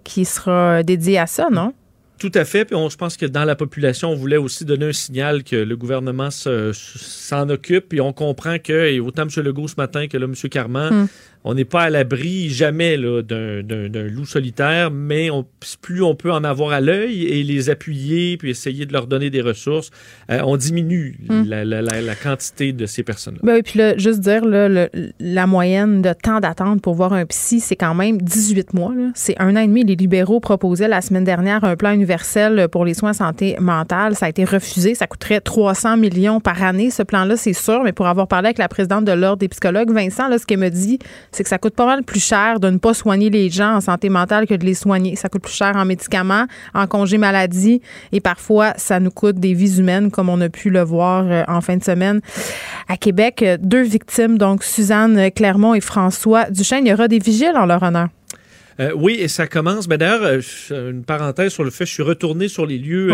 qui 0.03 0.25
sera 0.25 0.81
dédié 0.81 1.19
à 1.19 1.27
ça, 1.27 1.49
non? 1.51 1.73
Tout 2.19 2.31
à 2.35 2.43
fait. 2.43 2.65
Puis 2.65 2.75
on, 2.75 2.89
je 2.89 2.97
pense 2.97 3.15
que 3.15 3.25
dans 3.25 3.45
la 3.45 3.55
population, 3.55 4.09
on 4.09 4.15
voulait 4.15 4.37
aussi 4.37 4.65
donner 4.65 4.87
un 4.87 4.93
signal 4.93 5.43
que 5.43 5.55
le 5.55 5.77
gouvernement 5.77 6.29
s'en 6.31 7.49
occupe. 7.49 7.89
Puis 7.89 8.01
on 8.01 8.11
comprend 8.11 8.59
que, 8.59 8.87
et 8.87 8.99
autant 8.99 9.23
M. 9.23 9.29
Legault 9.43 9.69
ce 9.69 9.75
matin 9.77 10.07
que 10.07 10.17
là, 10.17 10.25
M. 10.25 10.35
Carman, 10.49 10.93
hmm 10.93 11.07
on 11.43 11.53
n'est 11.53 11.65
pas 11.65 11.83
à 11.83 11.89
l'abri 11.89 12.49
jamais 12.49 12.97
d'un 12.97 14.07
loup 14.07 14.25
solitaire, 14.25 14.91
mais 14.91 15.29
plus 15.81 16.03
on 16.03 16.15
peut 16.15 16.31
en 16.31 16.43
avoir 16.43 16.71
à 16.71 16.81
l'œil 16.81 17.25
et 17.25 17.43
les 17.43 17.69
appuyer, 17.69 18.37
puis 18.37 18.49
essayer 18.49 18.85
de 18.85 18.93
leur 18.93 19.07
donner 19.07 19.29
des 19.29 19.41
ressources, 19.41 19.91
euh, 20.29 20.41
on 20.43 20.57
diminue 20.57 21.17
hmm. 21.29 21.43
la, 21.47 22.15
quantité 22.15 22.73
de 22.73 22.85
ces 22.85 23.03
personnes-là. 23.03 23.41
Ben, 23.43 23.61
puis 23.63 23.79
là, 23.79 23.97
juste 23.97 24.19
dire, 24.19 24.43
la 24.45 25.47
moyenne 25.47 26.01
de 26.01 26.13
temps 26.13 26.39
d'attente 26.39 26.81
pour 26.81 26.95
voir 26.95 27.13
un 27.13 27.25
psy, 27.25 27.59
c'est 27.59 27.75
quand 27.75 27.95
même 27.95 28.21
18 28.21 28.73
mois. 28.73 28.93
C'est 29.15 29.39
un 29.39 29.55
an 29.55 29.61
et 29.61 29.67
demi. 29.67 29.83
Les 29.83 29.95
libéraux 29.95 30.39
proposaient 30.39 30.87
la 30.87 31.01
semaine 31.01 31.23
dernière 31.23 31.63
un 31.63 31.75
plan 31.75 31.91
universel 31.91 32.67
pour 32.69 32.85
les 32.85 32.93
soins 32.93 33.13
santé 33.13 33.55
mentale. 33.59 34.15
Ça 34.15 34.25
a 34.25 34.29
été 34.29 34.43
refusé. 34.43 34.95
Ça 34.95 35.07
coûterait 35.07 35.41
300 35.41 35.97
millions 35.97 36.39
par 36.39 36.61
année, 36.63 36.89
ce 36.89 37.03
plan-là, 37.03 37.37
c'est 37.37 37.53
sûr. 37.53 37.83
Mais 37.83 37.93
pour 37.93 38.07
avoir 38.07 38.27
parlé 38.27 38.47
avec 38.47 38.57
la 38.57 38.67
présidente 38.67 39.05
de 39.05 39.11
l'Ordre 39.11 39.37
des 39.37 39.47
psychologues, 39.49 39.91
Vincent, 39.91 40.27
là, 40.27 40.37
ce 40.37 40.45
qu'elle 40.45 40.59
me 40.59 40.69
dit, 40.69 40.99
c'est 41.31 41.43
que 41.43 41.49
ça 41.49 41.57
coûte 41.57 41.75
pas 41.75 41.85
mal 41.85 42.03
plus 42.03 42.23
cher 42.23 42.59
de 42.59 42.69
ne 42.69 42.77
pas 42.77 42.93
soigner 42.93 43.29
les 43.29 43.49
gens 43.49 43.75
en 43.75 43.81
santé 43.81 44.09
mentale 44.09 44.47
que 44.47 44.53
de 44.53 44.65
les 44.65 44.73
soigner. 44.73 45.15
Ça 45.15 45.29
coûte 45.29 45.43
plus 45.43 45.53
cher 45.53 45.75
en 45.75 45.85
médicaments, 45.85 46.45
en 46.73 46.87
congé 46.87 47.17
maladie 47.17 47.81
et 48.11 48.19
parfois 48.19 48.73
ça 48.77 48.99
nous 48.99 49.11
coûte 49.11 49.37
des 49.37 49.53
vies 49.53 49.79
humaines 49.79 50.11
comme 50.11 50.29
on 50.29 50.41
a 50.41 50.49
pu 50.49 50.69
le 50.69 50.81
voir 50.81 51.25
euh, 51.27 51.43
en 51.47 51.61
fin 51.61 51.77
de 51.77 51.83
semaine 51.83 52.21
à 52.87 52.97
Québec. 52.97 53.43
Deux 53.59 53.83
victimes, 53.83 54.37
donc 54.37 54.63
Suzanne 54.63 55.31
Clermont 55.31 55.73
et 55.73 55.81
François 55.81 56.49
Duchesne. 56.49 56.85
Il 56.85 56.89
y 56.89 56.93
aura 56.93 57.07
des 57.07 57.19
vigiles 57.19 57.55
en 57.55 57.65
leur 57.65 57.83
honneur. 57.83 58.09
Euh, 58.79 58.91
oui, 58.95 59.17
et 59.19 59.27
ça 59.27 59.47
commence. 59.47 59.87
Mais 59.87 59.97
d'ailleurs, 59.97 60.23
euh, 60.71 60.91
une 60.91 61.03
parenthèse 61.03 61.51
sur 61.51 61.63
le 61.63 61.69
fait, 61.69 61.85
je 61.85 61.93
suis 61.93 62.03
retourné 62.03 62.47
sur 62.47 62.65
les 62.65 62.77
lieux 62.77 63.13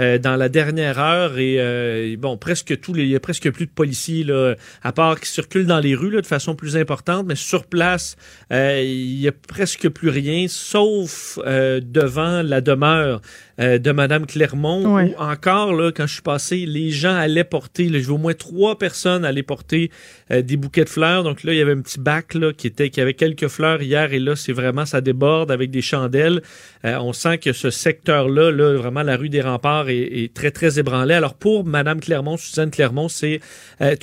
euh, 0.00 0.18
dans 0.18 0.36
la 0.36 0.48
dernière 0.48 0.98
heure 0.98 1.38
et 1.38 2.16
bon, 2.18 2.36
presque 2.36 2.80
tous 2.80 2.92
les, 2.92 3.04
il 3.04 3.10
y 3.10 3.16
a 3.16 3.20
presque 3.20 3.50
plus 3.50 3.66
de 3.66 3.70
policiers 3.70 4.24
là, 4.24 4.54
à 4.82 4.92
part 4.92 5.20
qui 5.20 5.28
circulent 5.28 5.66
dans 5.66 5.78
les 5.78 5.94
rues 5.94 6.10
là, 6.10 6.20
de 6.20 6.26
façon 6.26 6.54
plus 6.54 6.76
importante, 6.76 7.26
mais 7.26 7.34
sur 7.36 7.66
place, 7.66 8.16
il 8.50 9.20
y 9.20 9.28
a 9.28 9.32
presque 9.32 9.88
plus 9.88 10.08
rien, 10.08 10.46
sauf 10.48 11.38
devant 11.38 12.42
la 12.42 12.60
demeure 12.60 13.20
euh, 13.60 13.78
de 13.78 13.92
Madame 13.92 14.26
Clermont, 14.26 14.84
où 14.84 15.14
encore, 15.18 15.72
là, 15.74 15.92
quand 15.92 16.06
je 16.06 16.14
suis 16.14 16.22
passé, 16.22 16.66
les 16.66 16.90
gens 16.90 17.14
allaient 17.14 17.44
porter, 17.44 17.88
là, 17.88 18.00
je 18.00 18.10
au 18.10 18.18
moins 18.18 18.34
trois 18.34 18.78
personnes 18.78 19.24
allaient 19.24 19.42
porter 19.42 19.90
euh, 20.30 20.42
des 20.42 20.56
bouquets 20.56 20.84
de 20.84 20.88
fleurs. 20.88 21.22
Donc 21.22 21.44
là, 21.44 21.52
il 21.52 21.58
y 21.58 21.62
avait 21.62 21.72
un 21.72 21.80
petit 21.80 22.00
bac 22.00 22.34
là, 22.34 22.52
qui, 22.52 22.66
était, 22.66 22.90
qui 22.90 23.00
avait 23.00 23.14
quelques 23.14 23.48
fleurs 23.48 23.82
hier, 23.82 24.12
et 24.12 24.18
là, 24.18 24.34
c'est 24.36 24.52
vraiment, 24.52 24.86
ça 24.86 25.00
déborde 25.00 25.50
avec 25.50 25.70
des 25.70 25.82
chandelles. 25.82 26.42
Euh, 26.84 26.98
on 26.98 27.12
sent 27.12 27.38
que 27.38 27.52
ce 27.52 27.70
secteur-là, 27.70 28.50
là, 28.50 28.76
vraiment, 28.76 29.02
la 29.02 29.16
rue 29.16 29.28
des 29.28 29.40
Remparts 29.40 29.88
est, 29.88 30.32
très, 30.34 30.50
très 30.50 30.78
ébranlé. 30.78 31.14
Alors 31.14 31.34
pour 31.34 31.64
Madame 31.64 32.00
Clermont, 32.00 32.36
Suzanne 32.36 32.70
Clermont, 32.70 33.08
c'est 33.08 33.40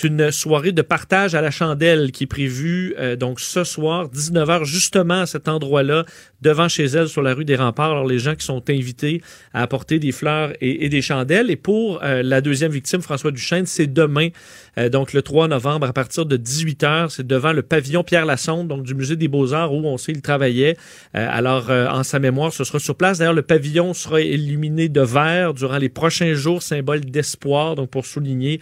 une 0.04 0.32
soirée 0.32 0.72
de 0.72 0.82
partage 0.82 1.36
à 1.36 1.41
la 1.41 1.52
chandelle 1.52 2.12
qui 2.12 2.24
est 2.26 2.28
prévue 2.28 2.96
donc 3.17 3.39
ce 3.39 3.63
soir, 3.63 4.10
19h, 4.10 4.65
justement 4.65 5.22
à 5.22 5.26
cet 5.26 5.48
endroit-là, 5.48 6.06
devant 6.41 6.67
chez 6.67 6.86
elle, 6.86 7.08
sur 7.08 7.22
la 7.22 7.34
rue 7.34 7.46
des 7.46 7.56
Remparts. 7.56 7.91
Alors 7.91 8.08
les 8.08 8.20
gens 8.20 8.36
qui 8.36 8.46
sont 8.46 8.63
invités 8.70 9.22
à 9.54 9.62
apporter 9.62 10.00
des 10.00 10.12
fleurs 10.12 10.54
et, 10.62 10.89
des 10.89 11.02
chandelles. 11.02 11.50
Et 11.50 11.56
pour 11.56 12.04
euh, 12.04 12.24
la 12.24 12.41
deuxième 12.41 12.72
victime, 12.72 13.02
François 13.02 13.32
Duchesne, 13.32 13.65
c'est 13.65 13.88
demain, 13.88 14.30
euh, 14.78 14.90
donc 14.90 15.14
le 15.14 15.22
3 15.22 15.48
novembre, 15.48 15.88
à 15.88 15.94
partir 15.94 16.26
de 16.26 16.38
18 16.38 16.84
h. 16.84 17.10
C'est 17.10 17.28
devant 17.28 17.54
le 17.54 17.62
pavillon 17.62 18.04
Pierre 18.04 18.26
Lassonde, 18.26 18.68
donc 18.68 18.84
du 18.84 18.96
musée 18.96 19.16
des 19.16 19.28
Beaux-Arts, 19.28 19.74
où 19.74 19.86
on 19.86 19.98
sait 19.98 20.12
il 20.12 20.22
travaillait. 20.22 20.78
Euh, 21.16 21.28
alors, 21.30 21.70
en 21.70 22.04
sa 22.04 22.20
mémoire, 22.20 22.54
ce 22.54 22.64
sera 22.64 22.80
sur 22.80 22.96
place. 22.96 23.20
D'ailleurs, 23.20 23.34
le 23.34 23.42
pavillon 23.42 23.94
sera 23.94 24.22
illuminé 24.22 24.90
de 24.90 25.02
vert 25.02 25.54
durant 25.54 25.78
les 25.78 25.90
prochains 25.90 26.34
jours, 26.34 26.62
symbole 26.62 27.02
d'espoir, 27.02 27.76
donc 27.76 27.90
pour 27.90 28.06
souligner, 28.06 28.60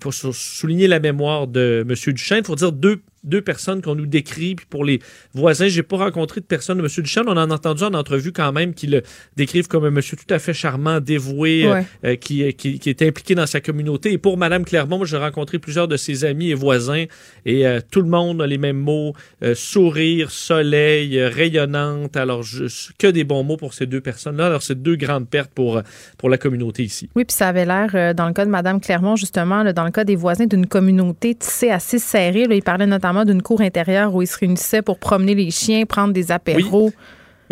pour 0.00 0.14
souligner 0.14 0.88
la 0.88 1.00
mémoire 1.00 1.46
de 1.46 1.84
M. 1.88 1.94
Duchesne. 2.14 2.38
Il 2.38 2.46
faut 2.46 2.56
dire 2.56 2.72
deux 2.72 3.00
deux 3.26 3.42
personnes 3.42 3.82
qu'on 3.82 3.94
nous 3.94 4.06
décrit. 4.06 4.54
Puis 4.54 4.66
pour 4.68 4.84
les 4.84 5.00
voisins, 5.34 5.68
j'ai 5.68 5.82
pas 5.82 5.96
rencontré 5.96 6.40
de 6.40 6.46
personne 6.46 6.78
de 6.78 6.82
M. 6.82 6.88
Duchamp. 6.88 7.24
On 7.26 7.36
en 7.36 7.50
a 7.50 7.54
entendu 7.54 7.84
en 7.84 7.94
entrevue 7.94 8.32
quand 8.32 8.52
même 8.52 8.74
qui 8.74 8.86
le 8.86 9.02
décrivent 9.36 9.68
comme 9.68 9.84
un 9.84 9.90
monsieur 9.90 10.16
tout 10.16 10.32
à 10.32 10.38
fait 10.38 10.54
charmant, 10.54 11.00
dévoué, 11.00 11.66
euh, 12.04 12.16
qui, 12.16 12.54
qui, 12.54 12.78
qui, 12.78 12.90
est 12.90 13.02
impliqué 13.02 13.34
dans 13.34 13.46
sa 13.46 13.60
communauté. 13.60 14.12
Et 14.12 14.18
pour 14.18 14.38
Mme 14.38 14.64
Clermont, 14.64 15.04
j'ai 15.04 15.16
rencontré 15.16 15.58
plusieurs 15.58 15.88
de 15.88 15.96
ses 15.96 16.24
amis 16.24 16.50
et 16.50 16.54
voisins 16.54 17.04
et 17.44 17.64
tout 17.90 18.00
le 18.00 18.08
monde 18.08 18.42
a 18.42 18.46
les 18.46 18.58
mêmes 18.58 18.78
mots. 18.78 19.12
sourire, 19.54 20.30
soleil, 20.30 21.20
rayonnante. 21.22 22.16
Alors, 22.16 22.42
je, 22.42 22.64
que 22.98 23.06
des 23.06 23.24
bons 23.24 23.44
mots 23.44 23.56
pour 23.56 23.74
ces 23.74 23.86
deux 23.86 24.00
personnes-là. 24.00 24.46
Alors, 24.46 24.62
c'est 24.62 24.80
deux 24.80 24.96
grandes 24.96 25.28
pertes 25.28 25.50
pour, 25.54 25.80
pour 26.18 26.28
la 26.28 26.38
communauté 26.38 26.82
ici. 26.82 27.08
Oui, 27.14 27.24
puis 27.24 27.34
ça 27.34 27.48
avait 27.48 27.64
l'air, 27.64 28.14
dans 28.14 28.26
le 28.26 28.32
cas 28.32 28.44
de 28.44 28.50
Mme 28.50 28.80
Clermont, 28.80 29.16
justement, 29.16 29.64
dans 29.72 29.84
le 29.84 29.90
cas 29.90 30.04
des 30.04 30.16
voisins 30.16 30.46
d'une 30.46 30.66
communauté 30.66 31.34
tissée 31.34 31.70
assez 31.70 31.98
serrée. 31.98 32.46
il 32.50 32.62
parlait 32.62 32.86
notamment 32.86 33.15
d'une 33.24 33.42
cour 33.42 33.60
intérieure 33.60 34.14
où 34.14 34.22
ils 34.22 34.26
se 34.26 34.38
réunissaient 34.38 34.82
pour 34.82 34.98
promener 34.98 35.34
les 35.34 35.50
chiens, 35.50 35.84
prendre 35.86 36.12
des 36.12 36.30
apéros. 36.32 36.92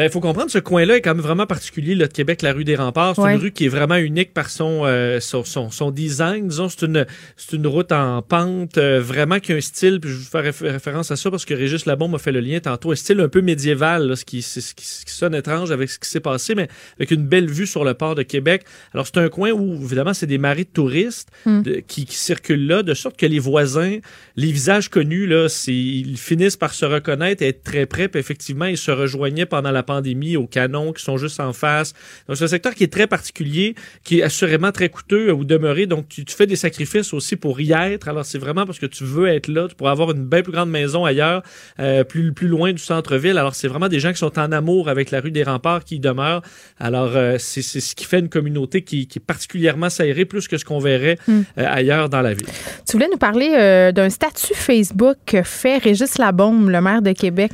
Il 0.03 0.11
faut 0.11 0.21
comprendre, 0.21 0.51
ce 0.51 0.59
coin-là 0.59 0.97
est 0.97 1.01
quand 1.01 1.15
même 1.15 1.23
vraiment 1.23 1.47
particulier, 1.47 1.95
là, 1.95 2.09
de 2.09 2.13
Québec, 2.13 2.43
la 2.43 2.53
rue 2.53 2.65
des 2.65 2.75
Remparts. 2.75 3.15
C'est 3.15 3.35
une 3.35 3.41
rue 3.41 3.53
qui 3.53 3.67
est 3.67 3.69
vraiment 3.69 3.97
unique 3.97 4.35
par 4.35 4.51
son, 4.51 4.83
euh, 4.85 5.21
son, 5.21 5.45
son, 5.45 5.91
design. 5.93 6.49
Disons, 6.49 6.69
c'est 6.69 6.87
une, 6.87 7.07
c'est 7.37 7.57
une 7.57 7.67
route 7.67 7.93
en 7.93 8.21
pente, 8.21 8.77
euh, 8.79 9.01
vraiment 9.01 9.39
qui 9.39 9.53
a 9.53 9.57
un 9.57 9.61
style, 9.61 10.01
puis 10.01 10.11
je 10.11 10.17
vais 10.17 10.53
faire 10.53 10.73
référence 10.73 11.11
à 11.13 11.17
ça 11.17 11.31
parce 11.31 11.45
que 11.45 11.55
Régis 11.55 11.87
Labon 11.87 12.09
m'a 12.09 12.19
fait 12.19 12.33
le 12.33 12.41
lien 12.41 12.59
tantôt, 12.59 12.91
un 12.91 12.97
style 12.97 13.21
un 13.21 13.29
peu 13.29 13.41
médiéval, 13.41 14.17
ce, 14.17 14.25
qui, 14.25 14.43
ce, 14.43 14.59
qui, 14.75 14.85
sonne 15.07 15.35
étrange 15.35 15.71
avec 15.71 15.89
ce 15.91 15.99
qui 16.01 16.09
s'est 16.09 16.21
passé, 16.21 16.57
mais 16.57 16.69
avec 16.99 17.13
une 17.13 17.27
belle 17.27 17.49
vue 17.49 17.67
sur 17.67 17.85
le 17.85 17.95
port 17.95 18.17
de 18.17 18.23
Québec. 18.23 18.65
Alors, 18.95 19.07
c'est 19.07 19.19
un 19.19 19.29
coin 19.29 19.53
où, 19.53 19.81
évidemment, 19.85 20.15
c'est 20.15 20.27
des 20.27 20.39
maris 20.39 20.65
de 20.65 20.71
touristes 20.71 21.31
hmm. 21.47 21.63
qui, 21.87 22.05
qui, 22.05 22.17
circulent 22.17 22.67
là, 22.67 22.83
de 22.83 22.95
sorte 22.95 23.17
que 23.17 23.27
les 23.27 23.39
voisins, 23.39 23.99
les 24.37 24.51
visages 24.51 24.89
connus, 24.89 25.27
là, 25.27 25.47
ils 25.69 26.19
finissent 26.19 26.57
par 26.57 26.75
se 26.75 26.85
reconnaître 26.85 27.43
et 27.43 27.49
être 27.49 27.63
très 27.63 27.87
près, 27.87 28.09
puis 28.09 28.19
effectivement, 28.19 28.65
ils 28.65 28.79
se 28.79 28.91
rejoignaient 28.91 29.47
pendant 29.47 29.71
la 29.71 29.84
pandémie 29.85 30.37
aux 30.37 30.47
canons 30.47 30.93
qui 30.93 31.03
sont 31.03 31.17
juste 31.17 31.41
en 31.41 31.53
face. 31.53 31.93
Donc, 32.27 32.37
c'est 32.37 32.45
un 32.45 32.49
secteur 32.49 32.75
qui 32.75 32.85
est 32.85 32.93
très 32.93 33.07
particulier, 33.07 33.75
qui 34.03 34.19
est 34.19 34.23
assurément 34.23 34.73
très 34.73 34.89
coûteux 34.89 35.31
à 35.31 35.33
vous 35.33 35.45
demeurer. 35.45 35.87
Donc, 35.87 36.09
tu, 36.09 36.25
fais 36.29 36.47
des 36.47 36.57
sacrifices 36.57 37.13
aussi 37.13 37.37
pour 37.37 37.61
y 37.61 37.73
être. 37.73 38.09
Alors, 38.09 38.25
c'est 38.25 38.39
vraiment 38.39 38.67
parce 38.67 38.79
que 38.79 38.87
tu 38.87 39.05
veux 39.05 39.29
être 39.29 39.49
là, 39.49 39.69
pour 39.77 39.89
avoir 39.89 40.11
une 40.11 40.25
bien 40.25 40.43
plus 40.43 40.53
grande 40.53 40.71
maison 40.71 41.05
ailleurs, 41.05 41.43
euh, 41.79 42.05
plus, 42.05 42.33
plus 42.33 42.49
loin 42.49 42.73
du 42.73 42.83
centre-ville. 42.83 43.39
Alors, 43.39 43.55
c'est 43.55 43.69
vraiment 43.69 43.89
des 43.89 44.01
gens 44.01 44.13
qui 44.13 44.19
sont 44.19 44.39
en 44.39 44.53
amour 44.53 44.89
avec 44.89 45.11
la 45.11 45.21
rue 45.21 45.31
des 45.31 45.43
Remparts 45.43 45.85
qui 45.85 45.97
y 45.97 46.01
demeurent. 46.01 46.43
Alors, 46.79 47.13
euh, 47.15 47.37
c'est 47.39 47.63
ce 47.63 47.95
qui 47.95 48.05
fait 48.05 48.19
une 48.19 48.29
communauté 48.29 48.83
qui, 48.83 49.07
qui 49.07 49.19
est 49.19 49.25
particulièrement 49.25 49.91
serrée, 49.91 50.25
plus 50.25 50.49
que 50.49 50.59
ce 50.59 50.65
qu'on 50.65 50.79
verrait 50.79 51.19
hmm. 51.29 51.43
euh, 51.59 51.67
ailleurs 51.69 52.09
dans 52.09 52.23
la 52.23 52.35
ville. 52.35 52.49
Tu 52.87 52.93
voulais 52.93 53.09
nous 53.11 53.19
parler 53.19 53.93
d'un 53.95 54.11
statut 54.11 54.55
Facebook 54.55 55.37
fait 55.45 55.79
Régis 55.79 56.19
Labombe, 56.19 56.69
le 56.69 56.81
maire 56.81 57.03
de 57.03 57.13
Québec. 57.13 57.53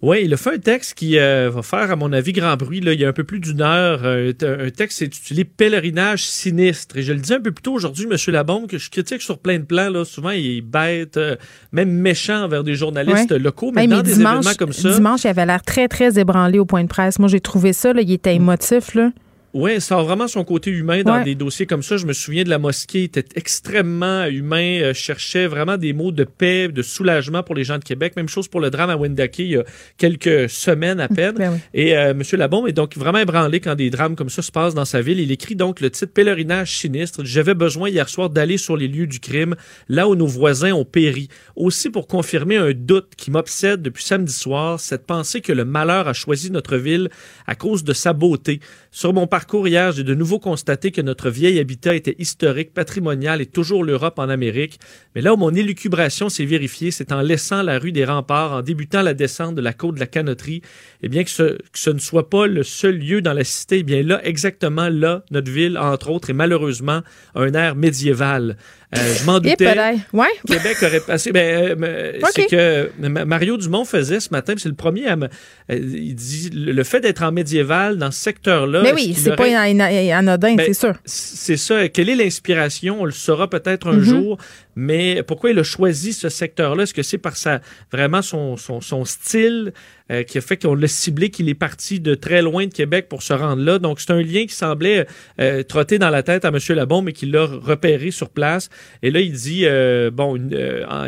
Oui, 0.00 0.22
il 0.24 0.32
a 0.32 0.36
fait 0.36 0.54
un 0.54 0.58
texte 0.58 0.94
qui 0.94 1.18
euh, 1.18 1.50
va 1.50 1.62
faire, 1.62 1.90
à 1.90 1.96
mon 1.96 2.12
avis, 2.12 2.32
grand 2.32 2.56
bruit. 2.56 2.80
Là. 2.80 2.92
Il 2.92 3.00
y 3.00 3.04
a 3.04 3.08
un 3.08 3.12
peu 3.12 3.24
plus 3.24 3.40
d'une 3.40 3.62
heure. 3.62 4.00
Euh, 4.04 4.32
un 4.42 4.70
texte 4.70 5.02
intitulé 5.02 5.44
Pèlerinage 5.44 6.24
sinistre. 6.24 6.96
Et 6.98 7.02
je 7.02 7.12
le 7.12 7.18
disais 7.18 7.34
un 7.34 7.40
peu 7.40 7.50
plus 7.50 7.62
tôt 7.62 7.72
aujourd'hui, 7.72 8.06
M. 8.08 8.16
Labombe, 8.32 8.68
que 8.68 8.78
je 8.78 8.90
critique 8.90 9.22
sur 9.22 9.38
plein 9.38 9.58
de 9.58 9.64
plans. 9.64 9.90
Là. 9.90 10.04
Souvent, 10.04 10.30
il 10.30 10.58
est 10.58 10.60
bête, 10.60 11.16
euh, 11.16 11.34
même 11.72 11.90
méchant 11.90 12.44
envers 12.44 12.62
des 12.62 12.74
journalistes 12.74 13.32
locaux. 13.32 13.72
Mais 13.74 13.88
dans 13.88 14.02
des 14.02 14.20
événements 14.20 14.54
comme 14.56 14.72
ça. 14.72 14.90
Dimanche, 14.90 15.24
il 15.24 15.28
avait 15.28 15.46
l'air 15.46 15.62
très, 15.62 15.88
très 15.88 16.18
ébranlé 16.18 16.60
au 16.60 16.64
point 16.64 16.84
de 16.84 16.88
presse. 16.88 17.18
Moi, 17.18 17.28
j'ai 17.28 17.40
trouvé 17.40 17.72
ça. 17.72 17.92
Là, 17.92 18.02
il 18.02 18.12
était 18.12 18.34
émotif. 18.34 18.94
Là. 18.94 19.10
Oui, 19.58 19.80
ça 19.80 19.98
a 19.98 20.02
vraiment 20.04 20.28
son 20.28 20.44
côté 20.44 20.70
humain 20.70 21.02
dans 21.02 21.20
des 21.20 21.34
dossiers 21.34 21.66
comme 21.66 21.82
ça. 21.82 21.96
Je 21.96 22.06
me 22.06 22.12
souviens 22.12 22.44
de 22.44 22.48
la 22.48 22.60
mosquée, 22.60 23.00
il 23.00 23.04
était 23.06 23.24
extrêmement 23.34 24.24
humain, 24.26 24.80
euh, 24.82 24.94
cherchait 24.94 25.48
vraiment 25.48 25.76
des 25.76 25.92
mots 25.92 26.12
de 26.12 26.22
paix, 26.22 26.68
de 26.68 26.80
soulagement 26.80 27.42
pour 27.42 27.56
les 27.56 27.64
gens 27.64 27.76
de 27.76 27.82
Québec. 27.82 28.14
Même 28.14 28.28
chose 28.28 28.46
pour 28.46 28.60
le 28.60 28.70
drame 28.70 28.88
à 28.88 28.96
Wendake 28.96 29.40
il 29.40 29.46
y 29.46 29.56
a 29.56 29.64
quelques 29.96 30.48
semaines 30.48 31.00
à 31.00 31.08
peine. 31.08 31.34
Ben 31.34 31.58
Et 31.74 31.98
euh, 31.98 32.10
M. 32.10 32.22
Labombe 32.34 32.68
est 32.68 32.72
donc 32.72 32.96
vraiment 32.96 33.18
ébranlé 33.18 33.58
quand 33.58 33.74
des 33.74 33.90
drames 33.90 34.14
comme 34.14 34.30
ça 34.30 34.42
se 34.42 34.52
passent 34.52 34.74
dans 34.74 34.84
sa 34.84 35.00
ville. 35.00 35.18
Il 35.18 35.32
écrit 35.32 35.56
donc 35.56 35.80
le 35.80 35.90
titre 35.90 36.12
Pèlerinage 36.12 36.78
sinistre. 36.78 37.24
J'avais 37.24 37.54
besoin 37.54 37.88
hier 37.88 38.08
soir 38.08 38.30
d'aller 38.30 38.58
sur 38.58 38.76
les 38.76 38.86
lieux 38.86 39.08
du 39.08 39.18
crime, 39.18 39.56
là 39.88 40.06
où 40.06 40.14
nos 40.14 40.28
voisins 40.28 40.72
ont 40.72 40.84
péri. 40.84 41.30
Aussi 41.56 41.90
pour 41.90 42.06
confirmer 42.06 42.58
un 42.58 42.70
doute 42.74 43.08
qui 43.16 43.32
m'obsède 43.32 43.82
depuis 43.82 44.04
samedi 44.04 44.32
soir, 44.32 44.78
cette 44.78 45.04
pensée 45.04 45.40
que 45.40 45.52
le 45.52 45.64
malheur 45.64 46.06
a 46.06 46.12
choisi 46.12 46.52
notre 46.52 46.76
ville 46.76 47.10
à 47.48 47.56
cause 47.56 47.82
de 47.82 47.92
sa 47.92 48.12
beauté. 48.12 48.60
Sur 48.92 49.12
mon 49.12 49.26
parcours 49.26 49.47
hier, 49.54 49.92
j'ai 49.92 50.04
de 50.04 50.14
nouveau 50.14 50.38
constaté 50.38 50.90
que 50.90 51.00
notre 51.00 51.30
vieil 51.30 51.58
habitat 51.58 51.94
était 51.94 52.14
historique, 52.18 52.74
patrimonial 52.74 53.40
et 53.40 53.46
toujours 53.46 53.82
l'Europe 53.82 54.18
en 54.18 54.28
Amérique. 54.28 54.78
Mais 55.14 55.22
là 55.22 55.34
où 55.34 55.36
mon 55.36 55.54
élucubration 55.54 56.28
s'est 56.28 56.44
vérifiée, 56.44 56.90
c'est 56.90 57.12
en 57.12 57.20
laissant 57.20 57.62
la 57.62 57.78
rue 57.78 57.92
des 57.92 58.04
Remparts, 58.04 58.52
en 58.52 58.62
débutant 58.62 59.02
la 59.02 59.14
descente 59.14 59.54
de 59.54 59.60
la 59.60 59.72
côte 59.72 59.94
de 59.94 60.00
la 60.00 60.06
Canoterie. 60.06 60.62
Eh 61.02 61.08
bien, 61.08 61.24
que 61.24 61.30
ce, 61.30 61.56
que 61.56 61.78
ce 61.78 61.90
ne 61.90 61.98
soit 61.98 62.28
pas 62.28 62.46
le 62.46 62.62
seul 62.62 62.98
lieu 62.98 63.22
dans 63.22 63.32
la 63.32 63.44
cité, 63.44 63.78
eh 63.78 63.82
bien 63.82 64.02
là, 64.02 64.20
exactement 64.24 64.88
là, 64.88 65.24
notre 65.30 65.50
ville, 65.50 65.78
entre 65.78 66.10
autres, 66.10 66.30
est 66.30 66.34
malheureusement 66.34 67.00
un 67.34 67.52
air 67.54 67.74
médiéval. 67.74 68.56
Euh, 68.96 69.14
je 69.20 69.26
m'en 69.26 69.38
doutais. 69.38 69.74
Ouais. 70.14 70.26
Québec 70.46 70.76
aurait 70.82 71.00
passé. 71.00 71.30
Ben, 71.30 71.76
euh, 71.82 72.20
C'est 72.34 72.46
que 72.46 72.90
Mario 73.24 73.58
Dumont 73.58 73.84
faisait 73.84 74.20
ce 74.20 74.30
matin, 74.30 74.54
c'est 74.56 74.68
le 74.68 74.74
premier 74.74 75.06
à 75.06 75.16
me. 75.16 75.26
Euh, 75.26 75.28
il 75.68 76.14
dit 76.14 76.50
le 76.54 76.82
fait 76.84 77.00
d'être 77.00 77.22
en 77.22 77.30
médiéval 77.30 77.98
dans 77.98 78.10
ce 78.10 78.18
secteur-là. 78.18 78.82
Mais 78.82 78.94
oui, 78.94 79.14
c'est 79.14 79.36
pas 79.36 79.44
anodin, 79.44 80.54
ben, 80.54 80.66
c'est 80.66 80.74
sûr. 80.74 80.94
C'est 81.04 81.58
ça. 81.58 81.88
Quelle 81.88 82.08
est 82.08 82.16
l'inspiration? 82.16 83.02
On 83.02 83.04
le 83.04 83.10
saura 83.10 83.50
peut-être 83.50 83.88
un 83.88 83.98
mm-hmm. 83.98 84.04
jour. 84.04 84.38
Mais 84.80 85.24
pourquoi 85.24 85.50
il 85.50 85.58
a 85.58 85.64
choisi 85.64 86.12
ce 86.12 86.28
secteur-là? 86.28 86.84
Est-ce 86.84 86.94
que 86.94 87.02
c'est 87.02 87.18
par 87.18 87.36
sa, 87.36 87.60
vraiment 87.90 88.22
son, 88.22 88.56
son, 88.56 88.80
son 88.80 89.04
style 89.04 89.72
euh, 90.12 90.22
qui 90.22 90.38
a 90.38 90.40
fait 90.40 90.56
qu'on 90.56 90.76
l'a 90.76 90.86
ciblé, 90.86 91.30
qu'il 91.30 91.48
est 91.48 91.54
parti 91.54 91.98
de 91.98 92.14
très 92.14 92.42
loin 92.42 92.64
de 92.64 92.72
Québec 92.72 93.08
pour 93.08 93.24
se 93.24 93.32
rendre 93.32 93.60
là? 93.60 93.80
Donc, 93.80 93.98
c'est 93.98 94.12
un 94.12 94.22
lien 94.22 94.46
qui 94.46 94.54
semblait 94.54 95.08
euh, 95.40 95.64
trotter 95.64 95.98
dans 95.98 96.10
la 96.10 96.22
tête 96.22 96.44
à 96.44 96.50
M. 96.50 96.58
Labon, 96.76 97.02
mais 97.02 97.12
qu'il 97.12 97.32
l'a 97.32 97.44
repéré 97.44 98.12
sur 98.12 98.30
place. 98.30 98.70
Et 99.02 99.10
là, 99.10 99.18
il 99.18 99.32
dit, 99.32 99.62
euh, 99.64 100.12
bon, 100.12 100.36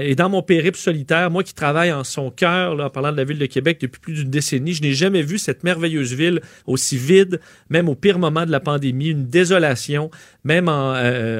et 0.00 0.16
dans 0.16 0.28
mon 0.28 0.42
périple 0.42 0.76
solitaire, 0.76 1.30
moi 1.30 1.44
qui 1.44 1.54
travaille 1.54 1.92
en 1.92 2.02
son 2.02 2.32
cœur, 2.32 2.80
en 2.80 2.90
parlant 2.90 3.12
de 3.12 3.18
la 3.18 3.24
ville 3.24 3.38
de 3.38 3.46
Québec 3.46 3.78
depuis 3.80 4.00
plus 4.00 4.14
d'une 4.14 4.30
décennie, 4.30 4.74
je 4.74 4.82
n'ai 4.82 4.94
jamais 4.94 5.22
vu 5.22 5.38
cette 5.38 5.62
merveilleuse 5.62 6.12
ville 6.12 6.40
aussi 6.66 6.96
vide, 6.96 7.38
même 7.68 7.88
au 7.88 7.94
pire 7.94 8.18
moment 8.18 8.44
de 8.44 8.50
la 8.50 8.58
pandémie, 8.58 9.10
une 9.10 9.28
désolation, 9.28 10.10
même 10.42 10.68
en, 10.68 10.96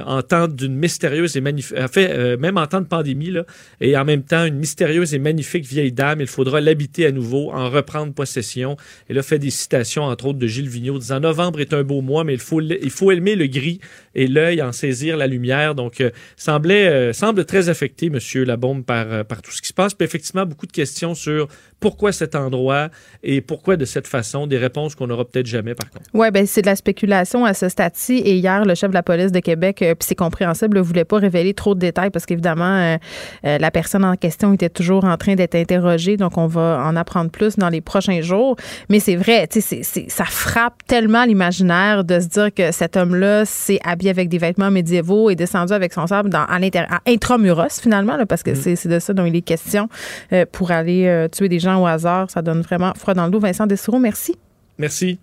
en 0.06 0.22
temps 0.22 0.46
d'une 0.46 0.76
mystérieuse 0.76 1.36
et 1.36 1.40
magnifique... 1.40 1.76
euh, 2.20 2.36
même 2.36 2.56
en 2.56 2.66
temps 2.66 2.80
de 2.80 2.86
pandémie, 2.86 3.30
là, 3.30 3.44
et 3.80 3.96
en 3.96 4.04
même 4.04 4.22
temps, 4.22 4.44
une 4.44 4.56
mystérieuse 4.56 5.14
et 5.14 5.18
magnifique 5.18 5.64
vieille 5.64 5.92
dame. 5.92 6.20
Il 6.20 6.26
faudra 6.26 6.60
l'habiter 6.60 7.06
à 7.06 7.12
nouveau, 7.12 7.50
en 7.52 7.70
reprendre 7.70 8.12
possession. 8.12 8.76
Et 9.08 9.14
là, 9.14 9.22
fait 9.22 9.38
des 9.38 9.50
citations, 9.50 10.04
entre 10.04 10.26
autres, 10.26 10.38
de 10.38 10.46
Gilles 10.46 10.68
Vigneault, 10.68 10.98
disant 10.98 11.20
Novembre 11.20 11.60
est 11.60 11.72
un 11.72 11.82
beau 11.82 12.00
mois, 12.00 12.24
mais 12.24 12.34
il 12.34 12.40
faut, 12.40 12.60
il 12.60 12.90
faut 12.90 13.10
aimer 13.10 13.34
le 13.34 13.46
gris 13.46 13.80
et 14.14 14.26
l'œil, 14.26 14.62
en 14.62 14.72
saisir 14.72 15.16
la 15.16 15.26
lumière. 15.26 15.74
Donc, 15.74 16.00
euh, 16.00 16.10
semblait, 16.36 16.88
euh, 16.88 17.12
semble 17.12 17.44
très 17.44 17.68
affecté, 17.68 18.10
Monsieur 18.10 18.44
Labombe, 18.44 18.84
par, 18.84 19.24
par 19.24 19.42
tout 19.42 19.52
ce 19.52 19.62
qui 19.62 19.68
se 19.68 19.74
passe. 19.74 19.94
Puis 19.94 20.04
effectivement, 20.04 20.46
beaucoup 20.46 20.66
de 20.66 20.72
questions 20.72 21.14
sur 21.14 21.48
pourquoi 21.80 22.12
cet 22.12 22.34
endroit 22.34 22.88
et 23.22 23.40
pourquoi 23.40 23.76
de 23.76 23.84
cette 23.84 24.06
façon, 24.06 24.46
des 24.46 24.58
réponses 24.58 24.94
qu'on 24.94 25.06
n'aura 25.06 25.24
peut-être 25.24 25.46
jamais, 25.46 25.74
par 25.74 25.90
contre. 25.90 26.04
Oui, 26.14 26.30
ben 26.30 26.46
c'est 26.46 26.62
de 26.62 26.66
la 26.66 26.76
spéculation 26.76 27.44
à 27.44 27.54
ce 27.54 27.68
stade-ci. 27.68 28.18
Et 28.18 28.36
hier, 28.36 28.64
le 28.64 28.74
chef 28.74 28.90
de 28.90 28.94
la 28.94 29.02
police 29.02 29.32
de 29.32 29.40
Québec, 29.40 29.76
puis 29.78 29.94
c'est 30.00 30.14
compréhensible, 30.14 30.76
ne 30.76 30.82
voulait 30.82 31.04
pas 31.04 31.18
révéler 31.18 31.54
trop 31.54 31.74
de 31.74 31.80
détails 31.80 32.10
parce 32.10 32.26
qu'évidemment, 32.26 32.64
euh, 32.64 32.96
euh, 33.44 33.58
la 33.58 33.70
personne 33.70 34.04
en 34.04 34.16
question 34.16 34.52
était 34.52 34.68
toujours 34.68 35.04
en 35.04 35.16
train 35.16 35.34
d'être 35.34 35.54
interrogée, 35.54 36.16
donc 36.16 36.36
on 36.38 36.46
va 36.46 36.82
en 36.84 36.96
apprendre 36.96 37.30
plus 37.30 37.56
dans 37.56 37.68
les 37.68 37.80
prochains 37.80 38.20
jours. 38.20 38.56
Mais 38.88 39.00
c'est 39.00 39.16
vrai, 39.16 39.46
tu 39.46 39.60
sais, 39.60 39.82
ça 39.82 40.24
frappe 40.24 40.84
tellement 40.86 41.24
l'imaginaire 41.24 42.04
de 42.04 42.20
se 42.20 42.26
dire 42.26 42.54
que 42.54 42.72
cet 42.72 42.96
homme-là 42.96 43.44
s'est 43.44 43.80
habillé 43.84 44.10
avec 44.10 44.28
des 44.28 44.38
vêtements 44.38 44.70
médiévaux 44.70 45.30
et 45.30 45.36
descendu 45.36 45.72
avec 45.72 45.92
son 45.92 46.06
sabre 46.06 46.28
dans, 46.28 46.44
à 46.44 46.58
l'intérieur, 46.58 47.00
intramuros 47.06 47.80
finalement, 47.80 48.18
parce 48.28 48.42
que 48.42 48.50
mm. 48.50 48.76
c'est 48.76 48.88
de 48.88 48.98
ça 48.98 49.12
dont 49.12 49.24
il 49.24 49.36
est 49.36 49.40
question, 49.42 49.88
euh, 50.32 50.44
pour 50.50 50.70
aller 50.70 51.26
tuer 51.32 51.48
des 51.48 51.58
gens 51.58 51.69
au 51.76 51.86
hasard. 51.86 52.30
Ça 52.30 52.42
donne 52.42 52.60
vraiment 52.62 52.92
froid 52.96 53.14
dans 53.14 53.24
le 53.24 53.30
dos. 53.30 53.40
Vincent 53.40 53.66
Dessoureau, 53.66 53.98
merci. 53.98 54.36
Merci. 54.78 55.18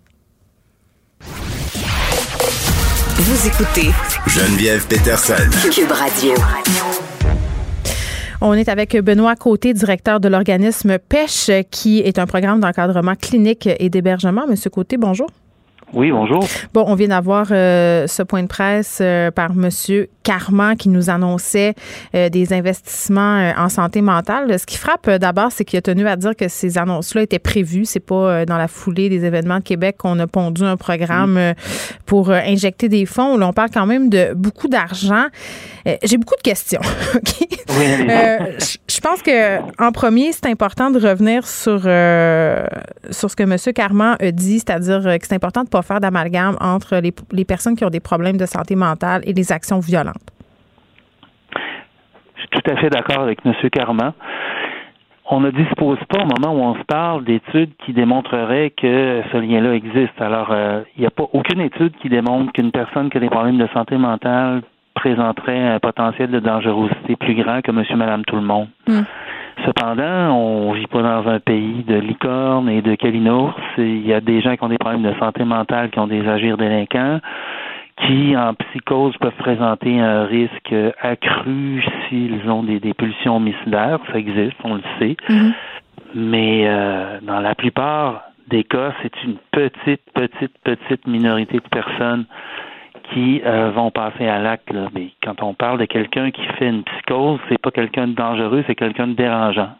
Vous 3.20 3.46
écoutez 3.46 3.90
Geneviève 4.26 4.86
Peterson. 4.86 5.34
Cube 5.72 5.90
Radio. 5.90 6.34
On 8.40 8.54
est 8.54 8.68
avec 8.68 8.96
Benoît 8.96 9.34
Côté, 9.34 9.74
directeur 9.74 10.20
de 10.20 10.28
l'organisme 10.28 10.98
Pêche, 10.98 11.50
qui 11.72 11.98
est 11.98 12.20
un 12.20 12.26
programme 12.26 12.60
d'encadrement 12.60 13.16
clinique 13.16 13.68
et 13.78 13.90
d'hébergement. 13.90 14.46
Monsieur 14.46 14.70
Côté, 14.70 14.96
bonjour. 14.96 15.28
Oui, 15.94 16.10
bonjour. 16.10 16.46
Bon, 16.74 16.84
on 16.86 16.94
vient 16.94 17.08
d'avoir 17.08 17.46
euh, 17.50 18.06
ce 18.06 18.22
point 18.22 18.42
de 18.42 18.48
presse 18.48 18.98
euh, 19.00 19.30
par 19.30 19.54
Monsieur 19.54 20.10
Carman 20.22 20.76
qui 20.76 20.90
nous 20.90 21.08
annonçait 21.08 21.74
euh, 22.14 22.28
des 22.28 22.52
investissements 22.52 23.54
en 23.56 23.70
santé 23.70 24.02
mentale. 24.02 24.58
Ce 24.58 24.66
qui 24.66 24.76
frappe 24.76 25.08
d'abord, 25.08 25.50
c'est 25.50 25.64
qu'il 25.64 25.78
a 25.78 25.82
tenu 25.82 26.06
à 26.06 26.16
dire 26.16 26.36
que 26.36 26.48
ces 26.48 26.76
annonces-là 26.76 27.22
étaient 27.22 27.38
prévues. 27.38 27.86
C'est 27.86 28.00
pas 28.00 28.44
dans 28.44 28.58
la 28.58 28.68
foulée 28.68 29.08
des 29.08 29.24
événements 29.24 29.58
de 29.58 29.62
Québec 29.62 29.96
qu'on 29.98 30.18
a 30.18 30.26
pondu 30.26 30.62
un 30.62 30.76
programme 30.76 31.54
pour 32.04 32.30
injecter 32.30 32.90
des 32.90 33.06
fonds. 33.06 33.38
Là, 33.38 33.48
on 33.48 33.54
parle 33.54 33.70
quand 33.72 33.86
même 33.86 34.10
de 34.10 34.34
beaucoup 34.34 34.68
d'argent. 34.68 35.26
J'ai 36.02 36.18
beaucoup 36.18 36.36
de 36.36 36.42
questions. 36.42 36.82
je 37.68 39.00
pense 39.00 39.22
que 39.22 39.58
en 39.82 39.92
premier, 39.92 40.32
c'est 40.32 40.46
important 40.46 40.90
de 40.90 41.00
revenir 41.00 41.46
sur 41.46 41.80
sur 43.10 43.30
ce 43.30 43.36
que 43.36 43.44
Monsieur 43.44 43.72
Carman 43.72 44.16
a 44.20 44.30
dit, 44.30 44.58
c'est-à-dire 44.58 45.02
que 45.02 45.26
c'est 45.26 45.34
important 45.34 45.64
de 45.64 45.70
faire 45.84 46.00
d'amalgame 46.00 46.56
entre 46.60 46.96
les, 46.96 47.44
personnes 47.44 47.76
qui 47.76 47.84
ont 47.84 47.90
des 47.90 48.00
problèmes 48.00 48.36
de 48.36 48.46
santé 48.46 48.76
mentale 48.76 49.22
et 49.24 49.32
les 49.32 49.52
actions 49.52 49.80
violentes. 49.80 50.16
Je 52.36 52.40
suis 52.40 52.48
tout 52.50 52.70
à 52.70 52.76
fait 52.76 52.90
d'accord 52.90 53.20
avec 53.20 53.38
M. 53.44 53.52
Carman. 53.70 54.12
On 55.30 55.40
ne 55.40 55.50
dispose 55.50 55.98
pas 56.08 56.22
au 56.22 56.26
moment 56.26 56.54
où 56.54 56.64
on 56.64 56.74
se 56.74 56.84
parle 56.84 57.24
d'études 57.24 57.72
qui 57.84 57.92
démontreraient 57.92 58.70
que 58.70 59.22
ce 59.30 59.36
lien-là 59.36 59.74
existe. 59.74 60.18
Alors, 60.20 60.48
euh, 60.50 60.82
il 60.96 61.00
n'y 61.00 61.06
a 61.06 61.10
pas 61.10 61.26
aucune 61.32 61.60
étude 61.60 61.94
qui 62.00 62.08
démontre 62.08 62.52
qu'une 62.52 62.70
personne 62.70 63.10
qui 63.10 63.18
a 63.18 63.20
des 63.20 63.28
problèmes 63.28 63.58
de 63.58 63.68
santé 63.74 63.98
mentale 63.98 64.62
présenterait 64.94 65.60
un 65.60 65.78
potentiel 65.80 66.30
de 66.30 66.40
dangerosité 66.40 67.16
plus 67.16 67.34
grand 67.34 67.60
que 67.60 67.70
monsieur, 67.70 67.96
madame, 67.96 68.24
tout 68.24 68.36
le 68.36 68.42
monde. 68.42 68.68
Hmm. 68.86 69.02
Cependant, 69.64 70.32
on 70.34 70.72
vit 70.72 70.86
pas 70.86 71.02
dans 71.02 71.28
un 71.28 71.40
pays 71.40 71.82
de 71.84 71.96
licorne 71.96 72.68
et 72.68 72.82
de 72.82 72.94
calinours. 72.94 73.54
Il 73.76 74.06
y 74.06 74.12
a 74.12 74.20
des 74.20 74.40
gens 74.40 74.56
qui 74.56 74.64
ont 74.64 74.68
des 74.68 74.78
problèmes 74.78 75.02
de 75.02 75.18
santé 75.18 75.44
mentale, 75.44 75.90
qui 75.90 75.98
ont 75.98 76.06
des 76.06 76.26
agirs 76.28 76.56
délinquants, 76.56 77.20
qui, 78.06 78.36
en 78.36 78.54
psychose, 78.54 79.16
peuvent 79.18 79.32
présenter 79.38 80.00
un 80.00 80.24
risque 80.24 80.74
accru 81.00 81.84
s'ils 82.08 82.48
ont 82.48 82.62
des, 82.62 82.94
pulsions 82.94 83.36
homicidaires. 83.36 83.98
Ça 84.12 84.18
existe, 84.18 84.56
on 84.64 84.74
le 84.74 84.82
sait. 84.98 85.16
Mm-hmm. 85.28 85.52
Mais 86.14 86.64
euh, 86.66 87.18
dans 87.22 87.40
la 87.40 87.54
plupart 87.54 88.22
des 88.48 88.64
cas, 88.64 88.92
c'est 89.02 89.12
une 89.24 89.36
petite, 89.50 90.02
petite, 90.14 90.56
petite 90.64 91.06
minorité 91.06 91.58
de 91.58 91.68
personnes 91.68 92.24
qui 93.12 93.40
euh, 93.44 93.70
vont 93.70 93.90
passer 93.90 94.26
à 94.26 94.38
l'acte. 94.38 94.68
Mais 94.94 95.10
quand 95.22 95.42
on 95.42 95.54
parle 95.54 95.78
de 95.78 95.86
quelqu'un 95.86 96.30
qui 96.30 96.42
fait 96.58 96.68
une 96.68 96.84
psychose, 96.84 97.38
c'est 97.48 97.60
pas 97.60 97.70
quelqu'un 97.70 98.08
de 98.08 98.14
dangereux, 98.14 98.64
c'est 98.66 98.74
quelqu'un 98.74 99.08
de 99.08 99.14
dérangeant. 99.14 99.70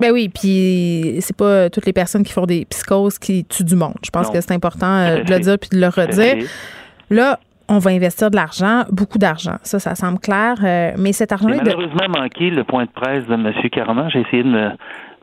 Ben 0.00 0.12
oui, 0.12 0.30
puis 0.30 1.16
c'est 1.20 1.36
pas 1.36 1.68
toutes 1.68 1.84
les 1.84 1.92
personnes 1.92 2.22
qui 2.22 2.32
font 2.32 2.46
des 2.46 2.64
psychoses 2.64 3.18
qui 3.18 3.44
tuent 3.44 3.64
du 3.64 3.76
monde. 3.76 3.96
Je 4.02 4.10
pense 4.10 4.30
que 4.30 4.40
c'est 4.40 4.54
important 4.54 4.86
euh, 4.86 5.22
de 5.22 5.30
le 5.30 5.40
dire 5.40 5.58
puis 5.58 5.68
de 5.70 5.80
le 5.80 5.88
redire. 5.88 6.46
Là, 7.10 7.38
on 7.68 7.78
va 7.78 7.90
investir 7.90 8.30
de 8.30 8.36
l'argent, 8.36 8.84
beaucoup 8.90 9.18
d'argent. 9.18 9.56
Ça, 9.62 9.78
ça 9.78 9.94
semble 9.94 10.18
clair. 10.18 10.56
Euh, 10.64 10.92
mais 10.98 11.12
cet 11.12 11.32
argent-là. 11.32 11.56
malheureusement 11.58 12.08
manqué 12.08 12.50
le 12.50 12.64
point 12.64 12.84
de 12.84 12.90
presse 12.90 13.26
de 13.26 13.34
M. 13.34 13.52
Caron. 13.70 14.08
J'ai 14.08 14.20
essayé 14.20 14.42
de 14.42 14.48
me 14.48 14.70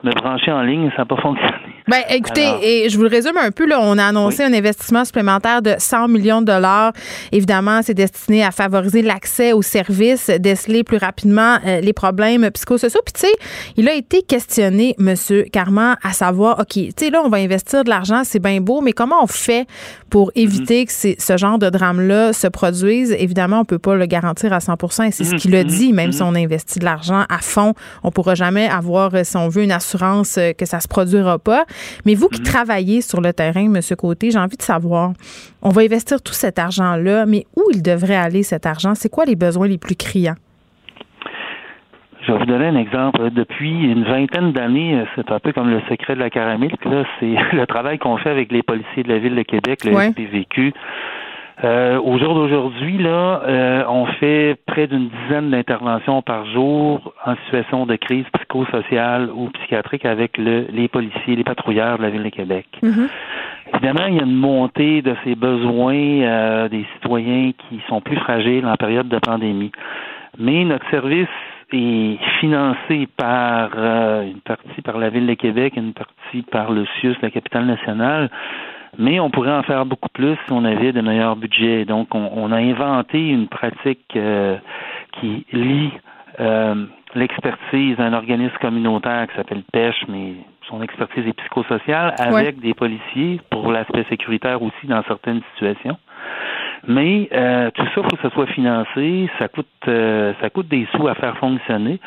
me 0.04 0.14
brancher 0.14 0.52
en 0.52 0.62
ligne, 0.62 0.90
ça 0.92 1.00
n'a 1.00 1.06
pas 1.06 1.18
fonctionné. 1.18 1.54
Ben, 1.88 2.02
écoutez, 2.10 2.46
et 2.62 2.90
je 2.90 2.98
vous 2.98 3.04
le 3.04 3.10
résume 3.10 3.38
un 3.38 3.50
peu. 3.50 3.66
Là, 3.66 3.80
on 3.82 3.98
a 3.98 4.04
annoncé 4.04 4.44
un 4.44 4.54
investissement 4.54 5.06
supplémentaire 5.06 5.62
de 5.62 5.76
100 5.78 6.10
millions 6.10 6.42
de 6.42 6.48
dollars. 6.48 6.92
Évidemment, 7.32 7.80
c'est 7.82 7.94
destiné 7.94 8.44
à 8.44 8.52
favoriser 8.52 9.02
l'accès 9.02 9.54
aux 9.54 9.62
services, 9.62 10.30
déceler 10.30 10.84
plus 10.84 10.98
rapidement 10.98 11.58
euh, 11.66 11.80
les 11.80 11.94
problèmes 11.94 12.52
psychosociaux. 12.52 13.00
Puis, 13.06 13.14
tu 13.14 13.20
sais, 13.22 13.34
il 13.78 13.88
a 13.88 13.94
été 13.94 14.22
questionné, 14.22 14.96
M. 15.00 15.16
Carman, 15.52 15.96
à 16.04 16.12
savoir, 16.12 16.60
OK, 16.60 16.74
tu 16.74 16.92
sais, 16.98 17.10
là, 17.10 17.22
on 17.24 17.30
va 17.30 17.38
investir 17.38 17.86
de 17.86 17.90
l'argent, 17.90 18.24
c'est 18.26 18.42
bien 18.42 18.60
beau, 18.60 18.82
mais 18.82 18.92
comment 18.92 19.24
on 19.24 19.28
fait 19.28 19.66
pour 20.10 20.28
mhm. 20.36 20.44
éviter 20.44 20.86
que 20.86 20.92
ce 20.92 21.38
genre 21.38 21.58
de 21.58 21.70
drame-là 21.70 22.34
se 22.34 22.48
produise? 22.48 23.14
Évidemment, 23.18 23.62
on 23.62 23.66
peut 23.66 23.80
pas 23.80 23.96
le 23.96 24.06
garantir 24.08 24.52
à 24.52 24.60
100 24.60 24.74
et 25.06 25.12
c'est 25.12 25.24
ce 25.24 25.32
mhm. 25.32 25.40
qu'il 25.40 25.56
a 25.56 25.64
dit. 25.64 25.94
Même 25.94 26.12
si 26.12 26.22
mhm. 26.22 26.30
on 26.30 26.36
investit 26.36 26.80
de 26.80 26.86
l'argent 26.86 27.24
à 27.30 27.38
fond, 27.40 27.74
on 28.04 28.12
pourra 28.12 28.36
jamais 28.36 28.68
avoir, 28.68 29.16
euh, 29.16 29.24
si 29.24 29.38
on 29.38 29.48
veut, 29.48 29.64
une 29.64 29.72
assurance 29.72 29.87
euh, 30.38 30.54
que 30.54 30.66
ça 30.66 30.80
se 30.80 30.88
produira 30.88 31.40
pas. 31.40 31.66
Mais 32.06 32.16
vous 32.16 32.28
qui 32.28 32.42
mhm. 32.42 32.48
travaillez 32.48 33.02
sur 33.02 33.22
le 33.22 33.34
terrain, 33.34 33.74
M. 33.74 33.80
Côté, 33.98 34.32
j'ai 34.32 34.40
envie 34.40 34.58
de 34.58 34.62
savoir, 34.62 35.14
on 35.62 35.70
va 35.70 35.82
investir 35.82 36.22
tout 36.22 36.34
cet 36.34 36.60
argent-là, 36.60 37.26
mais 37.26 37.46
où 37.56 37.64
il 37.74 37.82
devrait 37.82 38.16
aller 38.16 38.44
cet 38.44 38.66
argent? 38.66 38.96
C'est 38.96 39.10
quoi 39.10 39.26
les 39.26 39.36
besoins 39.36 39.68
les 39.68 39.78
plus 39.78 39.96
criants? 39.96 40.36
Je 42.28 42.34
vais 42.34 42.40
vous 42.40 42.46
donner 42.46 42.66
un 42.66 42.76
exemple. 42.76 43.30
Depuis 43.32 43.70
une 43.70 44.04
vingtaine 44.04 44.52
d'années, 44.52 45.02
c'est 45.16 45.32
un 45.32 45.40
peu 45.40 45.54
comme 45.54 45.70
le 45.70 45.80
secret 45.90 46.16
de 46.16 46.20
la 46.20 46.30
caramel. 46.30 46.72
c'est 47.20 47.26
le 47.54 47.66
travail 47.66 48.00
qu'on 48.00 48.18
fait 48.18 48.30
avec 48.30 48.52
les 48.52 48.64
policiers 48.64 49.04
de 49.04 49.10
la 49.10 49.20
ville 49.20 49.36
de 49.36 49.44
Québec, 49.44 49.86
le 49.86 49.94
SPVQ. 49.94 50.74
Euh, 51.64 52.00
au 52.00 52.20
jour 52.20 52.36
d'aujourd'hui, 52.36 53.00
là, 53.00 53.42
euh, 53.48 53.84
on 53.90 54.06
fait 54.06 54.58
près 54.68 54.86
d'une 54.86 55.10
dizaine 55.10 55.50
d'interventions 55.50 56.22
par 56.22 56.46
jour 56.46 57.14
en 57.26 57.36
situation 57.46 57.88
de 57.88 57.96
crise 57.96 58.26
psychosociale 58.36 59.32
ou 59.34 59.50
psychiatrique 59.50 60.06
avec 60.06 60.38
le, 60.38 60.68
les 60.72 60.88
policiers, 60.88 61.36
les 61.36 61.44
patrouilleurs 61.44 61.98
de 61.98 62.04
la 62.04 62.12
Ville 62.12 62.24
de 62.24 62.30
Québec. 62.30 62.68
Mm-hmm. 62.84 63.10
Évidemment, 63.74 64.06
il 64.08 64.16
y 64.16 64.20
a 64.20 64.24
une 64.24 64.36
montée 64.36 65.02
de 65.02 65.16
ces 65.24 65.34
besoins 65.34 65.96
euh, 65.96 66.70
des 66.70 66.86
citoyens 66.94 67.52
qui 67.68 67.82
sont 67.90 68.02
plus 68.02 68.18
fragiles 68.18 68.66
en 68.68 68.76
période 68.76 69.08
de 69.08 69.18
pandémie. 69.18 69.72
Mais 70.38 70.64
notre 70.64 70.88
service 70.92 71.28
est 71.74 72.18
financé 72.40 73.08
par 73.18 73.72
une 74.24 74.40
partie 74.46 74.82
par 74.84 75.00
la 75.00 75.10
Ville 75.10 75.26
de 75.26 75.34
Québec, 75.34 75.74
une 75.76 75.94
partie 75.94 76.44
par 76.50 76.72
le 76.72 76.86
CIUS, 77.02 77.16
la 77.22 77.32
capitale 77.32 77.66
nationale. 77.66 78.30
Mais 78.98 79.20
on 79.20 79.30
pourrait 79.30 79.52
en 79.52 79.64
faire 79.64 79.86
beaucoup 79.86 80.10
plus 80.10 80.36
si 80.46 80.52
on 80.52 80.64
avait 80.66 80.92
de 80.92 81.02
meilleurs 81.02 81.36
budgets. 81.36 81.86
Donc, 81.86 82.14
on, 82.14 82.52
a 82.52 82.58
inventé 82.58 83.30
une 83.30 83.48
pratique 83.48 84.16
euh, 84.16 84.58
qui 85.14 85.46
lie 85.52 85.92
euh, 86.40 86.86
l'expertise 87.16 87.98
d'un 87.98 88.14
organisme 88.14 88.56
communautaire 88.62 89.28
qui 89.28 89.36
s'appelle 89.36 89.64
Pêche, 89.72 90.04
mais 90.08 90.34
son 90.70 90.82
expertise 90.82 91.26
est 91.28 91.34
psychosociale, 91.34 92.14
avec 92.18 92.60
des 92.60 92.74
policiers 92.74 93.42
pour 93.50 93.72
l'aspect 93.72 94.06
sécuritaire 94.10 94.62
aussi 94.62 94.88
dans 94.88 95.04
certaines 95.04 95.42
situations. 95.54 95.98
Mais 96.86 97.28
euh, 97.34 97.72
tout 97.72 97.86
ça, 97.86 97.92
il 97.98 98.04
faut 98.04 98.16
que 98.16 98.22
ça 98.22 98.30
soit 98.30 98.48
financé. 98.48 99.30
Ça 99.40 99.48
coûte, 99.48 99.68
euh, 99.88 100.34
ça 100.42 100.50
coûte 100.50 100.68
des 100.68 100.88
sous 100.96 101.08
à 101.08 101.16
faire 101.16 101.38
fonctionner. 101.38 102.00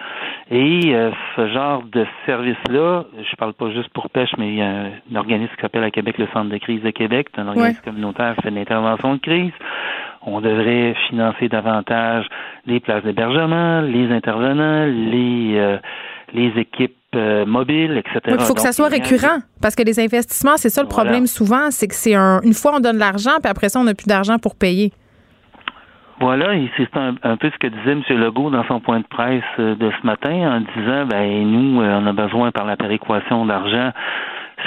Et 0.50 0.94
euh, 0.94 1.10
ce 1.36 1.48
genre 1.48 1.82
de 1.82 2.06
service-là, 2.26 3.04
je 3.18 3.36
parle 3.36 3.54
pas 3.54 3.70
juste 3.70 3.88
pour 3.90 4.10
pêche, 4.10 4.30
mais 4.38 4.48
il 4.48 4.54
y 4.56 4.62
a 4.62 4.68
un, 4.68 5.16
organisme 5.16 5.52
qui 5.54 5.60
s'appelle 5.62 5.84
à 5.84 5.90
Québec 5.90 6.18
le 6.18 6.28
Centre 6.32 6.50
de 6.50 6.58
crise 6.58 6.82
de 6.82 6.90
Québec, 6.90 7.28
c'est 7.34 7.40
un 7.40 7.48
organisme 7.48 7.82
communautaire 7.84 8.34
qui 8.36 8.42
fait 8.42 8.50
de 8.50 8.56
l'intervention 8.56 9.14
de 9.14 9.20
crise. 9.20 9.52
On 10.22 10.40
devrait 10.40 10.94
financer 11.08 11.48
davantage 11.48 12.26
les 12.66 12.78
places 12.78 13.02
d'hébergement, 13.02 13.80
les 13.80 14.12
intervenants, 14.12 14.86
les 14.86 15.78
les 16.32 16.52
équipes 16.60 16.94
euh, 17.14 17.44
mobiles, 17.44 17.96
etc. 17.98 18.36
il 18.38 18.44
faut 18.44 18.54
que 18.54 18.60
ça 18.60 18.72
soit 18.72 18.88
récurrent 18.88 19.40
parce 19.60 19.74
que 19.74 19.82
les 19.82 19.98
investissements, 19.98 20.56
c'est 20.56 20.68
ça 20.68 20.82
le 20.82 20.88
problème 20.88 21.26
souvent, 21.26 21.70
c'est 21.70 21.88
que 21.88 21.94
c'est 21.94 22.14
un, 22.14 22.40
une 22.42 22.54
fois 22.54 22.74
on 22.76 22.80
donne 22.80 22.98
l'argent, 22.98 23.32
puis 23.42 23.50
après 23.50 23.68
ça 23.68 23.80
on 23.80 23.84
n'a 23.84 23.94
plus 23.94 24.06
d'argent 24.06 24.38
pour 24.38 24.54
payer. 24.54 24.92
Voilà, 26.20 26.54
et 26.54 26.70
c'est 26.76 26.94
un, 26.96 27.36
peu 27.36 27.50
ce 27.50 27.58
que 27.58 27.66
disait 27.66 27.92
M. 27.92 28.02
Legault 28.10 28.50
dans 28.50 28.64
son 28.66 28.78
point 28.78 29.00
de 29.00 29.06
presse 29.06 29.42
euh, 29.58 29.74
de 29.74 29.90
ce 29.90 30.06
matin 30.06 30.30
en 30.30 30.60
disant 30.60 31.06
ben 31.06 31.50
nous, 31.50 31.80
euh, 31.80 31.98
on 31.98 32.06
a 32.06 32.12
besoin 32.12 32.50
par 32.52 32.66
la 32.66 32.76
péréquation 32.76 33.46
d'argent 33.46 33.90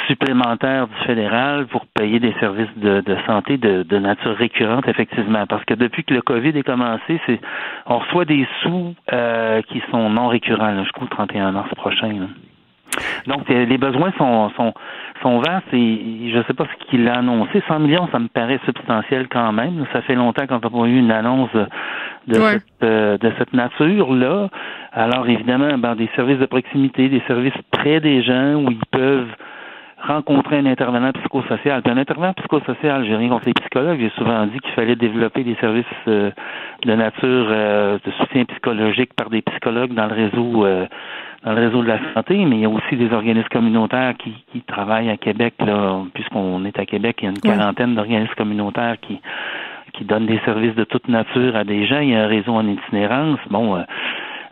supplémentaire 0.08 0.88
du 0.88 0.96
fédéral 1.06 1.68
pour 1.68 1.86
payer 1.88 2.20
des 2.20 2.34
services 2.40 2.76
de, 2.78 3.02
de 3.02 3.18
santé 3.26 3.58
de, 3.58 3.84
de, 3.84 3.98
nature 4.00 4.36
récurrente, 4.36 4.88
effectivement. 4.88 5.46
Parce 5.48 5.64
que 5.66 5.74
depuis 5.74 6.04
que 6.04 6.14
le 6.14 6.22
COVID 6.22 6.50
est 6.50 6.64
commencé, 6.64 7.20
c'est 7.26 7.40
on 7.86 8.00
reçoit 8.00 8.26
des 8.26 8.48
sous 8.62 8.96
euh, 9.12 9.62
qui 9.64 9.82
sont 9.92 10.10
non 10.10 10.28
récurrents 10.28 10.72
là, 10.72 10.84
jusqu'au 10.84 11.06
31 11.06 11.52
mars 11.52 11.70
prochain. 11.76 12.28
Donc, 13.28 13.50
euh, 13.50 13.66
les 13.66 13.78
besoins 13.78 14.12
sont, 14.18 14.52
sont, 14.52 14.74
sont 15.22 15.40
vastes 15.40 15.74
et 15.74 16.30
je 16.32 16.38
ne 16.38 16.44
sais 16.44 16.54
pas 16.54 16.66
ce 16.66 16.86
qu'il 16.86 17.08
a 17.08 17.18
annoncé. 17.18 17.64
100 17.68 17.80
millions, 17.80 18.08
ça 18.12 18.20
me 18.20 18.28
paraît 18.28 18.60
substantiel 18.66 19.28
quand 19.30 19.52
même. 19.52 19.86
Ça 19.94 20.02
fait 20.02 20.16
longtemps 20.16 20.46
qu'on 20.46 20.60
n'a 20.60 20.70
pas 20.70 20.88
eu 20.88 21.00
une 21.00 21.12
annonce 21.12 21.50
de, 22.28 22.34
cette, 22.36 22.64
euh, 22.84 23.18
de 23.18 23.32
cette 23.38 23.54
nature-là. 23.54 24.50
Alors, 24.92 25.28
évidemment, 25.28 25.78
ben, 25.78 25.96
des 25.96 26.10
services 26.16 26.40
de 26.40 26.46
proximité, 26.46 27.10
des 27.10 27.24
services 27.28 27.54
près 27.72 28.00
des 28.00 28.22
gens 28.22 28.56
où 28.56 28.70
ils 28.70 28.86
peuvent 28.92 29.34
rencontrer 30.06 30.58
un 30.58 30.66
intervenant 30.66 31.12
psychosocial. 31.14 31.82
Puis 31.82 31.92
un 31.92 31.98
intervenant 31.98 32.34
psychosocial, 32.34 33.06
j'ai 33.06 33.16
rien 33.16 33.30
contre 33.30 33.48
les 33.48 33.54
psychologues, 33.54 34.00
j'ai 34.00 34.12
souvent 34.18 34.46
dit 34.46 34.60
qu'il 34.60 34.74
fallait 34.74 34.96
développer 34.96 35.44
des 35.44 35.56
services 35.56 35.86
euh, 36.08 36.32
de 36.86 36.96
nature 36.96 37.48
euh, 37.50 37.98
de 38.04 38.12
soutien 38.12 38.46
psychologique 38.46 39.14
par 39.16 39.30
des 39.30 39.42
psychologues 39.42 39.94
dans 39.94 40.08
le 40.08 40.14
réseau 40.14 40.66
euh, 40.66 40.86
dans 41.46 41.54
le 41.54 41.62
réseau 41.62 41.84
de 41.84 41.88
la 41.88 42.00
santé, 42.14 42.38
mais 42.46 42.58
il 42.58 42.62
y 42.62 42.66
a 42.66 42.70
aussi 42.70 42.96
des 42.96 43.12
organismes 43.12 43.50
communautaires 43.50 44.14
qui, 44.18 44.34
qui 44.52 44.62
travaillent 44.62 45.10
à 45.10 45.18
Québec, 45.18 45.56
là, 45.60 46.02
puisqu'on 46.14 46.64
est 46.64 46.80
à 46.80 46.86
Québec, 46.86 47.18
il 47.22 47.26
y 47.26 47.28
a 47.28 47.32
une 47.32 47.40
quarantaine 47.40 47.96
d'organismes 47.96 48.34
communautaires 48.36 48.96
qui 49.02 49.20
qui 49.94 50.06
donnent 50.06 50.26
des 50.26 50.40
services 50.40 50.74
de 50.74 50.86
toute 50.86 51.08
nature 51.08 51.56
à 51.56 51.64
des 51.64 51.86
gens. 51.86 52.00
Il 52.00 52.10
y 52.10 52.16
a 52.16 52.24
un 52.24 52.28
réseau 52.28 52.54
en 52.54 52.68
itinérance. 52.68 53.38
Bon, 53.52 53.78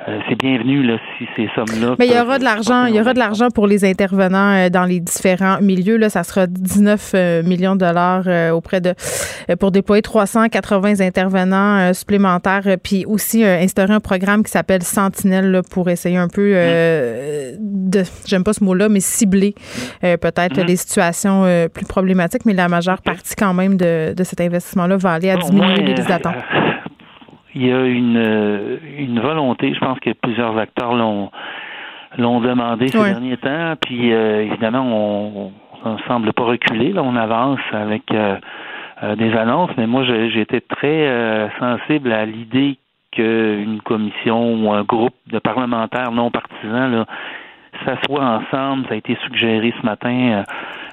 euh, 0.07 0.17
c'est 0.27 0.35
bienvenu 0.35 0.81
là, 0.81 0.97
si 1.17 1.27
ces 1.35 1.47
sommes-là. 1.53 1.95
Mais 1.99 2.07
il 2.07 2.13
y 2.13 2.19
aura 2.19 2.39
de 2.39 2.43
l'argent, 2.43 2.85
il 2.85 2.95
y 2.95 2.99
aura 2.99 3.13
de 3.13 3.19
l'argent 3.19 3.49
pour 3.53 3.67
les 3.67 3.85
intervenants 3.85 4.53
euh, 4.53 4.69
dans 4.69 4.85
les 4.85 4.99
différents 4.99 5.61
milieux. 5.61 5.97
Là, 5.97 6.09
ça 6.09 6.23
sera 6.23 6.47
19 6.47 7.11
euh, 7.13 7.43
millions 7.43 7.75
de 7.75 7.81
dollars 7.81 8.27
auprès 8.55 8.81
de 8.81 8.95
pour 9.59 9.71
déployer 9.71 10.01
380 10.01 11.01
intervenants 11.01 11.93
supplémentaires, 11.93 12.63
puis 12.81 13.05
aussi 13.05 13.43
instaurer 13.43 13.93
un 13.93 13.99
programme 13.99 14.43
qui 14.43 14.51
s'appelle 14.51 14.81
Sentinelle 14.81 15.61
pour 15.69 15.89
essayer 15.89 16.17
un 16.17 16.27
peu 16.27 16.53
de, 17.59 18.03
j'aime 18.25 18.43
pas 18.43 18.53
ce 18.53 18.63
mot-là, 18.63 18.89
mais 18.89 18.99
cibler 18.99 19.53
peut-être 20.01 20.57
mm-hmm. 20.57 20.65
les 20.65 20.75
situations 20.75 21.67
plus 21.73 21.85
problématiques. 21.85 22.45
Mais 22.45 22.53
la 22.53 22.69
majeure 22.69 23.01
partie 23.01 23.35
quand 23.35 23.53
même 23.53 23.77
de, 23.77 24.13
de 24.15 24.23
cet 24.23 24.41
investissement-là 24.41 24.97
va 24.97 25.13
aller 25.13 25.29
à 25.29 25.37
diminuer 25.37 25.83
les 25.83 25.93
d'attente 25.93 26.35
il 27.55 27.67
y 27.67 27.71
a 27.71 27.85
une, 27.85 28.17
euh, 28.17 28.77
une 28.97 29.19
volonté, 29.19 29.73
je 29.73 29.79
pense 29.79 29.99
que 29.99 30.11
plusieurs 30.11 30.57
acteurs 30.57 30.93
l'ont 30.93 31.31
l'ont 32.17 32.41
demandé 32.41 32.89
ces 32.89 32.97
derniers 32.97 33.37
temps, 33.37 33.75
puis 33.79 34.11
euh, 34.11 34.43
évidemment 34.43 34.83
on, 34.85 35.51
on 35.85 35.97
semble 35.99 36.33
pas 36.33 36.43
reculer, 36.43 36.91
là 36.91 37.03
on 37.03 37.15
avance 37.15 37.61
avec 37.71 38.03
euh, 38.11 38.35
des 39.15 39.31
annonces, 39.33 39.71
mais 39.77 39.87
moi 39.87 40.03
été 40.41 40.59
très 40.59 41.49
sensible 41.57 42.11
à 42.11 42.25
l'idée 42.25 42.77
qu'une 43.11 43.81
commission 43.81 44.55
ou 44.55 44.73
un 44.73 44.83
groupe 44.83 45.15
de 45.27 45.39
parlementaires 45.39 46.11
non 46.11 46.31
partisans 46.31 46.91
là, 46.91 47.05
s'assoient 47.86 48.23
ensemble. 48.23 48.88
Ça 48.88 48.93
a 48.93 48.97
été 48.97 49.17
suggéré 49.25 49.73
ce 49.79 49.86
matin 49.86 50.09
euh, 50.09 50.43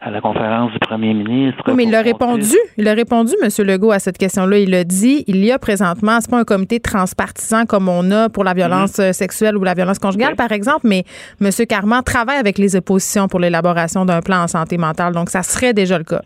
à 0.01 0.11
la 0.11 0.20
conférence 0.20 0.72
du 0.72 0.78
premier 0.78 1.14
ministre. 1.14 1.62
Oui, 1.66 1.74
mais 1.76 1.84
il 1.84 1.95
a 1.95 2.03
répondu. 2.03 2.57
Il 2.76 2.89
a 2.89 2.95
répondu, 2.95 3.32
M. 3.43 3.49
Legault, 3.66 3.93
à 3.93 3.99
cette 3.99 4.18
question-là. 4.18 4.59
Il 4.59 4.74
a 4.74 4.84
dit 4.84 5.24
il 5.26 5.45
y 5.45 5.53
a 5.53 5.59
présentement, 5.59 6.18
c'est 6.20 6.30
pas 6.30 6.39
un 6.39 6.45
comité 6.45 6.80
transpartisan 6.80 7.64
comme 7.66 7.89
on 7.89 8.11
a 8.11 8.28
pour 8.28 8.45
la 8.45 8.55
violence 8.55 8.99
mhm. 8.99 9.12
sexuelle 9.12 9.57
ou 9.57 9.64
la 9.64 9.74
violence 9.74 9.99
conjugale, 9.99 10.36
par 10.36 10.53
exemple, 10.53 10.82
mais 10.84 11.05
M. 11.41 11.51
Carman 11.68 12.03
travaille 12.03 12.39
avec 12.39 12.59
les 12.59 12.76
oppositions 12.76 13.28
pour 13.28 13.41
l'élaboration 13.41 14.05
d'un 14.05 14.20
plan 14.20 14.43
en 14.43 14.47
santé 14.47 14.78
mentale. 14.78 15.12
Donc, 15.12 15.30
ça 15.30 15.43
serait 15.43 15.72
déjà 15.72 15.99
le 15.99 16.05
cas. 16.05 16.22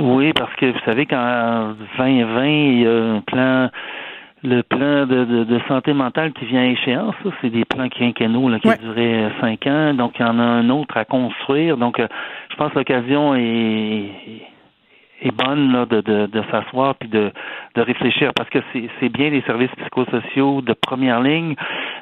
Oui, 0.00 0.32
parce 0.34 0.54
que 0.56 0.66
vous 0.66 0.78
savez 0.84 1.06
qu'en 1.06 1.74
2020, 1.98 2.46
il 2.46 2.80
y 2.80 2.86
a 2.86 2.90
un 2.90 3.20
plan 3.20 3.70
le 4.42 4.62
plan 4.62 5.06
de, 5.06 5.24
de, 5.44 5.60
santé 5.66 5.92
mentale 5.92 6.32
qui 6.32 6.44
vient 6.46 6.62
à 6.62 6.66
échéance, 6.66 7.14
c'est 7.40 7.50
des 7.50 7.64
plans 7.64 7.88
quinquennaux 7.88 8.48
là, 8.48 8.60
qui 8.60 8.68
ouais. 8.68 8.78
duraient 8.78 9.24
euh, 9.24 9.30
cinq 9.40 9.66
ans, 9.66 9.94
donc 9.94 10.12
il 10.18 10.22
y 10.22 10.28
en 10.28 10.38
a 10.38 10.42
un 10.42 10.68
autre 10.70 10.96
à 10.96 11.04
construire. 11.04 11.76
Donc, 11.76 11.98
euh, 11.98 12.06
je 12.50 12.56
pense 12.56 12.72
que 12.72 12.78
l'occasion 12.78 13.34
est, 13.34 14.10
est 15.22 15.32
bonne 15.32 15.72
là, 15.72 15.86
de, 15.86 16.00
de, 16.00 16.26
de 16.26 16.42
s'asseoir 16.50 16.94
puis 16.94 17.08
de, 17.08 17.32
de 17.74 17.80
réfléchir 17.82 18.32
parce 18.34 18.48
que 18.50 18.58
c'est 19.00 19.08
bien 19.08 19.30
les 19.30 19.42
services 19.42 19.70
psychosociaux 19.76 20.60
de 20.62 20.72
première 20.72 21.20
ligne, 21.20 21.54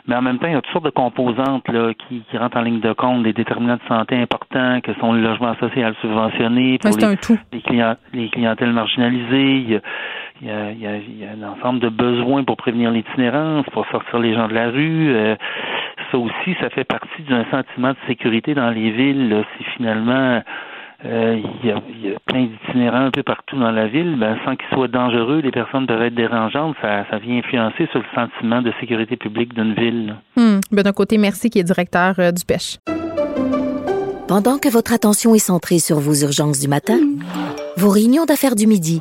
mais 0.06 0.14
en 0.14 0.22
même 0.22 0.38
temps, 0.38 0.46
il 0.46 0.52
y 0.52 0.56
a 0.56 0.60
toutes 0.60 0.72
sortes 0.72 0.84
de 0.84 0.90
composantes 0.90 1.68
là, 1.68 1.92
qui, 1.94 2.22
qui 2.30 2.38
rentrent 2.38 2.58
en 2.58 2.62
ligne 2.62 2.80
de 2.80 2.92
compte, 2.92 3.22
des 3.22 3.32
déterminants 3.32 3.76
de 3.76 3.88
santé 3.88 4.16
importants 4.16 4.80
que 4.80 4.92
sont 4.94 5.12
le 5.12 5.22
logement 5.22 5.54
social 5.56 5.94
subventionné 6.00 6.78
pour 6.78 6.96
les, 6.96 7.16
les, 7.52 7.60
clients, 7.60 7.96
les 8.12 8.28
clientèles 8.28 8.72
marginalisées. 8.72 9.56
Il 9.56 9.70
y, 9.70 9.76
a, 9.76 9.80
il, 10.42 10.48
y 10.48 10.50
a, 10.50 10.70
il 10.70 11.18
y 11.18 11.24
a, 11.24 11.30
un 11.30 11.42
ensemble 11.42 11.80
de 11.80 11.88
besoins 11.88 12.44
pour 12.44 12.56
prévenir 12.56 12.90
l'itinérance, 12.90 13.66
pour 13.72 13.86
sortir 13.88 14.18
les 14.18 14.34
gens 14.34 14.48
de 14.48 14.54
la 14.54 14.70
rue. 14.70 15.14
Euh, 15.14 15.36
ça 16.10 16.18
aussi, 16.18 16.54
ça 16.60 16.70
fait 16.70 16.84
partie 16.84 17.22
d'un 17.28 17.44
sentiment 17.50 17.90
de 17.90 17.96
sécurité 18.06 18.54
dans 18.54 18.70
les 18.70 18.90
villes. 18.90 19.28
Là, 19.28 19.42
si 19.56 19.64
finalement 19.76 20.42
euh, 21.04 21.40
il, 21.62 21.68
y 21.68 21.72
a, 21.72 21.82
il, 21.88 22.10
y 22.10 22.14
a, 22.14 22.18
plein 22.24 22.44
d'itinérants 22.44 23.06
un 23.06 23.10
peu 23.10 23.22
partout 23.22 23.58
dans 23.58 23.70
la 23.70 23.86
ville, 23.86 24.16
ben, 24.18 24.38
sans 24.44 24.56
qu'ils 24.56 24.68
soient 24.72 24.88
dangereux, 24.88 25.40
les 25.40 25.50
personnes 25.50 25.86
peuvent 25.86 26.02
être 26.02 26.14
dérangeantes, 26.14 26.74
ça, 26.80 27.04
ça 27.10 27.18
vient 27.18 27.38
influencer 27.38 27.86
sur 27.90 28.00
le 28.00 28.06
sentiment 28.14 28.62
de 28.62 28.72
sécurité 28.80 29.16
publique 29.16 29.54
d'une 29.54 29.74
ville. 29.74 30.16
Ben, 30.36 30.82
d'un 30.82 30.92
côté, 30.92 31.18
merci 31.18 31.50
qui 31.50 31.58
est 31.58 31.64
directeur 31.64 32.14
euh, 32.18 32.32
du 32.32 32.44
pêche. 32.44 32.78
Pendant 34.26 34.58
que 34.58 34.68
votre 34.68 34.92
attention 34.92 35.34
est 35.34 35.38
centrée 35.38 35.78
sur 35.78 36.00
vos 36.00 36.14
urgences 36.14 36.58
du 36.58 36.66
matin, 36.66 36.98
vos 37.76 37.90
réunions 37.90 38.24
d'affaires 38.24 38.56
du 38.56 38.66
midi, 38.66 39.00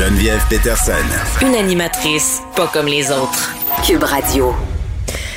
Geneviève 0.00 0.42
Peterson. 0.48 0.92
Une 1.42 1.54
animatrice 1.54 2.40
pas 2.56 2.66
comme 2.68 2.86
les 2.86 3.10
autres. 3.10 3.54
Cube 3.86 4.02
Radio. 4.02 4.54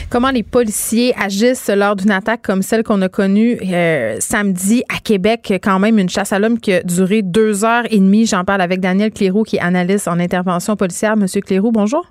Comment 0.09 0.29
les 0.29 0.43
policiers 0.43 1.13
agissent 1.19 1.67
lors 1.67 1.97
d'une 1.97 2.11
attaque 2.11 2.43
comme 2.43 2.61
celle 2.61 2.81
qu'on 2.81 3.01
a 3.01 3.09
connue 3.09 3.59
euh, 3.61 4.15
samedi 4.21 4.85
à 4.87 4.99
Québec, 5.03 5.53
quand 5.61 5.79
même 5.79 5.99
une 5.99 6.07
chasse 6.07 6.31
à 6.31 6.39
l'homme 6.39 6.61
qui 6.61 6.71
a 6.71 6.81
duré 6.81 7.23
deux 7.23 7.65
heures 7.65 7.83
et 7.89 7.97
demie. 7.97 8.25
J'en 8.25 8.45
parle 8.45 8.61
avec 8.61 8.79
Daniel 8.79 9.11
Cléroux, 9.11 9.43
qui 9.43 9.57
est 9.57 9.59
analyste 9.59 10.07
en 10.07 10.17
intervention 10.17 10.77
policière. 10.77 11.17
Monsieur 11.17 11.41
Cléroux, 11.41 11.73
bonjour. 11.73 12.05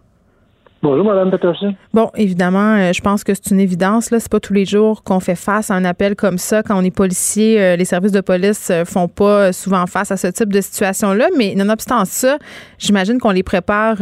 Bonjour, 0.83 1.05
Mme 1.05 1.31
Peterson. 1.31 1.75
Bon, 1.95 2.11
évidemment, 2.17 2.75
euh, 2.75 2.93
je 2.93 3.01
pense 3.01 3.23
que 3.23 3.33
c'est 3.35 3.53
une 3.53 3.61
évidence. 3.61 4.11
Là, 4.11 4.19
c'est 4.19 4.31
pas 4.31 4.41
tous 4.41 4.53
les 4.53 4.65
jours 4.65 5.05
qu'on 5.05 5.21
fait 5.21 5.37
face 5.37 5.71
à 5.71 5.75
un 5.75 5.85
appel 5.85 6.17
comme 6.17 6.39
ça. 6.39 6.65
Quand 6.65 6.77
on 6.77 6.83
est 6.83 6.95
policier, 6.95 7.63
euh, 7.63 7.77
les 7.77 7.85
services 7.85 8.11
de 8.11 8.21
police 8.21 8.69
euh, 8.69 8.85
font 8.85 9.07
pas 9.07 9.53
souvent 9.53 9.87
face 9.87 10.11
à 10.11 10.17
ce 10.17 10.27
type 10.27 10.53
de 10.53 10.61
situation-là. 10.61 11.27
Mais 11.39 11.55
nonobstant 11.55 12.05
ça, 12.05 12.37
j'imagine 12.81 13.21
qu'on 13.21 13.31
les 13.31 13.45
prépare, 13.45 13.99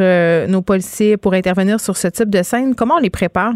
nos 0.48 0.62
policiers, 0.62 1.18
pour 1.18 1.34
intervenir 1.34 1.80
sur 1.80 1.96
ce 1.96 2.08
type 2.08 2.30
de 2.30 2.42
scène. 2.42 2.74
Comment 2.74 2.94
on 2.94 3.00
les 3.00 3.10
prépare? 3.10 3.52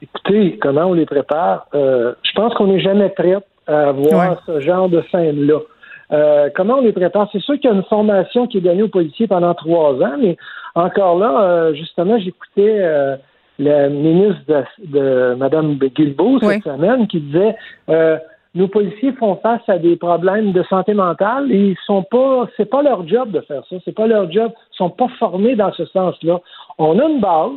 Écoutez, 0.00 0.58
comment 0.62 0.86
on 0.86 0.94
les 0.94 1.06
prépare? 1.06 1.66
je 1.72 2.32
pense 2.36 2.54
qu'on 2.54 2.68
n'est 2.68 2.80
jamais 2.80 3.08
prêt 3.08 3.36
à 3.66 3.90
voir 3.90 4.40
ce 4.46 4.60
genre 4.60 4.88
de 4.88 5.02
scène-là. 5.10 6.50
comment 6.54 6.76
on 6.76 6.82
les 6.82 6.92
prépare? 6.92 7.28
C'est 7.32 7.40
sûr 7.40 7.54
qu'il 7.54 7.68
y 7.68 7.72
a 7.72 7.76
une 7.76 7.84
formation 7.84 8.46
qui 8.46 8.58
est 8.58 8.60
donnée 8.60 8.84
aux 8.84 8.88
policiers 8.88 9.26
pendant 9.26 9.54
trois 9.54 9.94
ans, 9.94 10.16
mais 10.20 10.36
encore 10.74 11.18
là, 11.18 11.42
euh, 11.42 11.74
justement, 11.74 12.18
j'écoutais 12.18 12.78
euh, 12.80 13.16
le 13.58 13.88
ministre 13.88 14.42
de, 14.48 14.64
de 14.86 15.34
Mme 15.34 15.74
Guilbeault 15.74 16.38
cette 16.40 16.62
semaine 16.62 17.06
qui 17.08 17.20
disait 17.20 17.56
euh, 17.88 18.16
nos 18.54 18.68
policiers 18.68 19.12
font 19.12 19.36
face 19.36 19.62
à 19.68 19.78
des 19.78 19.96
problèmes 19.96 20.52
de 20.52 20.62
santé 20.64 20.94
mentale 20.94 21.52
et 21.52 21.70
ils 21.70 21.76
sont 21.86 22.02
pas 22.02 22.48
c'est 22.56 22.68
pas 22.68 22.82
leur 22.82 23.06
job 23.06 23.30
de 23.30 23.40
faire 23.40 23.62
ça, 23.68 23.76
c'est 23.84 23.94
pas 23.94 24.06
leur 24.06 24.30
job, 24.30 24.52
ils 24.72 24.76
sont 24.76 24.90
pas 24.90 25.08
formés 25.18 25.56
dans 25.56 25.72
ce 25.72 25.84
sens-là. 25.86 26.40
On 26.78 26.98
a 26.98 27.04
une 27.04 27.20
base, 27.20 27.50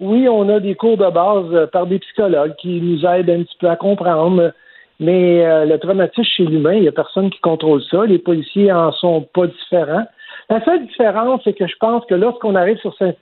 oui, 0.00 0.28
on 0.28 0.48
a 0.48 0.58
des 0.58 0.74
cours 0.74 0.96
de 0.96 1.10
base 1.10 1.70
par 1.70 1.86
des 1.86 1.98
psychologues 1.98 2.54
qui 2.56 2.80
nous 2.80 3.04
aident 3.04 3.30
un 3.30 3.42
petit 3.42 3.56
peu 3.60 3.68
à 3.68 3.76
comprendre, 3.76 4.52
mais 4.98 5.66
le 5.66 5.76
traumatisme 5.76 6.24
chez 6.24 6.44
l'humain, 6.44 6.74
il 6.74 6.84
y 6.84 6.88
a 6.88 6.92
personne 6.92 7.30
qui 7.30 7.40
contrôle 7.40 7.82
ça, 7.90 8.04
les 8.04 8.18
policiers 8.18 8.72
en 8.72 8.90
sont 8.92 9.22
pas 9.34 9.46
différents. 9.46 10.06
La 10.52 10.62
seule 10.66 10.86
différence, 10.86 11.40
c'est 11.44 11.54
que 11.54 11.66
je 11.66 11.76
pense 11.80 12.04
que 12.04 12.14
lorsqu'on 12.14 12.54
arrive 12.56 12.76
sur 12.76 12.94
ces, 12.98 13.16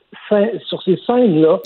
sur 0.67 0.83
ces 0.83 0.97
scènes-là, 1.07 1.61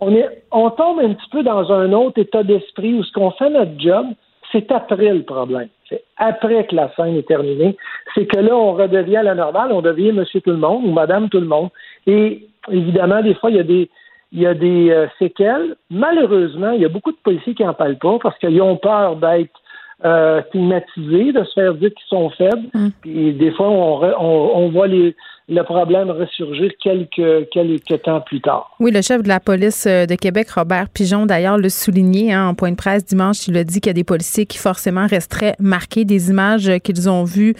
on, 0.00 0.14
est, 0.14 0.44
on 0.50 0.70
tombe 0.70 0.98
un 0.98 1.12
petit 1.12 1.28
peu 1.30 1.42
dans 1.42 1.70
un 1.70 1.92
autre 1.92 2.18
état 2.18 2.42
d'esprit 2.42 2.94
où 2.94 3.04
ce 3.04 3.12
qu'on 3.12 3.30
fait 3.32 3.50
notre 3.50 3.78
job, 3.78 4.06
c'est 4.50 4.72
après 4.72 5.12
le 5.12 5.22
problème. 5.22 5.68
C'est 5.90 6.02
après 6.16 6.66
que 6.66 6.74
la 6.74 6.90
scène 6.94 7.16
est 7.16 7.28
terminée. 7.28 7.76
C'est 8.14 8.24
que 8.24 8.38
là, 8.38 8.56
on 8.56 8.72
redevient 8.72 9.18
à 9.18 9.22
la 9.22 9.34
normale, 9.34 9.72
on 9.72 9.82
devient 9.82 10.12
monsieur 10.12 10.40
tout 10.40 10.52
le 10.52 10.56
monde 10.56 10.86
ou 10.86 10.90
madame 10.90 11.28
tout 11.28 11.40
le 11.40 11.46
monde. 11.46 11.68
Et 12.06 12.48
évidemment, 12.70 13.20
des 13.20 13.34
fois, 13.34 13.50
il 13.50 13.56
y 13.56 13.60
a 13.60 13.64
des, 13.64 13.90
il 14.32 14.40
y 14.40 14.46
a 14.46 14.54
des 14.54 14.90
euh, 14.90 15.06
séquelles. 15.18 15.76
Malheureusement, 15.90 16.70
il 16.70 16.80
y 16.80 16.86
a 16.86 16.88
beaucoup 16.88 17.12
de 17.12 17.18
policiers 17.22 17.52
qui 17.54 17.62
n'en 17.62 17.74
parlent 17.74 17.98
pas 17.98 18.18
parce 18.22 18.38
qu'ils 18.38 18.62
ont 18.62 18.78
peur 18.78 19.16
d'être 19.16 19.60
euh, 20.04 20.42
stigmatisés, 20.48 21.32
de 21.32 21.44
se 21.44 21.52
faire 21.54 21.74
dire 21.74 21.90
qu'ils 21.90 22.08
sont 22.08 22.30
faibles. 22.30 22.68
Mm. 22.74 22.88
Puis 23.02 23.32
des 23.34 23.52
fois, 23.52 23.68
on, 23.68 24.02
on, 24.02 24.64
on 24.64 24.68
voit 24.70 24.86
les, 24.86 25.14
le 25.50 25.62
problème 25.64 26.10
ressurgir 26.10 26.70
quelques, 26.80 27.48
quelques 27.50 28.02
temps 28.02 28.20
plus 28.20 28.40
tard. 28.40 28.70
Oui, 28.78 28.92
le 28.92 29.02
chef 29.02 29.22
de 29.22 29.28
la 29.28 29.40
police 29.40 29.84
euh, 29.86 30.06
de 30.06 30.14
Québec, 30.14 30.48
Robert 30.50 30.88
Pigeon, 30.88 31.26
d'ailleurs, 31.26 31.58
le 31.58 31.68
souligné 31.68 32.32
hein, 32.32 32.48
en 32.48 32.54
point 32.54 32.70
de 32.70 32.76
presse 32.76 33.04
dimanche. 33.04 33.48
Il 33.48 33.56
a 33.56 33.64
dit 33.64 33.80
qu'il 33.80 33.88
y 33.88 33.90
a 33.90 33.94
des 33.94 34.04
policiers 34.04 34.46
qui 34.46 34.58
forcément 34.58 35.06
resteraient 35.06 35.56
marqués 35.58 36.04
des 36.04 36.30
images 36.30 36.68
euh, 36.68 36.78
qu'ils 36.78 37.10
ont 37.10 37.24
vues 37.24 37.54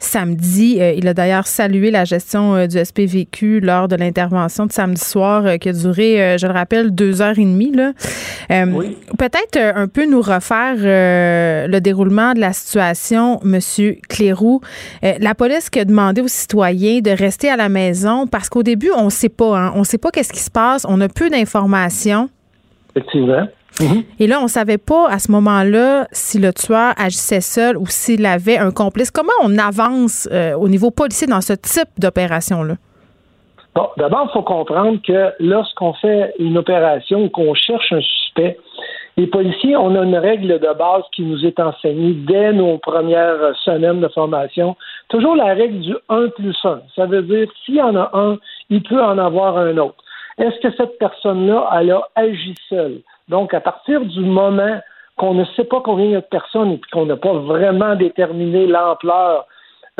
samedi. 0.00 0.78
Euh, 0.80 0.92
il 0.96 1.08
a 1.08 1.14
d'ailleurs 1.14 1.46
salué 1.46 1.90
la 1.90 2.04
gestion 2.04 2.66
du 2.66 2.78
SPVQ 2.84 3.60
lors 3.60 3.88
de 3.88 3.96
l'intervention 3.96 4.66
de 4.66 4.72
samedi 4.72 5.02
soir 5.02 5.58
qui 5.58 5.68
a 5.68 5.72
duré, 5.72 6.36
je 6.38 6.46
le 6.46 6.52
rappelle, 6.52 6.90
deux 6.90 7.22
heures 7.22 7.38
et 7.38 7.44
demie. 7.44 7.72
Là. 7.72 7.92
oui. 8.50 8.96
Peut-être 9.18 9.56
un 9.56 9.88
peu 9.88 10.06
nous 10.06 10.20
refaire 10.20 10.76
le 10.76 11.78
déroulement 11.80 12.34
de 12.34 12.40
la 12.40 12.52
situation, 12.52 13.40
Monsieur 13.44 13.98
Clérou. 14.08 14.60
la 15.02 15.34
police 15.34 15.70
qui 15.70 15.78
a 15.78 15.84
demandé 15.84 16.20
aux 16.20 16.28
citoyens 16.28 17.00
de 17.00 17.10
rester 17.10 17.30
rester 17.30 17.48
à 17.48 17.56
la 17.56 17.68
maison 17.68 18.26
parce 18.26 18.48
qu'au 18.48 18.64
début, 18.64 18.90
on 18.90 19.04
ne 19.04 19.10
sait 19.10 19.28
pas. 19.28 19.56
Hein. 19.56 19.72
On 19.76 19.80
ne 19.80 19.84
sait 19.84 19.98
pas 19.98 20.10
qu'est-ce 20.10 20.32
qui 20.32 20.40
se 20.40 20.50
passe. 20.50 20.84
On 20.88 21.00
a 21.00 21.08
peu 21.08 21.30
d'informations. 21.30 22.28
Effectivement. 22.96 23.46
Et 24.18 24.26
là, 24.26 24.40
on 24.42 24.48
savait 24.48 24.78
pas 24.78 25.08
à 25.08 25.18
ce 25.18 25.30
moment-là 25.32 26.06
si 26.12 26.38
le 26.38 26.52
tueur 26.52 26.92
agissait 26.98 27.40
seul 27.40 27.76
ou 27.76 27.86
s'il 27.86 28.26
avait 28.26 28.58
un 28.58 28.70
complice. 28.70 29.10
Comment 29.10 29.32
on 29.42 29.56
avance 29.58 30.28
euh, 30.32 30.54
au 30.54 30.68
niveau 30.68 30.90
policier 30.90 31.26
dans 31.26 31.40
ce 31.40 31.54
type 31.54 31.88
d'opération-là? 31.98 32.74
Bon, 33.74 33.88
d'abord, 33.96 34.26
il 34.28 34.32
faut 34.32 34.42
comprendre 34.42 34.98
que 35.06 35.32
lorsqu'on 35.38 35.94
fait 35.94 36.34
une 36.38 36.58
opération 36.58 37.24
ou 37.24 37.28
qu'on 37.28 37.54
cherche 37.54 37.92
un 37.92 38.00
suspect, 38.00 38.58
les 39.16 39.26
policiers, 39.26 39.76
on 39.76 39.94
a 39.96 40.04
une 40.04 40.16
règle 40.16 40.58
de 40.58 40.78
base 40.78 41.02
qui 41.12 41.22
nous 41.22 41.44
est 41.44 41.58
enseignée 41.60 42.14
dès 42.14 42.52
nos 42.52 42.78
premières 42.78 43.54
semaines 43.64 44.00
de 44.00 44.08
formation. 44.08 44.76
Toujours 45.08 45.36
la 45.36 45.54
règle 45.54 45.80
du 45.80 45.94
1 46.08 46.28
plus 46.28 46.56
1. 46.64 46.80
Ça 46.96 47.06
veut 47.06 47.22
dire, 47.22 47.48
s'il 47.64 47.76
y 47.76 47.82
en 47.82 47.96
a 47.96 48.10
un, 48.14 48.38
il 48.70 48.82
peut 48.82 49.02
en 49.02 49.18
avoir 49.18 49.58
un 49.58 49.76
autre. 49.78 50.02
Est-ce 50.38 50.58
que 50.60 50.74
cette 50.76 50.98
personne-là, 50.98 51.68
elle 51.78 51.90
a 51.90 52.08
agi 52.14 52.54
seule? 52.68 53.02
Donc, 53.30 53.54
à 53.54 53.60
partir 53.60 54.04
du 54.04 54.20
moment 54.20 54.80
qu'on 55.16 55.34
ne 55.34 55.44
sait 55.56 55.64
pas 55.64 55.80
combien 55.80 56.04
il 56.06 56.10
y 56.10 56.16
a 56.16 56.20
de 56.20 56.26
personnes 56.26 56.72
et 56.72 56.80
qu'on 56.92 57.06
n'a 57.06 57.16
pas 57.16 57.32
vraiment 57.32 57.94
déterminé 57.94 58.66
l'ampleur 58.66 59.46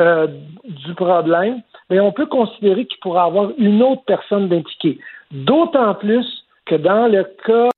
euh, 0.01 0.27
du 0.65 0.93
problème, 0.95 1.61
mais 1.89 1.99
on 1.99 2.11
peut 2.11 2.25
considérer 2.25 2.85
qu'il 2.85 2.99
pourrait 2.99 3.21
avoir 3.21 3.51
une 3.57 3.81
autre 3.83 4.03
personne 4.05 4.51
impliquée. 4.51 4.99
D'autant 5.31 5.93
plus 5.95 6.25
que 6.65 6.75
dans 6.75 7.07
le 7.07 7.23
cas 7.45 7.69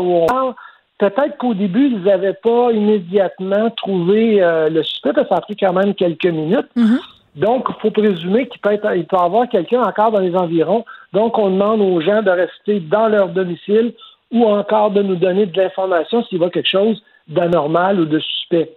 où 0.00 0.04
on 0.04 0.26
parle, 0.26 0.54
peut-être 0.98 1.38
qu'au 1.38 1.54
début, 1.54 1.86
ils 1.86 2.02
n'avaient 2.02 2.34
pas 2.34 2.70
immédiatement 2.72 3.70
trouvé 3.70 4.42
euh, 4.42 4.68
le 4.68 4.82
suspect, 4.82 5.12
parce 5.14 5.28
que 5.28 5.34
ça 5.34 5.38
a 5.38 5.40
pris 5.40 5.56
quand 5.56 5.72
même 5.72 5.94
quelques 5.94 6.26
minutes. 6.26 6.68
Mm-hmm. 6.76 7.00
Donc, 7.36 7.66
il 7.68 7.80
faut 7.80 7.90
présumer 7.90 8.48
qu'il 8.48 8.60
peut, 8.60 8.72
être, 8.72 8.94
il 8.94 9.06
peut 9.06 9.16
y 9.16 9.20
avoir 9.20 9.48
quelqu'un 9.48 9.82
encore 9.82 10.10
dans 10.10 10.20
les 10.20 10.34
environs. 10.34 10.84
Donc, 11.12 11.38
on 11.38 11.50
demande 11.50 11.80
aux 11.80 12.00
gens 12.00 12.22
de 12.22 12.30
rester 12.30 12.80
dans 12.80 13.08
leur 13.08 13.28
domicile 13.28 13.94
ou 14.32 14.44
encore 14.44 14.90
de 14.90 15.02
nous 15.02 15.16
donner 15.16 15.46
de 15.46 15.60
l'information 15.60 16.24
s'il 16.24 16.38
voit 16.38 16.50
quelque 16.50 16.68
chose 16.68 17.02
d'anormal 17.28 18.00
ou 18.00 18.04
de 18.04 18.18
suspect. 18.18 18.70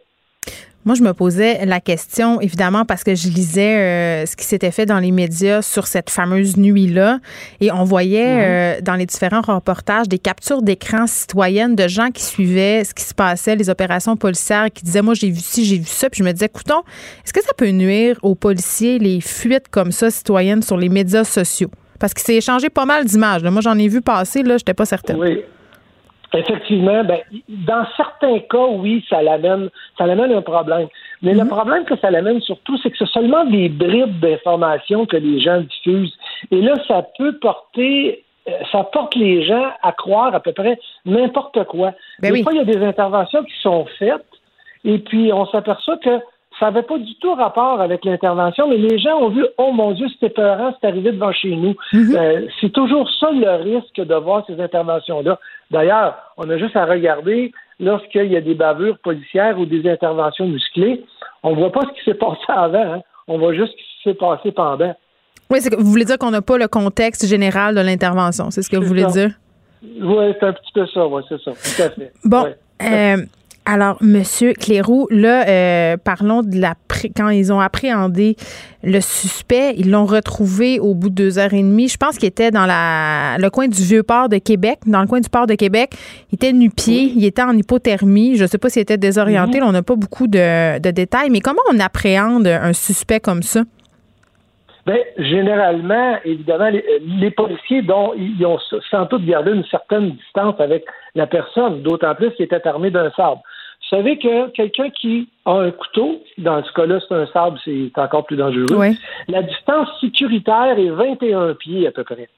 Moi, 0.84 0.96
je 0.96 1.04
me 1.04 1.14
posais 1.14 1.64
la 1.66 1.80
question, 1.80 2.42
évidemment, 2.42 2.86
parce 2.86 3.04
que 3.04 3.14
je 3.14 3.28
lisais 3.28 3.78
euh, 3.78 4.26
ce 4.26 4.36
qui 4.36 4.46
s'était 4.46 4.72
fait 4.72 4.88
dans 4.88 4.98
les 4.98 5.12
médias 5.12 5.62
sur 5.62 5.86
cette 5.86 6.10
fameuse 6.10 6.58
nuit-là. 6.58 7.20
Et 7.60 7.72
on 7.72 7.84
voyait 7.84 8.34
mhm. 8.34 8.42
euh, 8.42 8.82
dans 8.82 8.96
les 8.96 9.06
différents 9.06 9.42
reportages 9.42 10.10
des 10.10 10.18
captures 10.18 10.64
d'écran 10.64 11.06
citoyennes 11.06 11.76
de 11.76 11.88
gens 11.88 12.10
qui 12.10 12.24
suivaient 12.24 12.84
ce 12.84 12.96
qui 12.96 13.04
se 13.04 13.14
passait, 13.14 13.56
les 13.56 13.70
opérations 13.70 14.18
policières, 14.18 14.70
qui 14.74 14.84
disaient, 14.84 15.04
moi, 15.04 15.14
j'ai 15.14 15.30
vu 15.30 15.40
ci, 15.40 15.66
j'ai 15.66 15.78
vu 15.78 15.86
ça. 15.86 16.10
Puis 16.10 16.20
je 16.20 16.24
me 16.24 16.32
disais, 16.32 16.48
écoutons, 16.48 16.82
est-ce 17.24 17.34
que 17.34 17.44
ça 17.44 17.54
peut 17.56 17.70
nuire 17.70 18.18
aux 18.24 18.34
policiers, 18.34 18.98
les 18.98 19.22
fuites 19.22 19.68
comme 19.70 19.92
ça 19.92 20.10
citoyennes 20.10 20.64
sur 20.64 20.78
les 20.78 20.90
médias 20.90 21.24
sociaux? 21.24 21.70
Parce 22.02 22.16
qu'il 22.16 22.24
s'est 22.24 22.36
échangé 22.36 22.70
pas 22.70 22.86
mal 22.86 23.06
d'images. 23.06 23.44
Moi, 23.44 23.62
j'en 23.62 23.78
ai 23.78 23.88
vu 23.88 24.02
passer, 24.02 24.42
là, 24.42 24.58
j'étais 24.58 24.74
pas 24.74 24.86
certaine. 24.86 25.18
Oui. 25.18 25.42
Effectivement, 26.34 27.04
ben, 27.04 27.20
dans 27.50 27.86
certains 27.96 28.40
cas, 28.40 28.66
oui, 28.70 29.06
ça 29.10 29.22
l'amène, 29.22 29.70
ça 29.98 30.08
l'amène 30.08 30.32
un 30.32 30.42
problème. 30.42 30.88
Mais 31.22 31.34
le 31.34 31.44
mhm. 31.44 31.50
problème 31.50 31.86
que 31.86 31.96
ça 31.98 32.10
l'amène 32.10 32.42
surtout, 32.42 32.78
c'est 32.78 32.90
que 32.90 32.98
c'est 32.98 33.10
seulement 33.10 33.46
des 33.46 33.70
bribes 33.70 34.20
d'informations 34.20 35.06
que 35.06 35.18
les 35.18 35.42
gens 35.42 35.62
diffusent. 35.62 36.18
Et 36.50 36.62
là, 36.62 36.74
ça 36.88 37.06
peut 37.18 37.38
porter, 37.38 38.24
euh, 38.48 38.52
ça 38.72 38.84
porte 38.86 39.14
les 39.16 39.46
gens 39.46 39.72
à 39.84 39.92
croire 39.92 40.34
à 40.34 40.40
peu 40.40 40.54
près 40.54 40.80
n'importe 41.06 41.66
quoi. 41.66 41.94
Ben 42.20 42.34
des 42.34 42.44
fois, 42.44 42.54
il 42.54 42.58
y 42.58 42.62
a 42.62 42.66
des 42.66 42.84
interventions 42.84 43.44
qui 43.44 43.54
sont 43.62 43.86
faites, 44.00 44.26
et 44.86 45.00
puis 45.00 45.32
on 45.34 45.46
s'aperçoit 45.48 45.98
que 45.98 46.18
ça 46.62 46.68
n'avait 46.68 46.84
pas 46.84 47.00
du 47.00 47.16
tout 47.16 47.34
rapport 47.34 47.82
avec 47.82 48.06
l'intervention, 48.06 48.70
mais 48.70 48.78
les 48.78 49.00
gens 49.00 49.18
ont 49.20 49.30
vu, 49.30 49.44
oh 49.58 49.72
mon 49.72 49.94
Dieu, 49.94 50.08
c'était 50.14 50.30
peurant, 50.30 50.76
c'est 50.80 50.88
arrivé 50.88 51.12
devant 51.12 51.34
chez 51.34 51.56
nous. 51.56 51.74
Mhm. 51.92 52.16
Euh, 52.16 52.42
c'est 52.62 52.72
toujours 52.72 53.10
ça 53.20 53.32
le 53.32 53.64
risque 53.64 54.00
de 54.00 54.16
voir 54.16 54.46
ces 54.46 54.62
interventions-là. 54.62 55.40
D'ailleurs, 55.72 56.16
on 56.38 56.48
a 56.52 56.60
juste 56.60 56.76
à 56.76 56.86
regarder 56.86 57.52
lorsqu'il 57.80 58.32
y 58.32 58.38
a 58.38 58.42
des 58.42 58.54
bavures 58.54 59.00
policières 59.00 59.58
ou 59.58 59.66
des 59.66 59.90
interventions 59.90 60.48
musclées, 60.48 61.04
on 61.42 61.52
ne 61.52 61.56
voit 61.56 61.72
pas 61.72 61.82
ce 61.82 62.00
qui 62.00 62.06
s'est 62.06 62.18
passé 62.18 62.44
avant, 62.48 62.94
hein. 62.94 63.02
on 63.28 63.40
voit 63.40 63.56
juste 63.56 63.72
ce 63.72 63.78
qui 63.78 64.10
s'est 64.10 64.14
passé 64.14 64.52
pendant. 64.52 64.96
Oui, 65.50 65.60
vous 65.80 65.90
voulez 65.90 66.06
dire 66.06 66.20
qu'on 66.20 66.32
n'a 66.32 66.44
pas 66.44 66.60
le 66.60 66.68
contexte 66.68 67.26
général 67.26 67.74
de 67.74 67.82
l'intervention, 67.82 68.52
c'est 68.52 68.62
ce 68.62 68.70
que 68.70 68.78
vous 68.78 68.86
voulez 68.86 69.06
dire? 69.06 69.32
Oui, 70.00 70.26
c'est 70.40 70.46
un 70.46 70.54
petit 70.54 70.72
peu 70.76 70.86
ça, 70.86 71.08
oui, 71.08 71.24
c'est 71.28 71.42
ça, 71.42 71.52
tout 71.52 71.82
à 71.82 71.90
fait. 71.90 72.14
Bon, 72.24 72.46
euh, 72.84 73.18
alors, 73.66 73.98
Monsieur 74.02 74.54
Cléroux, 74.54 75.08
là, 75.12 75.48
euh, 75.48 75.98
parlons 75.98 76.42
de 76.42 76.60
la 76.60 76.74
quand 77.16 77.30
ils 77.30 77.54
ont 77.54 77.60
appréhendé 77.60 78.36
le 78.84 79.00
suspect, 79.02 79.76
ils 79.78 79.90
l'ont 79.90 80.06
retrouvé 80.06 80.80
au 80.80 80.96
bout 80.96 81.10
de 81.10 81.16
deux 81.16 81.40
heures 81.40 81.54
et 81.54 81.62
demie. 81.62 81.88
Je 81.88 81.98
pense 81.98 82.18
qu'il 82.18 82.28
était 82.28 82.52
dans 82.52 82.66
la, 82.66 83.38
le 83.38 83.50
coin 83.50 83.68
du 83.68 83.82
vieux 83.82 84.04
port 84.04 84.30
de 84.30 84.38
Québec, 84.38 84.80
dans 84.88 85.02
le 85.02 85.08
coin 85.08 85.20
du 85.20 85.30
port 85.30 85.46
de 85.46 85.54
Québec. 85.54 85.92
Il 86.32 86.36
était 86.36 86.54
nu-pied, 86.54 87.14
il 87.16 87.24
était 87.24 87.44
en 87.44 87.56
hypothermie. 87.56 88.36
Je 88.36 88.44
ne 88.44 88.48
sais 88.48 88.58
pas 88.58 88.70
s'il 88.70 88.82
était 88.82 88.98
désorienté. 88.98 89.60
Mhm. 89.60 89.68
on 89.68 89.72
n'a 89.72 89.84
pas 89.84 89.96
beaucoup 89.96 90.28
de, 90.28 90.80
détails. 90.80 91.30
Mais 91.30 91.40
comment 91.40 91.62
on 91.72 91.80
appréhende 91.80 92.48
un 92.48 92.74
suspect 92.74 93.20
comme 93.20 93.44
ça? 93.44 93.64
Bien, 94.86 94.98
généralement, 95.18 96.18
évidemment, 96.26 96.70
les, 96.70 97.32
policiers 97.32 97.82
dont 97.84 98.14
ils 98.18 98.44
ont 98.46 98.58
sans 98.90 99.06
doute 99.06 99.26
gardé 99.26 99.52
une 99.52 99.66
certaine 99.66 100.12
distance 100.12 100.60
avec 100.60 100.86
la 101.14 101.28
personne, 101.28 101.82
d'autant 101.84 102.16
plus 102.16 102.32
qu'il 102.32 102.46
était 102.46 102.68
armé 102.68 102.90
d'un 102.90 103.12
sabre. 103.12 103.42
Vous 103.82 103.98
savez 103.98 104.18
que 104.18 104.50
quelqu'un 104.52 104.90
qui 104.90 105.30
a 105.46 105.52
un 105.52 105.72
couteau, 105.72 106.22
dans 106.38 106.64
ce 106.64 106.72
cas-là, 106.74 107.00
c'est 107.08 107.14
un 107.14 107.28
sabre, 107.28 107.60
c'est 107.64 107.92
encore 107.98 108.26
plus 108.26 108.38
dangereux. 108.38 108.96
La 109.28 109.44
distance 109.44 109.90
sécuritaire 110.00 110.80
est 110.80 110.90
21 110.90 111.54
pieds 111.56 111.88
à 111.88 111.92
peu 111.92 112.04
près. 112.04 112.30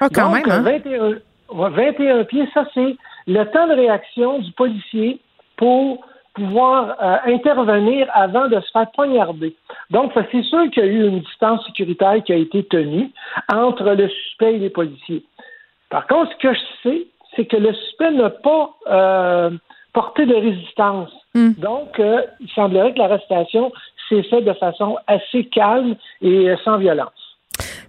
Ah, 0.00 0.08
quand 0.12 0.30
même, 0.30 0.42
hein? 0.48 0.62
21, 0.62 1.18
21 1.52 2.24
pieds, 2.24 2.48
ça, 2.54 2.66
c'est 2.74 2.96
le 3.26 3.44
temps 3.44 3.68
de 3.68 3.74
réaction 3.74 4.38
du 4.40 4.50
policier 4.52 5.20
pour 5.56 6.04
pouvoir 6.34 6.96
euh, 7.00 7.32
intervenir 7.32 8.08
avant 8.12 8.48
de 8.48 8.60
se 8.60 8.70
faire 8.72 8.90
poignarder. 8.92 9.54
Donc, 9.90 10.12
c'est 10.14 10.42
sûr 10.42 10.70
qu'il 10.70 10.84
y 10.84 10.86
a 10.86 10.90
eu 10.90 11.08
une 11.08 11.20
distance 11.20 11.64
sécuritaire 11.66 12.22
qui 12.24 12.32
a 12.32 12.36
été 12.36 12.64
tenue 12.64 13.10
entre 13.52 13.84
le 13.84 14.08
suspect 14.08 14.54
et 14.54 14.58
les 14.58 14.70
policiers. 14.70 15.24
Par 15.90 16.06
contre, 16.06 16.32
ce 16.32 16.48
que 16.48 16.54
je 16.54 16.60
sais, 16.82 17.06
c'est 17.36 17.46
que 17.46 17.56
le 17.56 17.72
suspect 17.72 18.10
n'a 18.10 18.30
pas 18.30 18.70
euh, 18.90 19.50
porté 19.92 20.26
de 20.26 20.34
résistance. 20.34 21.10
Hmm. 21.34 21.52
Donc, 21.58 21.98
euh, 22.00 22.22
il 22.40 22.50
semblerait 22.50 22.92
que 22.92 22.98
l'arrestation 22.98 23.72
s'est 24.08 24.24
faite 24.24 24.44
de 24.44 24.52
façon 24.54 24.98
assez 25.06 25.44
calme 25.46 25.94
et 26.20 26.52
sans 26.64 26.78
violence. 26.78 27.10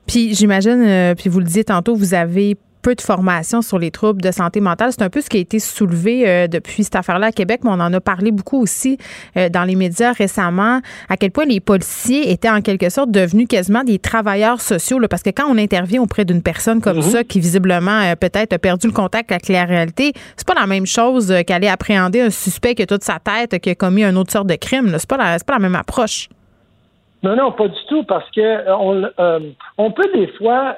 Puis 0.07 0.35
j'imagine, 0.35 1.15
puis 1.17 1.29
vous 1.29 1.39
le 1.39 1.45
disiez 1.45 1.63
tantôt, 1.63 1.95
vous 1.95 2.13
avez 2.13 2.55
peu 2.85 2.93
de 2.93 3.01
formation 3.01 3.63
sur 3.63 3.79
les 3.79 3.89
troubles 3.89 4.21
de 4.21 4.29
santé 4.29 4.61
mentale. 4.61 4.91
C'est 4.91 5.01
un 5.01 5.09
peu 5.09 5.19
ce 5.19 5.27
qui 5.27 5.37
a 5.37 5.39
été 5.39 5.57
soulevé 5.57 6.29
euh, 6.29 6.47
depuis 6.47 6.83
cette 6.83 6.95
affaire-là 6.95 7.27
à 7.27 7.31
Québec, 7.31 7.61
mais 7.63 7.71
on 7.71 7.79
en 7.79 7.91
a 7.91 7.99
parlé 7.99 8.29
beaucoup 8.31 8.61
aussi 8.61 8.99
euh, 9.37 9.49
dans 9.49 9.63
les 9.63 9.73
médias 9.73 10.13
récemment, 10.13 10.81
à 11.09 11.17
quel 11.17 11.31
point 11.31 11.45
les 11.45 11.59
policiers 11.59 12.31
étaient 12.31 12.49
en 12.49 12.61
quelque 12.61 12.89
sorte 12.89 13.09
devenus 13.09 13.47
quasiment 13.47 13.83
des 13.83 13.97
travailleurs 13.97 14.61
sociaux, 14.61 14.99
parce 15.09 15.23
que 15.23 15.31
quand 15.31 15.45
on 15.49 15.57
intervient 15.57 16.03
auprès 16.03 16.25
d'une 16.25 16.43
personne 16.43 16.79
comme 16.79 16.97
mhm. 16.97 17.01
ça, 17.01 17.23
qui 17.23 17.39
visiblement 17.39 18.01
euh, 18.03 18.15
peut-être 18.15 18.53
a 18.53 18.59
perdu 18.59 18.85
le 18.85 18.93
contact 18.93 19.31
avec 19.31 19.49
la 19.49 19.65
réalité, 19.65 20.13
c'est 20.37 20.47
pas 20.47 20.53
la 20.53 20.67
même 20.67 20.85
chose 20.85 21.33
qu'aller 21.47 21.69
appréhender 21.69 22.21
un 22.21 22.29
suspect 22.29 22.75
qui 22.75 22.83
a 22.83 22.85
toute 22.85 23.03
sa 23.03 23.17
tête, 23.17 23.59
qui 23.61 23.71
a 23.71 23.75
commis 23.75 24.03
un 24.03 24.15
autre 24.15 24.31
sorte 24.31 24.47
de 24.47 24.55
crime. 24.57 24.93
C'est 24.99 25.09
pas, 25.09 25.17
la, 25.17 25.39
pas 25.39 25.53
la 25.53 25.59
même 25.59 25.75
approche. 25.75 26.29
Non, 27.23 27.35
non, 27.35 27.51
pas 27.51 27.67
du 27.67 27.79
tout, 27.89 28.03
parce 28.03 28.29
que 28.29 28.69
on, 28.69 29.09
on 29.79 29.91
peut 29.91 30.11
des 30.13 30.27
fois 30.37 30.75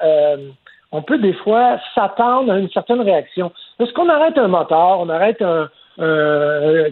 on 0.92 1.02
peut 1.02 1.18
des 1.18 1.34
fois 1.34 1.78
s'attendre 1.94 2.52
à 2.52 2.58
une 2.58 2.70
certaine 2.70 3.00
réaction. 3.00 3.52
Lorsqu'on 3.78 4.08
arrête 4.08 4.38
un 4.38 4.48
moteur, 4.48 5.00
on 5.00 5.08
arrête 5.08 5.42
un, 5.42 5.68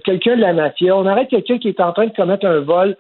quelqu'un 0.04 0.36
de 0.36 0.40
la 0.40 0.52
mafia, 0.52 0.96
on 0.96 1.06
arrête 1.06 1.28
quelqu'un 1.28 1.58
qui 1.58 1.68
est 1.68 1.80
en 1.80 1.92
train 1.92 2.06
de 2.06 2.14
commettre 2.14 2.46
un 2.46 2.60
vol, 2.60 2.96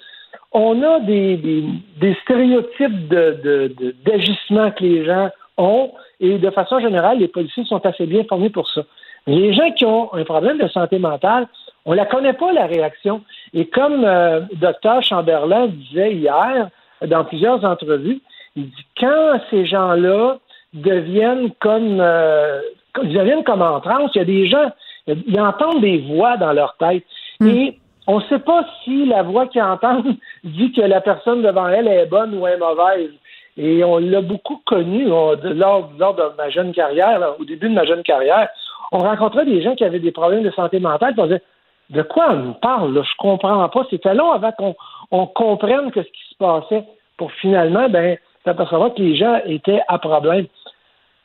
on 0.52 0.82
a 0.82 1.00
des, 1.00 1.36
des, 1.36 2.14
stéréotypes 2.22 3.08
d'agissement 3.08 4.66
de, 4.66 4.70
que 4.70 4.84
les 4.84 5.04
gens 5.04 5.30
ont 5.58 5.92
et 6.20 6.38
de 6.38 6.50
façon 6.50 6.80
générale, 6.80 7.18
les 7.18 7.28
policiers 7.28 7.64
sont 7.64 7.84
assez 7.84 8.06
bien 8.06 8.24
formés 8.24 8.50
pour 8.50 8.68
ça. 8.70 8.82
Les 9.26 9.52
gens 9.52 9.70
qui 9.72 9.84
ont 9.84 10.14
un 10.14 10.24
problème 10.24 10.58
de 10.58 10.68
santé 10.68 10.98
mentale, 10.98 11.46
on 11.84 11.92
ne 11.92 11.96
la 11.96 12.06
connaît 12.06 12.32
pas, 12.32 12.52
la 12.52 12.66
réaction. 12.66 13.22
Et 13.52 13.66
comme 13.66 14.04
euh, 14.04 14.40
docteur 14.54 15.02
Chamberlain 15.02 15.66
disait 15.66 16.14
hier 16.14 16.68
dans 17.04 17.24
plusieurs 17.24 17.64
entrevues, 17.64 18.20
il 18.54 18.70
dit 18.70 18.86
quand 18.98 19.40
ces 19.50 19.66
gens-là 19.66 20.38
deviennent 20.76 21.50
comme 21.60 21.98
euh, 22.00 22.60
ils 23.02 23.12
deviennent 23.12 23.44
comme 23.44 23.62
en 23.62 23.80
transe. 23.80 24.10
Il 24.14 24.18
y 24.18 24.22
a 24.22 24.24
des 24.24 24.48
gens, 24.48 24.70
ils 25.06 25.40
entendent 25.40 25.80
des 25.80 25.98
voix 25.98 26.36
dans 26.36 26.52
leur 26.52 26.76
tête. 26.78 27.04
Hmm. 27.40 27.48
Et 27.48 27.78
on 28.06 28.18
ne 28.18 28.24
sait 28.24 28.38
pas 28.38 28.64
si 28.84 29.06
la 29.06 29.22
voix 29.22 29.46
qu'ils 29.46 29.62
entendent 29.62 30.16
dit 30.44 30.72
que 30.72 30.82
la 30.82 31.00
personne 31.00 31.42
devant 31.42 31.68
elle 31.68 31.88
est 31.88 32.06
bonne 32.06 32.38
ou 32.38 32.46
est 32.46 32.58
mauvaise. 32.58 33.10
Et 33.58 33.82
on 33.84 33.98
l'a 33.98 34.20
beaucoup 34.20 34.60
connu 34.66 35.04
lors, 35.04 35.36
de 35.36 36.36
ma 36.36 36.50
jeune 36.50 36.72
carrière, 36.72 37.34
au 37.40 37.44
début 37.44 37.68
de 37.70 37.74
ma 37.74 37.86
jeune 37.86 38.02
carrière. 38.02 38.48
On 38.92 38.98
rencontrait 38.98 39.46
des 39.46 39.62
gens 39.62 39.74
qui 39.74 39.84
avaient 39.84 39.98
des 39.98 40.12
problèmes 40.12 40.42
de 40.42 40.50
santé 40.50 40.78
mentale. 40.78 41.14
on 41.16 41.24
disait, 41.24 41.42
de 41.88 42.02
quoi 42.02 42.32
on 42.32 42.36
nous 42.36 42.54
parle? 42.54 42.94
Là? 42.94 43.02
Je 43.02 43.16
comprends 43.18 43.66
pas. 43.68 43.86
C'était 43.88 44.14
long 44.14 44.30
avant 44.32 44.52
qu'on 44.52 45.26
comprenne 45.28 45.90
ce 45.94 46.00
qui 46.00 46.30
se 46.30 46.36
passait 46.38 46.84
pour 47.16 47.32
finalement 47.32 47.88
ben, 47.88 48.18
s'apercevoir 48.44 48.92
que 48.92 49.00
les 49.00 49.16
gens 49.16 49.40
étaient 49.46 49.80
à 49.88 49.98
problème. 49.98 50.46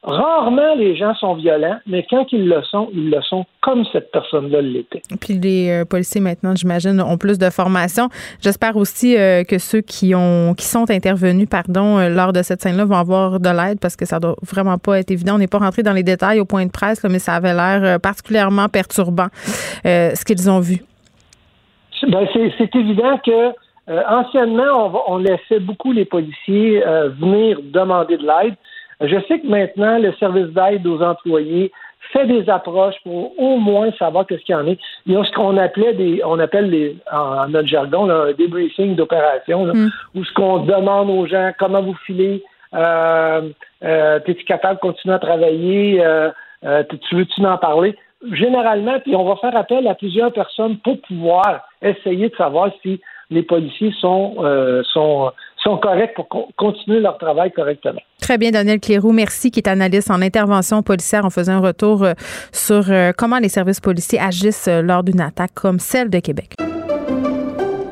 Rarement 0.04 0.74
les 0.74 0.96
gens 0.96 1.14
sont 1.14 1.36
violents, 1.36 1.78
mais 1.86 2.08
quand 2.10 2.26
ils 2.32 2.48
le 2.48 2.64
sont, 2.64 2.90
ils 2.92 3.12
le 3.12 3.22
sont 3.22 3.46
comme 3.62 3.86
cette 3.92 4.12
personne-là 4.12 4.60
l'était. 4.60 5.04
Puis 5.20 5.36
les 5.36 5.70
euh, 5.70 5.86
policiers 5.86 6.20
maintenant, 6.20 6.56
j'imagine, 6.56 7.00
ont 7.02 7.20
plus 7.20 7.38
de 7.38 7.52
formation. 7.52 8.10
J'espère 8.42 8.78
aussi 8.78 9.16
euh, 9.16 9.44
que 9.44 9.60
ceux 9.60 9.82
qui 9.82 10.16
ont 10.16 10.56
qui 10.56 10.66
sont 10.66 10.90
intervenus, 10.90 11.48
pardon, 11.48 12.00
euh, 12.00 12.10
lors 12.10 12.34
de 12.34 12.42
cette 12.42 12.62
scène-là 12.62 12.86
vont 12.86 12.96
avoir 12.96 13.40
de 13.40 13.50
l'aide 13.50 13.80
parce 13.80 13.96
que 13.96 14.06
ça 14.06 14.20
doit 14.20 14.36
vraiment 14.42 14.80
pas 14.80 14.98
être 15.00 15.12
évident. 15.12 15.36
On 15.36 15.38
n'est 15.38 15.46
pas 15.46 15.60
rentré 15.60 15.84
dans 15.84 15.94
les 15.94 16.02
détails 16.02 16.40
au 16.40 16.46
point 16.46 16.66
de 16.66 16.72
presse, 16.72 17.04
mais 17.04 17.20
ça 17.20 17.36
avait 17.36 17.54
l'air 17.54 18.00
particulièrement 18.00 18.70
perturbant 18.70 19.28
ce 19.84 20.26
qu'ils 20.26 20.50
ont 20.50 20.60
vu. 20.62 20.84
Ben, 22.08 22.28
c'est 22.34 22.76
évident 22.76 23.20
que 23.24 23.52
anciennement, 23.88 25.04
on, 25.08 25.14
on, 25.14 25.18
laissait 25.18 25.60
beaucoup 25.60 25.92
les 25.92 26.06
policiers 26.06 26.82
venir 27.20 27.60
demander 27.72 28.18
de 28.18 28.26
l'aide. 28.26 28.56
Je 29.02 29.18
sais 29.28 29.40
que 29.40 29.48
maintenant, 29.48 29.98
le 29.98 30.14
service 30.14 30.48
d'aide 30.48 30.86
aux 30.86 31.02
employés 31.02 31.72
fait 32.14 32.26
des 32.26 32.50
approches 32.50 32.96
pour 33.04 33.38
au 33.40 33.58
moins 33.58 33.92
savoir 33.94 34.26
qu'est-ce 34.26 34.44
qu'il 34.44 34.54
y 34.54 34.58
en 34.58 34.68
a. 34.68 34.72
Il 35.06 35.14
y 35.14 35.16
a 35.16 35.24
ce 35.24 35.32
qu'on 35.32 35.58
appelait 35.58 35.94
des, 35.94 36.22
on 36.26 36.40
appelle 36.40 36.70
les, 36.70 36.98
en, 37.12 37.48
notre 37.48 37.68
jargon, 37.68 38.06
là, 38.06 38.26
un 38.30 38.34
débriefing 38.34 38.96
d'opération, 38.96 39.66
mm. 39.66 39.90
où 40.16 40.24
ce 40.24 40.34
qu'on 40.34 40.60
demande 40.60 41.10
aux 41.10 41.26
gens, 41.26 41.52
comment 41.58 41.82
vous 41.82 41.96
filez, 42.06 42.44
euh, 42.74 43.50
euh, 43.84 44.20
es-tu 44.26 44.44
capable 44.46 44.76
de 44.76 44.82
continuer 44.82 45.16
à 45.16 45.20
travailler, 45.20 46.04
euh, 46.04 46.30
euh 46.66 46.84
tu 47.10 47.16
veux-tu 47.16 47.46
en 47.46 47.58
parler? 47.58 47.96
Généralement, 48.32 49.00
puis 49.00 49.16
on 49.16 49.24
va 49.24 49.36
faire 49.38 49.56
appel 49.56 49.88
à 49.88 49.96
plusieurs 49.96 50.32
personnes 50.32 50.78
pour 50.78 51.02
pouvoir 51.02 51.62
essayer 51.82 52.30
de 52.30 52.36
savoir 52.36 52.70
si 52.82 53.02
les 53.32 53.42
policiers 53.42 53.94
sont, 54.00 54.36
euh, 54.40 54.84
sont 54.92 55.32
sont 55.64 55.78
corrects 55.78 56.16
pour 56.16 56.28
continuer 56.58 57.00
leur 57.00 57.18
travail 57.18 57.52
correctement. 57.52 58.02
Très 58.22 58.38
bien, 58.38 58.52
Daniel 58.52 58.80
Cléroux. 58.80 59.12
Merci, 59.12 59.52
qui 59.52 59.60
est 59.60 59.68
analyste 59.68 60.10
en 60.12 60.22
intervention 60.22 60.82
policière. 60.84 61.26
On 61.26 61.30
faisait 61.30 61.52
un 61.52 61.60
retour 61.60 62.04
euh, 62.04 62.14
sur 62.52 62.90
euh, 62.90 63.12
comment 63.16 63.40
les 63.40 63.50
services 63.50 63.80
policiers 63.80 64.20
agissent 64.20 64.68
euh, 64.68 64.82
lors 64.82 65.04
d'une 65.04 65.22
attaque 65.22 65.54
comme 65.54 65.80
celle 65.80 66.10
de 66.10 66.20
Québec. 66.20 66.56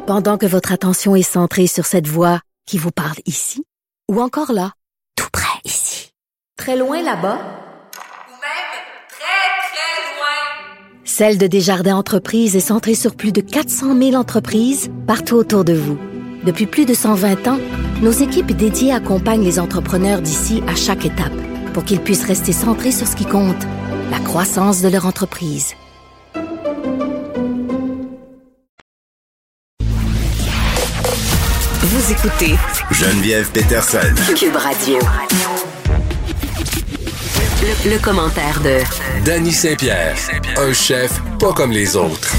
Pendant 0.08 0.38
que 0.38 0.46
votre 0.46 0.72
attention 0.72 1.16
est 1.16 1.22
centrée 1.22 1.68
sur 1.68 1.86
cette 1.86 2.08
voix 2.08 2.40
qui 2.66 2.78
vous 2.78 2.92
parle 2.92 3.18
ici, 3.26 3.64
ou 4.10 4.22
encore 4.22 4.52
là, 4.52 4.72
tout 5.16 5.30
près 5.32 5.60
ici, 5.66 6.12
très 6.58 6.76
loin 6.76 7.02
là-bas, 7.02 7.38
ou 7.38 8.34
même 8.42 8.70
très, 9.10 9.50
très 9.70 10.16
loin, 10.16 11.04
Celle 11.04 11.38
de 11.38 11.46
Desjardins 11.46 11.96
Entreprises 11.96 12.56
est 12.56 12.60
centrée 12.60 12.96
sur 12.96 13.16
plus 13.16 13.32
de 13.32 13.42
400 13.42 13.96
000 13.96 14.16
entreprises 14.16 14.92
partout 15.06 15.36
autour 15.36 15.64
de 15.64 15.74
vous. 15.74 16.00
Depuis 16.44 16.66
plus 16.66 16.86
de 16.86 16.94
120 16.94 17.48
ans, 17.48 17.60
nos 18.02 18.12
équipes 18.12 18.52
dédiées 18.56 18.94
accompagnent 18.94 19.44
les 19.44 19.60
entrepreneurs 19.60 20.22
d'ici 20.22 20.64
à 20.68 20.76
chaque 20.76 21.06
étape 21.06 21.34
pour 21.74 21.84
qu'ils 21.84 22.00
puissent 22.00 22.26
rester 22.26 22.54
centrés 22.54 22.92
sur 22.92 23.08
ce 23.08 23.16
qui 23.16 23.26
compte, 23.26 23.62
la 24.10 24.20
croissance 24.20 24.82
de 24.82 24.88
leur 24.88 25.06
entreprise. 25.06 25.76
Vous 31.82 32.12
écoutez 32.12 32.56
Geneviève 32.92 33.50
Peterson. 33.52 34.00
Cube 34.38 34.56
Radio. 34.56 35.00
Le, 37.62 37.92
le 37.92 38.00
commentaire 38.00 38.62
de 38.62 38.80
Danny 39.26 39.52
Saint-Pierre, 39.52 40.16
un 40.58 40.72
chef 40.74 41.22
pas 41.40 41.52
comme 41.52 41.72
les 41.72 41.96
autres. 41.98 42.34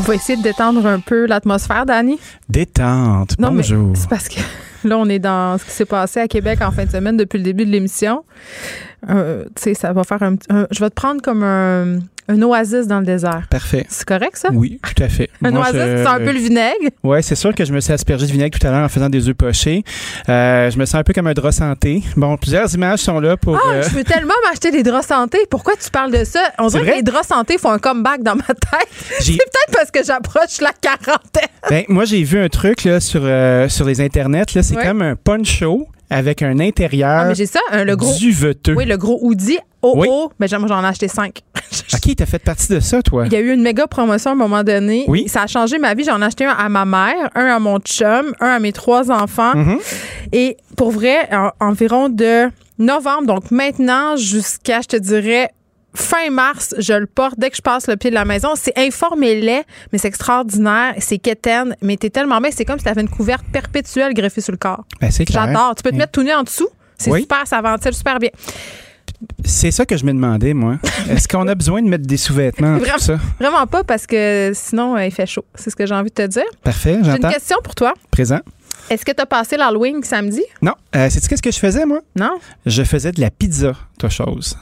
On 0.00 0.02
va 0.02 0.14
essayer 0.14 0.38
de 0.38 0.42
détendre 0.42 0.86
un 0.86 0.98
peu 0.98 1.26
l'atmosphère, 1.26 1.84
Dani. 1.84 2.18
Détente. 2.48 3.38
Non, 3.38 3.52
Bonjour. 3.52 3.94
c'est 3.94 4.08
parce 4.08 4.30
que 4.30 4.40
là, 4.88 4.96
on 4.96 5.06
est 5.10 5.18
dans 5.18 5.58
ce 5.58 5.64
qui 5.66 5.72
s'est 5.72 5.84
passé 5.84 6.20
à 6.20 6.26
Québec 6.26 6.60
en 6.62 6.70
fin 6.70 6.86
de 6.86 6.90
semaine 6.90 7.18
depuis 7.18 7.36
le 7.36 7.44
début 7.44 7.66
de 7.66 7.70
l'émission. 7.70 8.24
Euh, 9.10 9.44
tu 9.54 9.62
sais, 9.62 9.74
ça 9.74 9.92
va 9.92 10.02
faire 10.04 10.22
un, 10.22 10.36
Je 10.70 10.80
vais 10.80 10.88
te 10.88 10.94
prendre 10.94 11.20
comme 11.20 11.42
un, 11.42 11.98
un 12.30 12.42
oasis 12.42 12.86
dans 12.86 13.00
le 13.00 13.06
désert. 13.06 13.42
Parfait. 13.50 13.86
C'est 13.88 14.06
correct, 14.06 14.36
ça? 14.36 14.50
Oui, 14.52 14.80
tout 14.82 15.02
à 15.02 15.08
fait. 15.08 15.28
un 15.44 15.54
oasis, 15.54 15.72
c'est 15.74 16.06
un 16.06 16.18
peu 16.18 16.32
le 16.32 16.38
vinaigre? 16.38 16.90
Oui, 17.02 17.22
c'est 17.22 17.34
sûr 17.34 17.54
que 17.54 17.64
je 17.64 17.72
me 17.72 17.80
suis 17.80 17.92
aspergé 17.92 18.26
de 18.26 18.32
vinaigre 18.32 18.58
tout 18.58 18.66
à 18.66 18.70
l'heure 18.70 18.84
en 18.84 18.88
faisant 18.88 19.08
des 19.08 19.28
œufs 19.28 19.34
pochés. 19.34 19.82
Euh, 20.28 20.70
je 20.70 20.78
me 20.78 20.84
sens 20.84 20.96
un 20.96 21.02
peu 21.02 21.12
comme 21.12 21.26
un 21.26 21.32
drap 21.32 21.52
santé. 21.52 22.02
Bon, 22.16 22.36
plusieurs 22.36 22.72
images 22.74 23.00
sont 23.00 23.18
là 23.18 23.36
pour. 23.36 23.56
Ah, 23.56 23.74
euh, 23.74 23.82
je 23.82 23.96
veux 23.96 24.04
tellement 24.04 24.34
m'acheter 24.48 24.70
des 24.70 24.82
draps 24.82 25.06
santé. 25.06 25.38
Pourquoi 25.50 25.74
tu 25.82 25.90
parles 25.90 26.12
de 26.12 26.24
ça? 26.24 26.40
On 26.58 26.68
dirait 26.68 26.90
que 26.90 26.96
les 26.96 27.02
draps 27.02 27.28
santé 27.28 27.58
font 27.58 27.70
un 27.70 27.78
comeback 27.78 28.22
dans 28.22 28.36
ma 28.36 28.42
tête. 28.42 28.88
C'est 29.18 29.32
peut-être 29.32 29.72
parce 29.72 29.90
que 29.90 30.04
j'approche 30.04 30.60
la 30.60 30.72
quarantaine. 30.72 31.48
Ben, 31.68 31.84
moi, 31.88 32.04
j'ai 32.04 32.22
vu 32.22 32.38
un 32.38 32.48
truc 32.48 32.84
là, 32.84 33.00
sur, 33.00 33.22
euh, 33.24 33.68
sur 33.68 33.86
les 33.86 34.00
internets. 34.00 34.44
C'est 34.62 34.76
comme 34.76 35.02
un 35.02 35.16
poncho 35.16 35.88
avec 36.10 36.42
un 36.42 36.58
intérieur 36.58 37.20
ah, 37.22 37.24
mais 37.28 37.34
j'ai 37.34 37.46
ça, 37.46 37.60
le 37.72 37.96
gros, 37.96 38.12
duveteux. 38.16 38.74
Oui, 38.74 38.84
le 38.84 38.96
gros 38.96 39.18
hoodie 39.22 39.58
Oh 39.82 39.94
oh, 40.06 40.30
mais 40.38 40.46
moi 40.58 40.68
j'en 40.68 40.82
ai 40.82 40.86
acheté 40.86 41.08
cinq. 41.08 41.40
OK, 41.94 42.16
t'as 42.16 42.26
fait 42.26 42.38
partie 42.38 42.70
de 42.70 42.80
ça, 42.80 43.02
toi? 43.02 43.24
Il 43.26 43.32
y 43.32 43.36
a 43.36 43.40
eu 43.40 43.52
une 43.52 43.62
méga 43.62 43.86
promotion 43.86 44.30
à 44.30 44.32
un 44.34 44.36
moment 44.36 44.62
donné. 44.62 45.04
Oui. 45.08 45.26
Ça 45.26 45.42
a 45.42 45.46
changé 45.46 45.78
ma 45.78 45.94
vie. 45.94 46.04
J'en 46.04 46.20
ai 46.20 46.24
acheté 46.26 46.44
un 46.44 46.50
à 46.50 46.68
ma 46.68 46.84
mère, 46.84 47.30
un 47.34 47.46
à 47.46 47.58
mon 47.58 47.78
chum, 47.78 48.34
un 48.40 48.48
à 48.48 48.58
mes 48.58 48.72
trois 48.72 49.10
enfants. 49.10 49.54
Mm-hmm. 49.54 49.78
Et 50.32 50.56
pour 50.76 50.90
vrai, 50.90 51.30
environ 51.60 52.10
de 52.10 52.50
novembre, 52.78 53.26
donc 53.26 53.50
maintenant 53.50 54.16
jusqu'à, 54.16 54.82
je 54.82 54.88
te 54.88 54.96
dirais, 54.96 55.50
fin 55.94 56.30
mars, 56.30 56.74
je 56.78 56.92
le 56.92 57.06
porte 57.06 57.34
dès 57.38 57.50
que 57.50 57.56
je 57.56 57.62
passe 57.62 57.86
le 57.88 57.96
pied 57.96 58.10
de 58.10 58.14
la 58.14 58.24
maison. 58.24 58.50
C'est 58.56 58.76
informé-lait, 58.78 59.64
mais 59.92 59.98
c'est 59.98 60.08
extraordinaire. 60.08 60.94
C'est 60.98 61.18
quétaine, 61.18 61.74
mais 61.82 61.96
t'es 61.96 62.10
tellement 62.10 62.40
bien. 62.40 62.50
C'est 62.52 62.64
comme 62.64 62.78
si 62.78 62.84
t'avais 62.84 63.00
une 63.00 63.08
couverte 63.08 63.44
perpétuelle 63.52 64.14
greffée 64.14 64.40
sur 64.40 64.52
le 64.52 64.58
corps. 64.58 64.84
Ben, 65.00 65.10
c'est 65.10 65.30
J'adore. 65.30 65.74
Tu 65.76 65.82
peux 65.82 65.90
te 65.90 65.96
mettre 65.96 66.12
tout 66.12 66.22
nu 66.22 66.32
en 66.32 66.42
dessous. 66.42 66.68
C'est 66.98 67.12
super, 67.18 67.46
ça 67.46 67.60
ventile 67.62 67.94
super 67.94 68.18
bien. 68.18 68.30
C'est 69.44 69.70
ça 69.70 69.84
que 69.84 69.96
je 69.96 70.04
me 70.04 70.12
demandais, 70.12 70.54
moi. 70.54 70.78
Est-ce 71.10 71.28
qu'on 71.28 71.46
a 71.48 71.54
besoin 71.54 71.82
de 71.82 71.88
mettre 71.88 72.06
des 72.06 72.16
sous-vêtements 72.16 72.78
vraiment, 72.78 72.98
ça? 72.98 73.18
Vraiment 73.38 73.66
pas, 73.66 73.84
parce 73.84 74.06
que 74.06 74.52
sinon, 74.54 74.96
euh, 74.96 75.04
il 75.04 75.10
fait 75.10 75.26
chaud. 75.26 75.44
C'est 75.54 75.70
ce 75.70 75.76
que 75.76 75.84
j'ai 75.86 75.94
envie 75.94 76.10
de 76.10 76.14
te 76.14 76.26
dire. 76.26 76.44
Parfait, 76.62 76.98
j'entends. 77.02 77.16
J'ai 77.20 77.26
une 77.26 77.32
question 77.34 77.56
pour 77.62 77.74
toi. 77.74 77.92
Présent. 78.10 78.40
Est-ce 78.88 79.04
que 79.04 79.12
tu 79.12 79.20
as 79.22 79.26
passé 79.26 79.56
l'Halloween 79.56 80.02
samedi? 80.02 80.42
Non. 80.62 80.72
Euh, 80.96 81.08
Sais-tu 81.10 81.28
qu'est-ce 81.28 81.42
que 81.42 81.50
je 81.52 81.58
faisais, 81.58 81.84
moi? 81.84 82.00
Non. 82.16 82.38
Je 82.66 82.82
faisais 82.82 83.12
de 83.12 83.20
la 83.20 83.30
pizza, 83.30 83.72
toi 83.98 84.08
chose. 84.08 84.56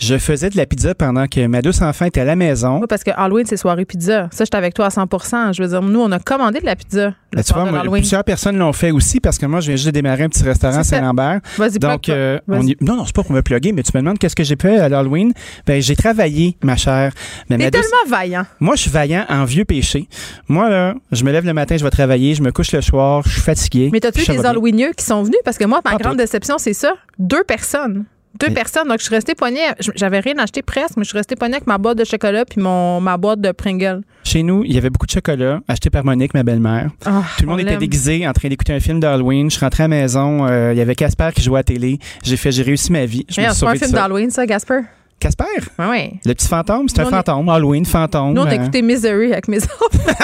Je 0.00 0.16
faisais 0.16 0.48
de 0.48 0.56
la 0.56 0.64
pizza 0.64 0.94
pendant 0.94 1.26
que 1.26 1.46
ma 1.46 1.60
douce 1.60 1.82
enfant 1.82 2.06
était 2.06 2.22
à 2.22 2.24
la 2.24 2.34
maison. 2.34 2.78
Oui, 2.80 2.86
parce 2.88 3.04
que 3.04 3.10
Halloween, 3.14 3.44
c'est 3.44 3.58
soirée 3.58 3.84
pizza. 3.84 4.28
Ça, 4.32 4.44
j'étais 4.44 4.56
avec 4.56 4.72
toi 4.72 4.86
à 4.86 4.88
100% 4.88 5.54
Je 5.54 5.62
veux 5.62 5.68
dire, 5.68 5.82
nous, 5.82 6.00
on 6.00 6.10
a 6.10 6.18
commandé 6.18 6.58
de 6.60 6.64
la 6.64 6.74
pizza. 6.74 7.12
Le 7.32 7.44
tu 7.44 7.52
vois, 7.52 7.82
plusieurs 7.92 8.24
personnes 8.24 8.56
l'ont 8.56 8.72
fait 8.72 8.92
aussi 8.92 9.20
parce 9.20 9.36
que 9.36 9.44
moi, 9.44 9.60
je 9.60 9.66
viens 9.66 9.76
juste 9.76 9.86
de 9.86 9.90
démarrer 9.90 10.24
un 10.24 10.30
petit 10.30 10.42
restaurant 10.42 10.78
à 10.78 10.84
Saint-Lambert. 10.84 11.40
Vas-y, 11.58 11.78
Donc, 11.78 12.08
euh, 12.08 12.38
on 12.48 12.62
non, 12.80 12.96
non, 12.96 13.04
c'est 13.04 13.14
pas 13.14 13.22
pour 13.22 13.32
me 13.32 13.42
plugger, 13.42 13.72
mais 13.72 13.82
tu 13.82 13.92
me 13.94 14.00
demandes 14.00 14.18
qu'est-ce 14.18 14.34
que 14.34 14.42
j'ai 14.42 14.56
fait 14.60 14.78
à 14.78 14.88
l'Halloween. 14.88 15.34
Ben, 15.66 15.82
j'ai 15.82 15.96
travaillé, 15.96 16.56
ma 16.64 16.76
chère. 16.76 17.12
Mais 17.50 17.58
T'es 17.58 17.70
tellement 17.70 17.86
vaillant. 18.08 18.46
Moi, 18.58 18.76
je 18.76 18.82
suis 18.82 18.90
vaillant 18.90 19.26
en 19.28 19.44
vieux 19.44 19.66
péché. 19.66 20.08
Moi, 20.48 20.70
là, 20.70 20.94
je 21.12 21.24
me 21.24 21.30
lève 21.30 21.44
le 21.44 21.52
matin, 21.52 21.76
je 21.76 21.84
vais 21.84 21.90
travailler, 21.90 22.34
je 22.34 22.42
me 22.42 22.52
couche 22.52 22.72
le 22.72 22.80
soir, 22.80 23.22
je 23.26 23.32
suis 23.32 23.42
fatigué. 23.42 23.90
Mais 23.92 24.00
t'as-tu 24.00 24.24
des 24.24 24.46
Halloweenieux 24.46 24.92
qui 24.96 25.04
sont 25.04 25.22
venus? 25.22 25.40
Parce 25.44 25.58
que 25.58 25.64
moi, 25.66 25.82
ma 25.84 25.96
grande 25.96 26.16
déception, 26.16 26.56
c'est 26.56 26.72
ça. 26.72 26.94
Deux 27.18 27.44
personnes. 27.44 28.06
Deux 28.38 28.54
personnes. 28.54 28.88
Donc, 28.88 28.98
je 28.98 29.04
suis 29.04 29.14
restée 29.14 29.34
poignée. 29.34 29.60
J'avais 29.96 30.20
rien 30.20 30.38
acheté 30.38 30.62
presque, 30.62 30.96
mais 30.96 31.04
je 31.04 31.08
suis 31.08 31.18
restée 31.18 31.36
poignée 31.36 31.56
avec 31.56 31.66
ma 31.66 31.78
boîte 31.78 31.98
de 31.98 32.04
chocolat 32.04 32.44
puis 32.44 32.60
mon, 32.60 33.00
ma 33.00 33.16
boîte 33.16 33.40
de 33.40 33.52
Pringle. 33.52 34.02
Chez 34.24 34.42
nous, 34.42 34.62
il 34.64 34.72
y 34.72 34.78
avait 34.78 34.90
beaucoup 34.90 35.06
de 35.06 35.10
chocolat 35.10 35.60
acheté 35.66 35.90
par 35.90 36.04
Monique, 36.04 36.34
ma 36.34 36.42
belle-mère. 36.42 36.90
Ah, 37.04 37.22
Tout 37.36 37.44
le 37.44 37.48
monde 37.48 37.60
était 37.60 37.76
déguisé 37.76 38.26
en 38.26 38.32
train 38.32 38.48
d'écouter 38.48 38.72
un 38.72 38.80
film 38.80 39.00
d'Halloween. 39.00 39.50
Je 39.50 39.56
suis 39.56 39.64
rentrée 39.64 39.84
à 39.84 39.88
la 39.88 39.96
maison. 39.96 40.46
Euh, 40.46 40.72
il 40.72 40.78
y 40.78 40.80
avait 40.80 40.94
Casper 40.94 41.30
qui 41.34 41.42
jouait 41.42 41.56
à 41.56 41.60
la 41.60 41.64
télé. 41.64 41.98
J'ai 42.22 42.36
fait, 42.36 42.52
j'ai 42.52 42.62
réussi 42.62 42.92
ma 42.92 43.04
vie. 43.04 43.26
C'est 43.28 43.42
pas 43.42 43.70
un 43.70 43.74
film 43.74 43.90
d'Halloween, 43.90 44.30
ça, 44.30 44.46
Casper? 44.46 44.80
Casper? 45.18 45.44
Oui, 45.78 45.86
oui. 45.90 46.20
Le 46.24 46.32
petit 46.32 46.48
fantôme? 46.48 46.88
C'est 46.88 47.00
un 47.00 47.06
fantôme. 47.06 47.48
Halloween, 47.48 47.84
fantôme. 47.84 48.32
Nous, 48.32 48.40
on 48.40 48.46
a 48.46 48.50
hein. 48.50 48.52
écouté 48.52 48.80
Misery 48.80 49.32
avec 49.32 49.48
mes 49.48 49.58
enfants. 49.62 50.14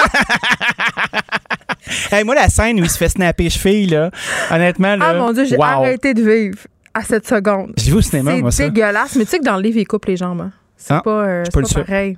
hey, 2.11 2.23
moi, 2.23 2.33
la 2.33 2.49
scène 2.49 2.79
où 2.79 2.83
il 2.83 2.89
se 2.89 2.97
fait 2.97 3.09
snapper 3.09 3.43
les 3.43 3.49
chevilles, 3.51 3.87
là, 3.87 4.09
honnêtement, 4.49 4.95
là, 4.95 5.05
Ah 5.09 5.13
mon 5.13 5.31
Dieu, 5.33 5.45
j'ai 5.45 5.59
arrêté 5.61 6.15
de 6.15 6.21
vivre 6.23 6.57
à 6.97 7.03
cette 7.03 7.27
seconde. 7.27 7.73
J'ai 7.77 7.91
vu 7.91 7.97
au 7.97 8.01
cinéma, 8.01 8.35
moi, 8.37 8.51
ça. 8.51 8.57
C'est 8.57 8.71
dégueulasse. 8.71 9.15
Mais 9.15 9.25
tu 9.25 9.31
sais 9.31 9.39
que 9.39 9.43
dans 9.43 9.55
le 9.55 9.61
livre, 9.61 9.77
il 9.77 9.85
coupe 9.85 10.05
les 10.05 10.17
jambes. 10.17 10.41
Hein. 10.41 10.51
C'est 10.75 10.93
ah, 10.93 11.01
pas, 11.01 11.27
euh, 11.27 11.43
pas, 11.53 11.61
pas 11.61 11.83
pareil. 11.83 12.17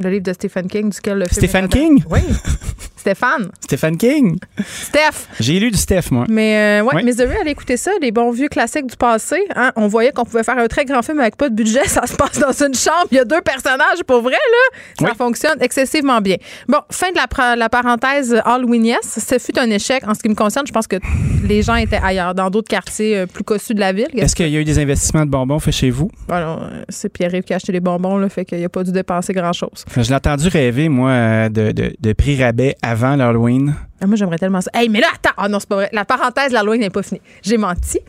Le 0.00 0.10
livre 0.10 0.24
de 0.24 0.32
Stephen 0.32 0.68
King, 0.68 0.90
duquel 0.90 1.18
le 1.18 1.24
film. 1.26 1.46
Stephen 1.46 1.68
King? 1.68 2.04
Oui. 2.10 2.20
Stéphane. 2.98 3.50
Stephen 3.60 3.96
King? 3.96 4.38
Steph. 4.66 5.28
J'ai 5.40 5.58
lu 5.60 5.70
du 5.70 5.78
Steph, 5.78 6.10
moi. 6.10 6.26
Mais 6.28 6.80
euh, 6.80 6.84
ouais, 6.84 7.02
Misery, 7.02 7.36
allez 7.40 7.52
écouter 7.52 7.76
ça, 7.76 7.92
les 8.02 8.10
bons 8.10 8.32
vieux 8.32 8.48
classiques 8.48 8.86
du 8.86 8.96
passé. 8.96 9.36
Hein. 9.54 9.72
On 9.76 9.86
voyait 9.86 10.12
qu'on 10.12 10.24
pouvait 10.24 10.42
faire 10.42 10.58
un 10.58 10.66
très 10.66 10.84
grand 10.84 11.02
film 11.02 11.20
avec 11.20 11.36
pas 11.36 11.48
de 11.48 11.54
budget. 11.54 11.84
Ça 11.86 12.06
se 12.06 12.16
passe 12.16 12.38
dans 12.38 12.52
une 12.52 12.74
chambre. 12.74 13.06
Il 13.10 13.16
y 13.16 13.20
a 13.20 13.24
deux 13.24 13.40
personnages. 13.40 14.02
Pour 14.06 14.20
vrai, 14.20 14.32
là, 14.32 15.08
ça 15.08 15.14
fonctionne 15.14 15.56
excessivement 15.60 16.20
bien. 16.20 16.36
Bon, 16.68 16.78
fin 16.90 17.10
de 17.10 17.16
la, 17.16 17.56
la 17.56 17.68
parenthèse 17.68 18.36
Halloween 18.44 18.84
Yes. 18.84 19.18
Ce 19.26 19.38
fut 19.38 19.58
un 19.58 19.70
échec. 19.70 20.02
En 20.06 20.14
ce 20.14 20.20
qui 20.20 20.28
me 20.28 20.34
concerne, 20.34 20.66
je 20.66 20.72
pense 20.72 20.86
que 20.86 20.96
les 21.44 21.62
gens 21.62 21.76
étaient 21.76 22.00
ailleurs, 22.02 22.34
dans 22.34 22.50
d'autres 22.50 22.68
quartiers 22.68 23.18
euh, 23.18 23.26
plus 23.26 23.44
cossus 23.44 23.74
de 23.74 23.80
la 23.80 23.92
ville. 23.92 24.08
Est-ce 24.14 24.34
qu'il 24.34 24.48
y 24.48 24.56
a 24.56 24.60
eu 24.60 24.64
des 24.64 24.78
investissements 24.78 25.24
de 25.24 25.30
bonbons 25.30 25.60
faits 25.60 25.74
chez 25.74 25.90
vous? 25.90 26.10
Bon, 26.28 26.58
c'est 26.88 27.08
Pierre-Yves 27.10 27.44
qui 27.44 27.52
a 27.52 27.56
acheté 27.56 27.72
les 27.72 27.80
bonbons, 27.80 28.18
là, 28.18 28.28
fait 28.28 28.44
qu'il 28.44 28.60
n'a 28.60 28.68
pas 28.68 28.84
dû 28.84 28.92
dépenser 28.92 29.32
grand-chose. 29.32 29.84
Je 29.96 30.08
l'ai 30.08 30.14
entendu 30.14 30.48
rêver, 30.48 30.88
moi, 30.88 31.48
de, 31.48 31.72
de, 31.72 31.94
de 31.98 32.12
prix 32.12 32.42
rabais 32.42 32.76
avant 32.82 33.16
l'Halloween. 33.16 33.74
Ah, 34.00 34.06
moi, 34.06 34.16
j'aimerais 34.16 34.38
tellement 34.38 34.60
ça. 34.60 34.70
Hey, 34.74 34.88
mais 34.88 35.00
là, 35.00 35.08
attends. 35.14 35.34
Ah 35.36 35.48
non, 35.48 35.58
c'est 35.58 35.68
pas 35.68 35.76
vrai. 35.76 35.90
La 35.92 36.04
parenthèse, 36.04 36.52
l'Halloween 36.52 36.80
n'est 36.80 36.90
pas 36.90 37.02
finie. 37.02 37.20
J'ai 37.42 37.56
menti. 37.56 37.98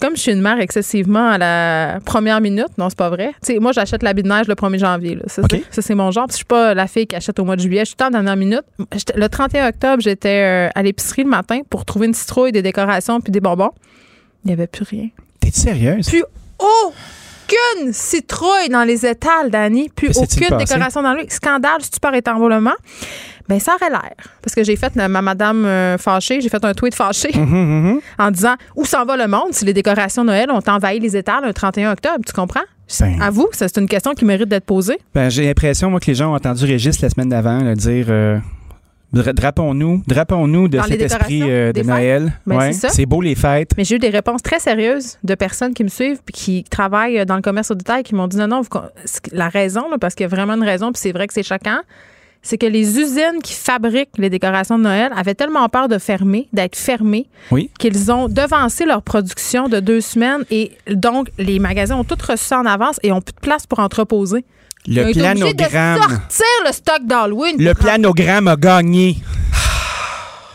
comme 0.00 0.16
je 0.16 0.20
suis 0.20 0.32
une 0.32 0.40
mère 0.40 0.58
excessivement 0.60 1.28
à 1.30 1.38
la 1.38 1.98
première 2.04 2.40
minute, 2.40 2.68
non, 2.78 2.88
c'est 2.88 2.98
pas 2.98 3.10
vrai. 3.10 3.32
sais, 3.42 3.58
moi, 3.58 3.72
j'achète 3.72 4.02
l'habit 4.02 4.22
de 4.22 4.28
neige 4.28 4.46
le 4.48 4.54
1er 4.54 4.78
janvier. 4.78 5.18
Ça, 5.26 5.42
c'est 5.70 5.94
mon 5.94 6.10
genre. 6.10 6.26
je 6.30 6.36
suis 6.36 6.44
pas 6.44 6.74
la 6.74 6.86
fille 6.86 7.06
qui 7.06 7.16
achète 7.16 7.38
au 7.38 7.44
mois 7.44 7.56
de 7.56 7.60
juillet. 7.60 7.80
Je 7.84 7.90
suis 7.90 7.96
en 8.02 8.10
dernière 8.10 8.36
minute. 8.36 8.64
Le 9.14 9.28
31 9.28 9.68
octobre, 9.68 10.02
j'étais 10.02 10.68
euh, 10.68 10.68
à 10.74 10.82
l'épicerie 10.82 11.24
le 11.24 11.30
matin 11.30 11.60
pour 11.68 11.84
trouver 11.84 12.06
une 12.06 12.14
citrouille, 12.14 12.52
des 12.52 12.62
décorations 12.62 13.20
puis 13.20 13.32
des 13.32 13.40
bonbons. 13.40 13.70
Il 14.44 14.48
n'y 14.48 14.52
avait 14.52 14.66
plus 14.66 14.84
rien. 14.84 15.08
T'es 15.40 15.50
sérieuse? 15.50 16.08
Plus 16.08 16.24
aucune 17.44 17.92
citrouille 17.92 18.68
dans 18.70 18.84
les 18.84 19.06
étals, 19.06 19.50
Dani. 19.50 19.88
Plus 19.94 20.16
aucune 20.16 20.56
décoration 20.56 21.02
dans 21.02 21.14
le 21.14 21.24
Scandale, 21.28 21.82
stupeur 21.82 22.14
et 22.14 22.22
enrôlement. 22.28 22.74
Ben 23.48 23.60
ça 23.60 23.74
aurait 23.74 23.90
l'air. 23.90 24.14
Parce 24.42 24.54
que 24.54 24.64
j'ai 24.64 24.76
fait 24.76 24.96
ma 24.96 25.20
madame 25.20 25.66
euh, 25.66 25.98
fâchée, 25.98 26.40
j'ai 26.40 26.48
fait 26.48 26.64
un 26.64 26.72
tweet 26.72 26.94
fâché 26.94 27.28
mm-hmm, 27.28 27.46
mm-hmm. 27.46 28.00
en 28.18 28.30
disant 28.30 28.54
où 28.74 28.86
s'en 28.86 29.04
va 29.04 29.18
le 29.18 29.26
monde 29.26 29.52
si 29.52 29.66
les 29.66 29.74
décorations 29.74 30.24
Noël 30.24 30.50
ont 30.50 30.62
envahi 30.66 30.98
les 30.98 31.14
étals 31.14 31.44
le 31.44 31.52
31 31.52 31.92
octobre, 31.92 32.20
tu 32.26 32.32
comprends? 32.32 32.62
Ben. 33.00 33.20
à 33.20 33.30
vous, 33.30 33.48
c'est 33.52 33.76
une 33.78 33.88
question 33.88 34.12
qui 34.12 34.24
mérite 34.24 34.48
d'être 34.48 34.66
posée. 34.66 34.98
Ben, 35.14 35.30
j'ai 35.30 35.46
l'impression, 35.46 35.90
moi, 35.90 36.00
que 36.00 36.06
les 36.06 36.14
gens 36.14 36.32
ont 36.32 36.36
entendu 36.36 36.66
Régis 36.66 37.00
la 37.00 37.08
semaine 37.08 37.30
d'avant 37.30 37.72
dire 37.72 38.06
euh, 38.10 38.38
drapons-nous, 39.22 40.02
drapons-nous 40.06 40.68
de 40.68 40.80
cet 40.80 41.00
esprit 41.00 41.42
euh, 41.42 41.72
de 41.72 41.82
Noël. 41.82 42.32
Ben, 42.46 42.72
c'est 42.72 43.06
beau 43.06 43.20
les 43.20 43.34
fêtes. 43.34 43.72
Mais 43.76 43.84
j'ai 43.84 43.96
eu 43.96 43.98
des 43.98 44.10
réponses 44.10 44.42
très 44.42 44.58
sérieuses 44.58 45.18
de 45.22 45.34
personnes 45.34 45.74
qui 45.74 45.84
me 45.84 45.88
suivent 45.88 46.20
puis 46.24 46.34
qui 46.34 46.64
travaillent 46.64 47.24
dans 47.26 47.36
le 47.36 47.42
commerce 47.42 47.70
au 47.70 47.74
détail 47.74 48.02
qui 48.02 48.14
m'ont 48.14 48.28
dit 48.28 48.36
non, 48.36 48.48
non, 48.48 48.62
la 49.32 49.48
raison, 49.48 49.84
parce 50.00 50.14
qu'il 50.14 50.24
y 50.24 50.26
a 50.26 50.28
vraiment 50.28 50.54
une 50.54 50.64
raison, 50.64 50.92
puis 50.92 51.00
c'est 51.00 51.12
vrai 51.12 51.26
que 51.26 51.34
c'est 51.34 51.42
choquant 51.42 51.80
c'est 52.44 52.58
que 52.58 52.66
les 52.66 53.00
usines 53.00 53.40
qui 53.42 53.54
fabriquent 53.54 54.16
les 54.18 54.30
décorations 54.30 54.78
de 54.78 54.84
Noël 54.84 55.10
avaient 55.16 55.34
tellement 55.34 55.68
peur 55.68 55.88
de 55.88 55.98
fermer, 55.98 56.46
d'être 56.52 56.76
fermées, 56.76 57.26
qu'ils 57.78 58.12
ont 58.12 58.28
devancé 58.28 58.84
leur 58.84 59.02
production 59.02 59.68
de 59.68 59.80
deux 59.80 60.02
semaines 60.02 60.44
et 60.50 60.72
donc 60.88 61.30
les 61.38 61.58
magasins 61.58 61.96
ont 61.96 62.04
tout 62.04 62.18
reçu 62.28 62.54
en 62.54 62.66
avance 62.66 63.00
et 63.02 63.10
ont 63.10 63.22
plus 63.22 63.32
de 63.32 63.40
place 63.40 63.66
pour 63.66 63.78
entreposer. 63.80 64.44
Le 64.86 65.12
planogramme. 65.12 65.98
De 65.98 66.08
sortir 66.08 66.46
le 66.66 66.72
stock 66.72 67.06
d'Halloween. 67.06 67.56
Le 67.58 67.74
planogramme 67.74 68.48
a 68.48 68.56
gagné. 68.56 69.16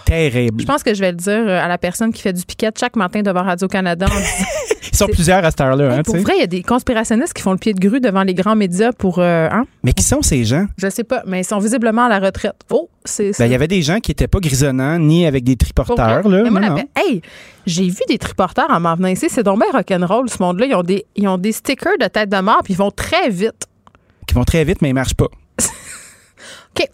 Terrible. 0.06 0.62
Je 0.62 0.66
pense 0.66 0.82
que 0.82 0.94
je 0.94 1.00
vais 1.02 1.12
le 1.12 1.18
dire 1.18 1.48
euh, 1.48 1.64
à 1.64 1.68
la 1.68 1.78
personne 1.78 2.12
qui 2.12 2.22
fait 2.22 2.34
du 2.34 2.44
piquet 2.44 2.72
chaque 2.80 2.96
matin 2.96 3.22
devant 3.22 3.44
Radio-Canada 3.44 4.08
Ils 4.92 4.98
sont 4.98 5.06
plusieurs 5.06 5.46
à 5.46 5.52
cette 5.52 5.62
heure-là. 5.62 5.98
Hein, 5.98 6.04
pour 6.04 6.18
vrai, 6.18 6.34
il 6.38 6.40
y 6.42 6.44
a 6.44 6.48
des 6.48 6.64
conspirationnistes 6.64 7.34
qui 7.34 7.44
font 7.44 7.52
le 7.52 7.60
pied 7.60 7.74
de 7.74 7.80
grue 7.80 8.00
devant 8.00 8.24
les 8.24 8.34
grands 8.34 8.56
médias 8.56 8.92
pour. 8.92 9.20
Euh, 9.20 9.48
hein? 9.52 9.66
Mais 9.84 9.94
qui 9.94 10.04
sont 10.04 10.24
ces 10.24 10.44
gens? 10.46 10.66
Je 10.78 10.90
sais 10.90 11.04
pas, 11.04 11.22
mais 11.28 11.42
ils 11.42 11.46
sont 11.46 11.60
visiblement 11.60 12.06
à 12.06 12.10
la 12.10 12.20
retraite. 12.20 12.56
Oh, 12.72 12.90
c'est 13.06 13.38
ben, 13.38 13.46
Il 13.46 13.52
y 13.52 13.56
avait 13.56 13.68
des 13.68 13.84
gens 13.84 14.00
qui 14.00 14.12
n'étaient 14.12 14.28
pas 14.28 14.40
grisonnants 14.40 14.98
ni 14.98 15.28
avec 15.28 15.44
des 15.44 15.56
triporteurs. 15.56 16.28
Là. 16.28 16.44
hey, 16.96 17.22
j'ai 17.68 17.88
vu 17.88 18.02
des 18.08 18.18
triporteurs 18.18 18.70
en 18.70 18.80
m'en 18.80 18.96
venant 18.96 19.10
ici. 19.10 19.28
C'est 19.30 19.44
donc 19.44 19.60
bien 19.60 19.72
rock'n'roll, 19.72 20.30
ce 20.30 20.42
monde-là. 20.42 20.66
Ils, 20.66 20.76
ont 20.76 20.84
des, 20.84 21.06
ils 21.16 21.28
ont 21.28 21.38
des 21.38 21.52
stickers 21.52 21.98
de 22.00 22.08
tête 22.08 22.30
de 22.30 22.40
mort 22.40 22.62
puis 22.64 22.74
ils 22.74 22.78
vont 22.78 22.92
très 22.92 23.30
vite. 23.30 23.69
Ils 24.30 24.36
vont 24.36 24.44
très 24.44 24.64
vite, 24.64 24.82
mais 24.82 24.90
ils 24.90 24.94
marchent 24.94 25.16
pas. 25.16 25.30
OK. 26.78 26.88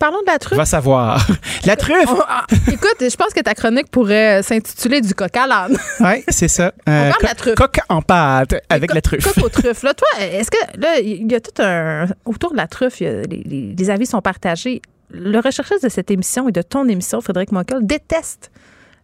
Parlons 0.00 0.22
de 0.22 0.26
la 0.28 0.38
truffe. 0.38 0.56
Va 0.56 0.64
savoir. 0.64 1.26
La 1.66 1.76
truffe! 1.76 2.08
Ah, 2.26 2.46
écoute, 2.68 2.96
je 3.00 3.14
pense 3.16 3.34
que 3.34 3.40
ta 3.40 3.52
chronique 3.52 3.90
pourrait 3.90 4.42
s'intituler 4.42 5.02
du 5.02 5.14
coq 5.14 5.36
à 5.36 5.46
l'âne. 5.46 5.76
Oui, 6.00 6.24
c'est 6.28 6.48
ça. 6.48 6.72
On 6.86 6.90
parle 6.90 7.20
de 7.20 7.26
la 7.26 7.34
truffe. 7.34 7.54
Coq 7.54 7.80
en 7.90 8.00
pâte 8.00 8.54
avec 8.70 8.94
la 8.94 9.02
truffe. 9.02 9.22
Coq 9.22 9.44
aux 9.44 9.48
truffes. 9.50 9.82
Là, 9.82 9.92
toi, 9.92 10.08
est-ce 10.18 10.50
que 10.50 10.80
là, 10.80 10.98
il 11.00 11.30
y 11.30 11.34
a 11.34 11.40
tout 11.40 11.62
un. 11.62 12.06
Autour 12.24 12.52
de 12.52 12.56
la 12.56 12.66
truffe, 12.66 13.00
les, 13.00 13.90
avis 13.90 14.06
sont 14.06 14.22
partagés. 14.22 14.80
Le 15.10 15.38
recherchiste 15.38 15.84
de 15.84 15.90
cette 15.90 16.10
émission 16.10 16.48
et 16.48 16.52
de 16.52 16.62
ton 16.62 16.88
émission, 16.88 17.20
Frédéric 17.20 17.52
Mockel, 17.52 17.80
déteste 17.82 18.50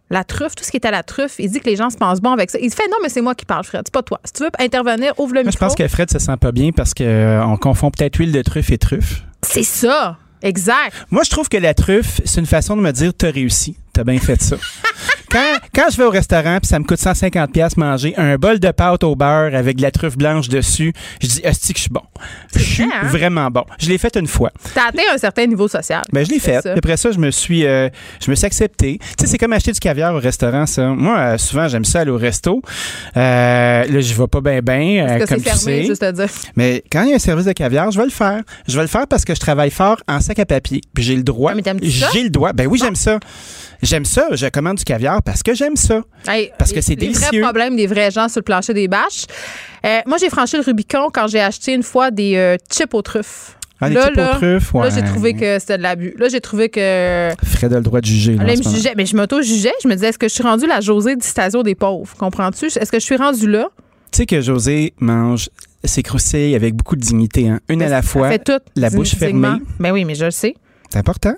la 0.09 0.23
truffe, 0.23 0.55
tout 0.55 0.63
ce 0.63 0.71
qui 0.71 0.77
est 0.77 0.85
à 0.85 0.91
la 0.91 1.03
truffe. 1.03 1.35
Il 1.39 1.51
dit 1.51 1.59
que 1.59 1.69
les 1.69 1.75
gens 1.75 1.89
se 1.89 1.97
pensent 1.97 2.21
bon 2.21 2.31
avec 2.31 2.49
ça. 2.49 2.59
Il 2.61 2.71
fait 2.71 2.87
non, 2.87 2.97
mais 3.01 3.09
c'est 3.09 3.21
moi 3.21 3.35
qui 3.35 3.45
parle, 3.45 3.63
Fred. 3.63 3.81
C'est 3.85 3.93
pas 3.93 4.03
toi. 4.03 4.19
Si 4.23 4.33
tu 4.33 4.43
veux 4.43 4.49
intervenir, 4.59 5.13
ouvre 5.17 5.33
le 5.33 5.41
micro. 5.41 5.51
Je 5.51 5.57
pense 5.57 5.75
que 5.75 5.87
Fred 5.87 6.09
se 6.09 6.19
sent 6.19 6.37
pas 6.39 6.51
bien 6.51 6.71
parce 6.71 6.93
qu'on 6.93 7.03
euh, 7.03 7.57
confond 7.57 7.91
peut-être 7.91 8.15
huile 8.17 8.31
de 8.31 8.41
truffe 8.41 8.71
et 8.71 8.77
truffe. 8.77 9.23
C'est 9.41 9.63
ça. 9.63 10.17
Exact. 10.41 10.93
Moi, 11.09 11.23
je 11.23 11.29
trouve 11.29 11.49
que 11.49 11.57
la 11.57 11.73
truffe, 11.73 12.21
c'est 12.25 12.39
une 12.39 12.45
façon 12.45 12.77
de 12.77 12.81
me 12.81 12.91
dire 12.91 13.11
t'as 13.17 13.31
réussi. 13.31 13.77
T'as 13.97 14.03
bien 14.03 14.19
fait 14.19 14.39
ça. 14.39 14.57
quand, 15.31 15.57
quand 15.73 15.85
je 15.89 15.97
vais 15.97 16.03
au 16.03 16.11
restaurant 16.11 16.59
puis 16.59 16.67
ça 16.67 16.77
me 16.77 16.83
coûte 16.83 16.99
150 16.99 17.51
pièces 17.51 17.77
manger 17.77 18.13
un 18.15 18.35
bol 18.35 18.59
de 18.59 18.69
pâte 18.69 19.03
au 19.03 19.15
beurre 19.15 19.55
avec 19.55 19.77
de 19.77 19.81
la 19.81 19.89
truffe 19.89 20.15
blanche 20.15 20.49
dessus, 20.49 20.93
je 21.19 21.27
dis 21.27 21.41
hostie 21.43 21.73
que 21.73 21.79
je 21.79 21.83
suis 21.85 21.91
bon. 21.91 22.03
Je 22.53 22.59
suis 22.59 22.83
hein? 22.83 23.07
vraiment 23.07 23.49
bon. 23.49 23.63
Je 23.79 23.89
l'ai 23.89 23.97
fait 23.97 24.15
une 24.15 24.27
fois. 24.27 24.51
T'as 24.75 24.89
atteint 24.89 25.01
un 25.11 25.17
certain 25.17 25.47
niveau 25.47 25.67
social. 25.67 26.03
Ben 26.13 26.23
je 26.23 26.29
l'ai 26.29 26.37
fait. 26.37 26.63
Après 26.63 26.95
ça, 26.95 27.09
je 27.09 27.17
me 27.17 27.31
suis 27.31 27.65
euh, 27.65 27.89
je 28.23 28.29
me 28.29 28.35
suis 28.35 28.45
accepté. 28.45 28.99
Tu 28.99 29.07
sais, 29.19 29.25
c'est 29.25 29.39
comme 29.39 29.51
acheter 29.51 29.71
du 29.71 29.79
caviar 29.79 30.13
au 30.13 30.19
restaurant 30.19 30.67
ça. 30.67 30.89
Moi, 30.89 31.17
euh, 31.17 31.37
souvent 31.39 31.67
j'aime 31.67 31.85
ça 31.85 32.01
aller 32.01 32.11
au 32.11 32.17
resto. 32.17 32.61
Euh, 33.15 33.83
là, 33.83 33.99
je 33.99 34.13
vais 34.13 34.27
pas 34.27 34.41
bien 34.41 34.61
bien 34.61 35.25
comme 35.25 35.41
tu 35.41 35.49
sais. 35.55 35.85
Juste 35.85 36.03
à 36.03 36.11
dire. 36.11 36.29
Mais 36.55 36.83
quand 36.91 37.01
il 37.01 37.09
y 37.09 37.13
a 37.13 37.15
un 37.15 37.19
service 37.19 37.45
de 37.45 37.53
caviar, 37.53 37.89
je 37.89 37.97
vais 37.97 38.05
le 38.05 38.11
faire. 38.11 38.43
Je 38.67 38.75
vais 38.75 38.83
le 38.83 38.89
faire 38.89 39.07
parce 39.07 39.25
que 39.25 39.33
je 39.33 39.39
travaille 39.39 39.71
fort 39.71 39.97
en 40.07 40.19
sac 40.19 40.37
à 40.37 40.45
papier. 40.45 40.81
Puis 40.93 41.03
j'ai 41.03 41.15
le 41.15 41.23
droit. 41.23 41.53
Ah, 41.57 41.73
j'ai 41.81 42.21
le 42.21 42.29
droit. 42.29 42.53
Ben 42.53 42.67
oui, 42.67 42.77
j'aime 42.79 42.95
ça. 42.95 43.17
J'aime 43.87 44.03
ça. 44.03 44.27
Je 44.33 44.47
commande 44.47 44.77
du 44.77 44.83
caviar 44.83 45.23
parce 45.23 45.41
que 45.41 45.53
j'aime 45.53 45.77
ça. 45.77 46.01
parce 46.57 46.73
que 46.73 46.81
c'est 46.81 46.97
délicieux. 46.97 47.29
Les 47.31 47.39
vrais 47.39 47.47
problèmes 47.47 47.77
des 47.77 47.87
vrais 47.87 48.11
gens 48.11 48.27
sur 48.27 48.39
le 48.39 48.43
plancher 48.43 48.73
des 48.73 48.89
bâches. 48.89 49.25
Euh, 49.85 49.99
moi, 50.05 50.17
j'ai 50.19 50.29
franchi 50.29 50.57
le 50.57 50.63
Rubicon 50.63 51.09
quand 51.13 51.27
j'ai 51.27 51.39
acheté 51.39 51.73
une 51.73 51.83
fois 51.83 52.11
des 52.11 52.35
euh, 52.35 52.57
chips 52.69 52.93
aux 52.93 53.01
truffes. 53.01 53.57
Ah, 53.79 53.89
là, 53.89 54.09
là, 54.13 54.35
truffes, 54.35 54.73
ouais. 54.73 54.89
là 54.89 54.89
j'ai 54.89 55.03
trouvé 55.03 55.35
que 55.35 55.59
c'était 55.59 55.77
de 55.77 55.83
l'abus. 55.83 56.13
Là, 56.17 56.27
j'ai 56.27 56.41
trouvé 56.41 56.67
que. 56.67 57.29
Fred 57.45 57.71
a 57.71 57.77
le 57.77 57.83
droit 57.83 58.01
de 58.01 58.05
juger. 58.05 58.35
Là, 58.35 58.43
me 58.43 58.61
jugeait, 58.61 58.93
mais 58.97 59.05
je 59.05 59.15
m'auto-jugeais. 59.15 59.73
Je 59.83 59.87
me 59.87 59.93
disais, 59.93 60.07
est-ce 60.09 60.17
que 60.17 60.27
je 60.27 60.33
suis 60.33 60.43
rendue 60.43 60.67
la 60.67 60.81
Josée 60.81 61.15
Distasio 61.15 61.63
des 61.63 61.75
pauvres? 61.75 62.13
Comprends-tu? 62.17 62.65
Est-ce 62.65 62.91
que 62.91 62.99
je 62.99 63.05
suis 63.05 63.15
rendue 63.15 63.49
là? 63.49 63.69
Tu 64.11 64.17
sais 64.17 64.25
que 64.25 64.41
José 64.41 64.93
mange 64.99 65.49
ses 65.83 66.03
croustilles 66.03 66.55
avec 66.55 66.75
beaucoup 66.75 66.95
de 66.95 67.01
dignité. 67.01 67.47
Hein? 67.47 67.59
Une 67.69 67.81
à 67.83 67.87
la 67.87 68.01
fois, 68.01 68.29
fait 68.29 68.43
tout, 68.43 68.59
la 68.75 68.89
bouche 68.89 69.15
fermée. 69.15 69.59
Ben 69.79 69.91
oui, 69.91 70.03
mais 70.03 70.15
je 70.15 70.25
le 70.25 70.31
sais. 70.31 70.55
C'est 70.89 70.97
important. 70.97 71.35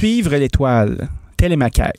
Suivre 0.00 0.34
l'étoile. 0.34 1.10
Telle 1.36 1.52
est 1.52 1.56
ma 1.56 1.68
quête. 1.68 1.92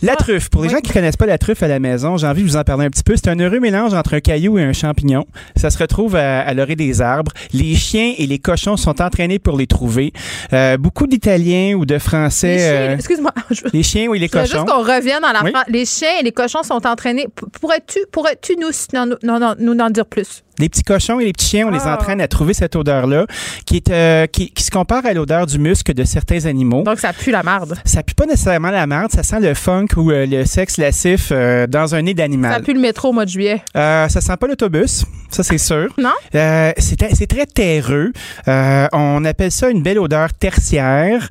La 0.00 0.12
ah, 0.12 0.16
truffe. 0.16 0.48
Pour 0.48 0.62
les 0.62 0.70
gens 0.70 0.78
qui 0.78 0.90
connaissent 0.90 1.18
pas 1.18 1.26
la 1.26 1.36
truffe 1.36 1.62
à 1.62 1.68
la 1.68 1.78
maison, 1.78 2.16
j'ai 2.16 2.26
envie 2.26 2.42
de 2.42 2.48
vous 2.48 2.56
en 2.56 2.64
parler 2.64 2.86
un 2.86 2.88
petit 2.88 3.02
peu. 3.02 3.14
C'est 3.14 3.28
un 3.28 3.38
heureux 3.38 3.60
mélange 3.60 3.92
entre 3.92 4.14
un 4.14 4.20
caillou 4.20 4.58
et 4.58 4.62
un 4.62 4.72
champignon. 4.72 5.26
Ça 5.54 5.68
se 5.68 5.76
retrouve 5.76 6.16
à, 6.16 6.54
l'orée 6.54 6.76
des 6.76 7.02
arbres. 7.02 7.32
Les 7.52 7.74
chiens 7.74 8.14
et 8.16 8.26
les 8.26 8.38
cochons 8.38 8.78
sont 8.78 9.02
entraînés 9.02 9.38
pour 9.38 9.58
les 9.58 9.66
trouver. 9.66 10.14
Euh, 10.54 10.78
beaucoup 10.78 11.06
d'Italiens 11.06 11.74
ou 11.74 11.84
de 11.84 11.98
Français. 11.98 12.54
Les 12.54 12.58
chiens, 12.58 12.72
euh, 12.72 12.94
excuse-moi. 12.94 13.34
Les 13.74 13.82
chiens 13.82 14.08
ou 14.08 14.14
les 14.14 14.30
cochons. 14.30 14.46
juste 14.46 14.64
qu'on 14.64 14.82
revienne 14.82 15.20
dans 15.20 15.32
la 15.32 15.64
Les 15.68 15.84
chiens 15.84 16.20
et 16.20 16.22
les 16.22 16.32
cochons 16.32 16.62
sont 16.62 16.86
entraînés. 16.86 17.26
Pourrais-tu, 17.60 17.98
pourrais-tu 18.10 18.56
nous, 18.56 18.70
non, 18.94 19.14
non, 19.22 19.38
non, 19.38 19.54
nous 19.58 19.78
en 19.78 19.90
dire 19.90 20.06
plus? 20.06 20.42
Les 20.58 20.68
petits 20.68 20.82
cochons 20.82 21.20
et 21.20 21.24
les 21.24 21.32
petits 21.32 21.46
chiens, 21.46 21.68
on 21.68 21.70
les 21.70 21.80
ah. 21.84 21.94
entraîne 21.94 22.20
à 22.20 22.28
trouver 22.28 22.54
cette 22.54 22.76
odeur-là, 22.76 23.26
qui 23.66 23.76
est 23.76 23.90
euh, 23.90 24.26
qui, 24.26 24.52
se 24.58 24.70
compare 24.70 25.06
à 25.06 25.12
l'odeur 25.12 25.46
du 25.46 25.58
muscle 25.58 25.94
de 25.94 26.04
certains 26.04 26.44
animaux. 26.46 26.82
Donc 26.82 26.98
ça 26.98 27.12
pue 27.12 27.30
la 27.30 27.42
marde. 27.42 27.78
Ça 27.84 28.02
pue 28.02 28.14
pas 28.14 28.26
nécessairement 28.26 28.70
la 28.70 28.86
marde, 28.86 29.10
ça 29.10 29.22
sent 29.22 29.40
le 29.40 29.54
funk 29.54 29.86
ou 29.96 30.10
euh, 30.10 30.26
le 30.26 30.44
sexe 30.44 30.76
lascif 30.76 31.28
euh, 31.32 31.66
dans 31.66 31.94
un 31.94 32.02
nez 32.02 32.14
d'animal. 32.14 32.52
Ça 32.52 32.60
pue 32.60 32.74
le 32.74 32.80
métro 32.80 33.08
au 33.08 33.12
mois 33.12 33.24
de 33.24 33.30
juillet. 33.30 33.62
ça 33.74 34.08
sent 34.08 34.36
pas 34.36 34.46
l'autobus, 34.46 35.04
ça 35.30 35.42
c'est 35.42 35.58
sûr. 35.58 35.88
non? 35.98 36.10
c'est 36.32 37.26
très 37.26 37.46
terreux. 37.46 38.12
on 38.46 39.24
appelle 39.24 39.52
ça 39.52 39.70
une 39.70 39.82
belle 39.82 39.98
odeur 39.98 40.32
tertiaire. 40.34 41.28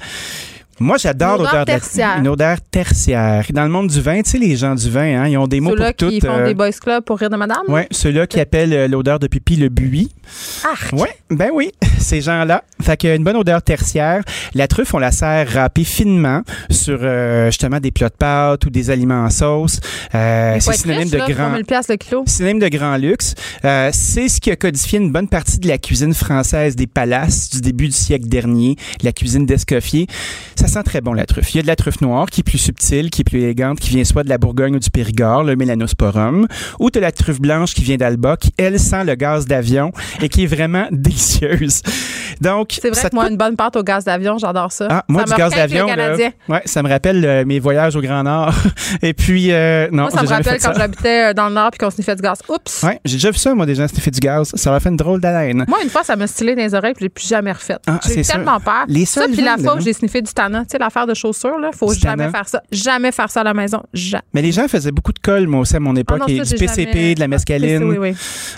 Moi, 0.80 0.96
j'adore 0.98 1.38
l'odeur 1.40 1.66
tertiaire. 1.66 2.18
Une 2.20 2.28
odeur 2.30 2.58
tertiaire. 2.62 3.46
Dans 3.52 3.64
le 3.64 3.70
monde 3.70 3.88
du 3.88 4.00
vin, 4.00 4.22
tu 4.22 4.32
sais, 4.32 4.38
les 4.38 4.56
gens 4.56 4.76
du 4.76 4.90
vin, 4.90 5.22
hein, 5.22 5.28
ils 5.28 5.38
ont 5.38 5.48
des 5.48 5.60
mots 5.60 5.76
pour 5.76 5.94
tout. 5.94 6.10
qui 6.10 6.22
font 6.22 6.44
des 6.46 6.54
boys 6.54 6.72
clubs 6.72 7.04
pour 7.04 7.20
rire 7.20 7.30
de 7.30 7.36
madame? 7.36 7.64
Oui, 7.68 7.82
ceux-là 7.92 8.28
qui 8.28 8.40
appellent 8.40 8.74
euh, 8.74 8.88
l'odeur 8.88 9.20
de 9.20 9.28
pipi 9.28 9.58
le 9.58 9.68
buis. 9.68 10.10
Ah! 10.64 10.76
Oui, 10.94 11.10
ben 11.30 11.50
oui, 11.54 11.72
ces 12.00 12.22
gens-là. 12.22 12.64
Fait 12.82 12.96
qu'une 12.96 13.24
bonne 13.24 13.36
odeur 13.36 13.62
tertiaire. 13.62 14.24
La 14.54 14.68
truffe, 14.68 14.94
on 14.94 15.00
la 15.00 15.12
sert 15.12 15.50
râpée 15.52 15.84
finement 15.84 16.44
sur 16.70 17.00
euh, 17.02 17.48
justement 17.48 17.80
des 17.80 17.92
plats 17.92 18.10
de 18.10 18.14
pâtes 18.14 18.66
ou 18.66 18.70
des 18.70 18.90
aliments 18.90 19.26
en 19.26 19.30
sauce. 19.30 19.82
Euh, 20.16 20.58
c'est 20.60 20.74
synonyme 20.74 21.10
de 21.10 21.18
grand. 21.18 21.58
le 21.58 21.96
kilo. 21.98 22.24
Synonyme 22.26 22.60
de 22.60 22.70
grand 22.70 22.96
luxe. 22.96 23.36
c'est 23.62 24.30
ce 24.30 24.40
qui 24.40 24.50
a 24.50 24.56
codifié 24.56 25.00
une 25.00 25.12
bonne 25.12 25.28
partie 25.28 25.60
de 25.60 25.68
la 25.68 25.78
cuisine 25.78 26.14
française 26.14 26.78
des 26.78 26.88
palaces 26.88 27.50
du 27.50 27.60
début 27.60 27.88
du 27.88 27.94
siècle 27.94 28.30
dernier, 28.30 28.78
la 29.04 29.12
cuisine 29.12 29.46
d'Escoffier. 29.46 30.08
Ça 30.56 30.69
sent 30.70 30.84
très 30.84 31.02
bon 31.02 31.14
la 31.14 31.26
truffe. 31.26 31.54
Il 31.54 31.58
y 31.58 31.60
a 31.60 31.64
de 31.64 31.68
la 31.68 31.76
truffe 31.76 32.02
noire 32.02 32.28
qui 32.28 32.42
est 32.42 32.44
plus 32.44 32.58
subtile, 32.58 33.10
qui 33.10 33.22
est 33.22 33.24
plus 33.24 33.42
élégante, 33.42 33.80
qui 33.80 33.90
vient 33.90 34.04
soit 34.04 34.24
de 34.24 34.30
la 34.30 34.38
Bourgogne 34.38 34.76
ou 34.76 34.80
du 34.80 34.90
Périgord, 34.90 35.44
le 35.44 35.56
Mélanosporum, 35.56 36.48
ou 36.80 36.90
de 36.90 37.00
la 37.00 37.12
truffe 37.12 37.42
blanche 37.42 37.74
qui 37.74 37.84
vient 37.84 37.98
d'Alba, 37.98 38.38
qui 38.38 38.54
elle 38.58 38.80
sent 38.80 39.04
le 39.04 39.16
gaz 39.16 39.46
d'avion 39.46 39.92
et 40.22 40.30
qui 40.30 40.44
est 40.44 40.48
vraiment 40.48 40.88
délicieuse. 40.92 41.82
Donc, 42.42 42.78
c'est 42.82 42.90
vrai 42.90 43.10
que 43.10 43.16
moi, 43.16 43.30
une 43.30 43.38
bonne 43.38 43.56
pâte 43.56 43.76
au 43.76 43.84
gaz 43.84 44.06
d'avion, 44.06 44.38
j'adore 44.38 44.72
ça. 44.72 44.88
Ah, 44.90 45.06
moi, 45.08 45.24
du 45.24 45.34
gaz 45.34 45.54
d'avion, 45.54 45.88
ouais, 45.88 46.62
ça 46.66 46.84
me 46.84 46.90
rappelle 46.90 47.26
euh, 47.26 47.46
mes 47.46 47.60
voyages 47.60 47.96
au 47.96 48.02
Grand 48.02 48.24
Nord. 48.24 48.54
et 49.02 49.14
puis, 49.14 49.52
euh, 49.52 49.88
non, 49.92 50.04
moi, 50.04 50.12
ça 50.12 50.24
me 50.24 50.28
rappelle 50.28 50.60
quand 50.62 50.74
j'habitais 50.74 51.30
euh, 51.30 51.34
dans 51.34 51.50
le 51.50 51.56
Nord 51.56 51.72
puis 51.72 51.80
qu'on 51.80 51.90
sniffait 51.90 52.16
du 52.16 52.22
gaz. 52.22 52.40
Oups. 52.48 52.84
Ouais, 52.84 53.00
j'ai 53.04 53.16
déjà 53.16 53.32
vu 53.32 53.38
ça, 53.38 53.54
moi, 53.56 53.66
des 53.66 53.76
gens 53.76 53.88
sniffer 53.88 54.12
du 54.12 54.20
gaz. 54.20 54.52
Ça 54.54 54.72
m'a 54.72 54.80
fait 54.80 54.90
une 54.90 54.98
drôle 54.98 55.20
d'haleine. 55.20 55.66
Moi, 55.68 55.80
une 55.84 55.90
fois, 55.90 56.04
ça 56.04 56.16
m'a 56.16 56.28
stylé 56.28 56.56
dans 56.56 56.62
les 56.62 56.74
oreilles 56.74 56.94
puis 56.94 57.02
je 57.02 57.06
l'ai 57.06 57.10
plus 57.10 57.28
jamais 57.28 57.52
refait. 57.52 57.78
Ah, 57.88 58.00
j'ai 58.06 58.22
tellement 58.22 58.60
peur. 58.60 58.86
Les 58.88 59.06
ça, 59.06 59.26
puis 59.32 59.42
la 59.42 59.58
fois 59.58 59.76
où 59.76 59.80
j'ai 59.80 59.94
sniffé 59.94 60.22
du 60.22 60.34
tu 60.64 60.72
sais, 60.72 60.78
l'affaire 60.78 61.08
de 61.08 61.14
chaussures, 61.14 61.60
là. 61.60 61.72
Faut 61.72 61.94
jamais 61.94 62.30
faire 62.30 62.48
ça. 62.48 62.62
Jamais 62.72 63.12
faire 63.12 63.30
ça 63.30 63.42
à 63.42 63.44
la 63.44 63.54
maison. 63.54 63.82
Jamais. 63.94 64.24
Mais 64.34 64.42
les 64.42 64.52
gens 64.52 64.68
faisaient 64.68 64.92
beaucoup 64.92 65.14
de 65.14 65.20
colle, 65.20 65.48
moi 65.48 65.62
aussi, 65.62 65.76
à 65.76 65.80
mon 65.80 65.96
ah 65.96 66.00
époque. 66.00 66.26
du 66.28 66.42
PCP, 66.42 67.16
de 67.16 67.20
la 67.20 67.28
mescaline. 67.28 67.84
oui, 67.84 67.98
oui. 67.98 68.16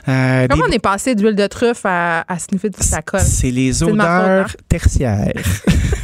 Euh, 0.08 0.48
Comment 0.50 0.66
on 0.68 0.72
est 0.72 0.80
passé 0.80 1.16
d'huile 1.16 1.36
de 1.36 1.48
truffe 1.48 1.86
à, 1.86 2.26
à 2.28 2.40
sniffer 2.40 2.70
de 2.70 2.78
la 2.92 3.02
colle? 3.02 3.22
C'est 3.22 3.52
les 3.52 3.84
odeurs 3.84 4.02
hein? 4.02 4.46
tertiaires. 4.68 5.34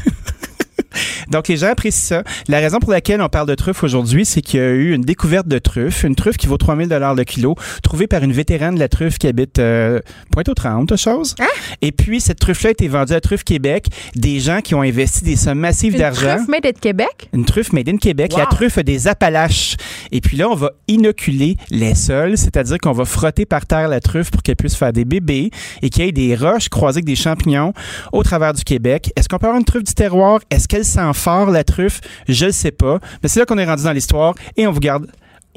Donc, 1.30 1.48
les 1.48 1.58
gens 1.58 1.68
apprécient 1.68 2.18
ça. 2.18 2.24
La 2.48 2.60
raison 2.60 2.80
pour 2.80 2.92
laquelle 2.92 3.22
on 3.22 3.30
parle 3.30 3.48
de 3.48 3.56
truffe 3.56 3.84
aujourd'hui, 3.84 4.26
c'est 4.26 4.42
qu'il 4.42 4.60
y 4.60 4.64
a 4.64 4.70
eu 4.70 4.94
une 4.94 5.04
découverte 5.04 5.48
de 5.48 5.60
truffe, 5.60 6.04
une 6.04 6.16
truffe 6.16 6.38
qui 6.38 6.48
vaut 6.48 6.58
3000 6.58 6.90
dollars 6.90 7.16
le 7.16 7.24
kilo, 7.24 7.56
trouvée 7.84 8.08
par 8.08 8.24
une 8.24 8.34
vétérane 8.34 8.76
de 8.76 8.80
la 8.80 8.88
truffe 8.88 9.18
qui 9.18 9.28
habite 9.28 9.60
euh, 9.60 10.00
Pointe-aux-Trembles, 10.32 10.98
chose. 10.98 11.36
Hein? 11.40 11.46
Et 11.82 11.92
puis, 11.92 12.22
cette 12.22 12.40
truffe-là 12.40 12.70
a 12.70 12.72
été 12.72 12.88
vendue 12.88 13.14
à 13.14 13.22
Truffe 13.22 13.44
Québec. 13.44 13.88
Des 14.16 14.40
gens 14.40 14.62
qui 14.62 14.76
ont 14.76 14.82
investi 14.82 15.24
des 15.24 15.36
sommes 15.36 15.60
massives 15.60 15.98
d'argent. 15.98 16.32
Une 16.32 16.36
truffe 16.36 16.48
made 16.48 16.66
in 16.66 16.80
Québec? 16.80 17.30
Une 17.34 17.46
truffe 17.46 17.74
made 17.74 17.90
in 17.90 17.98
Québec. 17.98 18.34
La 18.38 18.46
truffe 18.46 18.80
des 18.80 19.08
Appalaches. 19.08 19.78
Et 20.12 20.22
puis 20.22 20.38
là, 20.38 20.50
on 20.50 20.56
va 20.56 20.72
inoculer 20.88 21.58
les 21.70 21.96
sols, 21.96 22.38
c'est-à-dire 22.38 22.78
qu'on 22.78 22.92
va 22.92 23.06
frotter 23.06 23.46
par 23.46 23.66
terre 23.66 23.88
la 23.88 24.00
truffe 24.00 24.32
pour 24.32 24.42
qu'elle 24.44 24.56
puisse 24.56 24.76
faire 24.76 24.94
des 24.94 25.06
bébés 25.06 25.52
et 25.82 25.90
qu'il 25.90 26.06
y 26.06 26.08
ait 26.08 26.12
des 26.12 26.36
roches 26.36 26.70
croisées 26.70 26.98
avec 26.98 27.06
des 27.06 27.16
champignons 27.16 27.74
au 28.12 28.24
travers 28.24 28.54
du 28.54 28.64
Québec. 28.64 29.12
Est-ce 29.16 29.28
qu'on 29.28 29.38
peut 29.38 29.48
avoir 29.48 29.60
une 29.60 29.66
truffe 29.66 29.84
du 29.84 29.94
terroir? 29.94 30.40
Est-ce 30.50 30.68
qu'elle 30.68 30.86
sent 30.86 31.14
fort, 31.18 31.52
la 31.52 31.64
truffe? 31.64 32.02
Je 32.28 32.48
ne 32.48 32.52
sais 32.52 32.72
pas. 32.72 33.00
Mais 33.22 33.30
c'est 33.30 33.40
là 33.40 33.46
qu'on 33.46 33.58
est 33.58 33.66
rendu 33.66 33.84
dans 33.84 33.92
l'histoire 33.92 34.34
et 34.56 34.68
on 34.68 34.72
vous 34.72 34.80
garde 34.80 35.08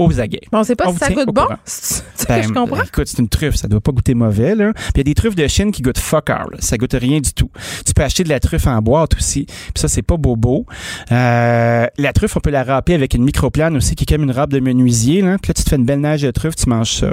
aux 0.00 0.20
aguets. 0.20 0.40
Bon, 0.50 0.60
on 0.60 0.64
sait 0.64 0.76
pas 0.76 0.90
si 0.92 0.98
ça 0.98 1.12
goûte 1.12 1.26
bon. 1.26 1.46
Ben, 2.28 2.42
je 2.42 2.48
comprends. 2.48 2.82
Écoute, 2.82 3.08
c'est 3.08 3.18
une 3.18 3.28
truffe, 3.28 3.56
ça 3.56 3.66
doit 3.66 3.80
pas 3.80 3.92
goûter 3.92 4.14
mauvais. 4.14 4.54
Là. 4.54 4.72
Puis 4.72 4.84
il 4.94 4.98
y 4.98 5.00
a 5.00 5.04
des 5.04 5.14
truffes 5.14 5.34
de 5.34 5.46
Chine 5.48 5.72
qui 5.72 5.82
goûtent 5.82 5.98
fuck 5.98 6.30
all. 6.30 6.46
Ça 6.60 6.76
goûte 6.76 6.92
rien 6.92 7.20
du 7.20 7.32
tout. 7.32 7.50
Tu 7.84 7.92
peux 7.92 8.02
acheter 8.02 8.22
de 8.22 8.28
la 8.28 8.38
truffe 8.38 8.66
en 8.66 8.80
boîte 8.80 9.14
aussi. 9.16 9.46
Puis 9.46 9.72
ça, 9.74 9.88
c'est 9.88 10.02
pas 10.02 10.16
bobo. 10.16 10.64
Euh, 11.10 11.86
la 11.98 12.12
truffe, 12.12 12.36
on 12.36 12.40
peut 12.40 12.50
la 12.50 12.62
râper 12.62 12.94
avec 12.94 13.14
une 13.14 13.24
microplane 13.24 13.76
aussi, 13.76 13.96
qui 13.96 14.04
est 14.04 14.06
comme 14.06 14.22
une 14.22 14.32
robe 14.32 14.52
de 14.52 14.60
menuisier. 14.60 15.22
Là. 15.22 15.38
Puis 15.42 15.50
là, 15.50 15.54
tu 15.54 15.64
te 15.64 15.68
fais 15.68 15.76
une 15.76 15.86
belle 15.86 16.00
neige 16.00 16.22
de 16.22 16.30
truffe, 16.30 16.56
tu 16.56 16.68
manges 16.68 16.92
ça. 16.92 17.12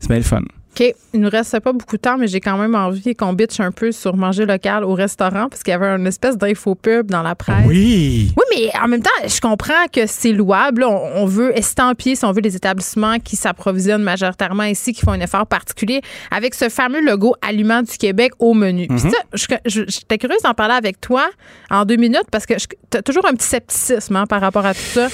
C'est 0.00 0.08
bien 0.08 0.18
le 0.18 0.22
fun. 0.22 0.42
OK. 0.82 0.94
Il 1.14 1.20
nous 1.20 1.28
reste 1.28 1.58
pas 1.60 1.72
beaucoup 1.72 1.96
de 1.96 2.00
temps, 2.00 2.16
mais 2.16 2.26
j'ai 2.26 2.40
quand 2.40 2.56
même 2.56 2.74
envie 2.74 3.14
qu'on 3.14 3.32
bitch 3.32 3.60
un 3.60 3.70
peu 3.70 3.92
sur 3.92 4.16
manger 4.16 4.46
local 4.46 4.84
au 4.84 4.94
restaurant 4.94 5.48
parce 5.48 5.62
qu'il 5.62 5.72
y 5.72 5.74
avait 5.74 5.86
une 5.86 6.06
espèce 6.06 6.36
d'infopub 6.36 7.10
dans 7.10 7.22
la 7.22 7.34
presse. 7.34 7.66
Oui. 7.66 8.32
Oui, 8.36 8.44
mais 8.50 8.70
en 8.80 8.88
même 8.88 9.02
temps, 9.02 9.10
je 9.26 9.40
comprends 9.40 9.86
que 9.92 10.06
c'est 10.06 10.32
louable. 10.32 10.84
On, 10.84 11.26
veut 11.26 11.56
estampiller, 11.56 12.16
si 12.16 12.24
on 12.24 12.32
veut, 12.32 12.40
les 12.40 12.56
établissements 12.56 13.18
qui 13.18 13.36
s'approvisionnent 13.36 14.02
majoritairement 14.02 14.64
ici, 14.64 14.92
qui 14.92 15.02
font 15.02 15.12
un 15.12 15.20
effort 15.20 15.46
particulier 15.46 16.00
avec 16.30 16.54
ce 16.54 16.68
fameux 16.68 17.04
logo 17.04 17.34
Aliments 17.42 17.82
du 17.82 17.96
Québec 17.96 18.32
au 18.38 18.54
menu. 18.54 18.88
Puis 18.88 19.04
mhm. 19.04 19.10
ça, 19.10 19.56
j'étais 19.64 20.18
curieuse 20.18 20.42
d'en 20.42 20.54
parler 20.54 20.74
avec 20.74 21.00
toi 21.00 21.28
en 21.70 21.84
deux 21.84 21.96
minutes 21.96 22.26
parce 22.30 22.46
que 22.46 22.54
tu 22.54 22.98
as 22.98 23.02
toujours 23.02 23.26
un 23.26 23.34
petit 23.34 23.46
scepticisme 23.46 24.16
hein, 24.16 24.26
par 24.26 24.40
rapport 24.40 24.66
à 24.66 24.74
tout 24.74 24.80
ça. 24.80 25.08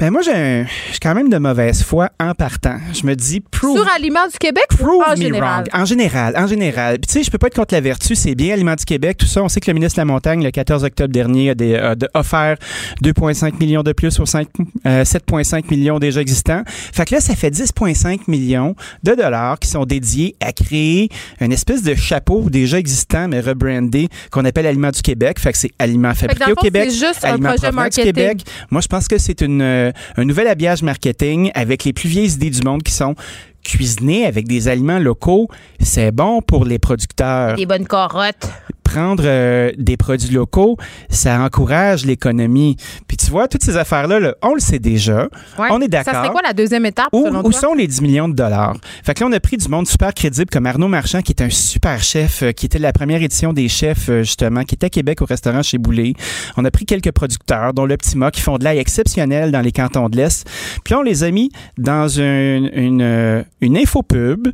Ben 0.00 0.10
moi, 0.10 0.22
j'ai 0.22 0.66
quand 1.00 1.14
même 1.14 1.28
de 1.28 1.38
mauvaise 1.38 1.82
foi 1.82 2.08
en 2.18 2.34
partant. 2.34 2.78
Je 2.92 3.06
me 3.06 3.14
dis, 3.14 3.40
prove, 3.40 3.76
Sur 3.76 3.88
Aliments 3.94 4.26
du 4.26 4.38
Québec 4.38 4.64
en 4.80 5.14
général? 5.14 5.64
En 5.72 5.84
général, 5.84 6.34
en 6.36 6.46
général. 6.46 6.98
Puis 6.98 7.06
tu 7.06 7.12
sais, 7.12 7.22
je 7.22 7.30
peux 7.30 7.38
pas 7.38 7.48
être 7.48 7.56
contre 7.56 7.74
la 7.74 7.80
vertu, 7.80 8.14
c'est 8.14 8.34
bien 8.34 8.54
Aliments 8.54 8.74
du 8.74 8.84
Québec, 8.84 9.18
tout 9.18 9.26
ça. 9.26 9.42
On 9.42 9.48
sait 9.48 9.60
que 9.60 9.70
le 9.70 9.74
ministre 9.74 9.96
de 9.96 10.00
la 10.00 10.06
Montagne, 10.06 10.42
le 10.42 10.50
14 10.50 10.84
octobre 10.84 11.12
dernier, 11.12 11.50
a, 11.50 11.54
des, 11.54 11.78
offert 12.14 12.56
2,5 13.02 13.58
millions 13.58 13.82
de 13.82 13.92
plus 13.92 14.18
aux 14.18 14.24
7,5 14.24 14.46
euh, 14.86 15.60
millions 15.70 15.98
déjà 15.98 16.20
existants. 16.20 16.62
Fait 16.66 17.04
que 17.04 17.14
là, 17.14 17.20
ça 17.20 17.34
fait 17.34 17.50
10,5 17.50 18.20
millions 18.28 18.74
de 19.02 19.14
dollars 19.14 19.58
qui 19.58 19.68
sont 19.68 19.84
dédiés 19.84 20.34
à 20.40 20.52
créer 20.52 21.10
une 21.40 21.52
espèce 21.52 21.82
de 21.82 21.94
chapeau 21.94 22.48
déjà 22.48 22.78
existant, 22.78 23.28
mais 23.28 23.40
rebrandé, 23.40 24.08
qu'on 24.30 24.44
appelle 24.44 24.66
Aliments 24.66 24.90
du 24.90 25.02
Québec. 25.02 25.38
Fait 25.38 25.52
que 25.52 25.58
c'est 25.58 25.70
Aliments 25.78 26.14
fabriqués 26.14 26.52
au 26.52 26.56
Québec. 26.56 26.88
C'est 26.90 27.06
juste 27.06 27.24
un 27.24 27.38
projet 27.38 27.72
marketing. 27.72 28.04
Québec. 28.04 28.42
Moi, 28.70 28.80
je 28.80 28.88
pense 28.88 29.08
que 29.08 29.18
c'est 29.18 29.40
une, 29.42 29.62
euh, 29.88 29.92
un 30.16 30.24
nouvel 30.24 30.48
habillage 30.48 30.82
marketing 30.82 31.50
avec 31.54 31.84
les 31.84 31.92
plus 31.92 32.08
vieilles 32.08 32.32
idées 32.32 32.50
du 32.50 32.62
monde 32.62 32.82
qui 32.82 32.92
sont 32.92 33.14
cuisiner 33.64 34.26
avec 34.26 34.48
des 34.48 34.68
aliments 34.68 34.98
locaux, 34.98 35.48
c'est 35.80 36.10
bon 36.10 36.42
pour 36.42 36.64
les 36.64 36.78
producteurs. 36.78 37.54
Des 37.56 37.66
bonnes 37.66 37.86
carottes 37.86 38.48
prendre 38.92 39.24
euh, 39.26 39.72
des 39.78 39.96
produits 39.96 40.34
locaux, 40.34 40.76
ça 41.08 41.40
encourage 41.40 42.04
l'économie. 42.04 42.76
Puis 43.08 43.16
tu 43.16 43.30
vois, 43.30 43.48
toutes 43.48 43.62
ces 43.62 43.76
affaires-là, 43.76 44.34
on 44.42 44.54
le 44.54 44.60
sait 44.60 44.78
déjà. 44.78 45.28
On 45.58 45.80
est 45.80 45.88
d'accord. 45.88 46.12
Ça 46.12 46.20
serait 46.20 46.32
quoi 46.32 46.42
la 46.42 46.52
deuxième 46.52 46.84
étape? 46.84 47.08
Où, 47.12 47.26
où 47.26 47.52
sont 47.52 47.74
les 47.74 47.86
10 47.86 48.02
millions 48.02 48.28
de 48.28 48.34
dollars? 48.34 48.76
Fait 49.02 49.14
que 49.14 49.20
là, 49.20 49.26
on 49.30 49.32
a 49.32 49.40
pris 49.40 49.56
du 49.56 49.68
monde 49.68 49.86
super 49.86 50.12
crédible 50.12 50.50
comme 50.50 50.66
Arnaud 50.66 50.88
Marchand, 50.88 51.22
qui 51.22 51.32
est 51.32 51.42
un 51.42 51.48
super 51.48 52.02
chef, 52.02 52.42
euh, 52.42 52.52
qui 52.52 52.66
était 52.66 52.78
la 52.78 52.92
première 52.92 53.22
édition 53.22 53.52
des 53.52 53.68
chefs, 53.68 54.08
euh, 54.08 54.22
justement, 54.22 54.64
qui 54.64 54.74
était 54.74 54.86
à 54.86 54.90
Québec 54.90 55.22
au 55.22 55.24
restaurant 55.24 55.62
chez 55.62 55.78
Boulay. 55.78 56.12
On 56.56 56.64
a 56.64 56.70
pris 56.70 56.84
quelques 56.84 57.12
producteurs, 57.12 57.72
dont 57.72 57.86
le 57.86 57.96
Petit 57.96 58.18
Mât, 58.18 58.30
qui 58.30 58.42
font 58.42 58.58
de 58.58 58.64
l'ail 58.64 58.78
exceptionnel 58.78 59.52
dans 59.52 59.60
les 59.60 59.72
cantons 59.72 60.08
de 60.08 60.16
l'Est. 60.16 60.46
Puis 60.84 60.94
on 60.94 61.02
les 61.02 61.24
a 61.24 61.30
mis 61.30 61.50
dans 61.78 62.08
une, 62.08 62.70
une, 62.74 63.44
une 63.60 63.76
infopub 63.76 64.48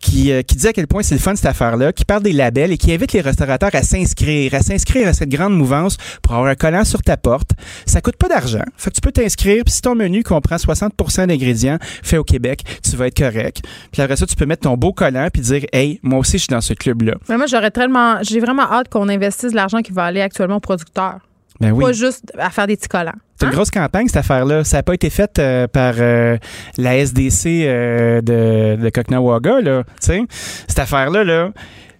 qui, 0.00 0.30
qui 0.46 0.56
dit 0.56 0.66
à 0.66 0.72
quel 0.72 0.86
point 0.86 1.02
c'est 1.02 1.14
le 1.14 1.20
fun 1.20 1.34
cette 1.34 1.46
affaire-là, 1.46 1.92
qui 1.92 2.04
parle 2.04 2.22
des 2.22 2.32
labels 2.32 2.72
et 2.72 2.78
qui 2.78 2.92
invite 2.92 3.12
les 3.12 3.20
restaurateurs 3.20 3.70
à 3.72 3.77
s'inscrire, 3.82 4.54
à 4.54 4.60
s'inscrire 4.60 5.08
à 5.08 5.12
cette 5.12 5.28
grande 5.28 5.56
mouvance 5.56 5.96
pour 6.22 6.34
avoir 6.34 6.48
un 6.50 6.54
collant 6.54 6.84
sur 6.84 7.02
ta 7.02 7.16
porte. 7.16 7.50
Ça 7.86 8.00
coûte 8.00 8.16
pas 8.16 8.28
d'argent. 8.28 8.64
Fait 8.76 8.90
que 8.90 8.94
tu 8.96 9.00
peux 9.00 9.12
t'inscrire, 9.12 9.64
puis 9.64 9.74
si 9.74 9.82
ton 9.82 9.94
menu 9.94 10.22
comprend 10.22 10.56
60% 10.56 11.26
d'ingrédients 11.26 11.78
faits 11.80 12.18
au 12.18 12.24
Québec, 12.24 12.62
tu 12.82 12.96
vas 12.96 13.06
être 13.08 13.18
correct. 13.18 13.62
Puis 13.92 14.02
après 14.02 14.16
ça, 14.16 14.26
tu 14.26 14.36
peux 14.36 14.46
mettre 14.46 14.62
ton 14.62 14.76
beau 14.76 14.92
collant 14.92 15.28
puis 15.32 15.42
dire 15.42 15.64
"Hey, 15.72 16.00
moi 16.02 16.18
aussi 16.18 16.38
je 16.38 16.44
suis 16.44 16.52
dans 16.52 16.60
ce 16.60 16.74
club-là." 16.74 17.14
Mais 17.28 17.36
moi, 17.36 17.46
j'aurais 17.46 17.70
tellement 17.70 18.18
j'ai 18.22 18.40
vraiment 18.40 18.70
hâte 18.70 18.88
qu'on 18.88 19.08
investisse 19.08 19.52
l'argent 19.52 19.80
qui 19.80 19.92
va 19.92 20.04
aller 20.04 20.20
actuellement 20.20 20.56
aux 20.56 20.60
producteurs. 20.60 21.20
Ben 21.60 21.72
oui. 21.72 21.84
Pas 21.84 21.92
juste 21.92 22.32
à 22.38 22.50
faire 22.50 22.66
des 22.66 22.76
petits 22.76 22.88
collants. 22.88 23.12
C'est 23.36 23.46
une 23.46 23.52
hein? 23.52 23.54
grosse 23.54 23.70
campagne, 23.70 24.06
cette 24.06 24.18
affaire-là. 24.18 24.64
Ça 24.64 24.78
n'a 24.78 24.82
pas 24.82 24.94
été 24.94 25.10
fait 25.10 25.38
euh, 25.38 25.66
par 25.66 25.94
euh, 25.98 26.36
la 26.76 26.98
SDC 26.98 27.46
euh, 27.46 28.20
de, 28.20 28.76
de 28.76 29.64
là. 29.64 29.82
sais, 30.00 30.22
Cette 30.68 30.78
affaire-là, 30.78 31.24
là, 31.24 31.50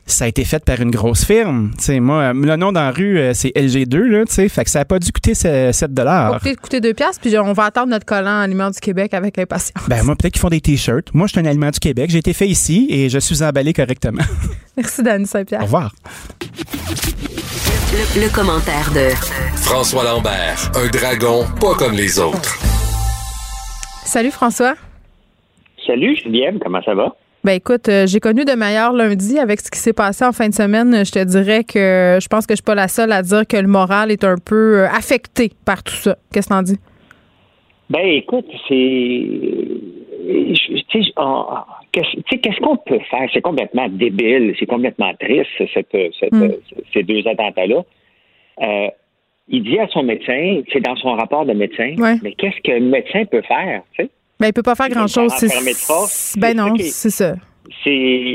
ça 0.09 0.25
a 0.25 0.29
été 0.29 0.45
fait 0.45 0.65
par 0.65 0.81
une 0.81 0.91
grosse 0.91 1.25
firme. 1.25 1.71
sais, 1.79 2.01
moi, 2.01 2.33
le 2.33 2.57
nom 2.57 2.73
dans 2.73 2.81
la 2.81 2.91
rue, 2.91 3.21
c'est 3.35 3.53
LG2, 3.55 3.99
là, 3.99 4.25
sais, 4.27 4.49
fait 4.49 4.65
que 4.65 4.71
ça 4.71 4.81
n'a 4.81 4.85
pas 4.85 4.99
dû 4.99 5.13
coûter 5.13 5.35
7 5.35 5.93
dollars. 5.93 6.31
Ça 6.31 6.37
a 6.37 6.41
peut-être 6.41 6.61
coûter 6.61 6.81
2 6.81 6.95
piastres, 6.95 7.21
puis 7.21 7.39
on 7.39 7.53
va 7.53 7.65
attendre 7.65 7.89
notre 7.89 8.07
collant 8.07 8.41
Aliment 8.41 8.71
du 8.71 8.81
Québec 8.81 9.15
avec 9.15 9.39
impatience. 9.39 9.85
Ben 9.89 10.03
moi, 10.03 10.17
peut-être 10.17 10.33
qu'ils 10.35 10.41
font 10.41 10.49
des 10.49 10.61
T-shirts. 10.61 11.13
Moi, 11.15 11.27
je 11.27 11.33
suis 11.33 11.41
un 11.41 11.45
Aliment 11.45 11.71
du 11.71 11.79
Québec. 11.79 12.11
J'ai 12.11 12.19
été 12.19 12.33
fait 12.33 12.49
ici 12.49 12.87
et 12.91 13.09
je 13.09 13.19
suis 13.19 13.43
emballé 13.43 13.73
correctement. 13.73 14.23
Merci, 14.77 15.03
Dani 15.03 15.27
Saint-Pierre. 15.27 15.61
Au 15.61 15.65
revoir. 15.65 15.93
Le, 18.17 18.33
commentaire 18.33 18.91
de 18.95 19.09
François 19.57 20.05
Lambert, 20.05 20.71
un 20.75 20.89
dragon 20.89 21.45
pas 21.61 21.75
comme 21.75 21.95
les 21.95 22.19
autres. 22.19 22.59
Salut 24.05 24.31
François. 24.31 24.75
Salut 25.87 26.17
Geneviève, 26.17 26.59
comment 26.63 26.83
ça 26.83 26.95
va? 26.95 27.17
Ben 27.45 27.53
écoute, 27.53 27.89
euh, 27.89 28.07
j'ai 28.07 28.19
connu 28.19 28.45
de 28.45 28.53
meilleurs 28.53 28.93
lundi 28.93 29.39
avec 29.39 29.61
ce 29.61 29.71
qui 29.71 29.79
s'est 29.79 29.93
passé 29.93 30.25
en 30.25 30.33
fin 30.33 30.49
de 30.49 30.55
semaine. 30.55 31.05
Je 31.05 31.13
te 31.13 31.25
dirais 31.25 31.63
que 31.63 32.19
je 32.21 32.29
pense 32.29 32.47
que 32.47 32.55
je 32.55 32.57
suis 32.57 32.65
pas 32.65 32.75
la 32.75 32.89
seule 32.89 33.13
à 33.13 33.23
dire 33.23 33.47
que 33.47 33.57
le 33.57 33.69
moral 33.69 34.11
est 34.11 34.25
un 34.25 34.37
peu 34.45 34.81
euh, 34.81 34.89
affecté 34.89 35.53
par 35.65 35.83
tout 35.85 35.95
ça. 35.95 36.17
Qu'est-ce 36.33 36.49
que 36.49 36.55
t'en 36.55 36.63
dis? 36.63 36.79
Ben 37.91 38.05
écoute, 38.05 38.47
c'est 38.69 39.25
qu'est-ce 41.93 42.61
qu'on 42.61 42.77
peut 42.77 42.99
faire? 43.11 43.29
C'est 43.33 43.41
complètement 43.41 43.89
débile, 43.89 44.55
c'est 44.59 44.67
complètement 44.67 45.15
triste, 45.15 45.49
hmm. 45.61 46.49
ces 46.93 47.03
deux 47.03 47.27
attentats-là. 47.27 47.85
Euh, 48.63 48.89
il 49.49 49.63
dit 49.63 49.79
à 49.79 49.87
son 49.89 50.03
médecin, 50.03 50.61
c'est 50.73 50.81
dans 50.81 50.97
son 50.97 51.15
rapport 51.15 51.47
de 51.47 51.55
médecin, 51.55 51.95
mais 52.23 52.33
qu'est-ce 52.33 52.61
que 52.63 52.73
le 52.73 52.87
médecin 52.91 53.25
peut 53.25 53.43
faire? 53.43 53.83
Tu 53.99 54.09
Ben, 54.41 54.49
il 54.49 54.53
peut 54.53 54.63
pas 54.63 54.75
faire 54.75 54.89
grand-chose. 54.89 55.33
Ben 56.39 56.57
non, 56.57 56.75
c'est 56.79 57.11
ça. 57.11 57.35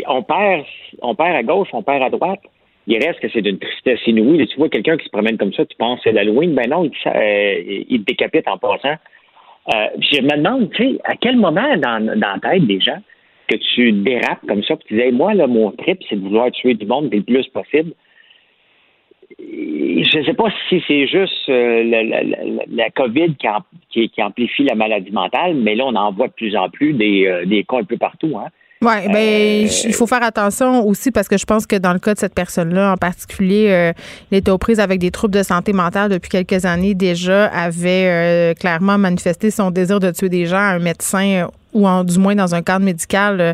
on 0.08 0.24
perd, 0.24 0.66
on 1.01 1.16
perd 1.16 1.36
à 1.36 1.43
gauche, 1.43 1.70
on 1.74 1.82
perd 1.82 2.04
à 2.04 2.10
droite. 2.10 2.41
Il 2.86 2.97
reste 2.97 3.22
que 3.22 3.30
c'est 3.32 3.41
d'une 3.41 3.60
tristesse 3.60 3.99
inouïe. 4.08 4.45
Tu 4.47 4.58
vois 4.58 4.68
quelqu'un 4.68 4.97
qui 4.97 5.06
se 5.06 5.10
promène 5.10 5.38
comme 5.38 5.54
ça, 5.54 5.66
tu 5.66 5.76
penses 5.78 6.01
c'est 6.04 6.12
l'Halloween. 6.12 6.54
Ben 6.54 6.70
non, 6.70 6.84
il, 6.84 6.91
euh, 7.06 7.84
il 7.89 8.04
décapite 8.04 8.47
en 8.47 8.58
passant. 8.58 8.95
Euh, 9.74 9.88
je 9.99 10.22
me 10.22 10.36
demande, 10.36 10.70
tu 10.72 10.84
sais, 10.84 10.99
à 11.06 11.16
quel 11.16 11.38
moment 11.38 11.78
dans, 11.78 12.06
dans 12.06 12.34
la 12.34 12.39
tête 12.41 12.68
des 12.68 12.82
gens 12.82 12.99
que 13.47 13.56
tu 13.56 13.93
dérapes 13.93 14.45
comme 14.47 14.64
ça, 14.64 14.76
que 14.76 14.84
tu 14.84 14.95
disais, 14.95 15.12
moi, 15.12 15.34
là, 15.34 15.47
mon 15.47 15.72
trip, 15.72 15.99
c'est 16.10 16.18
de 16.18 16.22
vouloir 16.22 16.51
tuer 16.51 16.74
du 16.74 16.86
monde 16.86 17.10
le 17.14 17.22
plus 17.22 17.47
possible. 17.47 17.93
Je 19.40 20.20
ne 20.20 20.24
sais 20.26 20.34
pas 20.34 20.50
si 20.70 20.82
c'est 20.88 21.08
juste 21.08 21.50
euh, 21.50 21.84
la, 22.70 22.90
COVID 22.92 23.36
qui, 23.90 24.10
qui, 24.10 24.24
amplifie 24.24 24.64
la 24.64 24.76
maladie 24.76 25.12
mentale, 25.12 25.56
mais 25.56 25.76
là, 25.76 25.86
on 25.86 25.96
en 25.96 26.12
voit 26.12 26.28
de 26.28 26.34
plus 26.34 26.56
en 26.56 26.70
plus 26.70 26.94
des, 26.94 27.26
euh, 27.26 27.46
des 27.46 27.64
cas 27.64 27.78
un 27.78 27.84
peu 27.84 27.98
partout. 27.98 28.38
Hein? 28.38 28.50
Oui, 28.84 29.08
ben, 29.08 29.16
euh, 29.16 29.68
il 29.86 29.94
faut 29.94 30.08
faire 30.08 30.24
attention 30.24 30.86
aussi 30.86 31.12
parce 31.12 31.30
que 31.30 31.38
je 31.38 31.46
pense 31.46 31.66
que 31.66 31.78
dans 31.78 31.94
le 31.94 32.00
cas 32.00 32.16
de 32.16 32.20
cette 32.20 32.36
personne-là 32.36 32.92
en 32.92 32.98
particulier, 32.98 33.68
euh, 33.70 33.94
il 34.30 34.40
était 34.40 34.52
aux 34.52 34.58
prises 34.58 34.82
avec 34.82 35.00
des 35.00 35.10
troubles 35.10 35.34
de 35.34 35.44
santé 35.44 35.72
mentale 35.72 36.12
depuis 36.12 36.30
quelques 36.30 36.66
années 36.66 36.94
déjà, 36.94 37.46
avait 37.46 38.08
euh, 38.08 38.54
clairement 38.54 38.98
manifesté 38.98 39.52
son 39.52 39.72
désir 39.72 40.02
de 40.02 40.12
tuer 40.12 40.28
des 40.28 40.46
gens 40.48 40.58
à 40.58 40.74
un 40.74 40.80
médecin 40.80 41.48
ou 41.74 41.88
en, 41.88 42.03
du 42.03 42.17
moins 42.19 42.36
dans 42.36 42.55
un 42.55 42.61
cadre 42.61 42.86
médical 42.86 43.41
euh, 43.41 43.53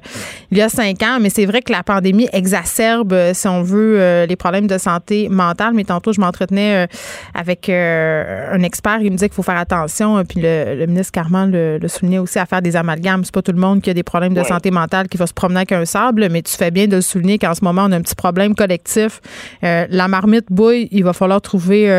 il 0.51 0.57
y 0.57 0.61
a 0.61 0.69
cinq 0.69 1.01
ans. 1.03 1.19
Mais 1.21 1.29
c'est 1.29 1.45
vrai 1.45 1.61
que 1.61 1.71
la 1.71 1.83
pandémie 1.83 2.27
exacerbe, 2.33 3.13
euh, 3.13 3.33
si 3.33 3.47
on 3.47 3.61
veut, 3.61 3.99
euh, 3.99 4.25
les 4.25 4.35
problèmes 4.35 4.67
de 4.67 4.77
santé 4.77 5.29
mentale. 5.29 5.73
Mais 5.73 5.83
tantôt, 5.83 6.13
je 6.13 6.21
m'entretenais 6.21 6.87
avec 7.33 7.69
un 7.69 8.61
expert. 8.63 8.99
Il 9.01 9.11
me 9.11 9.17
disait 9.17 9.29
qu'il 9.29 9.35
faut 9.35 9.43
faire 9.43 9.57
attention. 9.57 10.23
Puis 10.25 10.41
le, 10.41 10.85
ministre 10.85 11.11
Carman 11.11 11.51
le, 11.51 11.87
soulignait 11.87 12.19
aussi 12.19 12.39
à 12.39 12.45
faire 12.45 12.61
des 12.61 12.75
amalgames. 12.75 13.23
C'est 13.23 13.33
pas 13.33 13.41
tout 13.41 13.51
le 13.51 13.59
monde 13.59 13.81
qui 13.81 13.89
a 13.89 13.93
des 13.93 14.03
problèmes 14.03 14.33
de 14.33 14.43
santé 14.43 14.71
mentale 14.71 15.07
qui 15.07 15.17
va 15.17 15.27
se 15.27 15.33
promener 15.33 15.59
avec 15.59 15.71
un 15.71 15.85
sable. 15.85 16.27
Mais 16.29 16.41
tu 16.41 16.55
fais 16.55 16.71
bien 16.71 16.87
de 16.87 16.97
le 16.97 17.01
souligner 17.01 17.37
qu'en 17.37 17.53
ce 17.53 17.63
moment, 17.63 17.85
on 17.87 17.91
a 17.91 17.97
un 17.97 18.01
petit 18.01 18.15
problème 18.15 18.55
collectif. 18.55 19.21
la 19.61 20.07
marmite 20.07 20.45
bouille. 20.49 20.87
Il 20.91 21.03
va 21.03 21.13
falloir 21.13 21.41
trouver 21.41 21.89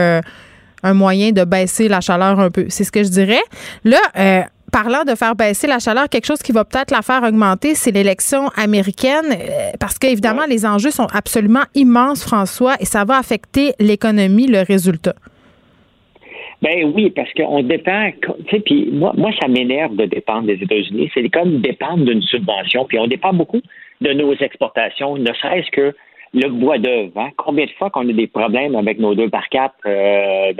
un 0.83 0.95
moyen 0.95 1.33
de 1.33 1.45
baisser 1.45 1.89
la 1.89 2.01
chaleur 2.01 2.41
un 2.41 2.51
peu. 2.51 2.67
C'est 2.69 2.85
ce 2.85 2.93
que 2.93 3.03
je 3.03 3.09
dirais. 3.09 3.43
Là, 3.85 4.49
parlant 4.71 5.05
de 5.05 5.15
faire 5.15 5.35
baisser 5.35 5.67
la 5.67 5.79
chaleur, 5.79 6.09
quelque 6.09 6.27
chose 6.27 6.43
qui 6.43 6.53
va 6.53 6.65
peut-être 6.65 6.91
la 6.91 7.03
faire 7.03 7.23
augmenter, 7.23 7.75
c'est 7.75 7.91
l'élection 7.91 8.49
américaine, 8.57 9.27
euh, 9.33 9.73
parce 9.79 9.99
qu'évidemment, 9.99 10.47
les 10.49 10.65
enjeux 10.67 10.91
sont 10.91 11.09
absolument 11.13 11.65
immenses, 11.75 12.25
François, 12.25 12.75
et 12.81 12.85
ça 12.85 13.05
va 13.05 13.19
affecter 13.19 13.73
l'économie, 13.79 14.47
le 14.47 14.63
résultat. 14.63 15.15
Ben 16.63 16.93
oui, 16.95 17.11
parce 17.11 17.33
qu'on 17.33 17.63
dépend, 17.63 18.11
tu 18.21 18.51
sais, 18.51 18.61
puis 18.61 18.91
moi, 18.93 19.13
moi, 19.17 19.31
ça 19.41 19.49
m'énerve 19.49 19.97
de 19.97 20.05
dépendre 20.05 20.47
des 20.47 20.63
États-Unis. 20.63 21.11
C'est 21.15 21.27
comme 21.31 21.61
dépendre 21.61 22.05
d'une 22.05 22.21
subvention, 22.21 22.85
puis 22.85 22.99
on 22.99 23.07
dépend 23.07 23.33
beaucoup 23.33 23.63
de 24.03 24.13
nos 24.13 24.35
exportations, 24.35 25.17
ne 25.17 25.33
serait-ce 25.33 25.71
que 25.71 25.95
le 26.35 26.49
bois 26.49 26.79
d'œuvre. 26.79 27.13
Hein? 27.17 27.31
Combien 27.37 27.65
de 27.65 27.71
fois 27.73 27.91
qu'on 27.91 28.09
a 28.09 28.13
des 28.13 28.27
problèmes 28.27 28.77
avec 28.77 28.99
nos 28.99 29.15
deux 29.15 29.29
par 29.29 29.49
quatre 29.49 29.75
euh, 29.87 30.53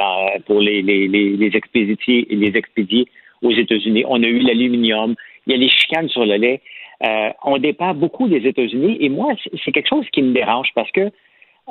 pour 0.47 0.61
les, 0.61 0.83
les, 0.83 1.07
les, 1.07 1.37
les 1.37 1.57
expédiés, 1.57 2.27
les 2.31 2.57
expédiés 2.57 3.07
aux 3.43 3.53
États-Unis. 3.53 4.05
On 4.09 4.23
a 4.23 4.27
eu 4.27 4.39
l'aluminium, 4.41 5.15
il 5.47 5.53
y 5.53 5.57
a 5.57 5.59
les 5.59 5.69
chicanes 5.69 6.09
sur 6.09 6.25
le 6.25 6.37
lait. 6.37 6.61
Euh, 7.07 7.31
on 7.45 7.59
dépend 7.59 7.95
beaucoup 7.95 8.29
des 8.29 8.47
États-Unis 8.47 8.99
et 9.01 9.09
moi, 9.09 9.33
c'est 9.65 9.73
quelque 9.73 9.89
chose 9.89 10.07
qui 10.13 10.23
me 10.23 10.33
dérange 10.33 10.69
parce 10.75 10.91
que 10.93 11.01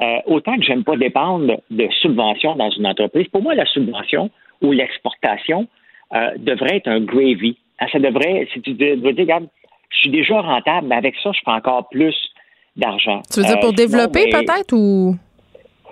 euh, 0.02 0.20
autant 0.26 0.56
que 0.56 0.64
j'aime 0.64 0.84
pas 0.84 0.96
dépendre 0.96 1.60
de 1.70 1.88
subventions 2.02 2.56
dans 2.56 2.70
une 2.72 2.88
entreprise, 2.88 3.28
pour 3.28 3.42
moi, 3.42 3.54
la 3.54 3.66
subvention 3.66 4.30
ou 4.62 4.72
l'exportation 4.72 5.68
euh, 6.16 6.32
devrait 6.38 6.78
être 6.78 6.88
un 6.88 7.02
gravy. 7.02 7.58
Ah, 7.80 7.88
ça 7.92 8.00
devrait, 8.00 8.48
si 8.54 8.62
tu 8.62 8.72
veux 8.72 8.96
dire, 8.96 8.98
regarde, 9.04 9.48
je 9.90 9.98
suis 9.98 10.10
déjà 10.10 10.42
rentable, 10.42 10.88
mais 10.88 10.96
avec 10.96 11.16
ça, 11.22 11.32
je 11.34 11.40
fais 11.44 11.52
encore 11.52 11.90
plus 11.90 12.16
d'argent. 12.76 13.22
Tu 13.32 13.42
veux 13.42 13.46
dire 13.46 13.60
pour 13.60 13.74
développer 13.74 14.30
ben, 14.32 14.40
peut-être 14.40 14.74
ou? 14.74 15.16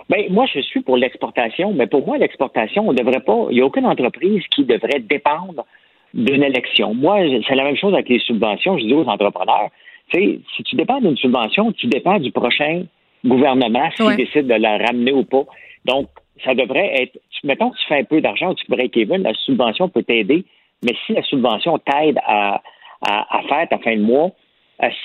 Ben, 0.09 0.25
moi, 0.29 0.45
je 0.53 0.61
suis 0.61 0.81
pour 0.81 0.97
l'exportation, 0.97 1.73
mais 1.73 1.87
pour 1.87 2.05
moi, 2.05 2.17
l'exportation, 2.17 2.87
on 2.87 2.93
devrait 2.93 3.19
pas. 3.19 3.47
Il 3.49 3.55
n'y 3.55 3.61
a 3.61 3.65
aucune 3.65 3.85
entreprise 3.85 4.41
qui 4.55 4.63
devrait 4.63 4.99
dépendre 4.99 5.65
d'une 6.13 6.43
élection. 6.43 6.93
Moi, 6.93 7.19
c'est 7.47 7.55
la 7.55 7.65
même 7.65 7.75
chose 7.75 7.93
avec 7.93 8.07
les 8.07 8.19
subventions. 8.19 8.77
Je 8.77 8.85
dis 8.85 8.93
aux 8.93 9.05
entrepreneurs, 9.05 9.69
tu 10.09 10.19
sais, 10.19 10.39
si 10.55 10.63
tu 10.63 10.75
dépends 10.77 11.01
d'une 11.01 11.17
subvention, 11.17 11.73
tu 11.73 11.87
dépends 11.87 12.19
du 12.19 12.31
prochain 12.31 12.83
gouvernement 13.25 13.89
s'il 13.95 14.15
décide 14.15 14.47
de 14.47 14.53
la 14.53 14.77
ramener 14.77 15.11
ou 15.11 15.23
pas. 15.23 15.43
Donc, 15.85 16.07
ça 16.45 16.53
devrait 16.53 17.01
être. 17.01 17.19
Mettons 17.43 17.71
que 17.71 17.77
tu 17.77 17.87
fais 17.87 17.99
un 17.99 18.03
peu 18.03 18.21
d'argent, 18.21 18.53
tu 18.53 18.65
break 18.69 18.95
even, 18.95 19.23
la 19.23 19.33
subvention 19.33 19.89
peut 19.89 20.03
t'aider, 20.03 20.45
mais 20.83 20.93
si 21.05 21.13
la 21.13 21.23
subvention 21.23 21.77
t'aide 21.79 22.17
à, 22.25 22.61
à, 23.01 23.37
à 23.37 23.41
faire 23.43 23.67
ta 23.69 23.77
fin 23.79 23.95
de 23.95 24.01
mois, 24.01 24.31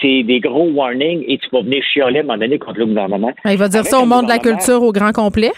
c'est 0.01 0.23
des 0.23 0.41
gros 0.41 0.69
warnings 0.71 1.25
et 1.27 1.39
tu 1.39 1.49
vas 1.53 1.63
venir 1.63 1.83
chialer 1.83 2.19
à 2.19 2.21
un 2.21 2.25
moment 2.25 2.39
donné 2.39 2.59
contre 2.59 2.79
le 2.81 2.87
gouvernement. 2.87 3.33
Il 3.45 3.57
va 3.57 3.69
dire 3.69 3.85
ça 3.85 4.01
au 4.01 4.07
monde 4.07 4.25
de 4.25 4.31
la 4.31 4.39
culture 4.39 4.83
au 4.83 4.93
grand 4.93 5.13
complet? 5.13 5.53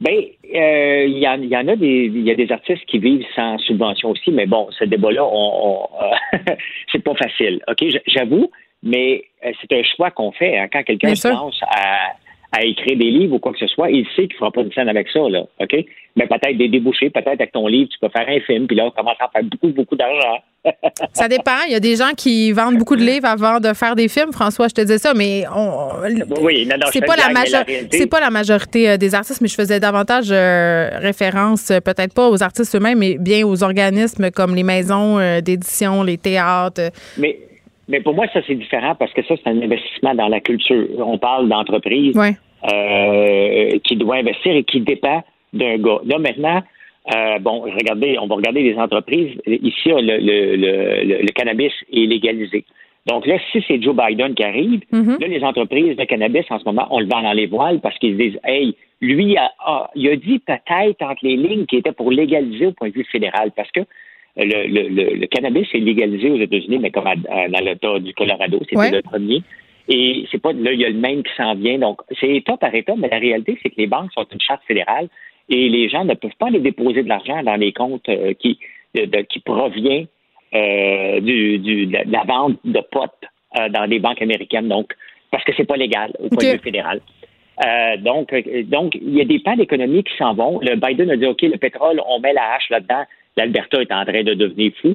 Bien, 0.00 0.12
euh, 0.12 1.06
il 1.06 1.18
y, 1.18 1.56
en 1.56 1.68
a 1.68 1.76
des, 1.76 2.10
il 2.12 2.22
y 2.22 2.30
a 2.30 2.34
des 2.34 2.50
artistes 2.52 2.84
qui 2.86 2.98
vivent 2.98 3.24
sans 3.34 3.58
subvention 3.58 4.10
aussi, 4.10 4.32
mais 4.32 4.44
bon, 4.44 4.68
ce 4.78 4.84
débat-là, 4.84 5.24
on, 5.24 5.88
c'est 6.92 7.02
pas 7.02 7.14
facile. 7.14 7.62
Ok, 7.68 7.84
j'avoue, 8.06 8.50
mais 8.82 9.24
euh, 9.46 9.52
c'est 9.60 9.72
un 9.74 9.82
choix 9.82 10.10
qu'on 10.10 10.32
fait 10.32 10.58
hein. 10.58 10.68
quand 10.70 10.82
quelqu'un 10.82 11.14
pense 11.22 11.58
à, 11.62 12.12
à 12.54 12.64
écrire 12.64 12.96
des 12.96 13.10
livres 13.10 13.34
ou 13.34 13.38
quoi 13.38 13.52
que 13.52 13.58
ce 13.58 13.66
soit, 13.66 13.90
il 13.90 14.06
sait 14.14 14.26
qu'il 14.28 14.34
ne 14.34 14.38
fera 14.38 14.52
pas 14.52 14.62
de 14.62 14.72
scène 14.72 14.88
avec 14.88 15.08
ça, 15.08 15.20
là, 15.28 15.44
OK? 15.60 15.76
Mais 16.16 16.26
peut-être 16.26 16.56
des 16.56 16.68
débouchés, 16.68 17.10
peut-être 17.10 17.28
avec 17.28 17.50
ton 17.50 17.66
livre, 17.66 17.88
tu 17.90 17.98
peux 17.98 18.08
faire 18.08 18.28
un 18.28 18.40
film, 18.40 18.66
puis 18.68 18.76
là, 18.76 18.86
on 18.86 18.90
commence 18.90 19.16
à 19.18 19.28
faire 19.28 19.42
beaucoup, 19.42 19.68
beaucoup 19.68 19.96
d'argent. 19.96 20.38
ça 21.12 21.28
dépend. 21.28 21.62
Il 21.66 21.72
y 21.72 21.74
a 21.74 21.80
des 21.80 21.96
gens 21.96 22.12
qui 22.16 22.52
vendent 22.52 22.78
beaucoup 22.78 22.94
de 22.94 23.02
livres 23.02 23.26
avant 23.26 23.58
de 23.58 23.74
faire 23.74 23.96
des 23.96 24.08
films. 24.08 24.32
François, 24.32 24.68
je 24.68 24.74
te 24.74 24.80
disais 24.80 24.98
ça, 24.98 25.12
mais 25.14 25.44
on, 25.54 25.88
oui, 26.40 26.68
c'est 26.92 27.04
pas, 27.04 27.16
la 27.16 27.64
c'est 27.90 28.08
pas 28.08 28.20
la 28.20 28.30
majorité 28.30 28.90
euh, 28.90 28.96
des 28.96 29.14
artistes, 29.14 29.40
mais 29.40 29.48
je 29.48 29.56
faisais 29.56 29.80
davantage 29.80 30.28
euh, 30.30 30.90
référence, 31.00 31.70
euh, 31.70 31.80
peut-être 31.80 32.14
pas 32.14 32.28
aux 32.28 32.42
artistes 32.42 32.74
eux-mêmes, 32.76 32.98
mais 32.98 33.16
bien 33.18 33.44
aux 33.44 33.62
organismes 33.64 34.30
comme 34.30 34.54
les 34.54 34.62
maisons 34.62 35.18
d'édition, 35.40 36.02
les 36.02 36.18
théâtres. 36.18 36.92
Mais 37.18 37.38
mais 37.88 38.00
pour 38.00 38.14
moi, 38.14 38.26
ça, 38.32 38.40
c'est 38.46 38.54
différent 38.54 38.94
parce 38.94 39.12
que 39.12 39.22
ça, 39.24 39.34
c'est 39.36 39.50
un 39.50 39.60
investissement 39.60 40.14
dans 40.14 40.28
la 40.28 40.40
culture. 40.40 40.86
On 40.98 41.18
parle 41.18 41.48
d'entreprise 41.48 42.16
euh, 42.72 43.78
qui 43.84 43.96
doit 43.96 44.16
investir 44.16 44.54
et 44.54 44.64
qui 44.64 44.80
dépend 44.80 45.22
d'un 45.52 45.76
gars. 45.78 46.00
Là, 46.06 46.18
maintenant, 46.18 46.62
euh, 47.14 47.38
bon, 47.38 47.60
regardez, 47.60 48.18
on 48.18 48.26
va 48.26 48.36
regarder 48.36 48.62
les 48.62 48.76
entreprises. 48.76 49.38
Ici, 49.46 49.88
le, 49.88 50.18
le, 50.18 51.22
le, 51.22 51.32
cannabis 51.32 51.72
est 51.92 52.06
légalisé. 52.06 52.64
Donc 53.06 53.26
là, 53.26 53.36
si 53.52 53.62
c'est 53.68 53.82
Joe 53.82 53.94
Biden 53.94 54.34
qui 54.34 54.42
arrive, 54.42 54.80
mm-hmm. 54.90 55.20
là, 55.20 55.26
les 55.28 55.44
entreprises 55.44 55.96
de 55.96 56.04
cannabis, 56.04 56.44
en 56.48 56.58
ce 56.58 56.64
moment, 56.64 56.86
on 56.90 57.00
le 57.00 57.06
vend 57.06 57.20
dans 57.20 57.34
les 57.34 57.46
voiles 57.46 57.80
parce 57.80 57.98
qu'ils 57.98 58.16
disent, 58.16 58.38
hey, 58.44 58.74
lui, 59.02 59.36
a, 59.36 59.52
il 59.94 60.08
a 60.08 60.16
dit 60.16 60.38
peut-être 60.38 61.02
entre 61.02 61.20
les 61.22 61.36
lignes 61.36 61.66
qu'il 61.66 61.80
était 61.80 61.92
pour 61.92 62.10
légaliser 62.10 62.66
au 62.66 62.72
point 62.72 62.88
de 62.88 62.94
vue 62.94 63.04
fédéral 63.04 63.50
parce 63.54 63.70
que 63.72 63.80
le, 64.36 64.66
le, 64.66 65.14
le, 65.14 65.26
cannabis 65.26 65.68
est 65.74 65.78
légalisé 65.78 66.30
aux 66.30 66.40
États-Unis, 66.40 66.78
mais 66.78 66.90
comme 66.90 67.04
dans 67.04 67.64
l'État 67.64 67.98
du 67.98 68.14
Colorado, 68.14 68.58
c'était 68.68 68.90
le 68.90 69.02
premier. 69.02 69.42
Et 69.88 70.26
c'est 70.30 70.40
pas 70.40 70.52
là, 70.52 70.72
il 70.72 70.80
y 70.80 70.84
a 70.84 70.88
le 70.88 70.98
même 70.98 71.22
qui 71.22 71.32
s'en 71.36 71.54
vient. 71.54 71.78
Donc, 71.78 72.00
c'est 72.18 72.28
État 72.28 72.56
par 72.56 72.74
État, 72.74 72.94
mais 72.96 73.08
la 73.08 73.18
réalité, 73.18 73.58
c'est 73.62 73.70
que 73.70 73.76
les 73.76 73.86
banques 73.86 74.12
sont 74.12 74.26
une 74.32 74.40
charte 74.40 74.62
fédérale 74.66 75.08
et 75.48 75.68
les 75.68 75.88
gens 75.88 76.04
ne 76.04 76.14
peuvent 76.14 76.36
pas 76.38 76.46
aller 76.46 76.60
déposer 76.60 77.02
de 77.02 77.08
l'argent 77.08 77.42
dans 77.42 77.56
les 77.56 77.72
comptes 77.72 78.08
euh, 78.08 78.32
qui, 78.34 78.58
qui 78.94 79.40
provient 79.40 80.04
euh, 80.54 81.20
du, 81.20 81.58
du, 81.58 81.86
de 81.86 81.98
la 82.10 82.24
vente 82.24 82.58
de 82.64 82.80
potes 82.90 83.12
euh, 83.58 83.68
dans 83.68 83.86
des 83.86 83.98
banques 83.98 84.22
américaines. 84.22 84.68
Donc, 84.68 84.94
parce 85.30 85.44
que 85.44 85.52
c'est 85.56 85.66
pas 85.66 85.76
légal 85.76 86.12
au 86.18 86.28
point 86.28 86.44
de 86.44 86.52
vue 86.52 86.62
fédéral. 86.62 87.00
donc, 87.98 88.34
donc, 88.64 88.94
il 88.94 89.16
y 89.16 89.20
a 89.20 89.24
des 89.24 89.40
pans 89.40 89.56
d'économie 89.56 90.04
qui 90.04 90.16
s'en 90.16 90.32
vont. 90.32 90.60
Le 90.60 90.76
Biden 90.76 91.10
a 91.10 91.16
dit, 91.16 91.26
OK, 91.26 91.42
le 91.42 91.58
pétrole, 91.58 92.00
on 92.06 92.20
met 92.20 92.32
la 92.32 92.54
hache 92.54 92.70
là-dedans 92.70 93.04
l'Alberta 93.36 93.80
est 93.80 93.92
en 93.92 94.04
train 94.04 94.22
de 94.22 94.34
devenir 94.34 94.72
fou. 94.80 94.94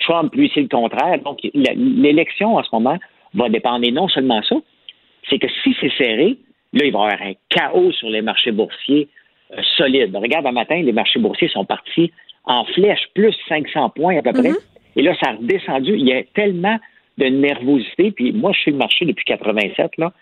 Trump, 0.00 0.32
lui, 0.34 0.50
c'est 0.54 0.60
le 0.60 0.68
contraire. 0.68 1.18
Donc, 1.24 1.40
l'élection 1.54 2.56
en 2.56 2.62
ce 2.62 2.68
moment 2.72 2.98
va 3.34 3.48
dépendre. 3.48 3.84
Et 3.86 3.92
non 3.92 4.08
seulement 4.08 4.42
ça, 4.42 4.56
c'est 5.28 5.38
que 5.38 5.48
si 5.62 5.76
c'est 5.80 5.92
serré, 5.96 6.36
là, 6.72 6.84
il 6.84 6.92
va 6.92 7.00
y 7.00 7.02
avoir 7.02 7.22
un 7.22 7.32
chaos 7.48 7.92
sur 7.92 8.08
les 8.08 8.22
marchés 8.22 8.52
boursiers 8.52 9.08
euh, 9.52 9.60
solides. 9.76 10.14
Regarde, 10.14 10.46
un 10.46 10.52
matin, 10.52 10.80
les 10.82 10.92
marchés 10.92 11.18
boursiers 11.18 11.48
sont 11.48 11.64
partis 11.64 12.12
en 12.44 12.64
flèche, 12.66 13.06
plus 13.14 13.34
500 13.48 13.90
points 13.90 14.18
à 14.18 14.22
peu 14.22 14.32
près. 14.32 14.50
Mm-hmm. 14.50 14.96
Et 14.96 15.02
là, 15.02 15.14
ça 15.22 15.30
a 15.30 15.32
redescendu. 15.34 15.94
Il 15.96 16.06
y 16.06 16.12
a 16.12 16.22
tellement 16.34 16.78
de 17.18 17.26
nervosité. 17.26 18.10
Puis 18.10 18.32
moi, 18.32 18.52
je 18.52 18.60
suis 18.60 18.70
le 18.70 18.76
marché 18.76 19.04
depuis 19.04 19.24
87, 19.24 19.96
là. 19.98 20.12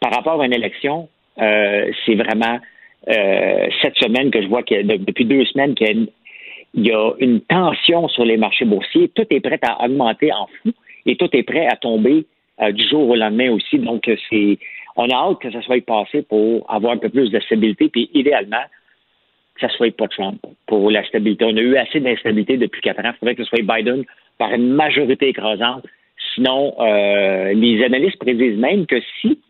Par 0.00 0.12
rapport 0.12 0.40
à 0.40 0.46
une 0.46 0.54
élection, 0.54 1.08
euh, 1.40 1.90
c'est 2.04 2.16
vraiment 2.16 2.58
euh, 3.08 3.68
cette 3.80 3.96
semaine 3.96 4.30
que 4.30 4.42
je 4.42 4.48
vois 4.48 4.62
que 4.62 4.82
depuis 4.82 5.24
deux 5.24 5.44
semaines 5.46 5.74
qu'il 5.74 5.86
y 5.86 5.90
a 5.90 5.92
une 5.92 6.08
il 6.74 6.86
y 6.86 6.92
a 6.92 7.12
une 7.18 7.40
tension 7.40 8.08
sur 8.08 8.24
les 8.24 8.36
marchés 8.36 8.64
boursiers. 8.64 9.08
Tout 9.08 9.26
est 9.30 9.40
prêt 9.40 9.58
à 9.62 9.84
augmenter 9.84 10.32
en 10.32 10.46
fou 10.46 10.72
et 11.06 11.16
tout 11.16 11.28
est 11.32 11.42
prêt 11.42 11.66
à 11.66 11.76
tomber 11.76 12.26
euh, 12.60 12.72
du 12.72 12.86
jour 12.88 13.08
au 13.08 13.16
lendemain 13.16 13.50
aussi. 13.50 13.78
Donc, 13.78 14.10
c'est, 14.30 14.58
on 14.96 15.08
a 15.08 15.14
hâte 15.14 15.40
que 15.40 15.50
ça 15.50 15.62
soit 15.62 15.84
passé 15.84 16.22
pour 16.22 16.64
avoir 16.70 16.92
un 16.92 16.98
peu 16.98 17.08
plus 17.08 17.30
de 17.30 17.40
stabilité, 17.40 17.88
puis 17.88 18.10
idéalement, 18.14 18.64
que 19.54 19.66
ça 19.66 19.72
soit 19.74 19.94
pas 19.96 20.08
Trump 20.08 20.40
pour 20.66 20.90
la 20.90 21.04
stabilité. 21.06 21.44
On 21.44 21.56
a 21.56 21.60
eu 21.60 21.76
assez 21.76 22.00
d'instabilité 22.00 22.56
depuis 22.56 22.80
quatre 22.80 23.00
ans. 23.00 23.10
Il 23.14 23.18
faudrait 23.18 23.34
que 23.34 23.44
ce 23.44 23.48
soit 23.48 23.62
Biden 23.62 24.04
par 24.38 24.52
une 24.52 24.72
majorité 24.72 25.28
écrasante. 25.28 25.84
Sinon, 26.34 26.74
euh, 26.80 27.52
les 27.54 27.84
analystes 27.84 28.18
prédisent 28.18 28.58
même 28.58 28.86
que 28.86 29.00
si 29.20 29.40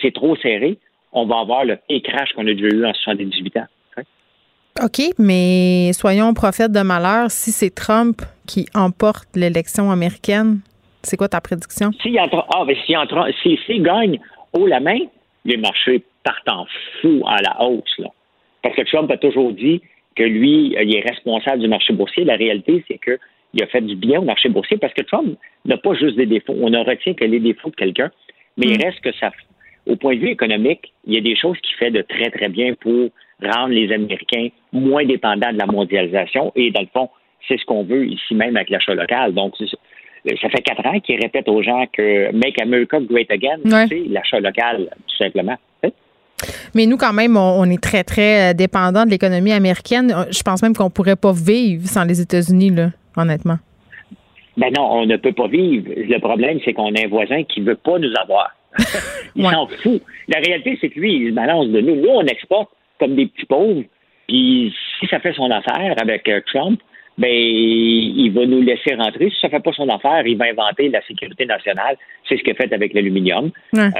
c'est 0.00 0.14
trop 0.14 0.36
serré, 0.36 0.78
on 1.12 1.26
va 1.26 1.40
avoir 1.40 1.64
le 1.64 1.78
crash 2.00 2.32
qu'on 2.32 2.46
a 2.46 2.54
déjà 2.54 2.68
eu 2.74 2.84
en 2.86 2.94
78 2.94 3.56
ans. 3.58 3.66
OK, 4.80 5.02
mais 5.18 5.92
soyons 5.92 6.32
prophètes 6.32 6.72
de 6.72 6.80
malheur. 6.80 7.30
Si 7.30 7.52
c'est 7.52 7.74
Trump 7.74 8.22
qui 8.46 8.66
emporte 8.74 9.28
l'élection 9.36 9.90
américaine, 9.90 10.60
c'est 11.02 11.16
quoi 11.16 11.28
ta 11.28 11.40
prédiction? 11.40 11.90
S'il 12.00 12.18
ah, 12.18 12.66
si, 13.42 13.58
si, 13.66 13.80
gagne 13.80 14.20
haut 14.52 14.66
la 14.66 14.80
main, 14.80 14.98
les 15.44 15.56
marchés 15.56 16.02
partent 16.24 16.48
en 16.48 16.66
fou 17.00 17.22
à 17.26 17.40
la 17.42 17.62
hausse. 17.62 17.98
Là. 17.98 18.08
Parce 18.62 18.76
que 18.76 18.82
Trump 18.82 19.10
a 19.10 19.16
toujours 19.16 19.52
dit 19.52 19.82
que 20.14 20.22
lui, 20.22 20.74
il 20.80 20.96
est 20.96 21.08
responsable 21.08 21.62
du 21.62 21.68
marché 21.68 21.92
boursier. 21.92 22.24
La 22.24 22.36
réalité, 22.36 22.84
c'est 22.86 22.98
qu'il 22.98 23.62
a 23.62 23.66
fait 23.66 23.80
du 23.80 23.96
bien 23.96 24.20
au 24.20 24.24
marché 24.24 24.48
boursier 24.48 24.76
parce 24.76 24.94
que 24.94 25.02
Trump 25.02 25.36
n'a 25.64 25.76
pas 25.76 25.94
juste 25.94 26.16
des 26.16 26.26
défauts. 26.26 26.54
On 26.60 26.70
ne 26.70 26.78
retient 26.78 27.14
que 27.14 27.24
les 27.24 27.40
défauts 27.40 27.70
de 27.70 27.76
quelqu'un, 27.76 28.10
mais 28.56 28.66
il 28.66 28.78
mm. 28.78 28.84
reste 28.84 29.00
que 29.00 29.12
ça, 29.14 29.30
au 29.86 29.96
point 29.96 30.14
de 30.14 30.20
vue 30.20 30.30
économique, 30.30 30.92
il 31.06 31.14
y 31.14 31.18
a 31.18 31.20
des 31.20 31.36
choses 31.36 31.58
qu'il 31.58 31.76
fait 31.76 31.90
de 31.90 32.02
très, 32.02 32.30
très 32.30 32.48
bien 32.48 32.74
pour 32.74 33.08
rendre 33.42 33.74
les 33.74 33.92
Américains 33.92 34.48
moins 34.72 35.04
dépendants 35.04 35.52
de 35.52 35.58
la 35.58 35.66
mondialisation 35.66 36.52
et, 36.54 36.70
dans 36.70 36.82
le 36.82 36.88
fond, 36.92 37.10
c'est 37.48 37.58
ce 37.58 37.64
qu'on 37.64 37.82
veut 37.82 38.06
ici 38.06 38.34
même 38.34 38.56
avec 38.56 38.70
l'achat 38.70 38.94
local. 38.94 39.34
Donc, 39.34 39.54
ça 40.24 40.48
fait 40.48 40.62
quatre 40.62 40.86
ans 40.86 41.00
qu'ils 41.00 41.20
répètent 41.20 41.48
aux 41.48 41.62
gens 41.62 41.84
que 41.92 42.32
Make 42.32 42.60
America 42.60 42.98
Great 43.00 43.30
Again, 43.30 43.58
c'est 43.88 44.04
l'achat 44.08 44.40
local, 44.40 44.88
tout 45.08 45.16
simplement. 45.16 45.56
Mais 46.74 46.86
nous, 46.86 46.96
quand 46.96 47.12
même, 47.12 47.36
on, 47.36 47.64
est 47.70 47.82
très, 47.82 48.04
très 48.04 48.50
euh, 48.50 48.54
dépendant 48.54 49.04
de 49.04 49.10
l'économie 49.10 49.52
américaine. 49.52 50.12
Je 50.30 50.42
pense 50.42 50.62
même 50.62 50.74
qu'on 50.74 50.86
ne 50.86 50.90
pourrait 50.90 51.16
pas 51.16 51.32
vivre 51.32 51.86
sans 51.86 52.04
les 52.04 52.20
États-Unis, 52.20 52.70
là, 52.70 52.90
honnêtement. 53.16 53.58
Ben 54.56 54.72
non, 54.76 54.90
on 54.90 55.06
ne 55.06 55.16
peut 55.16 55.32
pas 55.32 55.48
vivre. 55.48 55.88
Le 55.88 56.18
problème, 56.18 56.58
c'est 56.64 56.72
qu'on 56.72 56.94
a 56.94 57.04
un 57.04 57.08
voisin 57.08 57.44
qui 57.44 57.60
ne 57.60 57.66
veut 57.66 57.76
pas 57.76 57.98
nous 57.98 58.12
avoir. 58.20 58.50
il 59.36 59.44
s'en 59.44 59.66
fout. 59.82 60.02
La 60.28 60.40
réalité, 60.40 60.78
c'est 60.80 60.88
que 60.88 60.98
lui, 60.98 61.16
il 61.16 61.30
se 61.30 61.34
balance 61.34 61.68
de 61.68 61.80
nous. 61.80 61.96
Nous, 61.96 62.08
on 62.08 62.24
exporte 62.26 62.70
comme 62.98 63.14
des 63.14 63.26
petits 63.26 63.46
pauvres. 63.46 63.84
Puis 64.28 64.74
si 64.98 65.06
ça 65.08 65.20
fait 65.20 65.32
son 65.34 65.50
affaire 65.50 65.94
avec 66.00 66.28
euh, 66.28 66.40
Trump, 66.52 66.80
ben 67.18 67.30
il 67.30 68.30
va 68.32 68.46
nous 68.46 68.62
laisser 68.62 68.94
rentrer. 68.94 69.30
Si 69.30 69.40
ça 69.40 69.48
fait 69.48 69.62
pas 69.62 69.72
son 69.72 69.88
affaire, 69.88 70.26
il 70.26 70.36
va 70.36 70.46
inventer 70.46 70.88
la 70.88 71.02
sécurité 71.02 71.44
nationale. 71.46 71.96
C'est 72.28 72.36
ce 72.36 72.42
qu'il 72.42 72.52
a 72.52 72.56
fait 72.56 72.72
avec 72.72 72.94
l'aluminium. 72.94 73.50
Euh, 73.76 73.90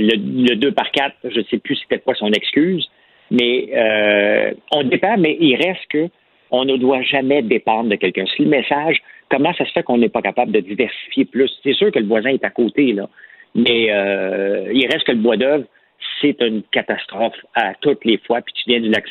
le, 0.00 0.54
2 0.54 0.72
par 0.72 0.90
4, 0.90 1.14
je 1.24 1.38
ne 1.40 1.44
sais 1.44 1.58
plus 1.58 1.76
c'était 1.76 1.98
quoi 1.98 2.14
son 2.14 2.30
excuse, 2.30 2.88
mais 3.30 3.68
euh, 3.74 4.52
on 4.72 4.84
dépend, 4.84 5.16
mais 5.18 5.36
il 5.40 5.56
reste 5.56 5.86
que 5.90 6.08
on 6.50 6.66
ne 6.66 6.76
doit 6.76 7.02
jamais 7.02 7.42
dépendre 7.42 7.88
de 7.88 7.96
quelqu'un. 7.96 8.24
C'est 8.36 8.42
le 8.42 8.50
message. 8.50 8.98
Comment 9.30 9.54
ça 9.54 9.64
se 9.64 9.72
fait 9.72 9.82
qu'on 9.82 9.96
n'est 9.96 10.10
pas 10.10 10.20
capable 10.20 10.52
de 10.52 10.60
diversifier 10.60 11.24
plus? 11.24 11.50
C'est 11.62 11.72
sûr 11.72 11.90
que 11.90 11.98
le 11.98 12.06
voisin 12.06 12.28
est 12.28 12.44
à 12.44 12.50
côté, 12.50 12.92
là. 12.92 13.08
Mais 13.54 13.90
euh, 13.90 14.70
il 14.72 14.86
reste 14.86 15.04
que 15.04 15.12
le 15.12 15.18
bois 15.18 15.36
d'œuvre, 15.36 15.64
c'est 16.20 16.40
une 16.40 16.62
catastrophe 16.70 17.36
à 17.54 17.72
toutes 17.80 18.04
les 18.04 18.18
fois. 18.18 18.42
Puis 18.42 18.54
tu 18.54 18.70
viens 18.70 18.80
du 18.80 18.90
lac 18.90 19.04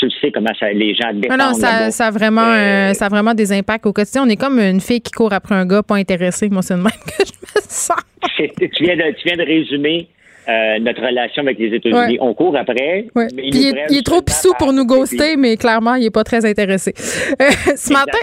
Tu 0.00 0.08
sais 0.20 0.32
comment 0.32 0.52
ça, 0.58 0.70
les 0.72 0.94
gens 0.94 1.12
dépendent. 1.12 1.38
Non, 1.38 1.48
non, 1.48 1.54
ça, 1.54 1.90
ça, 1.90 2.06
a 2.06 2.10
vraiment, 2.10 2.46
euh, 2.46 2.94
ça 2.94 3.06
a 3.06 3.08
vraiment 3.08 3.34
des 3.34 3.52
impacts 3.52 3.84
au 3.84 3.92
quotidien. 3.92 4.24
On 4.24 4.28
est 4.28 4.36
comme 4.36 4.58
une 4.58 4.80
fille 4.80 5.00
qui 5.00 5.12
court 5.12 5.32
après 5.32 5.54
un 5.54 5.66
gars 5.66 5.82
pas 5.82 5.96
intéressé. 5.96 6.48
Moi, 6.48 6.62
c'est 6.62 6.74
le 6.74 6.82
même 6.82 6.92
que 7.06 7.24
je 7.24 7.32
me 7.32 7.60
sens. 7.68 7.96
tu, 8.36 8.84
viens 8.84 8.96
de, 8.96 9.14
tu 9.16 9.28
viens 9.28 9.36
de 9.36 9.44
résumer 9.44 10.08
euh, 10.48 10.78
notre 10.80 11.02
relation 11.02 11.42
avec 11.42 11.58
les 11.58 11.74
États-Unis. 11.76 12.18
On 12.20 12.32
court 12.32 12.56
après. 12.56 13.06
il, 13.36 13.74
est, 13.90 14.02
trop 14.04 14.22
pissou 14.22 14.52
pour 14.58 14.72
nous 14.72 14.86
ghoster, 14.86 15.36
mais 15.36 15.56
clairement, 15.56 15.94
il 15.96 16.04
n'est 16.04 16.10
pas 16.10 16.24
très 16.24 16.46
intéressé. 16.46 16.94
Euh, 17.40 17.50
ce, 17.76 17.92
matin, 17.92 18.18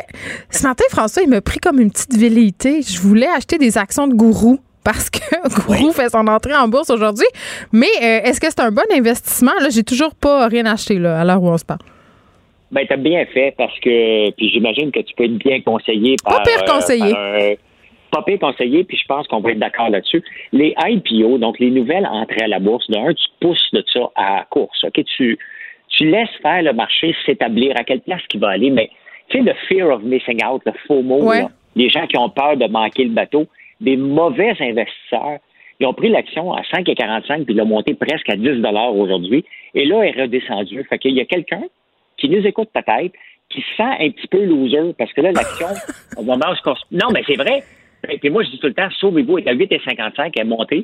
ce 0.49 0.63
matin, 0.67 0.83
François, 0.89 1.21
il 1.21 1.29
m'a 1.29 1.41
pris 1.41 1.59
comme 1.59 1.79
une 1.79 1.91
petite 1.91 2.17
velléité. 2.17 2.81
Je 2.81 2.99
voulais 2.99 3.27
acheter 3.27 3.57
des 3.57 3.77
actions 3.77 4.07
de 4.07 4.15
gourou 4.15 4.59
parce 4.87 5.09
que 5.09 5.19
Gourou 5.67 5.91
fait 5.91 6.07
son 6.07 6.25
entrée 6.27 6.55
en 6.55 6.69
bourse 6.69 6.89
aujourd'hui. 6.89 7.27
Mais 7.73 7.91
euh, 8.01 8.21
est-ce 8.23 8.39
que 8.39 8.47
c'est 8.47 8.61
un 8.61 8.71
bon 8.71 8.87
investissement? 8.89 9.51
Là, 9.59 9.67
j'ai 9.69 9.83
toujours 9.83 10.15
pas 10.15 10.47
rien 10.47 10.65
acheté 10.65 10.97
là, 10.97 11.19
à 11.19 11.25
l'heure 11.25 11.43
où 11.43 11.49
on 11.49 11.57
se 11.57 11.65
parle. 11.65 11.81
Ben, 12.71 12.85
t'as 12.87 12.95
bien 12.95 13.25
fait 13.25 13.53
parce 13.57 13.77
que, 13.81 14.31
puis 14.31 14.49
j'imagine 14.49 14.91
que 14.91 15.01
tu 15.01 15.13
peux 15.15 15.25
être 15.25 15.37
bien 15.37 15.59
conseillé 15.59 16.15
par. 16.23 16.37
Pas 16.37 16.43
pire 16.43 16.63
euh, 16.63 16.73
conseillé. 16.73 17.13
Euh, 17.13 17.55
pas 18.11 18.21
pire 18.21 18.39
conseillé, 18.39 18.85
puis 18.85 18.97
je 18.97 19.05
pense 19.07 19.27
qu'on 19.27 19.41
va 19.41 19.51
être 19.51 19.59
d'accord 19.59 19.89
là-dessus. 19.89 20.23
Les 20.53 20.73
IPO, 20.79 21.37
donc 21.37 21.59
les 21.59 21.69
nouvelles 21.69 22.07
entrées 22.09 22.45
à 22.45 22.47
la 22.47 22.59
bourse, 22.59 22.89
d'un, 22.89 23.13
tu 23.13 23.25
pousses 23.41 23.69
de 23.73 23.83
ça 23.91 24.09
à 24.15 24.45
course. 24.49 24.85
OK? 24.85 25.03
Tu, 25.17 25.37
tu 25.89 26.09
laisses 26.09 26.35
faire 26.41 26.63
le 26.63 26.71
marché 26.71 27.13
s'établir 27.25 27.73
à 27.77 27.83
quelle 27.83 27.99
place 27.99 28.21
il 28.33 28.39
va 28.39 28.51
aller, 28.51 28.69
mais 28.69 28.89
tu 29.27 29.37
sais, 29.37 29.43
le 29.43 29.53
fear 29.67 29.89
of 29.89 30.01
missing 30.03 30.39
out, 30.45 30.61
le 30.65 30.71
faux 30.87 31.01
mot, 31.01 31.29
les 31.75 31.89
gens 31.89 32.07
qui 32.07 32.17
ont 32.17 32.29
peur 32.29 32.55
de 32.55 32.67
manquer 32.67 33.03
le 33.03 33.11
bateau, 33.11 33.47
des 33.81 33.97
mauvais 33.97 34.49
investisseurs. 34.59 35.39
Ils 35.79 35.85
ont 35.85 35.93
pris 35.93 36.09
l'action 36.09 36.53
à 36.53 36.61
5,45 36.61 37.45
puis 37.45 37.53
l'ont 37.53 37.65
monté 37.65 37.93
presque 37.93 38.29
à 38.29 38.35
10 38.35 38.63
aujourd'hui. 38.95 39.45
Et 39.75 39.85
là, 39.85 40.01
elle 40.03 40.17
est 40.17 40.21
redescendue. 40.23 40.83
Fait 40.89 40.97
qu'il 40.97 41.13
y 41.13 41.21
a 41.21 41.25
quelqu'un 41.25 41.63
qui 42.17 42.29
nous 42.29 42.45
écoute 42.45 42.69
peut-être, 42.73 43.13
qui 43.49 43.63
sent 43.77 43.83
un 43.83 44.09
petit 44.09 44.27
peu 44.27 44.43
loser 44.43 44.93
parce 44.97 45.13
que 45.13 45.21
là, 45.21 45.31
l'action, 45.31 45.67
au 46.17 46.23
moment 46.23 46.47
où 46.51 46.69
Non, 46.91 47.07
mais 47.13 47.21
c'est 47.27 47.35
vrai. 47.35 47.63
Et 48.09 48.29
moi, 48.29 48.43
je 48.43 48.49
dis 48.49 48.59
tout 48.59 48.67
le 48.67 48.73
temps, 48.73 48.89
sauvez-vous, 48.99 49.37
elle 49.37 49.47
est 49.47 49.49
à 49.49 49.55
8,55, 49.55 50.31
elle 50.35 50.41
est 50.41 50.43
montée. 50.45 50.83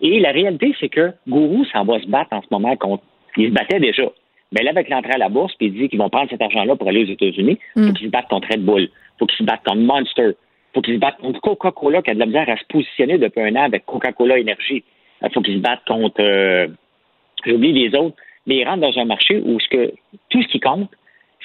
Et 0.00 0.18
la 0.20 0.32
réalité, 0.32 0.74
c'est 0.80 0.88
que 0.88 1.12
Gourou 1.28 1.64
s'en 1.66 1.84
va 1.84 2.00
se 2.00 2.06
battre 2.06 2.32
en 2.32 2.42
ce 2.42 2.48
moment 2.50 2.76
contre. 2.76 3.04
Il 3.36 3.48
se 3.48 3.54
battait 3.54 3.80
déjà. 3.80 4.04
Mais 4.52 4.62
là, 4.62 4.70
avec 4.70 4.88
l'entrée 4.88 5.14
à 5.14 5.18
la 5.18 5.28
bourse, 5.28 5.54
puis 5.56 5.66
il 5.66 5.74
dit 5.74 5.88
qu'ils 5.88 5.98
vont 5.98 6.10
prendre 6.10 6.30
cet 6.30 6.42
argent-là 6.42 6.76
pour 6.76 6.88
aller 6.88 7.04
aux 7.04 7.12
États-Unis, 7.12 7.58
il 7.76 7.82
faut 7.82 7.90
mm. 7.90 7.94
qu'ils 7.94 8.06
se 8.06 8.12
battent 8.12 8.28
contre 8.28 8.48
Red 8.50 8.64
Bull. 8.64 8.82
Il 8.82 8.90
faut 9.18 9.26
qu'ils 9.26 9.38
se 9.38 9.44
battent 9.44 9.64
contre 9.64 9.80
Monster 9.80 10.32
faut 10.74 10.82
qu'ils 10.82 10.94
se 10.94 11.00
battent 11.00 11.18
contre 11.18 11.40
Coca-Cola 11.40 12.02
qui 12.02 12.10
a 12.10 12.14
de 12.14 12.18
la 12.18 12.26
misère 12.26 12.48
à 12.48 12.56
se 12.56 12.64
positionner 12.68 13.18
depuis 13.18 13.40
un 13.40 13.54
an 13.56 13.64
avec 13.64 13.86
Coca-Cola 13.86 14.38
Énergie. 14.38 14.84
Il 15.22 15.32
faut 15.32 15.40
qu'ils 15.40 15.58
se 15.58 15.62
battent 15.62 15.84
contre, 15.86 16.20
euh, 16.20 16.66
j'oublie 17.46 17.72
les 17.72 17.96
autres, 17.96 18.16
mais 18.46 18.56
ils 18.56 18.64
rentrent 18.64 18.82
dans 18.82 18.98
un 18.98 19.04
marché 19.04 19.40
où 19.44 19.58
ce 19.60 19.68
que, 19.68 19.92
tout 20.30 20.42
ce 20.42 20.48
qui 20.48 20.60
compte, 20.60 20.90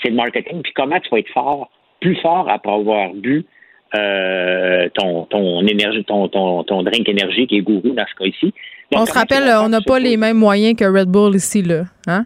c'est 0.02 0.10
le 0.10 0.16
marketing. 0.16 0.62
Puis 0.62 0.74
comment 0.74 1.00
tu 1.00 1.10
vas 1.10 1.20
être 1.20 1.30
fort, 1.30 1.70
plus 2.02 2.16
fort 2.16 2.50
après 2.50 2.72
avoir 2.72 3.14
bu 3.14 3.46
euh, 3.96 4.88
ton, 4.94 5.26
ton 5.26 5.66
énergie, 5.66 6.04
ton, 6.04 6.28
ton, 6.28 6.64
ton 6.64 6.84
drink 6.84 7.08
énergie 7.08 7.48
qui 7.48 7.58
est 7.58 7.62
gourou 7.62 7.90
dans 7.90 8.06
ce 8.06 8.16
cas 8.16 8.26
ici. 8.26 8.54
on 8.94 9.06
se 9.06 9.14
rappelle, 9.14 9.50
on 9.64 9.70
n'a 9.70 9.82
pas 9.82 10.00
les 10.00 10.18
mêmes 10.18 10.38
moyens 10.38 10.76
que 10.76 10.86
Red 10.86 11.08
Bull 11.10 11.36
ici, 11.36 11.62
là. 11.62 11.84
Hein? 12.08 12.26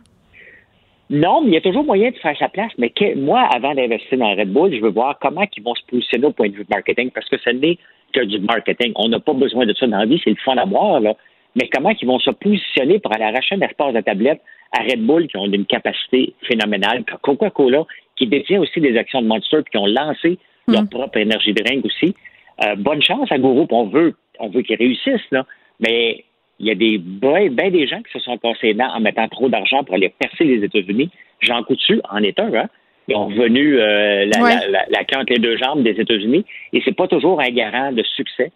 Non, 1.10 1.42
mais 1.42 1.50
il 1.50 1.54
y 1.54 1.58
a 1.58 1.62
toujours 1.62 1.84
moyen 1.84 2.12
de 2.12 2.16
faire 2.18 2.38
sa 2.38 2.50
place. 2.50 2.72
Mais 2.78 2.92
moi, 3.16 3.42
avant 3.54 3.76
d'investir 3.76 4.18
dans 4.18 4.36
Red 4.36 4.52
Bull, 4.52 4.74
je 4.74 4.82
veux 4.82 4.90
voir 4.90 5.20
comment 5.20 5.46
ils 5.56 5.64
vont 5.64 5.76
se 5.76 5.86
positionner 5.86 6.26
au 6.26 6.32
point 6.32 6.50
de 6.50 6.56
vue 6.56 6.66
marketing, 6.70 7.12
parce 7.12 7.28
que 7.30 7.38
ce 7.38 7.50
n'est 7.50 7.78
que 8.14 8.22
du 8.22 8.40
marketing. 8.40 8.94
On 8.96 9.10
n'a 9.10 9.20
pas 9.20 9.34
besoin 9.34 9.66
de 9.66 9.74
ça 9.74 9.88
dans 9.88 9.98
la 9.98 10.06
vie, 10.06 10.22
c'est 10.24 10.30
le 10.30 10.38
fun 10.38 10.56
à 10.58 10.66
là. 11.00 11.14
Mais 11.56 11.70
comment 11.72 11.90
ils 11.90 12.08
vont 12.08 12.20
se 12.20 12.32
positionner 12.32 13.00
pour 13.00 13.14
aller 13.14 13.26
arracher 13.26 13.56
un 13.56 13.62
espace 13.62 13.94
de 13.94 14.02
tablette 14.02 14.42
à 14.72 14.82
Red 14.84 15.06
Bull 15.06 15.28
qui 15.28 15.38
ont 15.38 15.46
une 15.46 15.66
capacité 15.66 16.34
phénoménale, 16.48 17.04
Coca-Cola, 17.22 17.86
qui 18.16 18.28
détient 18.28 18.60
aussi 18.60 18.80
des 18.80 18.98
actions 18.98 19.22
de 19.22 19.28
Monster, 19.28 19.58
puis 19.64 19.72
qui 19.72 19.78
ont 19.78 19.86
lancé 19.86 20.40
leur 20.68 20.84
mm. 20.84 20.90
propre 20.90 21.18
énergie 21.18 21.54
drink 21.54 21.86
aussi. 21.86 22.16
Euh, 22.64 22.76
bonne 22.76 23.02
chance 23.02 23.32
à 23.32 23.38
Groupe. 23.38 23.72
On 23.72 23.86
veut, 23.86 24.16
on 24.40 24.50
veut 24.50 24.62
qu'ils 24.62 24.78
réussissent, 24.78 25.30
là. 25.32 25.46
Mais 25.80 26.24
il 26.60 26.68
y 26.68 26.72
a 26.72 26.76
des 26.76 26.98
ben, 26.98 27.54
ben, 27.54 27.72
des 27.72 27.88
gens 27.88 28.02
qui 28.02 28.12
se 28.12 28.20
sont 28.20 28.38
cassés 28.38 28.76
en 28.80 29.00
mettant 29.00 29.28
trop 29.28 29.50
d'argent 29.50 29.84
pour 29.84 29.96
aller 29.96 30.14
percer 30.18 30.44
les 30.44 30.64
États-Unis. 30.64 31.10
Jean 31.42 31.64
Coutu 31.64 32.00
en 32.10 32.24
est 32.24 32.40
un, 32.40 32.54
hein? 32.54 32.70
Ils 33.08 33.16
ont 33.16 33.28
revenu 33.28 33.80
euh, 33.80 34.26
la, 34.26 34.40
la, 34.70 34.86
la, 34.90 35.24
les 35.28 35.40
deux 35.40 35.58
jambes 35.58 35.84
des 35.84 36.00
États-Unis 36.00 36.46
et 36.72 36.82
c'est 36.86 36.96
pas 36.96 37.08
toujours 37.08 37.42
un 37.42 37.50
garant 37.50 37.92
de 37.92 38.04
succès. 38.04 38.52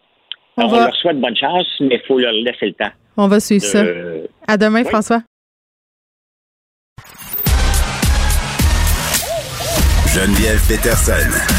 On, 0.55 0.71
leur 0.71 0.95
souhaite 0.95 1.19
bonne 1.19 1.35
chance, 1.35 1.67
mais 1.81 1.95
il 1.95 2.01
faut 2.07 2.17
leur 2.17 2.31
laisser 2.31 2.67
le 2.67 2.73
temps. 2.73 2.91
On 3.17 3.27
va 3.27 3.39
suivre 3.39 3.63
ça. 3.63 3.83
À 4.47 4.57
demain, 4.57 4.83
François. 4.85 5.21
Geneviève 10.15 10.59
Peterson. 10.67 11.57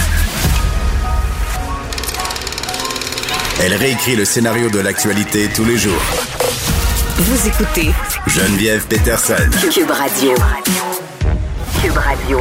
Elle 3.65 3.75
réécrit 3.75 4.17
le 4.17 4.25
scénario 4.25 4.71
de 4.71 4.81
l'actualité 4.81 5.49
tous 5.55 5.65
les 5.65 5.77
jours. 5.77 6.28
Vous 7.21 7.49
écoutez 7.49 7.91
Geneviève 8.29 8.87
Peterson. 8.87 9.35
Cube 9.73 9.91
Radio. 9.91 10.35
Cube 11.83 11.97
Radio. 11.97 12.39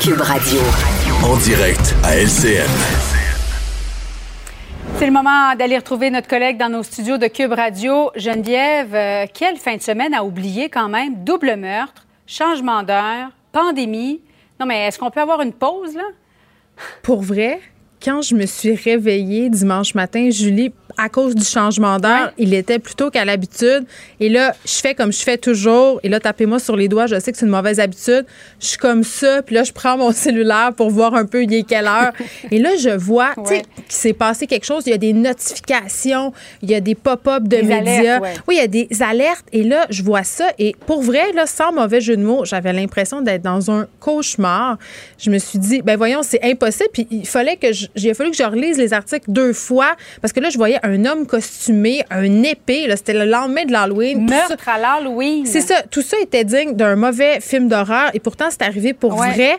Cube 0.00 0.20
Radio. 0.20 0.60
En 1.22 1.36
direct 1.36 1.94
à 2.02 2.16
LCN. 2.16 2.66
C'est 4.98 5.06
le 5.06 5.12
moment 5.12 5.54
d'aller 5.54 5.76
retrouver 5.76 6.10
notre 6.10 6.26
collègue 6.26 6.58
dans 6.58 6.68
nos 6.68 6.82
studios 6.82 7.16
de 7.16 7.28
Cube 7.28 7.52
Radio. 7.52 8.10
Geneviève, 8.16 8.92
euh, 8.96 9.26
quelle 9.32 9.56
fin 9.56 9.76
de 9.76 9.82
semaine 9.82 10.14
à 10.14 10.24
oublier 10.24 10.68
quand 10.68 10.88
même? 10.88 11.22
Double 11.22 11.54
meurtre, 11.54 12.06
changement 12.26 12.82
d'heure, 12.82 13.28
pandémie. 13.52 14.20
Non, 14.58 14.66
mais 14.66 14.88
est-ce 14.88 14.98
qu'on 14.98 15.12
peut 15.12 15.20
avoir 15.20 15.42
une 15.42 15.52
pause, 15.52 15.94
là? 15.94 16.08
Pour 17.02 17.22
vrai, 17.22 17.60
quand 18.02 18.22
je 18.22 18.34
me 18.34 18.46
suis 18.46 18.74
réveillée 18.74 19.50
dimanche 19.50 19.94
matin, 19.94 20.30
Julie, 20.30 20.72
à 20.96 21.08
cause 21.08 21.34
du 21.34 21.44
changement 21.44 21.98
d'heure, 21.98 22.32
il 22.38 22.52
était 22.54 22.78
plutôt 22.78 23.10
qu'à 23.10 23.24
l'habitude. 23.24 23.84
Et 24.20 24.28
là, 24.28 24.54
je 24.64 24.74
fais 24.74 24.94
comme 24.94 25.12
je 25.12 25.20
fais 25.20 25.38
toujours. 25.38 26.00
Et 26.02 26.08
là, 26.08 26.20
tapez-moi 26.20 26.58
sur 26.58 26.76
les 26.76 26.88
doigts. 26.88 27.06
Je 27.06 27.18
sais 27.18 27.32
que 27.32 27.38
c'est 27.38 27.46
une 27.46 27.52
mauvaise 27.52 27.80
habitude. 27.80 28.26
Je 28.60 28.66
suis 28.66 28.78
comme 28.78 29.04
ça. 29.04 29.42
Puis 29.42 29.54
là, 29.54 29.64
je 29.64 29.72
prends 29.72 29.96
mon 29.96 30.12
cellulaire 30.12 30.72
pour 30.76 30.90
voir 30.90 31.14
un 31.14 31.24
peu 31.24 31.42
il 31.42 31.54
est 31.54 31.62
quelle 31.62 31.86
heure. 31.86 32.12
et 32.50 32.58
là, 32.58 32.70
je 32.78 32.90
vois, 32.90 33.32
tu 33.36 33.46
sais, 33.46 33.62
qu'il 33.62 33.84
s'est 33.88 34.12
passé 34.12 34.46
quelque 34.46 34.66
chose. 34.66 34.82
Il 34.86 34.90
y 34.90 34.94
a 34.94 34.98
des 34.98 35.12
notifications. 35.12 36.32
Il 36.62 36.70
y 36.70 36.74
a 36.74 36.80
des 36.80 36.94
pop-up 36.94 37.44
de 37.44 37.58
médias. 37.58 38.20
Oui, 38.48 38.56
il 38.56 38.58
y 38.58 38.60
a 38.60 38.66
des 38.66 38.88
alertes. 39.00 39.46
Et 39.52 39.62
là, 39.62 39.86
je 39.90 40.02
vois 40.02 40.24
ça. 40.24 40.48
Et 40.58 40.74
pour 40.86 41.02
vrai, 41.02 41.32
là, 41.32 41.46
sans 41.46 41.72
mauvais 41.72 42.00
jeu 42.00 42.16
de 42.16 42.22
mots, 42.22 42.44
j'avais 42.44 42.72
l'impression 42.72 43.22
d'être 43.22 43.42
dans 43.42 43.70
un 43.70 43.86
cauchemar. 44.00 44.78
Je 45.18 45.30
me 45.30 45.38
suis 45.38 45.58
dit, 45.58 45.82
ben 45.82 45.96
voyons, 45.96 46.22
c'est 46.22 46.42
impossible. 46.44 46.90
Puis 46.92 47.06
il 47.10 47.26
fallait 47.26 47.56
que 47.56 47.72
je, 47.72 47.86
a 47.96 48.14
fallu 48.14 48.30
que 48.30 48.36
je 48.36 48.42
relise 48.42 48.78
les 48.78 48.92
articles 48.92 49.30
deux 49.30 49.52
fois 49.52 49.96
parce 50.20 50.32
que 50.32 50.40
là, 50.40 50.50
je 50.50 50.56
voyais 50.56 50.78
un 50.82 51.04
homme 51.04 51.26
costumé, 51.26 52.02
un 52.10 52.42
épée. 52.42 52.86
C'était 52.96 53.14
le 53.14 53.24
lendemain 53.24 53.64
de 53.64 53.72
l'Halloween. 53.72 54.28
Meurtre 54.28 54.68
à 54.68 54.78
l'Halloween. 54.78 55.46
C'est 55.46 55.60
ça. 55.60 55.82
Tout 55.90 56.02
ça 56.02 56.16
était 56.20 56.44
digne 56.44 56.74
d'un 56.74 56.96
mauvais 56.96 57.40
film 57.40 57.68
d'horreur 57.68 58.10
et 58.14 58.20
pourtant, 58.20 58.46
c'est 58.50 58.62
arrivé 58.62 58.92
pour 58.92 59.14
vrai. 59.14 59.58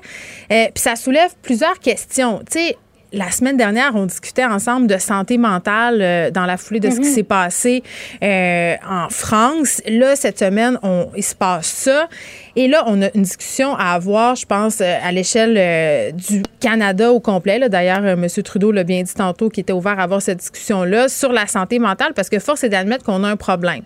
Euh, 0.51 0.65
puis 0.73 0.81
ça 0.81 0.95
soulève 0.95 1.31
plusieurs 1.41 1.79
questions. 1.79 2.39
Tu 2.49 2.59
sais, 2.59 2.77
la 3.13 3.29
semaine 3.29 3.57
dernière, 3.57 3.95
on 3.95 4.05
discutait 4.05 4.45
ensemble 4.45 4.87
de 4.87 4.97
santé 4.97 5.37
mentale 5.37 6.01
euh, 6.01 6.31
dans 6.31 6.45
la 6.45 6.57
foulée 6.57 6.79
de 6.79 6.89
ce 6.89 6.95
qui 6.95 7.07
mhm. 7.07 7.13
s'est 7.13 7.23
passé 7.23 7.83
euh, 8.23 8.75
en 8.89 9.09
France. 9.09 9.81
Là, 9.87 10.15
cette 10.15 10.39
semaine, 10.39 10.79
on, 10.81 11.09
il 11.15 11.23
se 11.23 11.35
passe 11.35 11.67
ça. 11.67 12.07
Et 12.55 12.67
là, 12.67 12.83
on 12.87 13.01
a 13.01 13.07
une 13.15 13.23
discussion 13.23 13.75
à 13.75 13.93
avoir, 13.93 14.35
je 14.35 14.45
pense, 14.45 14.81
euh, 14.81 14.97
à 15.03 15.11
l'échelle 15.11 16.13
du 16.13 16.43
Canada 16.59 17.11
au 17.11 17.19
complet. 17.19 17.69
D'ailleurs, 17.69 18.05
M. 18.05 18.27
Trudeau 18.43 18.71
l'a 18.71 18.83
bien 18.83 19.03
dit 19.03 19.13
tantôt 19.13 19.49
qu'il 19.49 19.61
était 19.61 19.73
ouvert 19.73 19.99
à 19.99 20.03
avoir 20.03 20.21
cette 20.21 20.39
discussion-là 20.39 21.09
sur 21.09 21.31
la 21.31 21.47
santé 21.47 21.79
mentale 21.79 22.13
parce 22.13 22.29
que 22.29 22.39
force 22.39 22.63
est 22.63 22.69
d'admettre 22.69 23.05
qu'on 23.05 23.23
a 23.23 23.29
un 23.29 23.35
problème. 23.35 23.83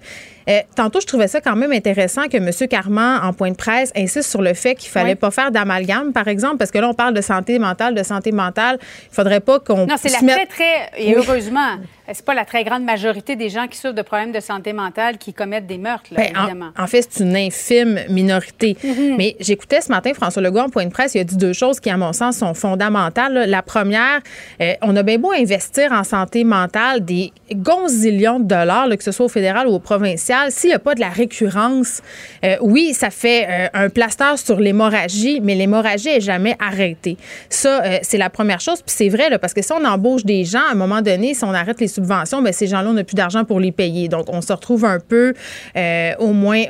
Euh, 0.47 0.59
tantôt, 0.75 0.99
je 1.01 1.07
trouvais 1.07 1.27
ça 1.27 1.41
quand 1.41 1.55
même 1.55 1.71
intéressant 1.71 2.27
que 2.27 2.37
M. 2.37 2.51
Carman, 2.69 3.19
en 3.23 3.33
point 3.33 3.51
de 3.51 3.55
presse, 3.55 3.91
insiste 3.95 4.29
sur 4.29 4.41
le 4.41 4.53
fait 4.53 4.75
qu'il 4.75 4.91
fallait 4.91 5.15
pas 5.15 5.31
faire 5.31 5.51
d'amalgame, 5.51 6.13
par 6.13 6.27
exemple, 6.27 6.57
parce 6.57 6.71
que 6.71 6.77
là, 6.77 6.89
on 6.89 6.93
parle 6.93 7.13
de 7.13 7.21
santé 7.21 7.57
mentale, 7.57 7.95
de 7.95 8.03
santé 8.03 8.31
mentale. 8.31 8.77
Il 9.11 9.15
faudrait 9.15 9.39
pas 9.39 9.59
qu'on. 9.59 9.87
Non, 9.87 9.95
c'est 9.97 10.11
la 10.11 10.19
très, 10.19 10.45
très. 10.45 10.91
Et 10.97 11.15
heureusement, 11.15 11.77
c'est 12.13 12.25
pas 12.25 12.35
la 12.35 12.45
très 12.45 12.63
grande 12.63 12.83
majorité 12.83 13.35
des 13.35 13.49
gens 13.49 13.67
qui 13.67 13.77
souffrent 13.77 13.95
de 13.95 14.01
problèmes 14.01 14.31
de 14.31 14.39
santé 14.39 14.73
mentale 14.73 15.17
qui 15.17 15.33
commettent 15.33 15.67
des 15.67 15.77
meurtres, 15.77 16.09
là, 16.11 16.17
ben, 16.17 16.37
évidemment. 16.37 16.71
En, 16.77 16.87
fait, 16.87 17.07
c'est 17.09 17.23
une 17.23 17.35
infime 17.35 17.99
minorité. 18.09 18.77
Mm-hmm. 18.83 19.15
Mais 19.17 19.35
j'écoutais 19.39 19.81
ce 19.81 19.89
matin 19.89 20.13
François 20.13 20.41
Legault 20.41 20.59
en 20.59 20.69
point 20.69 20.85
de 20.85 20.91
presse, 20.91 21.15
il 21.15 21.19
a 21.19 21.23
dit 21.23 21.37
deux 21.37 21.53
choses 21.53 21.79
qui, 21.79 21.89
à 21.89 21.97
mon 21.97 22.13
sens, 22.13 22.37
sont 22.37 22.53
fondamentales. 22.53 23.45
La 23.47 23.61
première, 23.61 24.21
euh, 24.61 24.73
on 24.81 24.95
a 24.95 25.03
bien 25.03 25.17
beau 25.17 25.31
investir 25.31 25.91
en 25.91 26.03
santé 26.03 26.43
mentale 26.43 27.03
des 27.03 27.31
gonzillions 27.53 28.39
de 28.39 28.45
dollars, 28.45 28.87
que 28.89 29.03
ce 29.03 29.11
soit 29.11 29.25
au 29.25 29.29
fédéral 29.29 29.67
ou 29.67 29.71
au 29.71 29.79
provincial, 29.79 30.51
s'il 30.51 30.69
n'y 30.69 30.75
a 30.75 30.79
pas 30.79 30.95
de 30.95 30.99
la 30.99 31.09
récurrence, 31.09 32.01
euh, 32.43 32.55
oui, 32.61 32.93
ça 32.93 33.09
fait 33.09 33.47
euh, 33.49 33.67
un 33.73 33.89
plaster 33.89 34.37
sur 34.37 34.59
l'hémorragie, 34.59 35.39
mais 35.41 35.55
l'hémorragie 35.55 36.09
est 36.09 36.21
jamais 36.21 36.55
arrêtée. 36.59 37.17
Ça, 37.49 37.83
c'est 38.01 38.17
la 38.17 38.29
première 38.29 38.59
chose. 38.59 38.81
Puis 38.81 38.95
c'est 38.95 39.09
vrai, 39.09 39.37
parce 39.39 39.53
que 39.53 39.61
si 39.61 39.71
on 39.71 39.83
embauche 39.83 40.23
des 40.23 40.43
gens, 40.43 40.61
à 40.69 40.71
un 40.71 40.75
moment 40.75 41.01
donné, 41.01 41.33
si 41.33 41.43
on 41.43 41.53
arrête 41.53 41.79
les 41.79 41.87
subventions, 41.95 42.41
ben, 42.41 42.53
ces 42.53 42.67
gens-là, 42.67 42.89
on 42.89 42.93
n'a 42.93 43.03
plus 43.03 43.15
d'argent 43.15 43.45
pour 43.45 43.59
les 43.59 43.71
payer. 43.71 44.07
Donc, 44.07 44.25
on 44.29 44.41
se 44.41 44.53
retrouve 44.53 44.85
un 44.85 44.99
peu 44.99 45.33
euh, 45.75 46.11
au, 46.19 46.33
moins, 46.33 46.63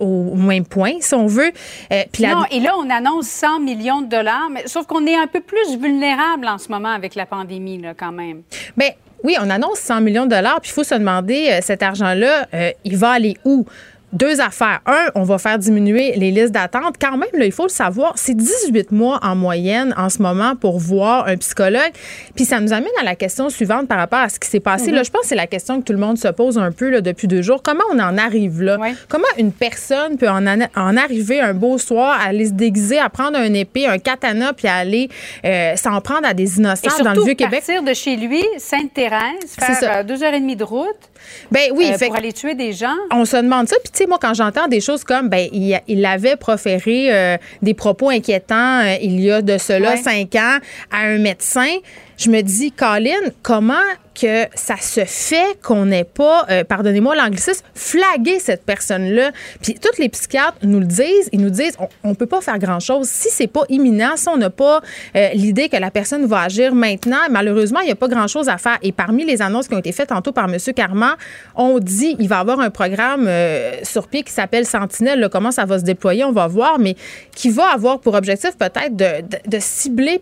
au, 0.00 0.34
même 0.36 0.64
point, 0.64 0.92
si 1.00 1.14
on 1.14 1.26
veut. 1.26 1.52
Euh, 1.92 2.02
puis 2.12 2.24
non, 2.24 2.44
et 2.50 2.60
là, 2.60 2.74
on 2.78 2.88
annonce 2.90 3.26
100 3.26 3.60
millions 3.60 4.02
de 4.02 4.08
dollars, 4.08 4.48
mais 4.50 4.66
sauf 4.66 4.86
qu'on 4.86 5.06
est 5.06 5.16
un 5.16 5.26
peu 5.26 5.40
plus 5.40 5.76
vulnérable 5.78 6.46
en 6.46 6.58
ce 6.58 6.68
moment 6.68 6.90
avec 6.90 7.14
la 7.14 7.26
pandémie, 7.26 7.80
là, 7.80 7.94
quand 7.96 8.12
même. 8.12 8.42
Bien, 8.76 8.90
oui, 9.22 9.36
on 9.40 9.48
annonce 9.48 9.78
100 9.78 10.00
millions 10.02 10.26
de 10.26 10.30
dollars, 10.30 10.60
puis 10.60 10.70
il 10.70 10.74
faut 10.74 10.84
se 10.84 10.94
demander, 10.94 11.48
euh, 11.50 11.58
cet 11.62 11.82
argent-là, 11.82 12.46
il 12.84 12.96
va 12.96 13.10
aller 13.10 13.36
où? 13.44 13.64
Deux 14.14 14.40
affaires. 14.40 14.80
Un, 14.86 15.10
on 15.14 15.24
va 15.24 15.38
faire 15.38 15.58
diminuer 15.58 16.14
les 16.16 16.30
listes 16.30 16.52
d'attente. 16.52 16.96
Quand 17.00 17.16
même, 17.16 17.28
là, 17.34 17.44
il 17.44 17.52
faut 17.52 17.64
le 17.64 17.68
savoir, 17.68 18.14
c'est 18.16 18.36
18 18.36 18.92
mois 18.92 19.18
en 19.22 19.34
moyenne 19.34 19.94
en 19.96 20.08
ce 20.08 20.22
moment 20.22 20.54
pour 20.56 20.78
voir 20.78 21.26
un 21.26 21.36
psychologue. 21.36 21.92
Puis 22.34 22.44
ça 22.44 22.60
nous 22.60 22.72
amène 22.72 22.92
à 23.00 23.04
la 23.04 23.16
question 23.16 23.50
suivante 23.50 23.88
par 23.88 23.98
rapport 23.98 24.20
à 24.20 24.28
ce 24.28 24.38
qui 24.38 24.48
s'est 24.48 24.60
passé. 24.60 24.90
Là, 24.90 24.98
mhm. 24.98 25.04
je 25.04 25.10
pense 25.10 25.22
que 25.22 25.28
c'est 25.28 25.34
la 25.34 25.46
question 25.46 25.80
que 25.80 25.84
tout 25.84 25.92
le 25.92 25.98
monde 25.98 26.16
se 26.16 26.28
pose 26.28 26.58
un 26.58 26.72
peu 26.72 26.88
là, 26.90 27.00
depuis 27.00 27.28
deux 27.28 27.42
jours. 27.42 27.62
Comment 27.62 27.84
on 27.92 27.98
en 27.98 28.16
arrive 28.16 28.62
là? 28.62 28.78
Comment 29.08 29.24
une 29.38 29.52
personne 29.52 30.16
peut 30.16 30.28
en, 30.28 30.46
en, 30.46 30.96
arriver 30.96 31.40
un 31.40 31.54
beau 31.54 31.78
soir 31.78 32.18
à 32.20 32.28
aller 32.28 32.46
se 32.46 32.52
déguiser, 32.52 32.98
à 32.98 33.08
prendre 33.08 33.36
un 33.36 33.52
épée, 33.52 33.86
un 33.86 33.98
katana, 33.98 34.52
puis 34.52 34.68
à 34.68 34.76
aller 34.76 35.08
euh, 35.44 35.74
s'en 35.76 36.00
prendre 36.00 36.26
à 36.26 36.34
des 36.34 36.58
innocents 36.58 37.02
dans 37.02 37.12
le 37.12 37.24
Vieux-Québec? 37.24 37.64
partir 37.64 37.82
de 37.82 37.94
chez 37.94 38.16
lui, 38.16 38.44
Sainte-Thérèse, 38.58 39.56
faire 39.58 39.78
euh, 39.82 40.02
deux 40.02 40.22
heures 40.22 40.34
et 40.34 40.40
demie 40.40 40.56
de 40.56 40.64
route. 40.64 41.10
Ben 41.50 41.70
oui, 41.74 41.90
euh, 41.92 42.06
pour 42.06 42.16
aller 42.16 42.32
tuer 42.32 42.54
des 42.54 42.72
gens? 42.72 42.94
On 43.10 43.24
se 43.24 43.36
demande 43.36 43.68
ça. 43.68 43.76
Puis 43.82 43.92
tu 43.92 43.98
sais, 43.98 44.06
moi, 44.06 44.18
quand 44.20 44.34
j'entends 44.34 44.68
des 44.68 44.80
choses 44.80 45.04
comme, 45.04 45.28
ben 45.28 45.48
il, 45.52 45.78
il 45.88 46.04
avait 46.04 46.36
proféré 46.36 47.12
euh, 47.12 47.36
des 47.62 47.74
propos 47.74 48.10
inquiétants 48.10 48.80
euh, 48.80 48.96
il 49.02 49.20
y 49.20 49.30
a 49.30 49.42
de 49.42 49.58
cela 49.58 49.96
cinq 49.96 50.34
ans 50.34 50.58
à 50.90 50.98
un 51.06 51.18
médecin, 51.18 51.76
je 52.16 52.30
me 52.30 52.40
dis, 52.42 52.72
Colin, 52.72 53.12
comment 53.42 53.74
que 54.14 54.44
ça 54.54 54.76
se 54.76 55.04
fait 55.04 55.58
qu'on 55.62 55.86
n'ait 55.86 56.04
pas, 56.04 56.46
euh, 56.48 56.64
pardonnez-moi 56.64 57.16
l'anglicisme, 57.16 57.64
flagué 57.74 58.38
cette 58.38 58.64
personne-là? 58.64 59.32
Puis 59.60 59.74
tous 59.74 60.00
les 60.00 60.08
psychiatres 60.08 60.58
nous 60.62 60.80
le 60.80 60.86
disent, 60.86 61.28
ils 61.32 61.40
nous 61.40 61.50
disent, 61.50 61.76
on, 62.04 62.10
ne 62.10 62.14
peut 62.14 62.26
pas 62.26 62.40
faire 62.40 62.58
grand-chose 62.58 63.08
si 63.08 63.28
c'est 63.30 63.48
pas 63.48 63.64
imminent, 63.68 64.16
si 64.16 64.28
on 64.28 64.36
n'a 64.36 64.50
pas 64.50 64.80
euh, 65.16 65.28
l'idée 65.34 65.68
que 65.68 65.76
la 65.76 65.90
personne 65.90 66.26
va 66.26 66.42
agir 66.42 66.74
maintenant. 66.74 67.18
Malheureusement, 67.30 67.80
il 67.80 67.86
n'y 67.86 67.92
a 67.92 67.96
pas 67.96 68.08
grand-chose 68.08 68.48
à 68.48 68.58
faire. 68.58 68.78
Et 68.82 68.92
parmi 68.92 69.24
les 69.24 69.42
annonces 69.42 69.68
qui 69.68 69.74
ont 69.74 69.78
été 69.78 69.92
faites 69.92 70.08
tantôt 70.08 70.32
par 70.32 70.44
M. 70.44 70.58
Carman, 70.74 71.14
on 71.56 71.78
dit 71.78 72.16
il 72.18 72.28
va 72.28 72.36
y 72.36 72.40
avoir 72.40 72.60
un 72.60 72.70
programme 72.70 73.26
euh, 73.26 73.82
sur 73.82 74.06
pied 74.08 74.22
qui 74.22 74.32
s'appelle 74.32 74.66
Sentinelle. 74.66 75.28
comment 75.30 75.50
ça 75.50 75.64
va 75.64 75.78
se 75.78 75.84
déployer, 75.84 76.24
on 76.24 76.32
va 76.32 76.46
voir, 76.46 76.78
mais 76.78 76.94
qui 77.34 77.50
va 77.50 77.72
avoir 77.72 77.98
pour 77.98 78.14
objectif 78.14 78.56
peut-être 78.56 78.94
de, 78.94 79.24
de, 79.46 79.58
cibler 79.60 80.20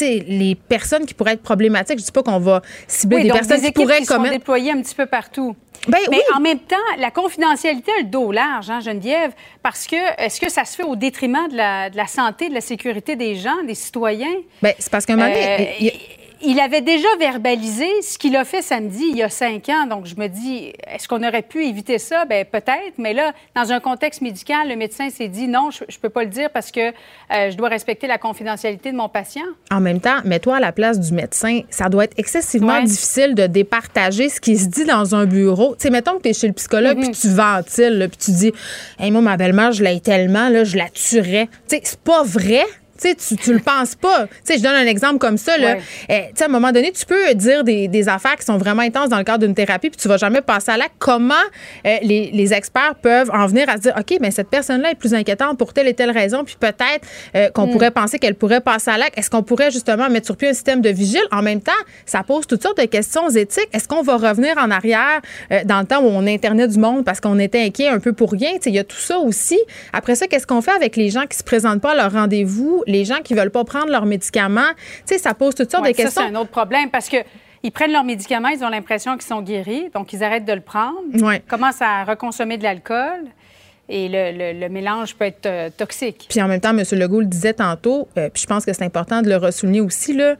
les 0.00 0.56
personnes 0.68 1.04
qui 1.04 1.14
pourraient 1.14 1.32
être 1.32 1.42
problématiques. 1.44 1.98
Je 2.00 2.04
dis 2.04 2.12
pas 2.12 2.22
qu'on 2.22 2.40
va 2.40 2.62
cibler 2.88 3.22
des 3.22 3.30
personnes 3.30 3.60
qui 3.60 3.70
pourraient 3.70 3.98
qui 3.98 4.06
sont 4.06 4.22
déployées 4.22 4.72
un 4.72 4.82
petit 4.82 4.94
peu 4.94 5.06
partout. 5.06 5.54
Ben 5.86 5.98
mais 6.10 6.22
en 6.34 6.40
même 6.40 6.60
temps, 6.60 6.76
la 6.98 7.10
confidentialité 7.10 7.92
a 7.98 8.02
le 8.02 8.08
dos 8.08 8.32
large, 8.32 8.70
hein, 8.70 8.80
Geneviève, 8.80 9.32
parce 9.62 9.86
que 9.86 9.96
est-ce 10.18 10.40
que 10.40 10.50
ça 10.50 10.64
se 10.64 10.76
fait 10.76 10.82
au 10.82 10.96
détriment 10.96 11.46
de 11.48 11.56
la, 11.56 11.90
de 11.90 11.96
la 11.96 12.06
santé, 12.06 12.48
de 12.48 12.54
la 12.54 12.62
sécurité 12.62 13.16
des 13.16 13.34
gens, 13.36 13.62
des 13.66 13.74
citoyens? 13.74 14.34
Bien, 14.62 14.72
c'est 14.78 14.90
parce 14.90 15.04
qu'un 15.04 15.16
moment 15.16 15.28
donné, 15.28 15.72
euh, 15.82 15.90
il 16.46 16.60
avait 16.60 16.80
déjà 16.80 17.08
verbalisé 17.18 17.86
ce 18.02 18.18
qu'il 18.18 18.36
a 18.36 18.44
fait 18.44 18.62
samedi, 18.62 19.04
il 19.10 19.16
y 19.16 19.22
a 19.22 19.28
cinq 19.28 19.68
ans. 19.68 19.86
Donc, 19.86 20.06
je 20.06 20.16
me 20.16 20.28
dis, 20.28 20.72
est-ce 20.86 21.08
qu'on 21.08 21.22
aurait 21.26 21.42
pu 21.42 21.66
éviter 21.66 21.98
ça? 21.98 22.24
Bien, 22.24 22.44
peut-être. 22.44 22.94
Mais 22.98 23.12
là, 23.12 23.32
dans 23.54 23.72
un 23.72 23.80
contexte 23.80 24.20
médical, 24.20 24.68
le 24.68 24.76
médecin 24.76 25.10
s'est 25.10 25.28
dit, 25.28 25.48
non, 25.48 25.70
je 25.70 25.84
ne 25.84 26.00
peux 26.00 26.08
pas 26.08 26.24
le 26.24 26.30
dire 26.30 26.50
parce 26.50 26.70
que 26.70 26.88
euh, 26.88 27.50
je 27.50 27.56
dois 27.56 27.68
respecter 27.68 28.06
la 28.06 28.18
confidentialité 28.18 28.92
de 28.92 28.96
mon 28.96 29.08
patient. 29.08 29.44
En 29.70 29.80
même 29.80 30.00
temps, 30.00 30.18
mets-toi 30.24 30.56
à 30.56 30.60
la 30.60 30.72
place 30.72 31.00
du 31.00 31.12
médecin. 31.12 31.60
Ça 31.70 31.88
doit 31.88 32.04
être 32.04 32.18
excessivement 32.18 32.82
difficile 32.82 33.34
de 33.34 33.46
départager 33.46 34.28
ce 34.28 34.40
qui 34.40 34.56
se 34.56 34.66
dit 34.66 34.84
dans 34.84 35.14
un 35.14 35.26
bureau. 35.26 35.74
Tu 35.76 35.84
sais, 35.84 35.90
mettons 35.90 36.16
que 36.16 36.22
tu 36.22 36.28
es 36.28 36.34
chez 36.34 36.48
le 36.48 36.52
psychologue 36.52 36.98
puis 36.98 37.08
mm-hmm. 37.08 37.20
tu 37.20 37.28
ventiles, 37.28 38.08
puis 38.10 38.18
tu 38.18 38.30
dis, 38.32 38.52
hey, 38.98 39.10
moi, 39.10 39.20
ma 39.20 39.36
belle-mère, 39.36 39.72
je 39.72 39.82
l'ai 39.82 40.00
tellement, 40.00 40.48
là, 40.48 40.64
je 40.64 40.76
la 40.76 40.88
tuerais. 40.88 41.48
Tu 41.68 41.76
sais, 41.76 41.80
c'est 41.84 42.00
pas 42.00 42.22
vrai 42.22 42.64
tu, 43.00 43.36
tu 43.36 43.52
le 43.52 43.58
penses 43.58 43.94
pas. 43.94 44.26
je 44.48 44.62
donne 44.62 44.74
un 44.74 44.86
exemple 44.86 45.18
comme 45.18 45.38
ça. 45.38 45.58
Là. 45.58 45.76
Eh, 46.08 46.14
à 46.14 46.44
un 46.44 46.48
moment 46.48 46.72
donné, 46.72 46.92
tu 46.92 47.04
peux 47.06 47.34
dire 47.34 47.64
des, 47.64 48.08
affaires 48.08 48.36
qui 48.36 48.44
sont 48.44 48.58
vraiment 48.58 48.82
intenses 48.82 49.08
dans 49.08 49.18
le 49.18 49.24
cadre 49.24 49.46
d'une 49.46 49.54
thérapie, 49.54 49.88
puis 49.88 49.98
tu 50.00 50.08
vas 50.08 50.16
jamais 50.16 50.42
passer 50.42 50.72
à 50.72 50.76
l'acte. 50.76 50.94
Comment 50.98 51.34
euh, 51.86 51.96
les, 52.02 52.52
experts 52.52 52.96
peuvent 53.00 53.30
en 53.32 53.46
venir 53.46 53.68
à 53.68 53.76
se 53.76 53.82
dire, 53.82 53.94
OK, 53.98 54.10
mais 54.10 54.18
ben, 54.18 54.30
cette 54.30 54.48
personne-là 54.48 54.90
est 54.90 54.94
plus 54.94 55.14
inquiétante 55.14 55.56
pour 55.56 55.72
telle 55.72 55.88
et 55.88 55.94
telle 55.94 56.10
raison, 56.10 56.44
puis 56.44 56.56
peut-être 56.60 57.06
euh, 57.34 57.48
qu'on 57.50 57.66
mm. 57.66 57.70
pourrait 57.70 57.90
penser 57.90 58.18
qu'elle 58.18 58.34
pourrait 58.34 58.60
passer 58.60 58.90
à 58.90 58.98
l'acte. 58.98 59.18
Est-ce 59.18 59.30
qu'on 59.30 59.42
pourrait 59.42 59.70
justement 59.70 60.10
mettre 60.10 60.26
sur 60.26 60.36
pied 60.36 60.48
un 60.48 60.52
système 60.52 60.82
de 60.82 60.90
vigile? 60.90 61.22
En 61.32 61.42
même 61.42 61.60
temps, 61.60 61.72
ça 62.04 62.22
pose 62.22 62.46
toutes 62.46 62.62
sortes 62.62 62.78
de 62.78 62.86
questions 62.86 63.28
éthiques. 63.30 63.68
Est-ce 63.72 63.88
qu'on 63.88 64.02
va 64.02 64.16
revenir 64.16 64.56
en 64.58 64.70
arrière 64.70 65.20
euh, 65.50 65.64
dans 65.64 65.80
le 65.80 65.86
temps 65.86 66.02
où 66.02 66.06
on 66.06 66.26
internait 66.26 66.68
du 66.68 66.78
monde 66.78 67.04
parce 67.04 67.20
qu'on 67.20 67.38
était 67.38 67.62
inquiet 67.62 67.88
un 67.88 67.98
peu 67.98 68.12
pour 68.12 68.32
rien? 68.32 68.52
Il 68.66 68.74
y 68.74 68.78
a 68.78 68.84
tout 68.84 68.96
ça 68.96 69.18
aussi. 69.18 69.58
Après 69.92 70.14
ça, 70.14 70.26
qu'est-ce 70.26 70.46
qu'on 70.46 70.60
fait 70.60 70.72
avec 70.72 70.96
les 70.96 71.10
gens 71.10 71.26
qui 71.26 71.38
se 71.38 71.44
présentent 71.44 71.80
pas 71.80 71.92
à 71.92 71.94
leur 71.94 72.12
rendez-vous? 72.12 72.83
Les 72.86 73.04
gens 73.04 73.20
qui 73.22 73.34
veulent 73.34 73.50
pas 73.50 73.64
prendre 73.64 73.88
leurs 73.88 74.06
médicaments. 74.06 74.72
Tu 75.06 75.14
sais, 75.14 75.18
ça 75.18 75.34
pose 75.34 75.54
toutes 75.54 75.70
sortes 75.70 75.86
de 75.86 75.92
questions. 75.92 76.22
c'est 76.22 76.28
un 76.28 76.40
autre 76.40 76.50
problème 76.50 76.90
parce 76.90 77.08
que 77.08 77.18
ils 77.62 77.72
prennent 77.72 77.92
leurs 77.92 78.04
médicaments, 78.04 78.48
ils 78.48 78.62
ont 78.62 78.68
l'impression 78.68 79.14
qu'ils 79.14 79.22
sont 79.22 79.40
guéris, 79.40 79.88
donc 79.94 80.12
ils 80.12 80.22
arrêtent 80.22 80.44
de 80.44 80.52
le 80.52 80.60
prendre, 80.60 81.00
Ils 81.12 81.40
commencent 81.48 81.80
à 81.80 82.04
reconsommer 82.04 82.58
de 82.58 82.62
l'alcool. 82.62 83.24
Et 83.88 84.08
le, 84.10 84.68
mélange 84.68 85.14
peut 85.14 85.26
être 85.26 85.44
euh, 85.44 85.68
toxique. 85.68 86.26
Puis 86.30 86.40
en 86.40 86.48
même 86.48 86.60
temps, 86.60 86.70
M. 86.70 86.82
Legault 86.92 87.20
le 87.20 87.26
disait 87.26 87.52
tantôt, 87.52 88.08
euh, 88.16 88.30
puis 88.30 88.42
je 88.42 88.46
pense 88.46 88.64
que 88.64 88.72
c'est 88.72 88.84
important 88.84 89.20
de 89.20 89.28
le 89.28 89.36
ressouligner 89.36 89.82
aussi, 89.82 90.14
là, 90.14 90.36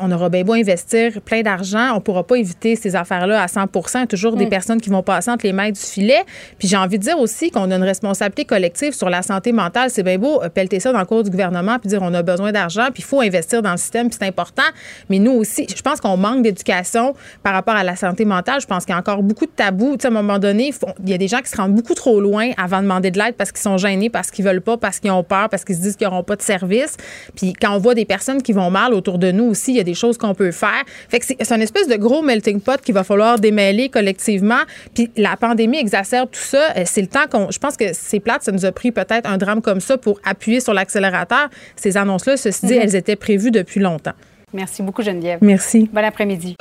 on 0.00 0.10
aura 0.10 0.28
bien 0.28 0.44
beau 0.44 0.54
investir 0.54 1.20
plein 1.20 1.42
d'argent, 1.42 1.94
on 1.94 2.00
pourra 2.00 2.26
pas 2.26 2.36
éviter 2.36 2.74
ces 2.76 2.96
affaires-là 2.96 3.42
à 3.42 3.48
100 3.48 3.64
Il 3.74 3.98
y 3.98 4.02
a 4.02 4.06
toujours 4.06 4.36
des 4.36 4.46
mm. 4.46 4.48
personnes 4.48 4.80
qui 4.80 4.88
vont 4.88 5.02
passer 5.02 5.30
entre 5.30 5.44
les 5.44 5.52
mains 5.52 5.70
du 5.70 5.80
filet. 5.80 6.22
Puis 6.58 6.68
j'ai 6.68 6.76
envie 6.76 6.98
de 6.98 7.04
dire 7.04 7.18
aussi 7.18 7.50
qu'on 7.50 7.70
a 7.70 7.76
une 7.76 7.82
responsabilité 7.82 8.44
collective 8.44 8.94
sur 8.94 9.10
la 9.10 9.22
santé 9.22 9.52
mentale. 9.52 9.90
C'est 9.90 10.02
bien 10.02 10.18
beau 10.18 10.42
euh, 10.42 10.48
pelleter 10.48 10.80
ça 10.80 10.92
dans 10.92 11.00
le 11.00 11.04
cours 11.04 11.22
du 11.22 11.30
gouvernement 11.30 11.78
puis 11.78 11.88
dire 11.88 12.00
on 12.02 12.14
a 12.14 12.22
besoin 12.22 12.52
d'argent 12.52 12.86
puis 12.92 13.02
il 13.02 13.04
faut 13.04 13.20
investir 13.20 13.62
dans 13.62 13.72
le 13.72 13.76
système 13.76 14.08
puis 14.08 14.16
c'est 14.18 14.26
important. 14.26 14.62
Mais 15.10 15.18
nous 15.18 15.32
aussi, 15.32 15.66
je 15.74 15.82
pense 15.82 16.00
qu'on 16.00 16.16
manque 16.16 16.42
d'éducation 16.42 17.14
par 17.42 17.52
rapport 17.52 17.74
à 17.74 17.84
la 17.84 17.96
santé 17.96 18.24
mentale. 18.24 18.60
Je 18.60 18.66
pense 18.66 18.84
qu'il 18.84 18.94
y 18.94 18.96
a 18.96 18.98
encore 18.98 19.22
beaucoup 19.22 19.46
de 19.46 19.52
tabous. 19.52 19.96
à 20.02 20.06
un 20.06 20.10
moment 20.10 20.38
donné, 20.38 20.72
il 21.02 21.10
y 21.10 21.14
a 21.14 21.18
des 21.18 21.28
gens 21.28 21.40
qui 21.40 21.50
se 21.50 21.56
rendent 21.56 21.74
beaucoup 21.74 21.94
trop 21.94 22.20
loin 22.20 22.50
avant 22.56 22.78
de 22.78 22.82
demander 22.82 23.10
de 23.10 23.18
l'aide 23.18 23.34
parce 23.34 23.52
qu'ils 23.52 23.62
sont 23.62 23.76
gênés, 23.76 24.08
parce 24.08 24.30
qu'ils 24.30 24.44
veulent 24.44 24.62
pas, 24.62 24.76
parce 24.76 24.98
qu'ils 24.98 25.10
ont 25.10 25.24
peur, 25.24 25.48
parce 25.48 25.64
qu'ils 25.64 25.76
se 25.76 25.80
disent 25.82 25.96
qu'ils 25.96 26.06
n'auront 26.06 26.22
pas 26.22 26.36
de 26.36 26.42
service. 26.42 26.96
Puis 27.36 27.52
quand 27.52 27.74
on 27.74 27.78
voit 27.78 27.94
des 27.94 28.04
personnes 28.04 28.42
qui 28.42 28.52
vont 28.52 28.70
mal 28.70 28.94
autour 28.94 29.18
de 29.18 29.30
nous 29.30 29.44
aussi, 29.44 29.73
il 29.74 29.78
y 29.78 29.80
a 29.80 29.84
des 29.84 29.94
choses 29.94 30.18
qu'on 30.18 30.34
peut 30.34 30.52
faire. 30.52 30.84
Fait 31.08 31.20
que 31.20 31.26
c'est 31.26 31.52
une 31.52 31.62
espèce 31.62 31.88
de 31.88 31.96
gros 31.96 32.22
melting 32.22 32.60
pot 32.60 32.80
qu'il 32.80 32.94
va 32.94 33.04
falloir 33.04 33.38
démêler 33.38 33.88
collectivement. 33.88 34.60
Puis 34.94 35.10
la 35.16 35.36
pandémie 35.36 35.78
exacerbe 35.78 36.30
tout 36.30 36.40
ça. 36.40 36.72
Euh, 36.76 36.84
c'est 36.86 37.02
le 37.02 37.08
temps 37.08 37.26
qu'on. 37.30 37.50
Je 37.50 37.58
pense 37.58 37.76
que 37.76 37.92
c'est 37.92 38.20
plate, 38.20 38.42
ça 38.42 38.52
nous 38.52 38.64
a 38.64 38.72
pris 38.72 38.92
peut-être 38.92 39.28
un 39.28 39.36
drame 39.36 39.62
comme 39.62 39.80
ça 39.80 39.98
pour 39.98 40.20
appuyer 40.24 40.60
sur 40.60 40.74
l'accélérateur. 40.74 41.48
Ces 41.76 41.96
annonces-là, 41.96 42.36
ceci 42.36 42.66
dit, 42.66 42.74
mhm. 42.74 42.80
elles 42.82 42.96
étaient 42.96 43.16
prévues 43.16 43.50
depuis 43.50 43.80
longtemps. 43.80 44.14
Merci 44.52 44.82
beaucoup, 44.82 45.02
Geneviève. 45.02 45.38
Merci. 45.42 45.90
Bon 45.92 46.04
après-midi. 46.04 46.56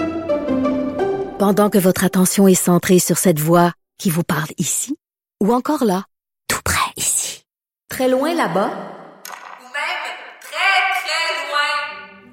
Pendant 1.39 1.69
que 1.69 1.77
votre 1.77 2.03
attention 2.03 2.47
est 2.47 2.55
centrée 2.55 2.99
sur 2.99 3.17
cette 3.17 3.39
voix 3.39 3.73
qui 3.99 4.09
vous 4.09 4.23
parle 4.23 4.49
ici, 4.57 4.95
ou 5.41 5.53
encore 5.53 5.83
là, 5.83 6.05
tout 6.47 6.61
près 6.63 6.91
ici, 6.97 7.43
très 7.89 8.07
loin 8.07 8.33
là-bas, 8.33 8.92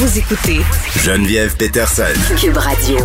Vous 0.00 0.18
écoutez 0.18 0.60
Geneviève 0.96 1.58
Peterson, 1.58 2.04
Cube 2.40 2.56
Radio. 2.56 2.96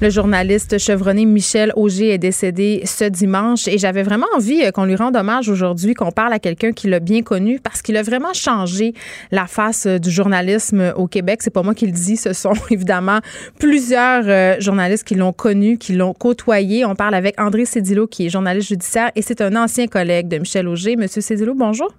Le 0.00 0.08
journaliste 0.08 0.78
chevronné 0.78 1.26
Michel 1.26 1.74
Auger 1.76 2.14
est 2.14 2.16
décédé 2.16 2.80
ce 2.86 3.04
dimanche 3.04 3.68
et 3.68 3.76
j'avais 3.76 4.02
vraiment 4.02 4.28
envie 4.34 4.62
euh, 4.62 4.70
qu'on 4.70 4.86
lui 4.86 4.96
rende 4.96 5.16
hommage 5.16 5.50
aujourd'hui, 5.50 5.92
qu'on 5.92 6.10
parle 6.10 6.32
à 6.32 6.38
quelqu'un 6.38 6.72
qui 6.72 6.88
l'a 6.88 7.00
bien 7.00 7.20
connu 7.20 7.60
parce 7.60 7.82
qu'il 7.82 7.98
a 7.98 8.02
vraiment 8.02 8.32
changé 8.32 8.94
la 9.30 9.46
face 9.46 9.84
euh, 9.84 9.98
du 9.98 10.10
journalisme 10.10 10.94
au 10.96 11.06
Québec. 11.06 11.40
C'est 11.42 11.50
pas 11.50 11.62
moi 11.62 11.74
qui 11.74 11.84
le 11.84 11.92
dis, 11.92 12.16
ce 12.16 12.32
sont 12.32 12.54
évidemment 12.70 13.18
plusieurs 13.58 14.24
euh, 14.26 14.58
journalistes 14.58 15.06
qui 15.06 15.16
l'ont 15.16 15.34
connu, 15.34 15.76
qui 15.76 15.92
l'ont 15.92 16.14
côtoyé. 16.14 16.86
On 16.86 16.94
parle 16.94 17.14
avec 17.14 17.38
André 17.38 17.66
Cédillo 17.66 18.06
qui 18.06 18.24
est 18.24 18.30
journaliste 18.30 18.70
judiciaire 18.70 19.10
et 19.16 19.20
c'est 19.20 19.42
un 19.42 19.54
ancien 19.54 19.86
collègue 19.86 20.28
de 20.28 20.38
Michel 20.38 20.66
Auger. 20.66 20.96
Monsieur 20.96 21.20
Cédillo, 21.20 21.52
bonjour. 21.54 21.92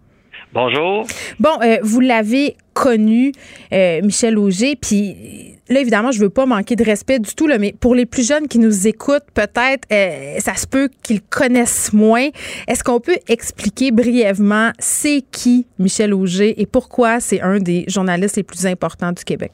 Bonjour. 0.53 1.07
Bon, 1.39 1.57
vous 1.81 1.99
l'avez 1.99 2.57
connu, 2.73 3.31
Michel 3.71 4.37
Auger, 4.37 4.75
puis 4.75 5.51
là, 5.71 5.79
évidemment, 5.79 6.11
je 6.11 6.19
veux 6.19 6.29
pas 6.29 6.45
manquer 6.45 6.75
de 6.75 6.83
respect 6.83 7.19
du 7.19 7.33
tout, 7.33 7.47
là, 7.47 7.57
mais 7.57 7.73
pour 7.79 7.95
les 7.95 8.05
plus 8.05 8.27
jeunes 8.27 8.47
qui 8.47 8.59
nous 8.59 8.87
écoutent, 8.87 9.25
peut-être, 9.33 9.87
euh, 9.91 10.39
ça 10.39 10.55
se 10.55 10.67
peut 10.67 10.89
qu'ils 11.03 11.21
connaissent 11.21 11.93
moins. 11.93 12.27
Est-ce 12.67 12.83
qu'on 12.83 12.99
peut 12.99 13.17
expliquer 13.27 13.91
brièvement 13.91 14.71
c'est 14.79 15.23
qui 15.31 15.65
Michel 15.79 16.13
Auger 16.13 16.61
et 16.61 16.65
pourquoi 16.65 17.19
c'est 17.19 17.41
un 17.41 17.59
des 17.59 17.85
journalistes 17.87 18.37
les 18.37 18.43
plus 18.43 18.65
importants 18.65 19.11
du 19.11 19.23
Québec? 19.23 19.51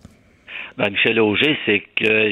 Ben, 0.78 0.91
Michel 0.91 1.20
Auger, 1.20 1.58
c'est 1.66 1.82
que 1.95 2.30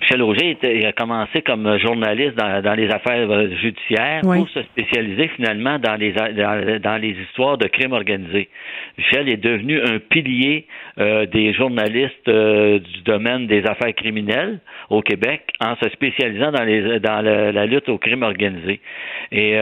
Michel 0.00 0.22
Auger 0.22 0.56
il 0.60 0.84
a 0.86 0.92
commencé 0.92 1.40
comme 1.42 1.78
journaliste 1.78 2.34
dans, 2.34 2.74
les 2.74 2.90
affaires 2.90 3.30
euh, 3.30 3.48
judiciaires 3.62 4.22
pour 4.22 4.48
se 4.48 4.62
spécialiser 4.62 5.28
finalement 5.36 5.78
dans 5.78 5.94
les 5.94 6.10
dans, 6.12 7.00
les 7.00 7.10
histoires 7.10 7.58
de 7.58 7.68
crimes 7.68 7.92
organisés. 7.92 8.48
Michel 8.98 9.28
est 9.28 9.36
devenu 9.36 9.80
un 9.80 10.00
pilier 10.00 10.66
euh, 10.98 11.26
des 11.26 11.52
journalistes 11.52 12.26
euh, 12.26 12.80
du 12.80 13.02
domaine 13.02 13.46
des 13.46 13.64
affaires 13.64 13.94
criminelles 13.94 14.58
au 14.88 15.00
Québec 15.00 15.42
en 15.60 15.76
se 15.76 15.88
spécialisant 15.90 16.50
dans 16.50 16.64
les 16.64 16.98
dans 16.98 17.22
la 17.22 17.66
lutte 17.66 17.88
au 17.88 17.98
crime 17.98 18.24
organisé. 18.24 18.80
Et 19.30 19.56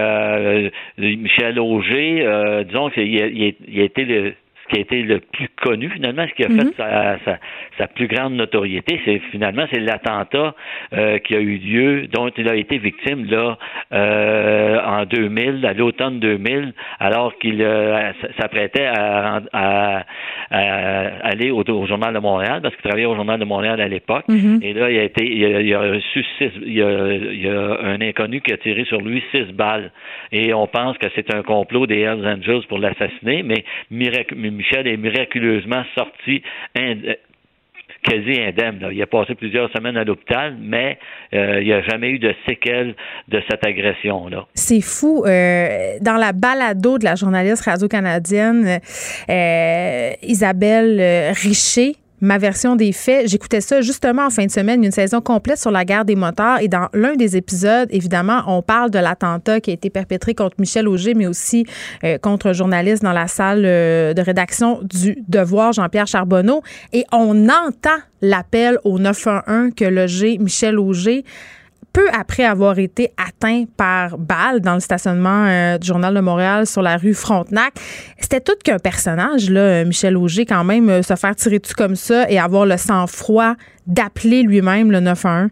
Michel 0.97 1.60
Auger, 1.60 2.26
disons 2.66 2.89
qu'il 2.89 3.22
a, 3.22 3.26
il 3.26 3.80
a 3.80 3.85
été 3.85 4.05
le 4.06 4.32
qui 4.69 4.77
a 4.77 4.81
été 4.81 5.03
le 5.03 5.20
plus 5.20 5.49
connu 5.62 5.90
finalement, 5.90 6.27
ce 6.28 6.35
qui 6.35 6.45
a 6.45 6.49
fait 6.49 6.65
mhm. 6.65 6.73
sa, 6.77 7.19
sa, 7.77 7.86
plus 7.89 8.07
grande 8.07 8.35
notoriété, 8.35 9.01
c'est 9.05 9.19
finalement 9.31 9.65
c'est 9.73 9.81
l'attentat 9.81 10.55
euh, 10.93 11.19
qui 11.19 11.35
a 11.35 11.40
eu 11.40 11.57
lieu, 11.57 12.07
dont 12.07 12.28
il 12.36 12.49
a 12.49 12.55
été 12.55 12.78
victime 12.78 13.27
là 13.27 13.59
euh, 13.93 14.81
en 14.85 15.05
2000, 15.05 15.65
à 15.66 15.73
l'automne 15.73 16.20
2000, 16.20 16.74
alors 17.01 17.36
qu'il 17.39 17.62
euh, 17.62 18.12
s'apprêtait 18.39 18.86
à, 18.86 19.40
à, 19.53 20.05
aller 20.51 21.51
au, 21.51 21.65
journal 21.86 22.15
de 22.15 22.19
Montréal 22.19 22.61
parce 22.62 22.74
qu'il 22.74 22.85
travaillait 22.85 23.07
au 23.07 23.16
journal 23.16 23.39
de 23.40 23.45
Montréal 23.45 23.81
à 23.81 23.89
l'époque. 23.89 24.24
Mhm. 24.28 24.61
Et 24.62 24.73
là, 24.74 24.90
il 24.90 24.99
a 24.99 25.03
été, 25.05 25.24
il 25.24 25.74
a, 25.74 25.81
reçu 25.81 26.24
six, 26.39 26.51
il 26.62 26.74
y 26.74 26.82
a, 26.82 27.12
il 27.12 27.49
a 27.49 27.78
un 27.85 28.01
inconnu 28.01 28.40
qui 28.40 28.53
a 28.53 28.57
tiré 28.57 28.85
sur 28.85 29.01
lui 29.01 29.23
six 29.32 29.53
balles. 29.53 29.90
Et 30.32 30.53
on 30.53 30.66
pense 30.66 30.99
que 30.99 31.07
c'est 31.15 31.35
un 31.35 31.43
complot 31.43 31.86
des 31.86 32.01
Hells 32.01 32.27
Angels 32.27 32.66
pour 32.69 32.78
l'assassiner, 32.78 33.43
mais 33.43 33.65
Michel 34.59 34.89
est 34.89 34.97
miraculeusement 34.97 35.85
sorti 35.94 36.43
euh, 36.76 37.14
quasi 38.02 38.40
indemne. 38.40 38.89
Il 38.90 39.01
a 39.01 39.06
passé 39.06 39.36
plusieurs 39.36 39.70
semaines 39.70 39.97
à 39.97 40.02
l'hôpital, 40.02 40.56
mais 40.60 40.98
euh, 41.32 41.60
il 41.60 41.66
n'y 41.66 41.72
a 41.72 41.82
jamais 41.82 42.10
eu 42.10 42.18
de 42.18 42.35
séquelles 42.47 42.97
de 43.28 43.40
cette 43.48 43.64
agression-là. 43.64 44.47
C'est 44.55 44.80
fou. 44.80 45.24
Euh, 45.24 45.98
dans 46.01 46.16
la 46.16 46.32
balado 46.32 46.98
de 46.98 47.05
la 47.05 47.14
journaliste 47.14 47.64
radio-canadienne 47.64 48.80
Isabelle 50.22 51.32
Richer, 51.40 51.93
ma 52.20 52.39
version 52.39 52.77
des 52.77 52.93
faits. 52.93 53.28
J'écoutais 53.28 53.61
ça 53.61 53.81
justement 53.81 54.27
en 54.27 54.31
fin 54.31 54.47
de 54.47 54.51
semaine, 54.51 54.82
une 54.82 54.93
saison 54.93 55.20
complète 55.20 55.59
sur 55.59 55.70
la 55.70 55.85
guerre 55.85 56.05
des 56.05 56.16
motards. 56.16 56.61
Et 56.61 56.69
dans 56.69 56.89
l'un 56.93 57.15
des 57.15 57.36
épisodes, 57.36 57.89
évidemment, 57.90 58.43
on 58.47 58.62
parle 58.62 58.90
de 58.90 58.99
l'attentat 58.99 59.61
qui 59.61 59.70
a 59.70 59.74
été 59.74 59.90
perpétré 59.90 60.35
contre 60.35 60.57
Michel 60.59 60.89
Auger, 60.89 61.15
mais 61.15 61.27
aussi 61.27 61.65
euh, 62.05 62.19
contre 62.19 62.49
un 62.49 62.53
journaliste 62.53 63.03
dans 63.03 63.12
la 63.12 63.28
salle 63.28 63.65
euh, 63.65 64.15
de 64.15 64.23
rédaction 64.23 64.81
du 64.82 65.19
Devoir, 65.28 65.73
Jean-Pierre 65.73 66.07
Charbonneau. 66.07 66.62
Et 66.93 67.05
on 67.12 67.49
entend 67.49 67.99
l'appel 68.20 68.78
au 68.85 68.99
911 68.99 69.73
que 69.77 69.85
logé 69.85 70.39
Michel 70.39 70.78
Auger 70.78 71.24
peu 71.98 72.06
après 72.12 72.44
avoir 72.44 72.78
été 72.78 73.08
atteint 73.16 73.64
par 73.76 74.18
balle 74.18 74.60
dans 74.60 74.74
le 74.74 74.80
stationnement 74.80 75.46
euh, 75.46 75.78
du 75.78 75.86
Journal 75.88 76.14
de 76.14 76.20
Montréal 76.20 76.66
sur 76.66 76.82
la 76.82 76.96
rue 76.96 77.14
Frontenac. 77.14 77.72
C'était 78.18 78.40
tout 78.40 78.58
qu'un 78.64 78.78
personnage, 78.78 79.50
là, 79.50 79.84
Michel 79.84 80.16
Auger, 80.16 80.44
quand 80.44 80.62
même, 80.62 80.88
euh, 80.88 81.02
se 81.02 81.16
faire 81.16 81.34
tirer 81.34 81.58
dessus 81.58 81.74
comme 81.74 81.96
ça 81.96 82.30
et 82.30 82.38
avoir 82.38 82.66
le 82.66 82.76
sang-froid 82.76 83.54
d'appeler 83.86 84.42
lui-même 84.42 84.92
le 84.92 85.00
911. 85.00 85.50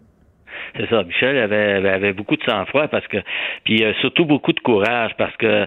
C'est 0.77 0.89
ça. 0.89 1.03
Michel 1.03 1.37
avait, 1.37 1.89
avait, 1.89 2.13
beaucoup 2.13 2.37
de 2.37 2.43
sang-froid 2.43 2.87
parce 2.87 3.07
que, 3.07 3.17
puis 3.65 3.83
euh, 3.83 3.93
surtout 3.99 4.25
beaucoup 4.25 4.53
de 4.53 4.59
courage 4.61 5.11
parce 5.17 5.35
que 5.37 5.65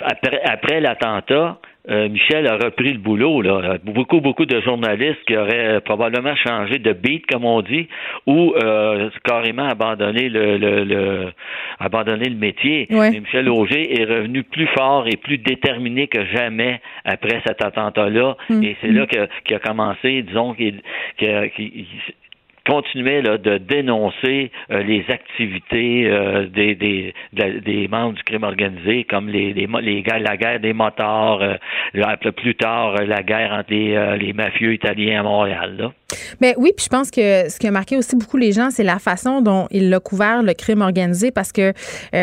après 0.00 0.80
l'attentat, 0.80 1.58
euh, 1.90 2.08
Michel 2.08 2.46
a 2.46 2.56
repris 2.56 2.92
le 2.92 2.98
boulot. 2.98 3.40
Là. 3.42 3.78
Beaucoup, 3.82 4.20
beaucoup 4.20 4.44
de 4.44 4.60
journalistes 4.60 5.22
qui 5.26 5.36
auraient 5.36 5.76
euh, 5.76 5.80
probablement 5.80 6.34
changé 6.36 6.78
de 6.78 6.92
beat, 6.92 7.26
comme 7.26 7.44
on 7.44 7.62
dit, 7.62 7.88
ou 8.26 8.54
euh, 8.62 9.10
carrément 9.24 9.66
abandonné 9.66 10.28
le, 10.28 10.58
le, 10.58 10.84
le, 10.84 11.32
abandonné 11.78 12.28
le 12.28 12.36
métier. 12.36 12.86
Michel 12.90 13.48
Auger 13.48 14.00
est 14.00 14.04
revenu 14.04 14.42
plus 14.42 14.66
fort 14.68 15.06
et 15.06 15.16
plus 15.16 15.38
déterminé 15.38 16.08
que 16.08 16.24
jamais 16.26 16.80
après 17.04 17.40
cet 17.46 17.64
attentat-là. 17.64 18.36
Mm. 18.50 18.62
Et 18.62 18.76
c'est 18.80 18.90
là 18.90 19.06
qu'il 19.06 19.56
a 19.56 19.58
commencé, 19.58 20.22
disons, 20.22 20.54
qu'il 20.54 20.82
continuait 22.68 23.22
là, 23.22 23.38
de 23.38 23.56
dénoncer 23.58 24.50
euh, 24.70 24.82
les 24.82 25.04
activités 25.08 26.04
euh, 26.06 26.46
des, 26.46 26.74
des, 26.74 27.14
des, 27.32 27.88
membres 27.88 28.14
du 28.14 28.22
crime 28.22 28.44
organisé, 28.44 29.04
comme 29.04 29.28
les, 29.28 29.54
les, 29.54 29.66
les 29.80 30.02
la 30.02 30.36
guerre 30.36 30.60
des 30.60 30.74
motards, 30.74 31.40
euh, 31.42 32.30
plus 32.36 32.54
tard 32.54 32.94
la 33.06 33.22
guerre 33.22 33.52
entre 33.52 33.70
les, 33.70 34.16
les 34.18 34.32
mafieux 34.32 34.74
italiens 34.74 35.20
à 35.20 35.22
Montréal. 35.22 35.76
Là. 35.78 35.92
Mais 36.40 36.54
oui, 36.58 36.72
puis 36.76 36.84
je 36.84 36.90
pense 36.90 37.10
que 37.10 37.48
ce 37.48 37.58
qui 37.58 37.66
a 37.66 37.70
marqué 37.70 37.96
aussi 37.96 38.16
beaucoup 38.16 38.36
les 38.36 38.52
gens, 38.52 38.70
c'est 38.70 38.84
la 38.84 38.98
façon 38.98 39.40
dont 39.40 39.66
il 39.70 39.92
a 39.92 40.00
couvert 40.00 40.42
le 40.42 40.52
crime 40.54 40.82
organisé 40.82 41.30
parce 41.30 41.52
que, 41.52 41.72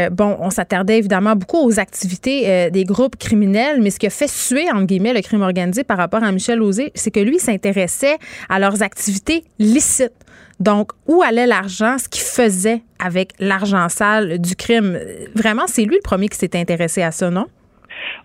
bon, 0.09 0.37
on 0.39 0.49
s'attardait 0.49 0.97
évidemment 0.97 1.35
beaucoup 1.35 1.65
aux 1.65 1.79
activités 1.79 2.69
des 2.71 2.83
groupes 2.83 3.15
criminels, 3.15 3.81
mais 3.81 3.91
ce 3.91 3.99
qui 3.99 4.07
a 4.07 4.11
fait 4.11 4.29
suer, 4.29 4.65
entre 4.71 4.85
guillemets, 4.85 5.13
le 5.13 5.21
crime 5.21 5.41
organisé 5.41 5.83
par 5.83 5.97
rapport 5.97 6.23
à 6.23 6.31
Michel 6.31 6.61
Osé, 6.61 6.91
c'est 6.95 7.11
que 7.11 7.19
lui 7.19 7.39
s'intéressait 7.39 8.17
à 8.49 8.59
leurs 8.59 8.81
activités 8.81 9.43
licites. 9.59 10.25
Donc, 10.59 10.91
où 11.07 11.21
allait 11.21 11.47
l'argent, 11.47 11.97
ce 11.97 12.07
qu'il 12.07 12.23
faisait 12.23 12.81
avec 12.99 13.33
l'argent 13.39 13.89
sale 13.89 14.39
du 14.39 14.55
crime? 14.55 14.97
Vraiment, 15.35 15.63
c'est 15.67 15.83
lui 15.83 15.95
le 15.95 16.01
premier 16.01 16.29
qui 16.29 16.37
s'est 16.37 16.55
intéressé 16.57 17.01
à 17.01 17.11
ça, 17.11 17.29
non? 17.29 17.47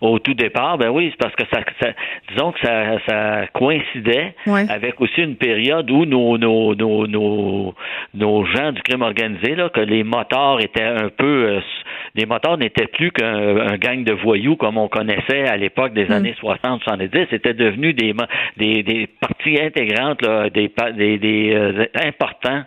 Au 0.01 0.19
tout 0.19 0.35
départ, 0.35 0.79
ben 0.79 0.89
oui, 0.89 1.11
c'est 1.11 1.19
parce 1.19 1.35
que 1.35 1.45
ça, 1.53 1.89
disons 2.31 2.53
que 2.53 2.61
ça, 2.61 2.99
ça 3.07 3.47
coïncidait 3.53 4.35
avec 4.47 5.01
aussi 5.01 5.21
une 5.21 5.37
période 5.37 5.91
où 5.91 6.07
nos, 6.07 6.39
nos, 6.39 6.75
nos, 6.75 7.07
nos, 7.07 7.75
nos 8.15 8.45
gens 8.47 8.73
du 8.73 8.81
crime 8.83 9.03
organisé, 9.03 9.55
là, 9.55 9.69
que 9.69 9.81
les 9.81 10.03
motards 10.03 10.61
étaient 10.61 10.83
un 10.83 11.09
peu, 11.09 11.49
euh, 11.49 11.61
les 12.15 12.27
motards 12.27 12.59
n'étaient 12.59 12.87
plus 12.87 13.13
qu'un 13.13 13.77
gang 13.77 14.03
de 14.05 14.13
voyous 14.13 14.57
comme 14.57 14.79
on 14.79 14.89
connaissait 14.89 15.47
à 15.47 15.57
l'époque 15.57 15.93
des 15.93 16.07
mm. 16.07 16.13
années 16.13 16.35
60-70, 16.43 17.27
c'était 17.31 17.55
devenu 17.55 17.93
des, 17.93 18.15
des, 18.57 18.83
des 18.83 19.07
parties 19.07 19.61
intégrantes, 19.61 20.23
là, 20.23 20.49
des, 20.49 20.73
des, 20.97 21.19
des 21.19 21.53
euh, 21.55 21.85
importants 21.95 22.63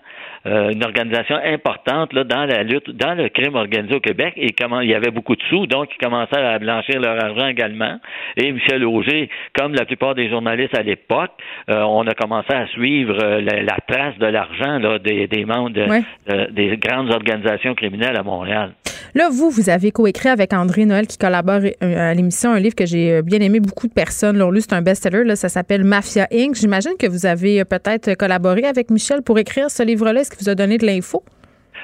euh, 0.46 0.72
une 0.72 0.84
organisation 0.84 1.38
importante 1.38 2.12
là, 2.12 2.26
dans 2.26 2.44
la 2.44 2.64
lutte, 2.64 2.90
dans 2.90 3.14
le 3.14 3.30
crime 3.30 3.56
organisé 3.56 3.96
au 3.96 4.02
Québec 4.02 4.34
et 4.36 4.52
comment 4.52 4.82
il 4.82 4.90
y 4.90 4.94
avait 4.94 5.10
beaucoup 5.10 5.38
de 5.38 5.42
sous, 5.44 5.68
donc 5.68 5.88
ils 5.96 6.04
commençaient 6.04 6.36
à 6.36 6.60
blanchir 6.60 7.00
leur 7.00 7.23
également. 7.48 8.00
Et 8.38 8.52
Michel 8.52 8.84
Auger, 8.86 9.30
comme 9.58 9.74
la 9.74 9.86
plupart 9.86 10.16
des 10.16 10.30
journalistes 10.30 10.78
à 10.78 10.84
l'époque, 10.84 11.32
euh, 11.70 11.82
on 11.82 12.06
a 12.08 12.14
commencé 12.14 12.54
à 12.54 12.68
suivre 12.68 13.18
euh, 13.22 13.42
la, 13.42 13.78
trace 13.88 14.18
de 14.18 14.26
l'argent 14.26 14.80
des, 15.04 15.28
des, 15.28 15.46
membres 15.46 15.72
des 15.72 16.78
grandes 16.78 17.12
organisations 17.12 17.76
criminelles 17.76 18.18
à 18.18 18.24
Montréal. 18.24 18.74
Là, 19.16 19.30
vous, 19.32 19.50
vous 19.50 19.70
avez 19.70 19.92
coécrit 19.92 20.30
avec 20.30 20.54
André 20.54 20.86
Noël 20.86 21.06
qui 21.06 21.18
collabore 21.18 21.62
à 21.82 22.14
l'émission 22.14 22.52
un 22.52 22.60
livre 22.60 22.76
que 22.76 22.86
j'ai 22.86 23.22
bien 23.22 23.40
aimé. 23.40 23.60
Beaucoup 23.60 23.88
de 23.88 23.94
personnes 23.94 24.38
l'ont 24.38 24.50
lu. 24.50 24.62
C'est 24.62 24.74
un 24.74 24.82
best-seller. 24.82 25.36
Ça 25.36 25.50
s'appelle 25.50 25.84
Mafia 25.84 26.28
Inc. 26.32 26.56
J'imagine 26.56 26.94
que 26.98 27.08
vous 27.08 27.26
avez 27.26 27.64
peut-être 27.66 28.16
collaboré 28.16 28.64
avec 28.66 28.90
Michel 28.90 29.22
pour 29.22 29.38
écrire 29.38 29.70
ce 29.70 29.84
livre-là. 29.84 30.22
Est-ce 30.22 30.32
qu'il 30.32 30.40
vous 30.40 30.50
a 30.50 30.56
donné 30.56 30.78
de 30.78 30.86
l'info? 30.86 31.24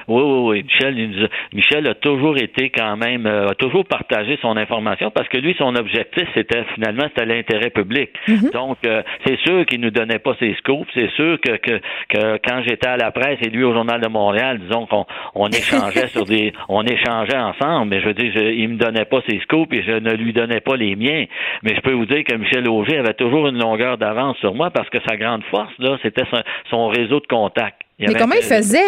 Oui, 0.08 0.22
oui, 0.22 0.40
oui. 0.48 0.62
Michel, 0.64 1.28
Michel 1.52 1.86
a 1.88 1.94
toujours 1.94 2.36
été 2.36 2.70
quand 2.70 2.96
même, 2.96 3.26
euh, 3.26 3.48
a 3.48 3.54
toujours 3.54 3.84
partagé 3.84 4.38
son 4.42 4.56
information 4.56 5.10
parce 5.10 5.28
que 5.28 5.38
lui, 5.38 5.54
son 5.58 5.74
objectif, 5.76 6.28
c'était 6.34 6.64
finalement, 6.74 7.04
c'était 7.08 7.26
l'intérêt 7.26 7.70
public. 7.70 8.10
Mhm. 8.28 8.50
Donc, 8.52 8.78
euh, 8.86 9.02
c'est 9.26 9.38
sûr 9.40 9.64
qu'il 9.66 9.80
nous 9.80 9.90
donnait 9.90 10.18
pas 10.18 10.34
ses 10.38 10.54
scoops. 10.54 10.88
C'est 10.94 11.10
sûr 11.12 11.38
que, 11.40 11.56
que, 11.56 11.80
que 12.08 12.38
quand 12.46 12.62
j'étais 12.66 12.88
à 12.88 12.96
la 12.96 13.10
presse 13.10 13.38
et 13.42 13.50
lui 13.50 13.64
au 13.64 13.72
Journal 13.72 14.00
de 14.00 14.08
Montréal, 14.08 14.58
disons 14.60 14.86
qu'on 14.86 15.06
on 15.34 15.48
échangeait 15.48 16.06
sur 16.08 16.24
des, 16.24 16.52
on 16.68 16.84
échangeait 16.84 17.38
ensemble. 17.38 17.90
Mais 17.90 18.00
je 18.00 18.06
veux 18.06 18.14
dire, 18.14 18.32
je, 18.34 18.42
il 18.42 18.68
me 18.68 18.76
donnait 18.76 19.04
pas 19.04 19.20
ses 19.28 19.38
scoops 19.40 19.72
et 19.72 19.82
je 19.82 19.92
ne 19.92 20.12
lui 20.14 20.32
donnais 20.32 20.60
pas 20.60 20.76
les 20.76 20.96
miens. 20.96 21.24
Mais 21.62 21.74
je 21.74 21.80
peux 21.80 21.92
vous 21.92 22.06
dire 22.06 22.24
que 22.24 22.34
Michel 22.34 22.68
Auger 22.68 22.98
avait 22.98 23.14
toujours 23.14 23.48
une 23.48 23.58
longueur 23.58 23.98
d'avance 23.98 24.36
sur 24.38 24.54
moi 24.54 24.70
parce 24.70 24.88
que 24.90 24.98
sa 25.08 25.16
grande 25.16 25.44
force, 25.50 25.72
là, 25.78 25.98
c'était 26.02 26.24
son, 26.30 26.42
son 26.70 26.88
réseau 26.88 27.20
de 27.20 27.26
contacts. 27.26 27.82
Mais 27.98 28.14
comment 28.14 28.34
il 28.34 28.42
faisait? 28.42 28.78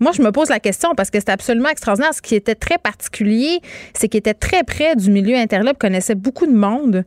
Moi, 0.00 0.12
je 0.16 0.22
me 0.22 0.32
pose 0.32 0.48
la 0.48 0.60
question 0.60 0.94
parce 0.96 1.10
que 1.10 1.20
c'est 1.20 1.30
absolument 1.30 1.68
extraordinaire. 1.68 2.14
Ce 2.14 2.22
qui 2.22 2.34
était 2.34 2.54
très 2.54 2.78
particulier, 2.78 3.60
c'est 3.92 4.08
qu'il 4.08 4.18
était 4.18 4.34
très 4.34 4.64
près 4.64 4.96
du 4.96 5.10
milieu 5.10 5.36
interlope, 5.36 5.78
connaissait 5.78 6.14
beaucoup 6.14 6.46
de 6.46 6.56
monde. 6.56 7.04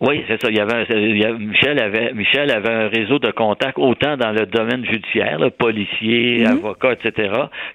Oui, 0.00 0.22
c'est 0.28 0.40
ça. 0.40 0.50
Il 0.50 0.56
y 0.56 0.60
avait, 0.60 1.38
Michel 1.38 1.80
avait 1.80 2.12
Michel 2.12 2.50
avait 2.50 2.72
un 2.72 2.88
réseau 2.88 3.18
de 3.18 3.30
contacts 3.30 3.78
autant 3.78 4.16
dans 4.16 4.30
le 4.30 4.44
domaine 4.46 4.84
judiciaire, 4.84 5.38
policier, 5.58 6.40
mhm. 6.40 6.58
avocat, 6.58 6.92
etc., 6.92 7.30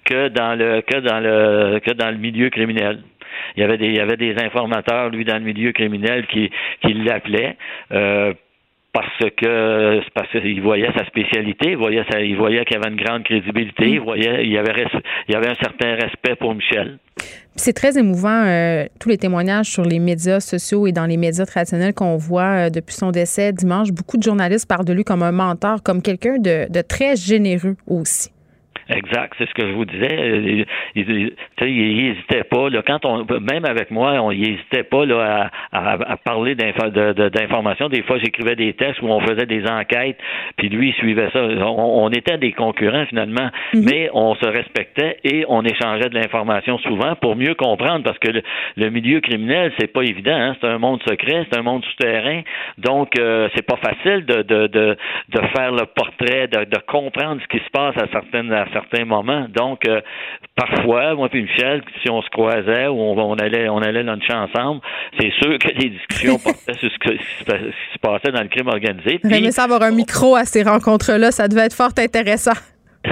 que 0.05 0.27
dans 0.27 0.55
le 0.55 0.81
que 0.81 0.99
dans 0.99 1.19
le 1.19 1.79
que 1.79 1.91
dans 1.93 2.11
le 2.11 2.17
milieu 2.17 2.49
criminel. 2.49 2.99
Il 3.55 3.61
y 3.61 3.63
avait 3.63 3.77
des 3.77 3.87
il 3.87 3.95
y 3.95 3.99
avait 3.99 4.17
des 4.17 4.35
informateurs 4.37 5.09
lui 5.09 5.25
dans 5.25 5.37
le 5.37 5.43
milieu 5.43 5.71
criminel 5.71 6.27
qui 6.27 6.51
qui 6.85 6.93
l'appelaient. 6.93 7.57
Euh, 7.91 8.33
parce 8.93 9.31
que 9.37 10.01
parce 10.13 10.29
qu'il 10.31 10.61
voyait 10.61 10.91
sa 10.97 11.05
spécialité, 11.05 11.71
il 11.71 11.77
voyait 11.77 12.03
il 12.23 12.35
voyait 12.35 12.65
qu'il 12.65 12.77
y 12.77 12.79
avait 12.79 12.89
une 12.89 13.01
grande 13.01 13.23
crédibilité, 13.23 13.89
il 13.89 14.01
voyait 14.01 14.43
il 14.43 14.51
y 14.51 14.57
avait 14.57 14.85
il 15.27 15.33
y 15.33 15.35
avait 15.35 15.49
un 15.49 15.55
certain 15.55 15.95
respect 15.95 16.35
pour 16.35 16.53
Michel. 16.53 16.97
C'est 17.55 17.73
très 17.73 17.97
émouvant 17.97 18.43
euh, 18.45 18.85
tous 18.99 19.09
les 19.09 19.17
témoignages 19.17 19.67
sur 19.67 19.83
les 19.83 19.99
médias 19.99 20.39
sociaux 20.39 20.87
et 20.87 20.91
dans 20.91 21.05
les 21.05 21.17
médias 21.17 21.45
traditionnels 21.45 21.93
qu'on 21.93 22.17
voit 22.17 22.67
euh, 22.67 22.69
depuis 22.69 22.95
son 22.95 23.11
décès 23.11 23.53
dimanche. 23.53 23.91
Beaucoup 23.91 24.17
de 24.17 24.23
journalistes 24.23 24.67
parlent 24.67 24.85
de 24.85 24.93
lui 24.93 25.03
comme 25.03 25.23
un 25.23 25.31
mentor, 25.31 25.83
comme 25.83 26.01
quelqu'un 26.01 26.37
de 26.37 26.81
très 26.81 27.15
généreux 27.15 27.75
aussi. 27.87 28.31
Exact, 28.91 29.33
c'est 29.37 29.47
ce 29.47 29.53
que 29.53 29.67
je 29.67 29.73
vous 29.73 29.85
disais. 29.85 30.65
Il, 30.95 31.05
n'hésitait 31.61 32.43
pas. 32.43 32.69
Là, 32.69 32.81
quand 32.85 33.05
on, 33.05 33.25
même 33.39 33.65
avec 33.65 33.91
moi, 33.91 34.13
on 34.21 34.31
n'hésitait 34.31 34.83
pas 34.83 35.05
là, 35.05 35.49
à, 35.71 35.93
à, 35.93 36.17
parler 36.17 36.55
d'informations. 36.55 37.89
Des 37.89 38.03
fois, 38.03 38.17
j'écrivais 38.17 38.55
des 38.55 38.73
textes 38.73 39.01
où 39.01 39.07
on 39.07 39.19
faisait 39.21 39.45
des 39.45 39.65
enquêtes, 39.67 40.17
puis 40.57 40.69
lui, 40.69 40.89
il 40.89 40.93
suivait 40.95 41.29
ça. 41.31 41.41
On, 41.41 42.09
était 42.11 42.37
des 42.37 42.51
concurrents 42.51 43.05
finalement, 43.05 43.49
mhm. 43.73 43.85
mais 43.85 44.09
on 44.13 44.35
se 44.35 44.45
respectait 44.45 45.17
et 45.23 45.45
on 45.47 45.63
échangeait 45.63 46.09
de 46.09 46.15
l'information 46.15 46.77
souvent 46.79 47.15
pour 47.15 47.35
mieux 47.35 47.55
comprendre, 47.55 48.03
parce 48.03 48.19
que 48.19 48.29
le, 48.75 48.89
milieu 48.89 49.21
criminel, 49.21 49.71
c'est 49.79 49.91
pas 49.91 50.01
évident. 50.01 50.35
Hein? 50.35 50.55
C'est 50.59 50.67
un 50.67 50.77
monde 50.77 51.01
secret, 51.07 51.45
c'est 51.49 51.57
un 51.57 51.63
monde 51.63 51.85
souterrain, 51.85 52.41
donc 52.77 53.17
euh, 53.17 53.47
c'est 53.55 53.65
pas 53.65 53.77
facile 53.77 54.25
de, 54.25 54.41
de, 54.41 54.67
de, 54.67 54.97
de 55.29 55.41
faire 55.55 55.71
le 55.71 55.85
portrait, 55.85 56.47
de, 56.47 56.65
de 56.65 56.77
comprendre 56.85 57.41
ce 57.41 57.47
qui 57.47 57.63
se 57.63 57.69
passe 57.71 57.95
à 57.97 58.07
certaines 58.11 58.51
à 58.51 58.65
certains 58.81 59.05
moments. 59.05 59.47
Donc, 59.49 59.87
euh, 59.87 60.01
parfois, 60.55 61.15
moi 61.15 61.29
et 61.33 61.41
Michel, 61.41 61.81
si 62.01 62.09
on 62.09 62.21
se 62.21 62.29
croisait 62.29 62.87
ou 62.87 62.99
on, 62.99 63.35
allait 63.35 63.69
on 63.69 63.79
allait 63.79 64.03
luncher 64.03 64.33
ensemble, 64.33 64.81
c'est 65.19 65.31
sûr 65.41 65.57
que 65.59 65.69
les 65.69 65.89
discussions 65.89 66.37
portaient 66.43 66.73
sur 66.73 66.89
ce, 66.91 67.11
qui 67.11 67.17
se 67.43 67.99
passait 68.01 68.31
dans 68.31 68.41
le 68.41 68.49
crime 68.49 68.67
organisé. 68.67 69.19
J'aimais 69.23 69.51
ça 69.51 69.63
avoir 69.63 69.83
un 69.83 69.91
micro 69.91 70.35
à 70.35 70.45
ces 70.45 70.63
rencontres-là, 70.63 71.31
ça 71.31 71.47
devait 71.47 71.65
être 71.65 71.75
fort 71.75 71.91
intéressant 71.97 72.53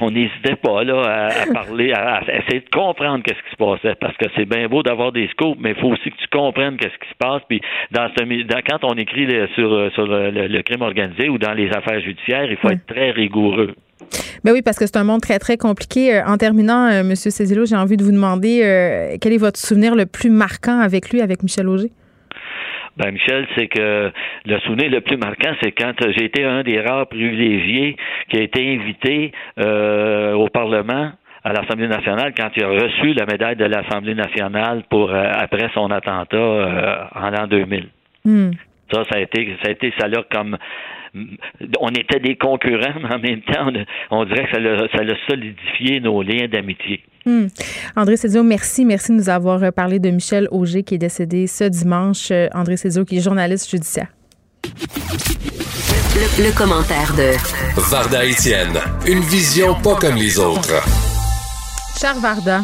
on 0.01 0.11
n'hésitait 0.11 0.55
pas 0.55 0.83
là 0.83 1.01
à, 1.01 1.53
parler, 1.53 1.91
à, 1.93 2.21
essayer 2.21 2.61
de 2.61 2.69
comprendre 2.69 3.23
qu'est-ce 3.23 3.41
qui 3.43 3.51
se 3.51 3.55
passait, 3.55 3.95
parce 3.95 4.15
que 4.17 4.25
c'est 4.35 4.45
bien 4.45 4.67
beau 4.67 4.83
d'avoir 4.83 5.11
des 5.11 5.27
scopes, 5.29 5.57
mais 5.59 5.71
il 5.71 5.81
faut 5.81 5.87
aussi 5.87 6.11
que 6.11 6.17
tu 6.17 6.27
comprennes 6.31 6.77
qu'est-ce 6.77 6.97
qui 6.97 7.09
se 7.09 7.17
passe. 7.17 7.41
Puis 7.47 7.61
dans, 7.91 8.07
ce, 8.09 8.69
quand 8.69 8.83
on 8.83 8.93
écrit 8.95 9.27
sur, 9.55 9.91
sur 9.93 10.07
le, 10.07 10.61
crime 10.61 10.81
organisé 10.81 11.29
ou 11.29 11.37
dans 11.37 11.53
les 11.53 11.69
affaires 11.71 11.99
judiciaires, 12.01 12.49
il 12.49 12.57
faut 12.57 12.69
être 12.69 12.85
très 12.85 13.11
rigoureux. 13.11 13.75
Ben 14.43 14.53
oui, 14.53 14.61
parce 14.61 14.77
que 14.77 14.85
c'est 14.85 14.97
un 14.97 15.03
monde 15.03 15.21
très, 15.21 15.39
très 15.39 15.57
compliqué. 15.57 16.15
Euh, 16.15 16.25
en 16.25 16.37
terminant, 16.37 16.87
euh, 16.87 17.01
M. 17.01 17.15
Cézillo, 17.15 17.65
j'ai 17.65 17.75
envie 17.75 17.97
de 17.97 18.03
vous 18.03 18.11
demander 18.11 18.61
euh, 18.63 19.17
quel 19.21 19.33
est 19.33 19.37
votre 19.37 19.59
souvenir 19.59 19.95
le 19.95 20.05
plus 20.05 20.29
marquant 20.29 20.79
avec 20.79 21.09
lui, 21.09 21.21
avec 21.21 21.43
Michel 21.43 21.67
Auger? 21.67 21.89
Ben 22.97 23.11
Michel, 23.11 23.47
c'est 23.55 23.67
que 23.67 24.11
le 24.45 24.59
souvenir 24.59 24.89
le 24.89 24.99
plus 24.99 25.15
marquant, 25.15 25.53
c'est 25.61 25.71
quand 25.71 25.93
j'ai 26.17 26.25
été 26.25 26.43
un 26.43 26.63
des 26.63 26.81
rares 26.81 27.07
privilégiés 27.07 27.95
qui 28.29 28.37
a 28.37 28.41
été 28.41 28.73
invité 28.73 29.31
au 29.57 30.49
Parlement 30.49 31.11
à 31.45 31.53
l'Assemblée 31.53 31.87
nationale 31.87 32.33
quand 32.37 32.49
il 32.57 32.63
a 32.63 32.67
reçu 32.67 33.13
la 33.13 33.25
médaille 33.25 33.55
de 33.55 33.63
l'Assemblée 33.63 34.15
nationale 34.15 34.83
pour 34.89 35.13
après 35.13 35.69
son 35.73 35.89
attentat 35.91 37.09
en 37.15 37.29
l'an 37.29 37.47
2000. 37.47 37.87
Hmm. 38.25 38.51
Ça, 38.91 39.03
ça 39.09 39.17
a 39.17 39.21
été, 39.21 39.55
ça 39.63 39.69
a 39.69 39.71
été, 39.71 39.93
ça 39.97 40.09
l'a 40.09 40.23
comme 40.29 40.57
on 41.79 41.89
était 41.89 42.19
des 42.19 42.35
concurrents, 42.35 42.99
mais 43.01 43.13
en 43.13 43.19
même 43.19 43.41
temps, 43.41 43.71
on, 44.11 44.25
dirait 44.25 44.45
que 44.45 44.87
ça 44.91 45.01
a, 45.01 45.29
solidifié 45.29 45.99
nos 45.99 46.21
liens 46.21 46.47
d'amitié. 46.47 47.03
Hmm. 47.25 47.47
André 47.95 48.17
Cézio, 48.17 48.43
merci. 48.43 48.85
Merci 48.85 49.11
de 49.11 49.17
nous 49.17 49.29
avoir 49.29 49.71
parlé 49.73 49.99
de 49.99 50.09
Michel 50.09 50.47
Auger 50.51 50.83
qui 50.83 50.95
est 50.95 50.99
décédé 50.99 51.47
ce 51.47 51.65
dimanche. 51.65 52.31
Euh, 52.31 52.47
André 52.53 52.77
Cézio, 52.77 53.05
qui 53.05 53.17
est 53.17 53.21
journaliste 53.21 53.69
judiciaire. 53.69 54.07
Le, 56.37 56.57
commentaire 56.57 57.13
de 57.15 57.31
Varda 57.89 58.25
Etienne, 58.25 58.77
une 59.07 59.21
vision 59.21 59.75
pas 59.75 59.95
comme 59.95 60.15
les 60.15 60.37
autres. 60.39 60.83
Cher 61.99 62.15
Varda. 62.15 62.61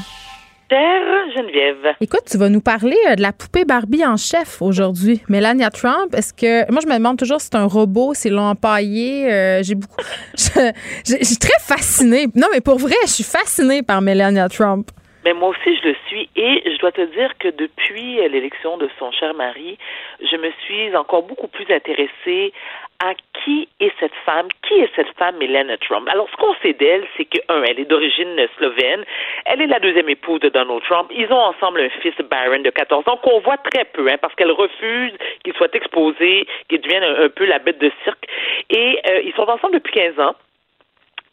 Geneviève. 1.35 1.95
Écoute, 2.01 2.23
tu 2.29 2.37
vas 2.37 2.49
nous 2.49 2.61
parler 2.61 2.97
euh, 3.09 3.15
de 3.15 3.21
la 3.21 3.31
poupée 3.31 3.65
Barbie 3.65 4.05
en 4.05 4.17
chef 4.17 4.61
aujourd'hui. 4.61 5.21
Melania 5.29 5.69
Trump, 5.69 6.13
est-ce 6.13 6.33
que. 6.33 6.69
Moi, 6.71 6.81
je 6.81 6.87
me 6.87 6.97
demande 6.97 7.17
toujours 7.17 7.39
si 7.41 7.47
c'est 7.51 7.57
un 7.57 7.67
robot, 7.67 8.13
s'ils 8.13 8.33
l'ont 8.33 8.49
empaillé. 8.49 9.31
Euh, 9.31 9.63
j'ai 9.63 9.75
beaucoup. 9.75 9.95
Je, 10.35 11.23
suis 11.23 11.37
très 11.37 11.59
fascinée. 11.59 12.27
Non, 12.35 12.47
mais 12.53 12.61
pour 12.61 12.77
vrai, 12.77 12.95
je 13.03 13.11
suis 13.11 13.23
fascinée 13.23 13.83
par 13.83 14.01
Melania 14.01 14.49
Trump. 14.49 14.89
Mais 15.23 15.33
moi 15.33 15.49
aussi, 15.49 15.75
je 15.81 15.89
le 15.89 15.95
suis. 16.07 16.29
Et 16.35 16.61
je 16.65 16.77
dois 16.79 16.91
te 16.91 17.01
dire 17.01 17.31
que 17.39 17.47
depuis 17.47 18.15
l'élection 18.29 18.77
de 18.77 18.87
son 18.99 19.11
cher 19.11 19.33
mari, 19.33 19.77
je 20.19 20.37
me 20.37 20.51
suis 20.65 20.95
encore 20.95 21.23
beaucoup 21.23 21.47
plus 21.47 21.65
intéressée 21.73 22.53
à 22.99 23.13
qui 23.33 23.67
est 23.79 23.91
cette 23.99 24.15
femme, 24.25 24.47
qui 24.67 24.75
est 24.75 24.89
cette 24.95 25.11
femme 25.17 25.37
Melania 25.37 25.77
Trump? 25.77 26.07
Alors, 26.09 26.27
ce 26.29 26.35
qu'on 26.37 26.53
sait 26.61 26.73
d'elle, 26.73 27.05
c'est 27.17 27.25
que, 27.25 27.39
un, 27.49 27.63
elle 27.63 27.79
est 27.79 27.85
d'origine 27.85 28.35
slovène, 28.57 29.03
elle 29.45 29.61
est 29.61 29.67
la 29.67 29.79
deuxième 29.79 30.09
épouse 30.09 30.39
de 30.39 30.49
Donald 30.49 30.81
Trump, 30.83 31.11
ils 31.13 31.31
ont 31.31 31.39
ensemble 31.39 31.81
un 31.81 31.89
fils, 32.01 32.15
Byron, 32.29 32.63
de 32.63 32.69
14 32.69 33.07
ans, 33.07 33.17
qu'on 33.17 33.39
voit 33.39 33.57
très 33.57 33.85
peu, 33.85 34.09
hein, 34.09 34.17
parce 34.19 34.33
qu'elle 34.35 34.51
refuse 34.51 35.13
qu'il 35.43 35.53
soit 35.53 35.73
exposé, 35.75 36.47
qu'il 36.69 36.81
devienne 36.81 37.03
un, 37.03 37.29
peu 37.29 37.45
la 37.45 37.59
bête 37.59 37.79
de 37.79 37.91
cirque. 38.03 38.25
Et 38.69 38.99
euh, 39.09 39.21
ils 39.23 39.33
sont 39.33 39.49
ensemble 39.49 39.75
depuis 39.75 39.93
15 39.93 40.19
ans. 40.19 40.35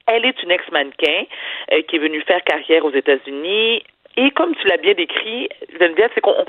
Elle 0.07 0.25
est 0.27 0.43
une 0.43 0.51
ex-mannequin 0.51 1.25
euh, 1.73 1.83
qui 1.83 1.97
est 1.97 1.99
venue 2.01 2.21
faire 2.23 2.43
carrière 2.45 2.85
aux 2.85 2.93
États-Unis. 2.93 3.85
Et 4.17 4.31
comme 4.33 4.55
tu 4.57 4.67
l'as 4.69 4.77
bien 4.77 4.95
décrit, 4.95 5.49
Geneviève, 5.79 6.11
c'est 6.15 6.21
qu'on 6.21 6.45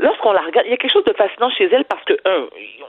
lorsqu'on 0.00 0.32
la 0.32 0.40
regarde, 0.40 0.66
il 0.66 0.70
y 0.70 0.74
a 0.74 0.76
quelque 0.76 0.92
chose 0.92 1.04
de 1.04 1.12
fascinant 1.12 1.50
chez 1.50 1.64
elle 1.64 1.84
parce 1.84 2.04
que, 2.04 2.14
un, 2.24 2.46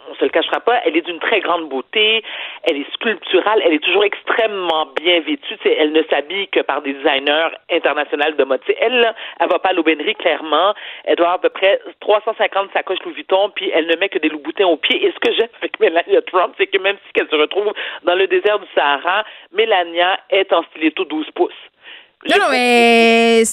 on 0.09 0.15
se 0.15 0.23
le 0.23 0.29
cachera 0.29 0.59
pas, 0.59 0.81
elle 0.85 0.97
est 0.97 1.01
d'une 1.01 1.19
très 1.19 1.39
grande 1.39 1.69
beauté, 1.69 2.23
elle 2.63 2.77
est 2.77 2.93
sculpturale, 2.93 3.61
elle 3.63 3.73
est 3.73 3.83
toujours 3.83 4.03
extrêmement 4.03 4.87
bien 4.95 5.19
vêtue. 5.21 5.57
elle 5.65 5.91
ne 5.91 6.03
s'habille 6.03 6.47
que 6.49 6.61
par 6.61 6.81
des 6.81 6.93
designers 6.93 7.49
internationaux 7.71 8.31
de 8.37 8.43
mode. 8.43 8.61
elle, 8.79 9.13
elle 9.39 9.49
va 9.49 9.59
pas 9.59 9.69
à 9.69 9.73
l'aubainerie, 9.73 10.15
clairement. 10.15 10.73
Elle 11.05 11.15
doit 11.15 11.27
avoir 11.27 11.39
à 11.39 11.41
peu 11.41 11.49
près 11.49 11.79
350 12.01 12.71
sacoches 12.73 12.99
Louis 13.05 13.13
Vuitton, 13.13 13.49
puis 13.55 13.71
elle 13.73 13.87
ne 13.87 13.95
met 13.95 14.09
que 14.09 14.19
des 14.19 14.29
loups 14.29 14.39
boutins 14.39 14.67
aux 14.67 14.77
pieds. 14.77 15.05
Et 15.05 15.11
ce 15.11 15.19
que 15.19 15.33
j'aime 15.33 15.49
avec 15.59 15.79
Melania 15.79 16.21
Trump, 16.23 16.53
c'est 16.57 16.67
que 16.67 16.77
même 16.77 16.97
si 17.05 17.21
elle 17.21 17.29
se 17.29 17.35
retrouve 17.35 17.73
dans 18.03 18.15
le 18.15 18.27
désert 18.27 18.59
du 18.59 18.67
Sahara, 18.75 19.23
Melania 19.51 20.19
est 20.29 20.51
en 20.53 20.63
stiletto 20.63 21.05
12 21.05 21.31
pouces. 21.31 21.53
Non, 22.27 22.35
non, 22.37 22.45
mais 22.51 23.43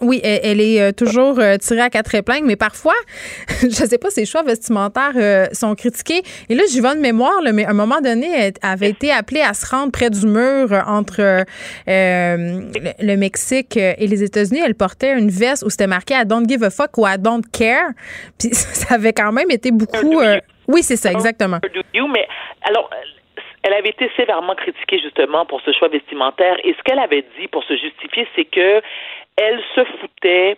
oui, 0.00 0.20
elle, 0.22 0.60
est 0.60 0.80
euh, 0.80 0.92
toujours 0.92 1.40
euh, 1.40 1.56
tirée 1.56 1.80
à 1.80 1.90
quatre 1.90 2.14
épingles, 2.14 2.46
mais 2.46 2.54
parfois, 2.54 2.94
je 3.62 3.68
sais 3.68 3.98
pas, 3.98 4.08
ses 4.10 4.24
choix 4.24 4.44
vestimentaires 4.44 5.14
euh, 5.16 5.46
sont 5.52 5.74
critiqués. 5.74 6.22
Et 6.48 6.54
là, 6.54 6.62
j'y 6.70 6.80
vais 6.80 6.94
de 6.94 7.00
mémoire, 7.00 7.40
mais 7.52 7.64
à 7.64 7.70
un 7.70 7.74
moment 7.74 8.00
donné, 8.00 8.28
elle 8.32 8.52
avait 8.62 8.90
été 8.90 9.10
appelée 9.10 9.40
à 9.40 9.52
se 9.52 9.66
rendre 9.66 9.90
près 9.90 10.10
du 10.10 10.26
mur 10.26 10.72
entre 10.86 11.44
le, 11.88 13.16
Mexique 13.16 13.76
et 13.76 14.06
les 14.06 14.22
États-Unis. 14.22 14.60
Elle 14.64 14.76
portait 14.76 15.18
une 15.18 15.30
veste 15.30 15.64
où 15.64 15.70
c'était 15.70 15.88
marqué 15.88 16.14
I 16.14 16.24
don't 16.24 16.48
give 16.48 16.62
a 16.62 16.70
fuck 16.70 16.96
ou 16.98 17.06
I 17.06 17.18
don't 17.18 17.42
care. 17.52 17.90
Puis 18.38 18.50
ça 18.54 18.94
avait 18.94 19.12
quand 19.12 19.32
même 19.32 19.50
été 19.50 19.72
beaucoup. 19.72 20.20
oui, 20.68 20.82
c'est 20.84 20.96
ça, 20.96 21.10
exactement. 21.10 21.58
Mais 21.94 22.28
alors, 22.62 22.88
elle 23.68 23.74
avait 23.74 23.90
été 23.90 24.10
sévèrement 24.16 24.54
critiquée 24.54 24.98
justement 24.98 25.44
pour 25.44 25.60
ce 25.60 25.72
choix 25.72 25.88
vestimentaire. 25.88 26.56
Et 26.64 26.72
ce 26.72 26.82
qu'elle 26.84 26.98
avait 26.98 27.24
dit 27.38 27.48
pour 27.48 27.62
se 27.64 27.76
justifier, 27.76 28.26
c'est 28.34 28.46
que 28.46 28.80
elle 29.36 29.60
se 29.74 29.84
foutait 29.84 30.56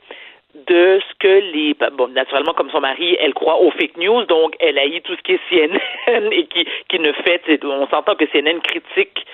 de 0.66 1.00
ce 1.08 1.14
que 1.18 1.52
les 1.52 1.74
bon 1.92 2.08
naturellement 2.08 2.54
comme 2.54 2.70
son 2.70 2.80
mari 2.80 3.16
elle 3.20 3.34
croit 3.34 3.60
aux 3.60 3.70
fake 3.70 3.96
news 3.96 4.24
donc 4.24 4.56
elle 4.58 4.78
haït 4.78 5.00
tout 5.02 5.14
ce 5.14 5.22
qui 5.22 5.34
est 5.34 5.40
CNN 5.48 6.32
et 6.32 6.46
qui 6.46 6.66
qui 6.88 6.98
ne 6.98 7.12
fait 7.12 7.40
on 7.62 7.86
s'entend 7.86 8.16
que 8.16 8.24
CNN 8.24 8.60
critique 8.60 9.24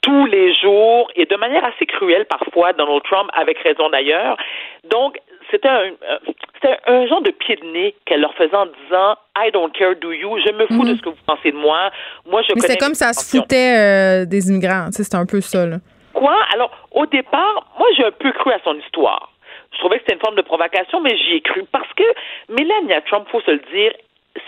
tous 0.00 0.26
les 0.26 0.54
jours 0.54 1.10
et 1.16 1.26
de 1.26 1.36
manière 1.36 1.64
assez 1.64 1.84
cruelle 1.86 2.24
parfois 2.26 2.72
Donald 2.72 3.02
Trump 3.02 3.28
avec 3.34 3.58
raison 3.58 3.90
d'ailleurs. 3.90 4.36
Donc 4.84 5.18
c'était 5.50 5.68
un, 5.68 5.90
euh, 6.08 6.18
c'était 6.54 6.76
un 6.86 7.06
genre 7.06 7.22
de 7.22 7.30
pied 7.30 7.56
de 7.56 7.64
nez 7.66 7.94
qu'elle 8.04 8.20
leur 8.20 8.34
faisait 8.34 8.54
en 8.54 8.66
disant 8.66 9.16
I 9.36 9.50
don't 9.52 9.72
care 9.72 9.94
do 9.96 10.12
you, 10.12 10.38
je 10.44 10.52
me 10.52 10.66
fous 10.66 10.84
de 10.84 10.90
mhm. 10.90 10.96
ce 10.96 11.02
que 11.02 11.08
vous 11.10 11.16
pensez 11.26 11.52
de 11.52 11.56
moi. 11.56 11.90
Moi 12.26 12.42
je 12.42 12.52
Mais 12.54 12.60
c'est 12.62 12.76
comme 12.76 12.94
ça 12.94 13.12
se 13.12 13.36
foutait 13.36 13.76
euh, 13.76 14.24
des 14.26 14.50
immigrants, 14.50 14.88
c'était 14.90 15.16
un 15.16 15.26
peu 15.26 15.40
ça 15.40 15.66
là. 15.66 15.76
Quoi? 16.12 16.36
Alors 16.52 16.70
au 16.92 17.06
départ, 17.06 17.66
moi 17.78 17.88
j'ai 17.96 18.04
un 18.04 18.12
peu 18.12 18.32
cru 18.32 18.52
à 18.52 18.58
son 18.64 18.74
histoire. 18.74 19.32
Je 19.72 19.78
trouvais 19.78 19.96
que 19.96 20.02
c'était 20.02 20.14
une 20.14 20.20
forme 20.20 20.36
de 20.36 20.42
provocation, 20.42 21.00
mais 21.00 21.16
j'y 21.16 21.36
ai 21.36 21.40
cru 21.40 21.64
parce 21.70 21.92
que 21.94 22.04
Melania 22.48 23.00
Trump, 23.02 23.28
faut 23.30 23.40
se 23.42 23.50
le 23.50 23.62
dire, 23.72 23.92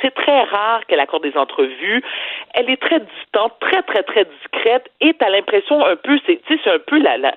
c'est 0.00 0.14
très 0.14 0.42
rare 0.44 0.86
qu'elle 0.86 1.00
accorde 1.00 1.22
des 1.22 1.36
entrevues. 1.36 2.02
Elle 2.54 2.70
est 2.70 2.80
très 2.80 3.00
distante, 3.00 3.54
très, 3.60 3.82
très, 3.82 4.02
très 4.02 4.24
discrète 4.24 4.90
et 5.00 5.14
t'as 5.14 5.28
l'impression 5.28 5.84
un 5.84 5.96
peu, 5.96 6.18
c'est, 6.26 6.40
c'est 6.48 6.70
un 6.70 6.78
peu 6.78 6.98
la, 6.98 7.18
la, 7.18 7.34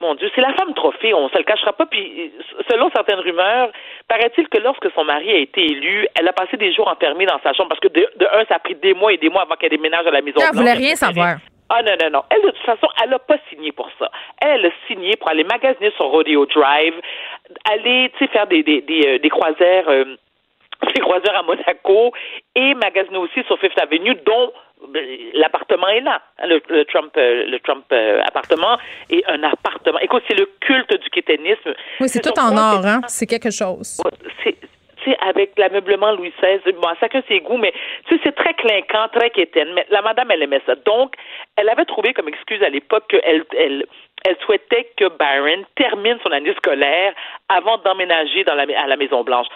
mon 0.00 0.14
Dieu, 0.14 0.30
c'est 0.34 0.40
la 0.40 0.52
femme 0.54 0.74
trophée, 0.74 1.12
on 1.12 1.28
se 1.28 1.36
le 1.36 1.44
cachera 1.44 1.72
pas. 1.72 1.86
Puis, 1.86 2.32
selon 2.70 2.90
certaines 2.90 3.18
rumeurs, 3.18 3.70
paraît-il 4.06 4.48
que 4.48 4.58
lorsque 4.58 4.90
son 4.92 5.04
mari 5.04 5.30
a 5.30 5.38
été 5.38 5.60
élu, 5.60 6.06
elle 6.14 6.28
a 6.28 6.32
passé 6.32 6.56
des 6.56 6.72
jours 6.72 6.88
enfermée 6.88 7.26
dans 7.26 7.40
sa 7.42 7.52
chambre 7.52 7.70
parce 7.70 7.80
que 7.80 7.88
de, 7.88 8.06
un, 8.32 8.44
ça 8.46 8.56
a 8.56 8.58
pris 8.60 8.76
des 8.76 8.94
mois 8.94 9.12
et 9.12 9.16
des 9.16 9.28
mois 9.28 9.42
avant 9.42 9.56
qu'elle 9.56 9.70
déménage 9.70 10.06
à 10.06 10.10
la 10.10 10.22
maison. 10.22 10.40
Elle 10.40 10.56
voulait 10.56 10.72
rien 10.72 10.94
savoir. 10.94 11.38
Ah 11.70 11.82
non, 11.82 11.92
non, 12.00 12.10
non. 12.10 12.22
Elle, 12.30 12.42
de 12.42 12.50
toute 12.50 12.64
façon, 12.64 12.88
elle 13.02 13.10
n'a 13.10 13.18
pas 13.18 13.36
signé 13.50 13.72
pour 13.72 13.90
ça. 13.98 14.10
Elle 14.40 14.64
a 14.64 14.70
signé 14.86 15.16
pour 15.16 15.28
aller 15.28 15.44
magasiner 15.44 15.90
sur 15.96 16.06
Rodeo 16.06 16.46
Drive, 16.46 16.94
aller, 17.70 18.10
tu 18.16 18.24
sais, 18.24 18.30
faire 18.30 18.46
des, 18.46 18.62
des, 18.62 18.80
des, 18.80 19.06
euh, 19.06 19.18
des 19.18 19.28
croisières, 19.28 19.88
euh, 19.88 20.04
des 20.94 21.00
croisières 21.00 21.36
à 21.36 21.42
Monaco 21.42 22.12
et 22.54 22.74
magasiner 22.74 23.18
aussi 23.18 23.42
sur 23.44 23.58
Fifth 23.58 23.78
Avenue, 23.82 24.14
dont 24.24 24.52
l'appartement 25.34 25.88
est 25.88 26.00
là, 26.00 26.20
le, 26.44 26.84
Trump, 26.84 27.12
euh, 27.16 27.46
le 27.46 27.58
Trump 27.60 27.84
appartement 28.26 28.78
et 29.10 29.22
un 29.28 29.42
appartement. 29.42 29.98
Écoute, 30.00 30.22
c'est 30.28 30.38
le 30.38 30.48
culte 30.60 31.00
du 31.00 31.10
kéténisme. 31.10 31.74
Oui, 32.00 32.08
c'est 32.08 32.20
tout 32.20 32.38
en 32.38 32.56
or, 32.56 32.84
hein? 32.86 33.00
C'est 33.06 33.26
quelque 33.26 33.50
chose. 33.50 34.00
C'est 34.44 34.56
avec 35.20 35.52
l'ameublement 35.56 36.12
Louis 36.12 36.32
XVI, 36.42 36.72
bon, 36.72 36.88
chacun 37.00 37.22
ses 37.28 37.40
goûts, 37.40 37.56
mais 37.56 37.72
c'est 38.08 38.34
très 38.34 38.52
clinquant, 38.54 39.08
très 39.12 39.30
quétaine. 39.30 39.68
Mais 39.74 39.86
la 39.90 40.02
madame, 40.02 40.30
elle 40.30 40.42
aimait 40.42 40.60
ça. 40.66 40.74
Donc, 40.84 41.14
elle 41.56 41.68
avait 41.68 41.84
trouvé 41.84 42.12
comme 42.12 42.28
excuse 42.28 42.62
à 42.62 42.68
l'époque 42.68 43.04
qu'elle 43.08 43.44
elle, 43.56 43.86
elle 44.24 44.36
souhaitait 44.44 44.90
que 44.96 45.08
Byron 45.08 45.64
termine 45.76 46.18
son 46.22 46.32
année 46.32 46.54
scolaire 46.56 47.12
avant 47.48 47.78
d'emménager 47.78 48.44
dans 48.44 48.54
la, 48.54 48.64
à 48.76 48.86
la 48.86 48.96
Maison 48.96 49.22
Blanche. 49.22 49.46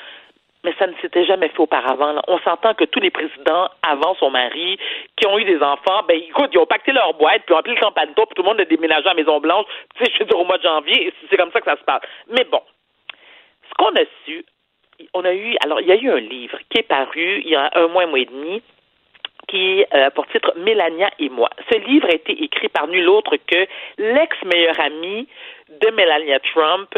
Mais 0.65 0.73
ça 0.79 0.87
ne 0.87 0.95
s'était 1.01 1.25
jamais 1.25 1.49
fait 1.49 1.61
auparavant. 1.61 2.21
On 2.29 2.39
s'entend 2.41 2.75
que 2.75 2.85
tous 2.85 3.01
les 3.01 3.11
présidents 3.11 3.69
avant 3.83 4.15
son 4.15 4.31
mari 4.31 4.79
qui 5.17 5.27
ont 5.27 5.39
eu 5.39 5.45
des 5.45 5.61
enfants, 5.61 6.03
ben 6.07 6.17
écoute, 6.17 6.51
ils 6.53 6.59
ont 6.59 6.67
pacté 6.67 6.93
leur 6.93 7.15
boîte, 7.15 7.43
puis 7.45 7.55
ont 7.55 7.59
appelé 7.59 7.75
le 7.75 7.81
campanto, 7.81 8.27
puis 8.27 8.35
tout 8.37 8.43
le 8.43 8.49
monde 8.49 8.61
a 8.61 8.65
déménagé 8.65 9.09
à 9.09 9.15
Maison 9.15 9.41
Blanche. 9.41 9.67
Tu 9.97 10.05
sais, 10.05 10.13
je 10.15 10.19
veux 10.21 10.27
dire 10.27 10.39
au 10.39 10.45
mois 10.45 10.59
de 10.59 10.63
janvier, 10.63 11.13
c'est 11.29 11.37
comme 11.37 11.51
ça 11.53 11.61
que 11.61 11.71
ça 11.71 11.77
se 11.77 11.85
passe. 11.85 12.03
Mais 12.29 12.45
bon, 12.45 12.63
ce 13.69 13.75
qu'on 13.77 13.95
a 13.97 14.05
su 14.25 14.45
on 15.15 15.25
a 15.25 15.35
eu, 15.35 15.57
alors 15.65 15.81
il 15.81 15.89
y 15.89 15.93
a 15.93 15.97
eu 15.97 16.11
un 16.11 16.21
livre 16.21 16.59
qui 16.71 16.79
est 16.79 16.89
paru 16.89 17.41
il 17.45 17.49
y 17.49 17.57
a 17.57 17.71
un 17.75 17.89
mois, 17.89 18.05
un 18.05 18.07
mois 18.07 18.21
et 18.21 18.27
demi, 18.27 18.63
qui 19.53 19.85
a 19.91 19.97
euh, 19.97 20.11
pour 20.11 20.27
titre 20.29 20.53
Mélania 20.57 21.11
et 21.19 21.29
moi. 21.29 21.51
Ce 21.71 21.79
livre 21.79 22.09
a 22.09 22.15
été 22.15 22.33
écrit 22.43 22.69
par 22.69 22.89
nul 22.89 23.09
autre 23.09 23.37
que 23.37 23.67
l'ex-meilleure 23.99 24.81
amie 24.81 25.29
de 25.81 25.91
Melania 25.91 26.39
Trump, 26.53 26.89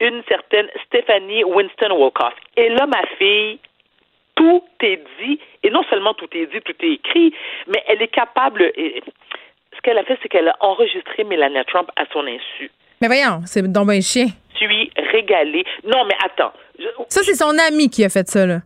une 0.00 0.22
certaine 0.28 0.68
Stephanie 0.86 1.44
Winston 1.44 1.96
Wolkoff. 1.96 2.34
Et 2.56 2.68
là, 2.68 2.86
ma 2.86 3.02
fille, 3.18 3.58
tout 4.34 4.62
est 4.82 5.00
dit, 5.20 5.40
et 5.62 5.70
non 5.70 5.82
seulement 5.88 6.14
tout 6.14 6.28
est 6.32 6.46
dit, 6.46 6.60
tout 6.60 6.74
est 6.82 6.92
écrit, 6.92 7.34
mais 7.66 7.82
elle 7.88 8.02
est 8.02 8.12
capable. 8.12 8.70
Et, 8.76 9.02
ce 9.74 9.80
qu'elle 9.82 9.98
a 9.98 10.04
fait, 10.04 10.18
c'est 10.22 10.28
qu'elle 10.28 10.48
a 10.48 10.56
enregistré 10.60 11.24
Melania 11.24 11.64
Trump 11.64 11.88
à 11.96 12.04
son 12.12 12.26
insu. 12.26 12.70
Mais 13.00 13.08
voyons, 13.08 13.40
c'est 13.46 13.62
donc 13.72 13.90
un 13.90 14.00
chien. 14.00 14.26
Je 14.52 14.58
suis 14.58 14.90
régalée. 14.96 15.64
Non, 15.84 16.04
mais 16.04 16.14
attends. 16.24 16.52
Ça, 17.08 17.22
c'est 17.22 17.34
son 17.34 17.56
ami 17.68 17.88
qui 17.88 18.04
a 18.04 18.08
fait 18.08 18.28
ça, 18.28 18.46
là. 18.46 18.58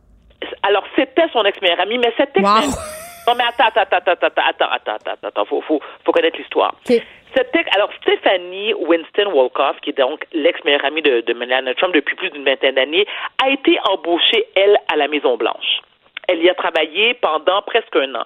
Alors, 0.63 0.85
c'était 0.97 1.29
son 1.33 1.45
ex-meilleur 1.45 1.81
ami, 1.81 1.99
mais 1.99 2.13
c'était. 2.19 2.41
Wow. 2.41 2.96
Non, 3.27 3.35
mais 3.37 3.45
attends, 3.45 3.65
attends, 3.75 3.97
attends, 3.97 4.13
attends, 4.13 4.27
attends, 4.37 4.69
attends, 4.71 4.93
attends, 4.95 5.29
attends, 5.29 5.45
faut, 5.47 5.61
faut, 5.63 5.81
faut 6.05 6.13
connaître 6.13 6.39
l'histoire. 6.39 6.75
C'était, 6.85 7.65
alors, 7.75 7.91
Stephanie 8.01 8.73
Winston 8.75 9.31
Wolkoff, 9.31 9.81
qui 9.81 9.91
est 9.91 9.99
donc 9.99 10.25
l'ex-meilleure 10.33 10.85
amie 10.85 11.03
de, 11.03 11.21
de 11.21 11.33
Melania 11.35 11.75
Trump 11.75 11.95
depuis 11.95 12.15
plus 12.15 12.31
d'une 12.31 12.45
vingtaine 12.45 12.77
d'années, 12.77 13.07
a 13.45 13.51
été 13.51 13.79
embauchée, 13.91 14.47
elle, 14.55 14.79
à 14.93 14.97
la 14.97 15.09
Maison-Blanche. 15.09 15.81
Elle 16.29 16.43
y 16.43 16.49
a 16.49 16.55
travaillé 16.55 17.15
pendant 17.15 17.63
presque 17.63 17.95
un 17.97 18.15
an. 18.15 18.25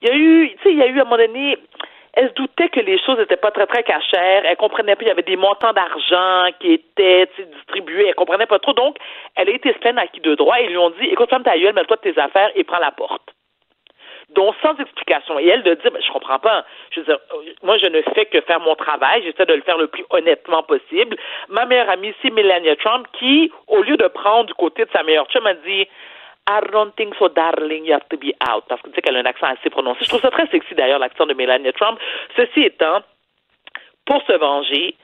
Il 0.00 0.08
y 0.08 0.12
a 0.12 0.14
eu, 0.14 0.50
tu 0.50 0.62
sais, 0.62 0.70
il 0.70 0.78
y 0.78 0.82
a 0.82 0.86
eu 0.86 0.98
à 0.98 1.02
un 1.02 1.04
moment 1.04 1.16
donné, 1.16 1.58
elle 2.14 2.28
se 2.30 2.34
doutait 2.34 2.70
que 2.70 2.80
les 2.80 2.98
choses 2.98 3.18
n'étaient 3.18 3.36
pas 3.36 3.50
très, 3.50 3.66
très 3.66 3.82
cachères. 3.82 4.42
Elle 4.46 4.56
comprenait 4.56 4.96
pas, 4.96 5.02
il 5.02 5.08
y 5.08 5.10
avait 5.10 5.22
des 5.22 5.36
montants 5.36 5.72
d'argent 5.72 6.50
qui 6.60 6.72
étaient 6.72 7.28
distribués. 7.52 8.08
Elle 8.08 8.14
comprenait 8.14 8.46
pas 8.46 8.58
trop. 8.58 8.72
Donc, 8.72 8.96
elle 9.36 9.50
a 9.50 9.52
été 9.52 9.72
se 9.72 9.88
à 9.98 10.06
qui 10.06 10.20
de 10.20 10.34
droit 10.34 10.58
et 10.58 10.64
ils 10.64 10.70
lui 10.70 10.78
ont 10.78 10.90
dit, 10.90 11.06
écoute, 11.06 11.28
femme 11.28 11.42
ta 11.42 11.58
gueule, 11.58 11.74
mets-toi 11.74 11.96
de 11.96 12.12
tes 12.12 12.18
affaires 12.18 12.50
et 12.54 12.64
prends 12.64 12.78
la 12.78 12.90
porte. 12.90 13.35
Donc, 14.30 14.54
sans 14.60 14.76
explication. 14.76 15.38
Et 15.38 15.46
elle 15.46 15.62
de 15.62 15.74
dire, 15.74 15.90
ben, 15.90 16.02
je 16.04 16.12
comprends 16.12 16.38
pas. 16.38 16.64
Je 16.90 17.00
veux 17.00 17.06
dire, 17.06 17.18
moi, 17.62 17.78
je 17.78 17.86
ne 17.86 18.02
fais 18.14 18.26
que 18.26 18.40
faire 18.40 18.60
mon 18.60 18.74
travail. 18.74 19.22
J'essaie 19.22 19.46
de 19.46 19.54
le 19.54 19.62
faire 19.62 19.78
le 19.78 19.86
plus 19.86 20.04
honnêtement 20.10 20.62
possible. 20.64 21.16
Ma 21.48 21.64
meilleure 21.64 21.90
amie, 21.90 22.12
c'est 22.20 22.30
Melania 22.30 22.74
Trump, 22.76 23.06
qui, 23.18 23.52
au 23.68 23.82
lieu 23.82 23.96
de 23.96 24.08
prendre 24.08 24.46
du 24.46 24.54
côté 24.54 24.84
de 24.84 24.90
sa 24.90 25.04
meilleure 25.04 25.28
chum, 25.28 25.44
m'a 25.44 25.54
dit, 25.54 25.86
I 26.48 26.60
don't 26.72 26.92
think 26.96 27.14
so, 27.18 27.28
darling, 27.28 27.84
you 27.84 27.94
have 27.94 28.08
to 28.08 28.16
be 28.16 28.32
out. 28.50 28.64
Parce 28.68 28.82
que 28.82 28.88
tu 28.88 28.94
sais 28.94 29.02
qu'elle 29.02 29.16
a 29.16 29.20
un 29.20 29.26
accent 29.26 29.46
assez 29.46 29.70
prononcé. 29.70 30.00
Je 30.02 30.08
trouve 30.08 30.20
ça 30.20 30.30
très 30.30 30.46
sexy, 30.48 30.74
d'ailleurs, 30.74 30.98
l'accent 30.98 31.26
de 31.26 31.34
Melania 31.34 31.72
Trump. 31.72 31.98
Ceci 32.36 32.62
étant, 32.62 33.02
pour 34.06 34.22
se 34.22 34.32
venger, 34.32 34.94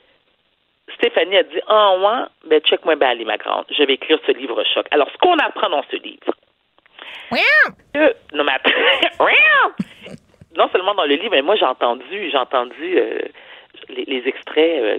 Stéphanie 0.95 1.37
a 1.37 1.43
dit 1.43 1.61
Ah, 1.69 1.95
oh, 1.95 2.07
ouais, 2.07 2.25
ben, 2.47 2.61
check-moi 2.61 2.97
bien, 2.97 3.15
ma 3.25 3.37
grande. 3.37 3.65
Je 3.71 3.83
vais 3.85 3.95
écrire 3.95 4.19
ce 4.27 4.33
livre 4.33 4.63
choc. 4.65 4.87
Alors, 4.91 5.09
ce 5.11 5.19
qu'on 5.19 5.37
apprend 5.39 5.71
dans 5.71 5.85
ce 5.91 5.97
livre. 5.97 6.33
Que, 7.95 8.37
non, 8.37 8.45
mais 8.45 8.53
non 10.57 10.69
seulement 10.71 10.95
dans 10.95 11.05
le 11.05 11.15
livre, 11.15 11.31
mais 11.31 11.43
moi, 11.43 11.57
j'ai 11.57 11.65
entendu, 11.65 12.31
j'ai 12.31 12.37
entendu 12.37 12.99
euh, 12.99 13.19
les, 13.89 14.23
extraits 14.27 14.83
euh, 14.83 14.99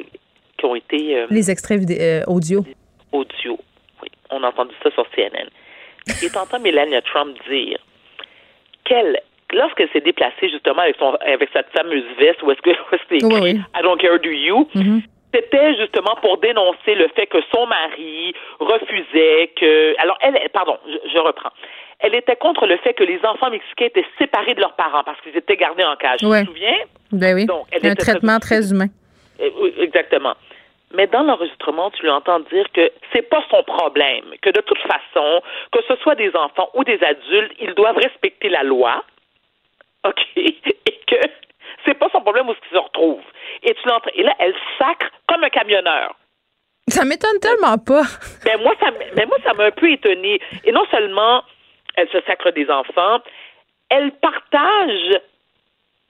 qui 0.58 0.66
ont 0.66 0.76
été. 0.76 1.18
Euh, 1.18 1.28
les 1.30 1.52
extraits 1.52 1.82
audio. 2.28 2.66
Audio, 3.12 3.60
oui. 4.02 4.10
On 4.32 4.44
a 4.44 4.48
entendu 4.48 4.74
ça 4.82 4.90
sur 4.92 5.06
CNN. 5.12 5.50
Et 6.22 6.30
t'entends 6.30 6.60
Melania 6.60 7.02
Trump 7.02 7.38
dire 7.50 7.78
qu'elle, 8.84 9.22
lorsqu'elle 9.54 9.90
s'est 9.92 10.02
déplacée 10.02 10.50
justement 10.50 10.82
avec 10.82 10.98
son 10.98 11.16
avec 11.26 11.50
cette 11.54 11.70
fameuse 11.70 12.04
veste 12.20 12.44
où 12.44 12.52
est-ce 12.52 12.62
que 12.62 12.72
c'était 13.04 13.18
écrit 13.18 13.62
I 13.76 13.82
don't 13.82 14.00
care 14.00 14.20
do 14.20 14.30
you, 14.30 14.68
mm-hmm. 14.76 15.02
C'était 15.34 15.76
justement 15.76 16.16
pour 16.22 16.38
dénoncer 16.38 16.96
le 16.96 17.08
fait 17.10 17.28
que 17.28 17.40
son 17.54 17.66
mari 17.66 18.34
refusait 18.60 19.52
que 19.56 20.00
alors 20.00 20.18
elle 20.22 20.38
pardon, 20.54 20.78
je, 20.86 21.18
reprends. 21.20 21.52
Elle 22.00 22.16
était 22.16 22.36
contre 22.36 22.68
le 22.68 22.78
fait 22.78 22.94
que 22.94 23.04
les 23.04 23.20
enfants 23.26 23.50
mexicains 23.50 23.86
étaient 23.86 24.06
séparés 24.18 24.56
de 24.56 24.60
leurs 24.60 24.76
parents 24.76 25.04
parce 25.04 25.20
qu'ils 25.22 25.36
étaient 25.38 25.56
gardés 25.56 25.84
en 25.84 25.96
cage. 25.96 26.20
Tu 26.20 26.26
te 26.26 26.46
souviens? 26.46 26.78
Ben 27.12 27.36
oui. 27.36 27.46
Donc, 27.46 27.66
un 27.72 27.96
traitement 27.96 28.40
très 28.40 28.72
humain. 28.72 28.88
Euh, 29.40 29.50
exactement 29.80 30.36
mais 30.94 31.08
dans 31.08 31.24
l'enregistrement, 31.24 31.90
tu 31.92 32.04
lui 32.04 32.10
entends 32.10 32.40
dire 32.40 32.66
que 32.72 32.92
c'est 33.12 33.24
pas 33.24 33.44
son 33.50 33.64
problème, 33.64 34.26
que 34.42 34.52
de 34.52 34.62
toute 34.62 34.80
façon, 34.80 35.42
que 35.72 35.80
ce 35.88 35.96
soit 35.98 36.16
des 36.16 36.32
enfants 36.36 36.70
ou 36.76 36.84
des 36.84 37.04
adultes, 37.04 37.52
ils 37.60 37.74
doivent 37.74 37.98
respecter 37.98 38.50
la 38.50 38.64
loi, 38.64 39.04
OK, 40.08 40.28
et 40.36 41.00
que 41.08 41.16
c'est 41.86 41.98
pas 41.98 42.10
son 42.12 42.22
problème 42.22 42.50
où 42.50 42.54
ils 42.54 42.76
se 42.76 42.82
retrouvent. 42.82 43.24
Et 43.64 43.74
tu 43.74 43.88
l'entends, 43.88 44.12
et 44.14 44.24
là, 44.24 44.34
elle 44.40 44.56
sacre 44.78 45.10
comme 45.28 45.44
un 45.44 45.50
camionneur. 45.50 46.16
Ça 46.88 47.06
m'étonne 47.06 47.40
tellement 47.40 47.78
pas. 47.78 48.04
Mais 48.46 48.52
ben, 48.58 48.64
moi, 48.64 48.74
ça, 48.80 48.88
mais 49.16 49.26
moi, 49.26 49.38
ça 49.44 49.54
m'a 49.54 49.66
un 49.66 49.72
peu 49.72 49.92
étonné. 49.92 50.40
Et 50.66 50.72
non 50.72 50.86
seulement 50.92 51.44
elle 51.96 52.10
se 52.10 52.22
sacre 52.22 52.52
des 52.52 52.70
enfants, 52.70 53.20
elle 53.90 54.12
partage 54.14 55.20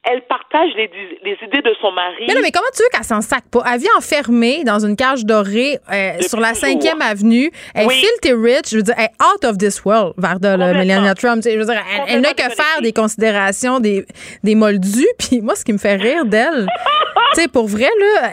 elle 0.03 0.21
partage 0.23 0.69
les, 0.75 0.89
les, 1.23 1.37
idées 1.47 1.61
de 1.61 1.73
son 1.79 1.91
mari. 1.91 2.25
Mais, 2.27 2.33
non, 2.33 2.41
mais 2.41 2.51
comment 2.51 2.67
tu 2.75 2.83
veux 2.83 2.89
qu'elle 2.91 3.05
s'en 3.05 3.21
sac 3.21 3.45
pas? 3.49 3.63
Elle 3.71 3.79
vit 3.79 3.87
enfermée 3.97 4.63
dans 4.65 4.85
une 4.85 4.97
cage 4.97 5.25
dorée 5.25 5.79
euh, 5.91 6.19
sur 6.21 6.41
la 6.41 6.51
5e 6.51 6.99
avenue. 7.01 7.51
Elle 7.73 7.87
est 7.87 7.89
filthy 7.89 8.33
rich. 8.33 8.71
Je 8.71 8.77
veux 8.77 8.83
dire, 8.83 8.95
elle 8.97 9.05
est 9.05 9.23
out 9.23 9.45
of 9.45 9.57
this 9.57 9.83
world, 9.85 10.13
Varda, 10.17 10.57
Melania 10.57 11.15
Trump. 11.15 11.41
Je 11.43 11.57
veux 11.57 11.65
dire, 11.65 11.81
elle, 12.07 12.19
n'a 12.19 12.33
que 12.33 12.43
faire 12.43 12.81
des 12.81 12.91
considérations 12.91 13.79
des, 13.79 14.05
des 14.43 14.55
moldus. 14.55 15.07
Puis 15.17 15.39
moi, 15.39 15.55
ce 15.55 15.63
qui 15.63 15.71
me 15.71 15.77
fait 15.77 15.95
rire 15.95 16.25
d'elle, 16.25 16.67
tu 17.33 17.41
sais, 17.41 17.47
pour 17.47 17.67
vrai, 17.67 17.89
là, 17.99 18.31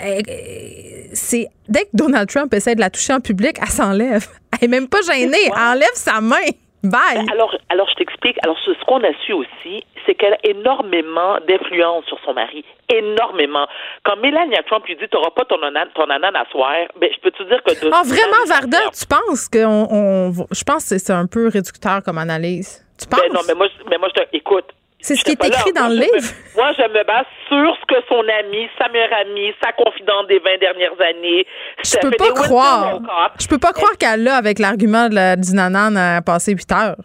c'est 1.12 1.47
dès 1.68 1.82
que 1.82 1.90
Donald 1.94 2.28
Trump 2.28 2.52
essaie 2.52 2.74
de 2.74 2.80
la 2.80 2.90
toucher 2.90 3.12
en 3.12 3.20
public, 3.20 3.56
elle 3.62 3.68
s'enlève. 3.68 4.26
Elle 4.52 4.64
est 4.64 4.68
même 4.68 4.88
pas 4.88 5.02
gênée. 5.02 5.38
Elle 5.47 5.52
enlève 5.52 5.88
sa 5.94 6.20
main. 6.20 6.36
Bye. 6.82 7.27
Alors, 7.31 7.55
alors 7.69 7.89
je 7.90 7.94
t'explique. 7.97 8.39
Alors, 8.43 8.59
ce, 8.65 8.73
qu'on 8.86 9.05
a 9.05 9.12
su 9.27 9.32
aussi, 9.32 9.85
c'est 10.07 10.15
qu'elle 10.15 10.32
a 10.32 10.39
énormément 10.44 11.39
d'influence 11.47 12.07
sur 12.07 12.19
son 12.24 12.32
mari. 12.32 12.65
Énormément. 12.89 13.66
Quand 14.05 14.16
Melania 14.16 14.62
Trump 14.62 14.86
lui 14.86 14.97
dit 14.97 15.07
T'auras 15.11 15.31
pas 15.31 15.44
ton, 15.44 15.62
anan, 15.62 15.89
ton 15.94 16.05
à 16.05 16.44
soir, 16.51 16.74
ben, 16.98 17.11
je 17.15 17.20
peux 17.20 17.31
te 17.31 17.43
dire 17.43 17.62
que. 17.62 17.73
Ah, 17.93 18.02
vraiment, 18.05 18.44
Varda, 18.47 18.78
tu 18.98 19.07
penses 19.07 19.48
que 19.48 19.65
on, 19.65 20.32
je 20.32 20.65
pense 20.65 20.89
que 20.89 20.98
c'est 20.98 21.12
un 21.12 21.27
peu 21.27 21.48
réducteur 21.48 22.02
comme 22.02 22.19
analyse. 22.19 22.85
Tu 22.98 23.07
penses? 23.07 23.20
Ben 23.20 23.32
non, 23.32 23.40
mais 23.47 23.55
moi, 23.55 23.66
mais 23.90 23.98
moi 23.98 24.09
je 24.15 24.23
te. 24.23 24.28
Écoute, 24.32 24.66
c'est 25.01 25.16
ce 25.16 25.24
qui 25.24 25.32
est 25.32 25.44
écrit 25.44 25.72
dans 25.72 25.89
le 25.89 25.97
livre. 25.97 26.32
moi, 26.56 26.72
je 26.77 26.82
me 26.82 27.05
base 27.05 27.27
sur 27.48 27.77
ce 27.81 27.86
que 27.86 28.01
son 28.09 28.22
ami, 28.40 28.68
sa 28.78 28.89
meilleure 28.89 29.12
amie, 29.20 29.52
sa 29.62 29.72
confidente 29.72 30.28
des 30.28 30.39
20 30.39 30.59
dernières 30.60 31.01
années. 31.01 31.47
Je 31.82 31.98
peux 31.98 32.10
pas 32.10 32.32
croire. 32.32 33.01
Je 33.40 33.48
peux 33.48 33.59
pas 33.59 33.72
croire 33.72 33.97
qu'elle 33.98 34.28
a, 34.28 34.36
avec 34.36 34.59
l'argument 34.59 35.09
de 35.09 35.14
la, 35.14 35.36
du 35.36 35.55
nanan, 35.55 35.97
a 35.97 36.22
passé 36.22 36.52
8 36.52 36.72
heures. 36.72 36.97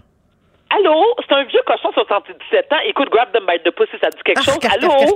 Allô? 0.70 1.16
C'est 1.28 1.36
un 1.36 1.44
vieux 1.46 1.62
cochon 1.66 1.92
77 1.94 2.74
ans. 2.74 2.78
Écoute, 2.86 3.10
grab 3.10 3.32
them 3.32 3.46
by 3.46 3.60
the 3.64 3.72
pussy, 3.72 3.98
ça 4.02 4.10
dit 4.10 4.18
quelque 4.24 4.42
ah, 4.42 4.52
chose. 4.52 4.60
Allô? 4.72 5.16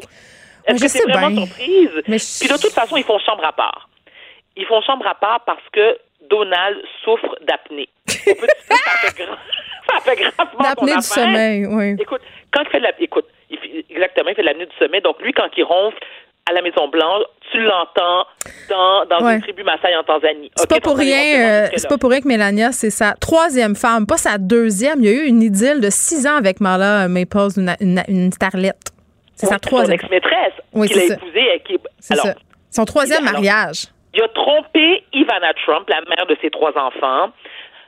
Est-ce 0.65 0.83
que 0.83 0.87
c'est 0.87 1.11
vraiment 1.11 1.45
surprise? 1.45 1.89
Puis 2.05 2.47
de 2.47 2.61
toute 2.61 2.73
façon, 2.73 2.97
ils 2.97 3.03
font 3.03 3.19
chambre 3.19 3.43
à 3.45 3.51
part. 3.51 3.89
Ils 4.55 4.65
font 4.65 4.81
chambre 4.81 5.07
à 5.07 5.15
part 5.15 5.41
parce 5.45 5.63
que 5.73 5.97
Donald 6.29 6.77
souffre 7.03 7.35
d'apnée. 7.41 7.89
ça 8.07 8.15
fait, 9.15 9.25
ça 9.89 10.01
fait 10.01 10.15
gravement 10.15 10.61
D'apnée 10.61 10.95
du 10.95 11.01
sommeil, 11.01 11.65
oui. 11.65 11.95
Écoute, 11.99 12.21
quand 12.53 12.61
il 12.63 12.69
fait 12.69 12.79
la, 12.79 12.91
écoute, 12.99 13.25
il 13.49 13.57
fait, 13.57 13.85
exactement, 13.89 14.29
il 14.29 14.35
fait 14.35 14.43
l'apnée 14.43 14.65
du 14.65 14.75
sommeil. 14.77 15.01
Donc 15.01 15.21
lui, 15.21 15.33
quand 15.33 15.49
il 15.57 15.63
ronfle 15.63 15.97
à 16.49 16.53
la 16.53 16.61
Maison 16.61 16.87
Blanche, 16.87 17.23
tu 17.51 17.59
l'entends 17.59 18.25
dans, 18.69 19.05
dans 19.05 19.29
une 19.29 19.41
tribu 19.41 19.63
Maasai 19.63 19.95
en 19.95 20.03
Tanzanie. 20.03 20.51
C'est 20.55 20.69
pas 20.69 20.79
pour 20.79 20.97
rien, 20.97 21.65
euh, 21.65 21.67
c'est 21.75 21.87
pas 21.89 21.97
pour 21.97 22.09
rien 22.09 22.21
que 22.21 22.27
Mélania, 22.27 22.71
c'est 22.71 22.89
sa 22.89 23.13
troisième 23.13 23.75
femme, 23.75 24.05
pas 24.07 24.17
sa 24.17 24.37
deuxième. 24.37 24.99
Il 24.99 25.05
y 25.05 25.09
a 25.09 25.11
eu 25.11 25.27
une 25.27 25.41
idylle 25.41 25.79
de 25.81 25.89
six 25.89 26.25
ans 26.27 26.35
avec 26.35 26.59
Marla 26.59 27.07
Maples, 27.07 27.57
une, 27.57 27.75
une, 27.79 28.03
une 28.07 28.31
starlette. 28.31 28.91
C'est 29.35 29.47
sa 29.47 29.59
troisième. 29.59 29.97
Son 29.99 30.05
ex-maîtresse 30.05 30.53
oui, 30.73 30.87
qu'il 30.87 30.99
a 30.99 31.03
épousée. 31.05 31.61
Qui, 31.65 31.77
alors, 32.09 32.25
ça. 32.25 32.35
Son 32.71 32.85
troisième 32.85 33.23
mariage. 33.23 33.85
Il 34.13 34.21
a 34.21 34.27
trompé 34.29 35.03
Ivana 35.13 35.53
Trump, 35.65 35.87
la 35.89 36.01
mère 36.01 36.25
de 36.27 36.35
ses 36.41 36.49
trois 36.49 36.77
enfants. 36.77 37.31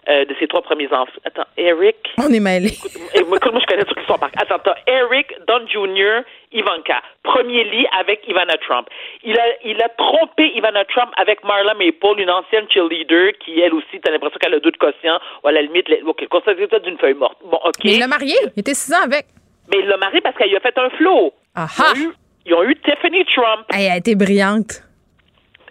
Euh, 0.10 0.26
de 0.26 0.36
ses 0.40 0.48
trois 0.48 0.64
premiers 0.64 0.92
enfants. 0.92 1.22
Attends, 1.26 1.46
Eric. 1.58 1.96
On 2.18 2.34
est 2.34 2.40
mêlés. 2.40 2.74
Écoute, 3.14 3.52
moi, 3.52 3.62
je 3.62 3.66
connais 3.68 3.84
toute 3.84 4.00
l'histoire 4.00 4.18
par 4.18 4.32
Attends, 4.36 4.56
attends, 4.56 4.74
Eric, 4.88 5.28
Don 5.48 5.62
Jr., 5.68 6.26
Ivanka. 6.52 7.04
Premier 7.22 7.64
lit 7.66 7.86
avec 8.00 8.28
Ivana 8.28 8.56
Trump. 8.66 8.88
Il 9.24 9.38
a, 9.38 9.44
il 9.64 9.80
a 9.80 9.90
trompé 9.90 10.54
Ivana 10.56 10.86
Trump 10.86 11.12
avec 11.18 11.44
Marla 11.44 11.76
Maple, 11.76 12.20
une 12.20 12.32
ancienne 12.32 12.66
cheerleader 12.72 13.34
qui, 13.46 13.60
elle 13.60 13.76
aussi, 13.76 14.02
t'as 14.02 14.10
l'impression 14.10 14.40
qu'elle 14.40 14.56
a 14.56 14.60
deux 14.60 14.72
de 14.72 14.78
quotient, 14.78 15.20
ou 15.44 15.50
à 15.50 15.52
la 15.52 15.62
limite, 15.62 15.86
OK, 16.08 16.28
constaté 16.30 16.68
d'une 16.84 16.98
feuille 16.98 17.14
morte. 17.14 17.38
Bon, 17.46 17.60
OK. 17.64 17.76
Mais 17.84 17.94
il 17.94 18.00
l'a 18.00 18.08
marié. 18.08 18.34
Il 18.56 18.62
était 18.62 18.74
six 18.74 18.92
ans 18.96 19.04
avec. 19.04 19.28
Mais 19.72 19.82
il 19.82 19.86
l'a 19.88 19.98
marié 19.98 20.20
parce 20.22 20.36
qu'elle 20.36 20.50
lui 20.50 20.58
a 20.58 20.62
fait 20.62 20.80
un 20.80 20.90
flot. 20.98 21.32
Ah 21.54 21.68
ils, 21.70 21.84
ont 21.84 22.10
eu, 22.10 22.14
ils 22.48 22.54
ont 22.56 22.64
eu 22.64 22.76
Tiffany 22.78 23.24
Trump. 23.26 23.68
Elle 23.72 23.92
a 23.92 23.98
été 23.98 24.16
brillante. 24.16 24.82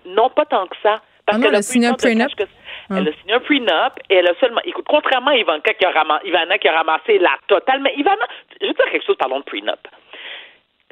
Non, 0.07 0.31
pas 0.31 0.45
tant 0.45 0.67
que 0.67 0.77
ça. 0.83 1.01
Parce 1.27 1.37
ah 1.37 1.39
non, 1.39 1.49
elle 1.49 1.57
a 1.57 1.63
signé 1.63 1.87
un 1.87 1.95
prenup. 1.95 2.29
Elle 2.91 3.09
a 3.09 3.13
signé 3.21 3.35
un 3.35 3.41
prenup 3.41 3.93
et 4.09 4.17
elle 4.17 4.29
a 4.29 4.35
seulement. 4.41 4.61
Écoute, 4.65 4.87
contrairement 4.89 5.31
à 5.31 5.37
Ivanka 5.37 5.75
qui 5.75 5.85
a 5.85 5.91
ramassé, 5.91 6.27
Ivana 6.27 6.59
qui 6.59 6.69
a 6.69 6.77
ramassé 6.77 7.19
la 7.19 7.37
totale, 7.47 7.81
mais 7.81 7.95
Ivana, 7.97 8.27
je 8.61 8.67
vais 8.67 8.73
te 8.73 8.83
dire 8.83 8.93
quelque 8.93 9.07
chose, 9.07 9.17
parlons 9.17 9.39
de 9.39 9.45
prenup. 9.45 9.79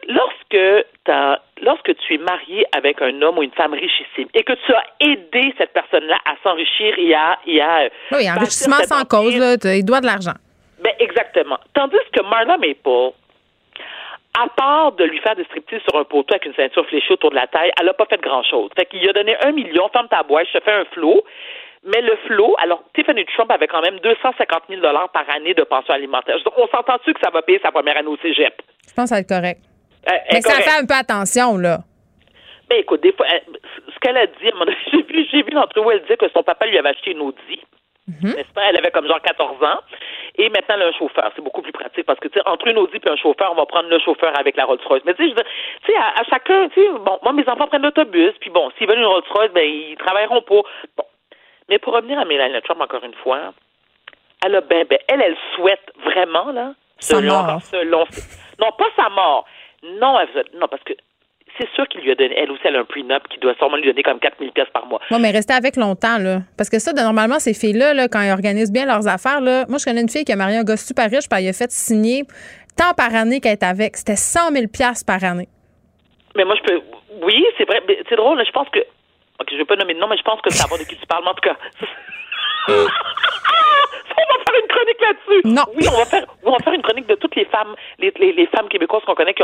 Lorsque, 0.06 0.86
as, 1.08 1.40
lorsque 1.60 1.96
tu 1.96 2.14
es 2.14 2.18
marié 2.18 2.64
avec 2.76 3.02
un 3.02 3.20
homme 3.20 3.38
ou 3.38 3.42
une 3.42 3.52
femme 3.52 3.74
richissime 3.74 4.28
et 4.32 4.44
que 4.44 4.52
tu 4.52 4.72
as 4.72 4.84
aidé 5.00 5.52
cette 5.58 5.72
personne-là 5.72 6.16
à 6.24 6.34
s'enrichir 6.42 6.94
et 6.98 7.14
à. 7.14 7.38
Et 7.46 7.60
à 7.60 7.88
oui, 8.12 8.30
enrichissement 8.30 8.76
sans 8.84 9.04
cause, 9.04 9.36
là, 9.36 9.56
il 9.74 9.84
doit 9.84 10.00
de 10.00 10.06
l'argent. 10.06 10.34
Ben, 10.82 10.92
exactement. 11.00 11.58
Tandis 11.74 11.96
que 12.12 12.22
Marla 12.22 12.56
Maple, 12.58 13.12
à 14.36 14.48
part 14.48 14.92
de 14.92 15.04
lui 15.04 15.18
faire 15.20 15.36
des 15.36 15.44
striptease 15.44 15.82
sur 15.82 15.98
un 15.98 16.04
poteau 16.04 16.34
avec 16.34 16.46
une 16.46 16.54
ceinture 16.54 16.86
fléchée 16.86 17.12
autour 17.14 17.30
de 17.30 17.36
la 17.36 17.46
taille, 17.46 17.70
elle 17.78 17.86
n'a 17.86 17.94
pas 17.94 18.06
fait 18.06 18.20
grand-chose. 18.20 18.70
Fait 18.76 18.86
qu'il 18.86 19.08
a 19.08 19.12
donné 19.12 19.36
un 19.42 19.52
million, 19.52 19.88
ferme 19.88 20.08
ta 20.08 20.22
boîte, 20.22 20.46
je 20.52 20.58
te 20.58 20.64
fais 20.64 20.72
un 20.72 20.84
flot. 20.92 21.24
Mais 21.84 22.00
le 22.02 22.16
flot, 22.26 22.56
alors 22.58 22.82
Tiffany 22.94 23.24
Trump 23.36 23.50
avait 23.50 23.68
quand 23.68 23.80
même 23.80 23.98
250 24.00 24.64
000 24.68 24.82
par 24.82 25.24
année 25.34 25.54
de 25.54 25.62
pension 25.62 25.94
alimentaire. 25.94 26.36
On 26.56 26.66
s'entend-tu 26.66 27.14
que 27.14 27.20
ça 27.22 27.30
va 27.30 27.42
payer 27.42 27.60
sa 27.62 27.70
première 27.70 27.96
année 27.96 28.08
au 28.08 28.16
cégep? 28.16 28.60
Je 28.86 28.94
pense 28.94 29.04
que 29.04 29.08
ça 29.08 29.14
va 29.14 29.20
être 29.20 29.28
correct. 29.28 29.60
Euh, 30.10 30.14
mais 30.32 30.40
ça 30.40 30.60
fait 30.60 30.82
un 30.82 30.86
peu 30.86 30.94
attention, 30.94 31.56
là. 31.56 31.78
Ben 32.68 32.80
écoute, 32.80 33.02
des 33.02 33.12
fois, 33.12 33.26
ce 33.28 33.98
qu'elle 34.00 34.16
a 34.16 34.26
dit, 34.26 34.34
j'ai 34.92 35.02
vu, 35.02 35.26
j'ai 35.30 35.42
vu 35.42 35.50
l'entrevue, 35.52 35.88
elle 35.92 36.02
disait 36.02 36.16
que 36.16 36.28
son 36.34 36.42
papa 36.42 36.66
lui 36.66 36.78
avait 36.78 36.90
acheté 36.90 37.12
une 37.12 37.20
Audi. 37.20 37.60
Mhm. 38.08 38.34
N'est-ce 38.34 38.52
pas? 38.54 38.62
Elle 38.68 38.78
avait 38.78 38.90
comme 38.90 39.06
genre 39.06 39.20
14 39.20 39.62
ans. 39.62 39.80
Et 40.36 40.48
maintenant, 40.48 40.76
elle 40.76 40.82
a 40.82 40.86
un 40.86 40.92
chauffeur. 40.92 41.30
C'est 41.36 41.42
beaucoup 41.42 41.62
plus 41.62 41.72
pratique 41.72 42.06
parce 42.06 42.18
que, 42.20 42.28
tu 42.28 42.38
sais, 42.38 42.48
entre 42.48 42.66
une 42.68 42.78
Audi 42.78 42.96
et 42.96 43.08
un 43.08 43.16
chauffeur, 43.16 43.52
on 43.52 43.56
va 43.56 43.66
prendre 43.66 43.88
le 43.88 43.98
chauffeur 43.98 44.32
avec 44.38 44.56
la 44.56 44.64
Rolls-Royce. 44.64 45.02
Mais 45.04 45.14
tu 45.14 45.28
sais, 45.28 45.96
à, 45.96 46.20
à, 46.20 46.24
chacun, 46.24 46.68
tu 46.70 46.80
sais, 46.80 46.88
bon, 46.90 47.18
moi, 47.22 47.32
mes 47.32 47.48
enfants 47.48 47.66
prennent 47.66 47.82
l'autobus, 47.82 48.32
puis 48.40 48.50
bon, 48.50 48.70
s'ils 48.78 48.88
veulent 48.88 48.98
une 48.98 49.06
Rolls-Royce, 49.06 49.52
ben, 49.52 49.68
ils 49.68 49.96
travailleront 49.96 50.42
pas. 50.42 50.62
Bon. 50.96 51.04
Mais 51.68 51.78
pour 51.78 51.92
revenir 51.92 52.18
à 52.18 52.24
Mélanie 52.24 52.60
Trump, 52.62 52.80
encore 52.80 53.04
une 53.04 53.14
fois, 53.14 53.52
elle 54.44 54.54
a 54.54 54.60
ben, 54.62 54.86
ben, 54.88 54.98
elle, 55.08 55.20
elle 55.20 55.36
souhaite 55.54 55.92
vraiment, 56.04 56.50
là, 56.52 56.72
selon, 57.00 57.60
selon, 57.60 58.04
non, 58.58 58.72
pas 58.72 58.88
sa 58.96 59.08
mort. 59.10 59.44
Non, 59.82 60.18
elle, 60.18 60.44
non, 60.58 60.66
parce 60.68 60.82
que 60.82 60.94
c'est 61.58 61.68
sûr 61.74 61.86
qu'il 61.88 62.00
lui 62.00 62.12
a 62.12 62.14
donné, 62.14 62.34
elle 62.36 62.50
aussi, 62.50 62.62
elle 62.64 62.76
a 62.76 62.80
un 62.80 62.84
prenup 62.84 63.28
qui 63.28 63.38
doit 63.38 63.54
sûrement 63.54 63.76
lui 63.76 63.86
donner 63.86 64.02
comme 64.02 64.18
4000 64.18 64.52
pièces 64.52 64.68
par 64.72 64.86
mois. 64.86 65.00
Oui, 65.10 65.18
mais 65.20 65.30
rester 65.30 65.54
avec 65.54 65.76
longtemps, 65.76 66.18
là. 66.18 66.40
Parce 66.56 66.70
que 66.70 66.78
ça, 66.78 66.92
normalement, 66.92 67.38
ces 67.38 67.54
filles-là, 67.54 67.94
là, 67.94 68.08
quand 68.08 68.20
elles 68.20 68.32
organisent 68.32 68.72
bien 68.72 68.86
leurs 68.86 69.06
affaires, 69.08 69.40
là, 69.40 69.64
moi, 69.68 69.78
je 69.78 69.84
connais 69.84 70.00
une 70.00 70.08
fille 70.08 70.24
qui 70.24 70.32
a 70.32 70.36
marié 70.36 70.56
un 70.56 70.64
gars 70.64 70.76
super 70.76 71.10
riche, 71.10 71.28
puis 71.28 71.42
elle 71.42 71.48
a 71.48 71.52
fait 71.52 71.70
signer 71.70 72.24
tant 72.76 72.94
par 72.94 73.14
année 73.14 73.40
qu'elle 73.40 73.52
est 73.52 73.64
avec. 73.64 73.96
C'était 73.96 74.16
100 74.16 74.52
000 74.52 74.66
pièces 74.72 75.04
par 75.04 75.22
année. 75.24 75.48
Mais 76.36 76.44
moi, 76.44 76.54
je 76.56 76.62
peux. 76.62 76.80
Oui, 77.22 77.44
c'est 77.58 77.64
vrai. 77.64 77.82
C'est 78.08 78.16
drôle, 78.16 78.42
je 78.46 78.52
pense 78.52 78.68
que. 78.70 78.80
Ok, 79.40 79.48
je 79.52 79.56
vais 79.56 79.64
pas 79.64 79.76
nommer 79.76 79.94
de 79.94 79.98
nom, 79.98 80.08
mais 80.08 80.16
je 80.16 80.22
pense 80.22 80.40
que 80.40 80.50
ça 80.50 80.66
va 80.70 80.78
de 80.78 80.84
qui 80.84 80.96
tu 80.96 81.06
parles, 81.06 81.26
en 81.26 81.34
tout 81.34 81.48
cas. 81.48 81.56
on 84.28 84.38
va 84.38 84.44
faire 84.44 84.60
une 84.62 84.68
chronique 84.68 85.00
là-dessus. 85.00 85.40
Non. 85.44 85.62
Oui, 85.76 85.86
on 85.92 85.98
va 85.98 86.04
faire, 86.04 86.26
on 86.44 86.50
va 86.52 86.58
faire 86.58 86.72
une 86.72 86.82
chronique 86.82 87.08
de 87.08 87.14
toutes 87.14 87.36
les 87.36 87.44
femmes, 87.46 87.74
les, 87.98 88.12
les, 88.18 88.46
femmes 88.46 88.68
québécoises 88.68 89.02
qu'on 89.06 89.14
connaît 89.14 89.34
qui 89.34 89.42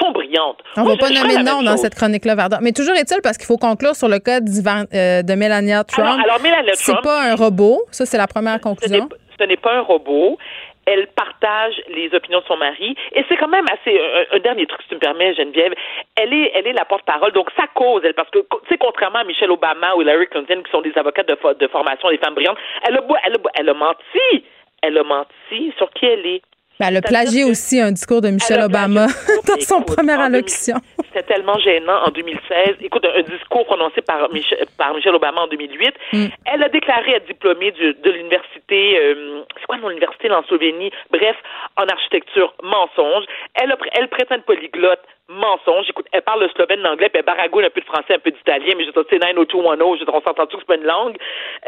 sont 0.00 0.10
brillantes. 0.12 0.58
On 0.76 0.84
ne 0.84 0.88
va 0.88 0.96
pas 0.96 1.10
nommer 1.10 1.36
de 1.36 1.42
nom 1.42 1.62
dans 1.62 1.76
cette 1.76 1.94
chronique-là, 1.94 2.34
Varda. 2.34 2.58
Mais 2.60 2.72
toujours 2.72 2.94
est-il, 2.96 3.20
parce 3.22 3.36
qu'il 3.36 3.46
faut 3.46 3.58
conclure 3.58 3.94
sur 3.94 4.08
le 4.08 4.18
cas 4.18 4.40
euh, 4.40 5.22
de 5.22 5.34
Melania 5.34 5.84
Trump. 5.84 6.06
Alors, 6.06 6.20
alors 6.20 6.40
Melania 6.40 6.72
Trump. 6.72 6.98
C'est 6.98 7.02
pas 7.02 7.22
un 7.22 7.34
robot. 7.34 7.82
Ça, 7.90 8.06
c'est 8.06 8.18
la 8.18 8.26
première 8.26 8.60
conclusion. 8.60 9.08
Ce 9.38 9.44
n'est 9.44 9.56
pas 9.56 9.76
un 9.76 9.80
robot 9.80 10.36
elle 10.86 11.06
partage 11.08 11.80
les 11.88 12.12
opinions 12.14 12.40
de 12.40 12.44
son 12.46 12.56
mari. 12.56 12.96
Et 13.12 13.24
c'est 13.28 13.36
quand 13.36 13.48
même 13.48 13.66
assez 13.70 14.00
un, 14.32 14.38
dernier 14.38 14.66
truc, 14.66 14.82
si 14.82 14.88
tu 14.88 14.94
me 14.94 15.00
permets, 15.00 15.34
Geneviève. 15.34 15.74
Elle 16.16 16.32
est, 16.32 16.52
elle 16.54 16.66
est 16.66 16.72
la 16.72 16.84
porte-parole. 16.84 17.32
Donc 17.32 17.50
ça 17.56 17.66
cause, 17.74 18.02
elle, 18.04 18.14
parce 18.14 18.30
que 18.30 18.38
tu 18.38 18.68
sais, 18.68 18.78
contrairement 18.78 19.20
à 19.20 19.24
Michelle 19.24 19.50
Obama 19.50 19.94
ou 19.94 20.02
Larry 20.02 20.26
Clinton, 20.26 20.62
qui 20.64 20.70
sont 20.70 20.82
des 20.82 20.96
avocats 20.96 21.22
de, 21.22 21.36
de 21.54 21.66
formation, 21.68 22.08
des 22.10 22.18
femmes 22.18 22.34
brillantes, 22.34 22.58
elle 22.86 22.96
a, 22.96 23.02
elle, 23.24 23.34
a, 23.34 23.38
elle 23.54 23.68
a 23.68 23.74
menti. 23.74 24.44
Elle 24.82 24.96
a 24.96 25.04
menti 25.04 25.72
sur 25.76 25.90
qui 25.90 26.06
elle 26.06 26.26
est. 26.26 26.42
Ben, 26.80 26.86
elle 26.88 26.96
a 26.96 27.02
plagié 27.02 27.44
aussi 27.44 27.78
un 27.78 27.92
discours 27.92 28.22
de 28.22 28.30
Michelle 28.30 28.62
Obama 28.62 29.06
dans 29.46 29.60
son 29.60 29.82
première 29.82 30.18
allocution. 30.18 30.76
C'était 31.04 31.34
tellement 31.34 31.58
gênant 31.58 32.06
en 32.06 32.10
2016. 32.10 32.76
Écoute, 32.80 33.04
un, 33.04 33.20
discours 33.20 33.66
prononcé 33.66 34.00
par, 34.00 34.32
Michel, 34.32 34.64
par 34.78 34.94
Michelle 34.94 35.14
Obama 35.14 35.42
en 35.42 35.48
2008. 35.48 35.94
Mm. 36.14 36.26
Elle 36.46 36.62
a 36.62 36.70
déclaré 36.70 37.12
être 37.12 37.26
diplômée 37.26 37.72
de 37.72 38.10
l'université, 38.10 38.98
euh, 38.98 39.42
c'est 39.58 39.66
quoi 39.66 39.76
l'université 39.76 40.30
en 40.30 40.42
Slovénie? 40.44 40.90
Bref, 41.10 41.36
en 41.76 41.84
architecture, 41.84 42.54
mensonge. 42.62 43.24
Elle, 43.56 43.72
a, 43.72 43.76
elle 43.92 44.08
prétend 44.08 44.36
être 44.36 44.46
polyglotte, 44.46 45.00
mensonge. 45.30 45.86
Écoute, 45.88 46.06
elle 46.12 46.22
parle 46.22 46.42
le 46.42 46.48
slovène, 46.50 46.80
l'anglais, 46.80 47.08
puis 47.08 47.18
elle 47.18 47.24
baragouine 47.24 47.64
un 47.64 47.70
peu 47.70 47.80
de 47.80 47.86
français, 47.86 48.14
un 48.14 48.18
peu 48.18 48.30
d'italien, 48.30 48.74
mais 48.76 48.84
je 48.84 48.90
sais, 48.90 49.06
c'est 49.08 49.18
90210, 49.18 50.00
je 50.00 50.10
on 50.10 50.20
s'entend 50.20 50.46
tout 50.46 50.56
que 50.56 50.62
c'est 50.62 50.66
pas 50.66 50.74
une 50.74 50.84
langue? 50.84 51.16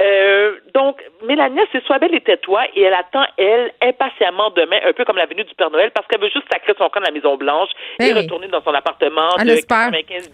Euh, 0.01 0.57
donc, 0.75 1.03
Mélania, 1.25 1.63
c'est 1.71 1.83
soit 1.85 1.99
belle 1.99 2.15
et 2.15 2.21
tais-toi, 2.21 2.63
et 2.75 2.83
elle 2.83 2.95
attend, 2.95 3.25
elle, 3.39 3.73
impatiemment 3.81 4.51
demain, 4.51 4.79
un 4.85 4.93
peu 4.93 5.05
comme 5.05 5.17
la 5.17 5.27
venue 5.27 5.45
du 5.45 5.55
Père 5.55 5.71
Noël, 5.71 5.91
parce 5.95 6.07
qu'elle 6.09 6.21
veut 6.21 6.31
juste 6.31 6.47
sacrer 6.53 6.75
son 6.77 6.89
camp 6.89 7.01
à 7.01 7.07
la 7.07 7.13
Maison-Blanche 7.13 7.71
et 8.01 8.09
eh 8.09 8.13
retourner 8.13 8.49
dans 8.49 8.63
son 8.63 8.75
appartement 8.75 9.37
elle 9.39 9.47
de 9.47 9.53
espère. 9.53 9.91
95 9.91 10.31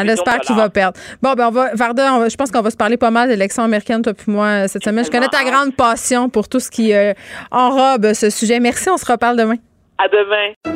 Elle 0.00 0.10
espère 0.10 0.40
qu'il 0.40 0.56
va 0.56 0.68
perdre. 0.68 0.98
Bon, 1.22 1.34
ben, 1.34 1.48
on 1.48 1.50
va, 1.50 1.74
Varda, 1.74 2.28
je 2.28 2.36
pense 2.36 2.50
qu'on 2.50 2.62
va 2.62 2.70
se 2.70 2.76
parler 2.76 2.96
pas 2.96 3.10
mal 3.10 3.28
d'élections 3.28 3.62
américaines, 3.62 4.02
toi 4.02 4.12
puis 4.14 4.30
moi, 4.30 4.46
euh, 4.46 4.64
cette 4.66 4.84
semaine. 4.84 5.04
Je 5.04 5.10
connais 5.10 5.28
ta 5.28 5.44
grande 5.44 5.76
passion 5.76 6.28
pour 6.28 6.48
tout 6.48 6.60
ce 6.60 6.70
qui 6.70 6.92
euh, 6.92 7.12
enrobe 7.50 8.12
ce 8.12 8.30
sujet. 8.30 8.60
Merci, 8.60 8.90
on 8.90 8.96
se 8.96 9.10
reparle 9.10 9.36
demain. 9.36 9.56
À 9.98 10.08
demain. 10.08 10.75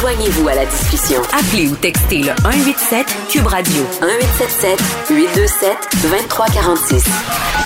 Joignez-vous 0.00 0.48
à 0.48 0.54
la 0.54 0.64
discussion. 0.64 1.20
Appelez 1.24 1.68
ou 1.68 1.76
textez 1.76 2.20
le 2.20 2.32
187 2.42 3.06
Cube 3.28 3.46
Radio 3.46 3.82
1877 4.00 4.80
827 5.10 5.76
2346. 6.00 7.04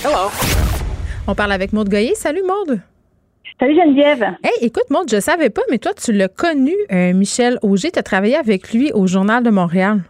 Hello. 0.05 0.31
On 1.29 1.37
parle 1.37 1.53
avec 1.53 1.73
Maude 1.73 1.89
Goyer. 1.89 2.17
Salut 2.17 2.43
Maude. 2.43 2.81
Salut 3.61 3.77
Geneviève. 3.77 4.25
Hey, 4.43 4.67
écoute, 4.67 4.91
Maude, 4.91 5.09
je 5.09 5.21
savais 5.21 5.49
pas, 5.49 5.63
mais 5.71 5.79
toi, 5.79 5.93
tu 5.95 6.13
l'as 6.13 6.27
connu, 6.27 6.75
euh, 6.91 7.13
Michel 7.13 7.61
Auger. 7.63 7.93
Tu 7.93 8.01
as 8.01 8.03
travaillé 8.03 8.35
avec 8.35 8.73
lui 8.73 8.91
au 8.93 9.07
Journal 9.07 9.45
de 9.45 9.51
Montréal. 9.51 10.01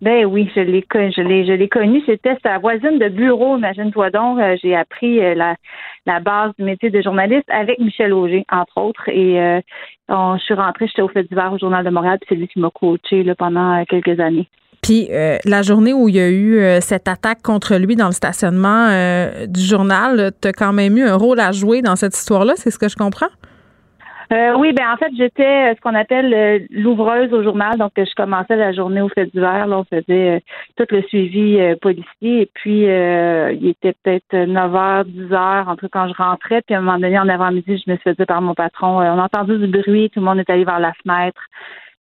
Ben 0.00 0.24
oui, 0.26 0.48
je 0.54 0.60
l'ai 0.60 0.84
je 0.92 1.10
je 1.10 1.52
l'ai 1.52 1.68
connu. 1.68 2.02
C'était 2.06 2.36
sa 2.44 2.58
voisine 2.58 2.98
de 2.98 3.08
bureau, 3.08 3.56
imagine-toi 3.56 4.10
donc. 4.10 4.38
Euh, 4.38 4.56
j'ai 4.62 4.76
appris 4.76 5.20
euh, 5.20 5.34
la, 5.34 6.20
base 6.20 6.52
du 6.56 6.64
métier 6.64 6.90
de 6.90 7.02
journaliste 7.02 7.48
avec 7.48 7.80
Michel 7.80 8.12
Auger, 8.12 8.44
entre 8.50 8.78
autres. 8.80 9.08
Et 9.08 9.40
euh, 9.40 9.60
je 10.08 10.42
suis 10.44 10.54
rentrée, 10.54 10.86
j'étais 10.86 11.02
au 11.02 11.08
fait 11.08 11.24
d'hiver 11.24 11.52
au 11.52 11.58
Journal 11.58 11.84
de 11.84 11.90
Montréal, 11.90 12.18
puis 12.20 12.28
c'est 12.28 12.36
lui 12.36 12.46
qui 12.46 12.60
m'a 12.60 12.70
coaché 12.70 13.24
pendant 13.36 13.84
quelques 13.86 14.20
années. 14.20 14.48
Puis 14.82 15.08
la 15.10 15.62
journée 15.62 15.92
où 15.92 16.08
il 16.08 16.14
y 16.14 16.20
a 16.20 16.30
eu 16.30 16.80
cette 16.80 17.08
attaque 17.08 17.42
contre 17.42 17.74
lui 17.74 17.96
dans 17.96 18.06
le 18.06 18.12
stationnement 18.12 18.88
du 19.46 19.60
journal, 19.60 20.30
tu 20.40 20.48
as 20.48 20.52
quand 20.52 20.72
même 20.72 20.96
eu 20.96 21.02
un 21.02 21.16
rôle 21.16 21.40
à 21.40 21.50
jouer 21.50 21.82
dans 21.82 21.96
cette 21.96 22.16
histoire-là, 22.16 22.54
c'est 22.56 22.70
ce 22.70 22.78
que 22.78 22.88
je 22.88 22.96
comprends? 22.96 23.28
Euh, 24.30 24.54
oui, 24.58 24.74
ben 24.74 24.92
en 24.92 24.96
fait, 24.98 25.10
j'étais 25.16 25.70
euh, 25.70 25.74
ce 25.74 25.80
qu'on 25.80 25.94
appelle 25.94 26.34
euh, 26.34 26.58
l'ouvreuse 26.70 27.32
au 27.32 27.42
journal. 27.42 27.78
Donc, 27.78 27.92
je 27.96 28.14
commençais 28.14 28.56
la 28.56 28.72
journée 28.72 29.00
au 29.00 29.08
fait 29.08 29.24
d'hiver. 29.26 29.66
Là, 29.66 29.78
on 29.78 29.84
faisait 29.84 30.42
tout 30.76 30.84
le 30.90 31.02
suivi 31.02 31.58
policier. 31.80 32.42
Et 32.42 32.50
puis, 32.52 32.82
il 32.82 33.68
était 33.68 33.94
peut-être 34.02 34.34
9 34.36 34.72
h, 34.72 35.04
10 35.04 35.20
h, 35.30 35.66
entre 35.66 35.88
quand 35.88 36.08
je 36.08 36.14
rentrais. 36.14 36.60
Puis, 36.62 36.74
à 36.74 36.78
un 36.78 36.82
moment 36.82 36.98
donné, 36.98 37.18
en 37.18 37.28
avant-midi, 37.28 37.82
je 37.84 37.90
me 37.90 37.96
suis 37.96 38.14
fait 38.14 38.26
par 38.26 38.42
mon 38.42 38.54
patron, 38.54 38.98
on 38.98 39.18
a 39.18 39.24
entendu 39.24 39.58
du 39.58 39.66
bruit, 39.66 40.10
tout 40.10 40.20
le 40.20 40.26
monde 40.26 40.40
est 40.40 40.50
allé 40.50 40.64
vers 40.64 40.80
la 40.80 40.92
fenêtre. 40.92 41.40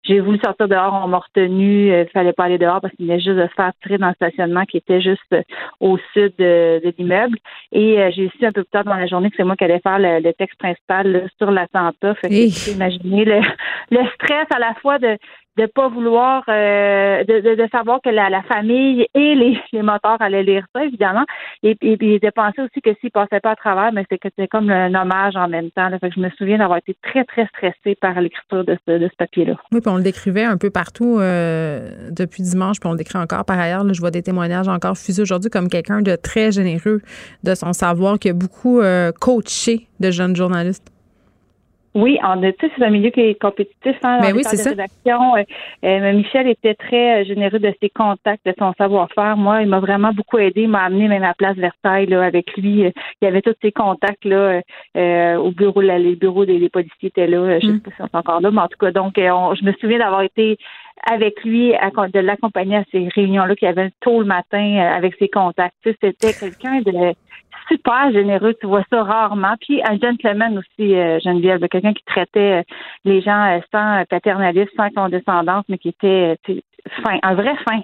J'ai 0.05 0.19
voulu 0.19 0.39
sortir 0.43 0.67
dehors, 0.67 1.01
on 1.03 1.07
m'a 1.07 1.19
retenu. 1.19 1.87
Il 1.87 2.07
fallait 2.13 2.33
pas 2.33 2.45
aller 2.45 2.57
dehors 2.57 2.81
parce 2.81 2.93
qu'il 2.95 3.07
venait 3.07 3.19
juste 3.19 3.37
de 3.37 3.47
se 3.47 3.53
faire 3.55 3.71
tirer 3.81 3.97
dans 3.97 4.09
le 4.09 4.13
stationnement 4.13 4.65
qui 4.65 4.77
était 4.77 5.01
juste 5.01 5.35
au 5.79 5.97
sud 6.13 6.33
de, 6.37 6.81
l'immeuble. 6.97 7.37
Et 7.71 7.97
j'ai 8.15 8.29
su 8.37 8.45
un 8.45 8.51
peu 8.51 8.63
plus 8.63 8.71
tard 8.71 8.83
dans 8.83 8.95
la 8.95 9.07
journée 9.07 9.29
que 9.29 9.35
c'est 9.37 9.43
moi 9.43 9.55
qui 9.55 9.63
allais 9.63 9.79
faire 9.79 9.99
le, 9.99 10.31
texte 10.33 10.59
principal 10.59 11.29
sur 11.37 11.51
la 11.51 11.67
Santa. 11.73 12.13
Fait 12.15 12.29
que, 12.29 12.71
imaginez 12.71 13.25
le, 13.25 13.41
le 13.91 14.07
stress 14.15 14.47
à 14.53 14.59
la 14.59 14.73
fois 14.75 14.99
de 14.99 15.17
de 15.57 15.65
pas 15.67 15.87
vouloir 15.87 16.43
euh, 16.49 17.23
de, 17.23 17.55
de, 17.55 17.67
savoir 17.71 18.01
que 18.03 18.09
la, 18.09 18.29
la 18.29 18.43
famille 18.43 19.07
et 19.13 19.35
les, 19.35 19.57
les, 19.71 19.81
moteurs 19.81 20.21
allaient 20.21 20.43
lire 20.43 20.65
ça 20.73 20.83
évidemment. 20.83 21.25
Et, 21.63 21.77
et, 21.81 21.95
de 21.97 22.29
penser 22.29 22.61
aussi 22.61 22.81
que 22.81 22.91
s'ils 22.99 23.11
passaient 23.11 23.39
pas 23.39 23.51
à 23.51 23.55
travers 23.55 23.91
mais 23.93 24.05
c'est 24.09 24.17
que 24.17 24.29
c'était 24.29 24.47
comme 24.47 24.69
un 24.69 24.93
hommage 24.93 25.35
en 25.35 25.47
même 25.47 25.71
temps 25.71 25.89
là. 25.89 25.99
Fait 25.99 26.09
que 26.09 26.15
je 26.15 26.19
me 26.19 26.29
souviens 26.31 26.57
d'avoir 26.57 26.79
été 26.79 26.95
très 27.01 27.23
très 27.23 27.45
stressée 27.47 27.95
par 27.95 28.19
l'écriture 28.19 28.63
de 28.63 28.77
ce, 28.87 28.97
de 28.97 29.07
ce 29.07 29.15
papier 29.17 29.45
là 29.45 29.55
oui 29.71 29.81
puis 29.81 29.89
on 29.91 29.97
le 29.97 30.03
décrivait 30.03 30.43
un 30.43 30.57
peu 30.57 30.69
partout 30.69 31.19
euh, 31.19 32.09
depuis 32.11 32.43
dimanche 32.43 32.79
puis 32.79 32.87
on 32.87 32.93
le 32.93 32.97
décrit 32.97 33.19
encore 33.19 33.45
par 33.45 33.59
ailleurs 33.59 33.83
là, 33.83 33.93
je 33.93 33.99
vois 33.99 34.11
des 34.11 34.23
témoignages 34.23 34.67
encore 34.67 34.97
fusés 34.97 35.21
aujourd'hui 35.21 35.49
comme 35.49 35.69
quelqu'un 35.69 36.01
de 36.01 36.15
très 36.15 36.51
généreux 36.51 37.01
de 37.43 37.55
son 37.55 37.73
savoir 37.73 38.19
qui 38.19 38.29
a 38.29 38.33
beaucoup 38.33 38.81
euh, 38.81 39.11
coaché 39.11 39.87
de 39.99 40.11
jeunes 40.11 40.35
journalistes 40.35 40.94
oui, 41.95 42.19
on 42.21 42.43
a, 42.43 42.51
c'est 42.59 42.83
un 42.83 42.89
milieu 42.89 43.09
qui 43.09 43.21
est 43.21 43.41
compétitif. 43.41 43.95
Hein, 44.03 44.19
ben 44.21 44.35
oui, 44.35 44.43
c'est 44.43 44.57
ça. 44.57 44.71
Euh, 44.71 45.43
euh, 45.85 46.13
Michel 46.13 46.45
était 46.49 46.75
très 46.75 47.21
euh, 47.21 47.23
généreux 47.23 47.59
de 47.59 47.73
ses 47.81 47.89
contacts, 47.89 48.45
de 48.45 48.53
son 48.59 48.73
savoir-faire. 48.73 49.37
Moi, 49.37 49.61
il 49.61 49.69
m'a 49.69 49.79
vraiment 49.79 50.11
beaucoup 50.11 50.37
aidé. 50.37 50.63
Il 50.63 50.69
m'a 50.69 50.83
amené 50.83 51.07
même 51.07 51.23
à 51.23 51.33
Place 51.33 51.55
Versailles 51.55 52.07
là, 52.07 52.23
avec 52.23 52.57
lui. 52.57 52.81
Il 52.81 52.93
y 53.21 53.27
avait 53.27 53.41
tous 53.41 53.55
ses 53.61 53.71
contacts 53.71 54.25
là 54.25 54.61
au 55.39 55.51
bureau. 55.51 55.79
Là, 55.79 55.97
les 55.97 56.15
bureaux 56.15 56.43
des, 56.43 56.67
policiers 56.67 57.07
étaient 57.07 57.27
là. 57.27 57.59
Je 57.61 57.67
ne 57.67 57.71
sais 57.71 57.77
mm. 57.77 57.81
pas 57.81 57.91
si 57.91 57.97
sont 57.97 58.17
encore 58.17 58.41
là, 58.41 58.51
mais 58.51 58.61
en 58.61 58.67
tout 58.67 58.77
cas, 58.77 58.91
donc 58.91 59.13
je 59.15 59.65
me 59.65 59.71
souviens 59.79 59.99
d'avoir 59.99 60.21
été 60.21 60.57
avec 61.03 61.43
lui, 61.43 61.71
de 61.71 62.19
l'accompagner 62.19 62.77
à 62.77 62.83
ces 62.91 63.07
réunions-là 63.09 63.55
qu'il 63.55 63.67
avait 63.67 63.91
tôt 64.01 64.21
le 64.21 64.25
matin 64.25 64.77
avec 64.77 65.15
ses 65.19 65.27
contacts. 65.27 65.75
C'était 65.83 66.33
quelqu'un 66.39 66.81
de 66.81 67.13
super 67.67 68.11
généreux. 68.11 68.53
Tu 68.59 68.67
vois 68.67 68.83
ça 68.89 69.03
rarement. 69.03 69.55
Puis 69.59 69.81
un 69.83 69.97
gentleman 69.97 70.57
aussi, 70.57 70.95
euh, 70.95 71.19
Geneviève, 71.19 71.67
quelqu'un 71.67 71.93
qui 71.93 72.03
traitait 72.05 72.59
euh, 72.59 72.63
les 73.03 73.21
gens 73.21 73.57
euh, 73.57 73.59
sans 73.71 74.03
paternalisme, 74.09 74.71
sans 74.75 74.89
condescendance, 74.89 75.65
mais 75.69 75.77
qui 75.77 75.89
était 75.89 76.37
fin, 77.03 77.17
un 77.23 77.35
vrai 77.35 77.55
fin. 77.67 77.81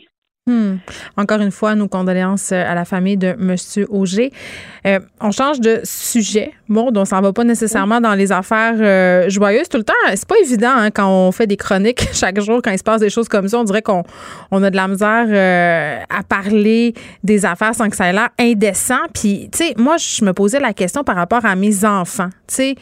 Hmm. 0.47 0.77
Encore 1.17 1.39
une 1.39 1.51
fois, 1.51 1.75
nos 1.75 1.87
condoléances 1.87 2.51
à 2.51 2.73
la 2.73 2.83
famille 2.83 3.15
de 3.15 3.27
M. 3.27 3.55
Auger. 3.89 4.31
on 5.19 5.31
change 5.31 5.59
de 5.59 5.81
sujet. 5.83 6.53
Bon, 6.67 6.91
on 6.95 7.05
s'en 7.05 7.21
va 7.21 7.31
pas 7.31 7.43
nécessairement 7.43 8.01
dans 8.01 8.15
les 8.15 8.31
affaires 8.31 9.29
joyeuses 9.29 9.69
tout 9.69 9.77
le 9.77 9.83
temps. 9.83 9.93
C'est 10.09 10.27
pas 10.27 10.39
évident 10.41 10.73
hein, 10.75 10.89
quand 10.89 11.07
on 11.07 11.31
fait 11.31 11.45
des 11.45 11.57
chroniques 11.57 12.07
chaque 12.13 12.39
jour, 12.39 12.59
quand 12.63 12.71
il 12.71 12.79
se 12.79 12.83
passe 12.83 13.01
des 13.01 13.11
choses 13.11 13.27
comme 13.27 13.47
ça. 13.47 13.59
On 13.59 13.63
dirait 13.63 13.83
qu'on 13.83 14.03
on 14.49 14.63
a 14.63 14.71
de 14.71 14.75
la 14.75 14.87
misère 14.87 16.05
à 16.09 16.23
parler 16.23 16.95
des 17.23 17.45
affaires 17.45 17.75
sans 17.75 17.89
que 17.89 17.95
ça 17.95 18.07
ait 18.07 18.13
l'air 18.13 18.29
indécent. 18.39 18.99
Puis, 19.13 19.47
tu 19.51 19.59
sais, 19.59 19.75
moi, 19.77 19.97
je 19.97 20.25
me 20.25 20.33
posais 20.33 20.59
la 20.59 20.73
question 20.73 21.03
par 21.03 21.17
rapport 21.17 21.45
à 21.45 21.55
mes 21.55 21.85
enfants. 21.85 22.29
Tu 22.47 22.75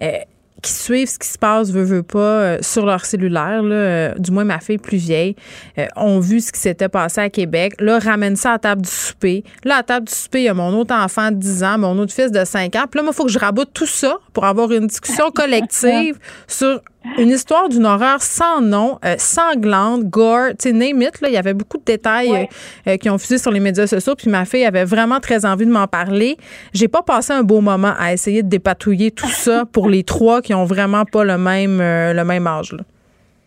sais, 0.00 0.26
qui 0.64 0.72
suivent 0.72 1.08
ce 1.08 1.18
qui 1.18 1.28
se 1.28 1.38
passe, 1.38 1.70
veut, 1.70 1.82
veut 1.82 2.02
pas, 2.02 2.18
euh, 2.18 2.58
sur 2.62 2.86
leur 2.86 3.04
cellulaire, 3.04 3.62
là, 3.62 3.74
euh, 3.74 4.14
du 4.14 4.30
moins 4.30 4.44
ma 4.44 4.60
fille 4.60 4.78
plus 4.78 4.96
vieille, 4.96 5.36
euh, 5.78 5.86
ont 5.96 6.20
vu 6.20 6.40
ce 6.40 6.50
qui 6.50 6.58
s'était 6.58 6.88
passé 6.88 7.20
à 7.20 7.28
Québec. 7.28 7.74
Là, 7.80 7.98
ramène 7.98 8.34
ça 8.34 8.50
à 8.50 8.52
la 8.52 8.58
table 8.58 8.82
du 8.82 8.90
souper. 8.90 9.44
Là, 9.62 9.74
à 9.74 9.78
la 9.78 9.82
table 9.82 10.06
du 10.06 10.14
souper, 10.14 10.40
il 10.40 10.44
y 10.44 10.48
a 10.48 10.54
mon 10.54 10.72
autre 10.78 10.94
enfant 10.94 11.30
de 11.30 11.36
10 11.36 11.64
ans, 11.64 11.78
mon 11.78 11.98
autre 11.98 12.14
fils 12.14 12.32
de 12.32 12.44
5 12.44 12.74
ans. 12.76 12.84
Puis 12.90 12.98
là, 12.98 13.06
il 13.06 13.12
faut 13.12 13.24
que 13.24 13.30
je 13.30 13.38
raboute 13.38 13.70
tout 13.74 13.86
ça 13.86 14.18
pour 14.34 14.44
avoir 14.44 14.70
une 14.72 14.86
discussion 14.86 15.30
collective 15.34 16.18
sur 16.46 16.82
une 17.18 17.30
histoire 17.30 17.68
d'une 17.68 17.86
horreur 17.86 18.22
sans 18.22 18.60
nom, 18.60 18.98
euh, 19.04 19.14
sanglante, 19.18 20.04
gore, 20.04 20.50
tu 20.58 20.70
sais, 20.70 20.72
name 20.72 21.02
it, 21.02 21.20
là, 21.20 21.28
il 21.28 21.34
y 21.34 21.36
avait 21.36 21.54
beaucoup 21.54 21.78
de 21.78 21.84
détails 21.84 22.32
euh, 22.32 22.90
euh, 22.90 22.96
qui 22.96 23.10
ont 23.10 23.18
fusé 23.18 23.38
sur 23.38 23.50
les 23.50 23.60
médias 23.60 23.86
sociaux, 23.86 24.14
puis 24.16 24.30
ma 24.30 24.44
fille 24.44 24.64
avait 24.64 24.84
vraiment 24.84 25.20
très 25.20 25.44
envie 25.44 25.66
de 25.66 25.70
m'en 25.70 25.86
parler. 25.86 26.36
J'ai 26.72 26.88
pas 26.88 27.02
passé 27.02 27.32
un 27.32 27.42
beau 27.42 27.60
moment 27.60 27.94
à 27.98 28.12
essayer 28.12 28.42
de 28.42 28.48
dépatouiller 28.48 29.10
tout 29.10 29.28
ça 29.28 29.64
pour 29.70 29.88
les 29.88 30.02
trois 30.02 30.42
qui 30.42 30.54
ont 30.54 30.64
vraiment 30.64 31.04
pas 31.04 31.24
le 31.24 31.38
même, 31.38 31.78
le 31.78 32.24
même 32.24 32.46
âge. 32.46 32.72
Là. 32.72 32.84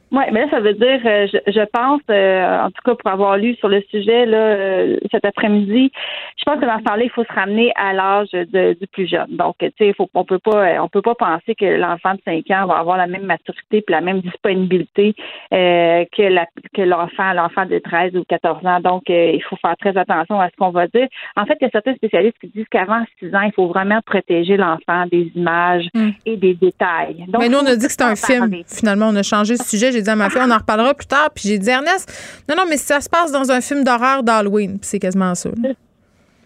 Oui, 0.10 0.24
mais 0.32 0.46
là, 0.46 0.50
ça 0.50 0.60
veut 0.62 0.74
dire, 0.74 1.02
euh, 1.06 1.28
je, 1.32 1.52
je 1.52 1.66
pense, 1.74 2.02
euh, 2.10 2.60
en 2.62 2.72
tout 2.72 2.82
cas 2.86 2.96
pour 2.96 3.12
avoir 3.12 3.36
lu 3.38 3.56
sur 3.56 3.68
le 3.68 3.82
sujet 3.92 4.26
là 4.26 4.38
euh, 4.38 4.98
cet 5.12 5.26
après-midi, 5.26 5.92
je 6.38 6.44
pense 6.46 6.62
que 6.62 6.66
dans 6.66 6.80
ce 6.80 6.84
temps-là, 6.86 7.04
il 7.04 7.10
faut 7.10 7.26
se 7.26 7.34
ramener 7.34 7.74
à 7.76 7.92
l'âge 7.92 8.30
du 8.32 8.88
plus 8.88 9.08
jeune. 9.08 9.36
Donc, 9.36 9.56
tu 9.60 9.70
sais, 9.78 9.94
faut, 9.94 10.10
on 10.14 10.24
peut 10.24 10.40
pas, 10.40 10.82
on 10.82 10.88
peut 10.88 11.02
pas 11.02 11.16
penser 11.16 11.56
que 11.56 11.66
l'enfant 11.66 12.14
de 12.14 12.22
5 12.24 12.50
ans 12.52 12.68
va 12.68 12.76
avoir 12.76 12.96
la 12.96 13.08
même 13.08 13.26
maturité 13.26 13.82
puis 13.82 13.94
la 13.94 14.00
même 14.00 14.22
disponibilité 14.22 15.14
que 15.52 16.22
la, 16.30 16.46
que 16.74 16.82
l'enfant, 16.84 17.34
l'enfant 17.34 17.66
de 17.66 17.80
13 17.80 18.16
ou 18.16 18.24
14 18.24 18.66
ans. 18.66 18.80
Donc, 18.80 19.04
il 19.10 19.42
faut 19.50 19.58
faire 19.58 19.76
très 19.78 19.98
attention 19.98 20.40
à 20.40 20.50
ce 20.50 20.56
qu'on 20.58 20.70
va 20.70 20.88
dire. 20.88 21.08
En 21.36 21.46
fait, 21.46 21.58
il 21.60 21.66
y 21.66 21.68
a 21.68 21.72
certains 21.72 21.96
spécialistes 21.96 22.38
qui 22.40 22.48
disent 22.48 22.68
qu'avant 22.72 23.04
6 23.20 23.36
ans, 23.36 23.42
il 23.42 23.52
faut 23.54 23.68
vraiment 23.68 24.00
protéger 24.06 24.56
l'enfant 24.56 25.06
des 25.12 25.32
images 25.36 25.88
hmm. 25.94 26.10
et 26.26 26.38
des 26.38 26.54
détails. 26.54 27.26
Donc, 27.28 27.42
mais 27.42 27.50
nous, 27.50 27.58
on 27.58 27.66
a 27.66 27.76
dit 27.76 27.86
que 27.86 27.92
c'était 27.92 28.04
un 28.04 28.16
film. 28.16 28.64
Finalement, 28.68 29.10
on 29.10 29.16
a 29.16 29.24
changé 29.24 29.56
de 29.56 29.62
sujet 29.62 29.97
j'ai 29.98 30.04
dit 30.04 30.10
à 30.10 30.16
ma 30.16 30.30
fille, 30.30 30.42
on 30.44 30.52
en 30.52 30.58
reparlera 30.58 30.94
plus 30.94 31.08
tard. 31.08 31.30
Puis 31.34 31.50
j'ai 31.50 31.58
dit, 31.58 31.70
Ernest, 31.70 32.08
non, 32.48 32.56
non, 32.56 32.64
mais 32.70 32.78
ça 32.78 33.02
se 33.02 33.10
passe 33.10 33.32
dans 33.32 33.52
un 33.52 33.62
film 33.62 33.84
d'horreur 33.84 34.24
d'Halloween. 34.24 34.78
c'est 34.82 35.00
quasiment 35.00 35.34
ça. 35.36 35.50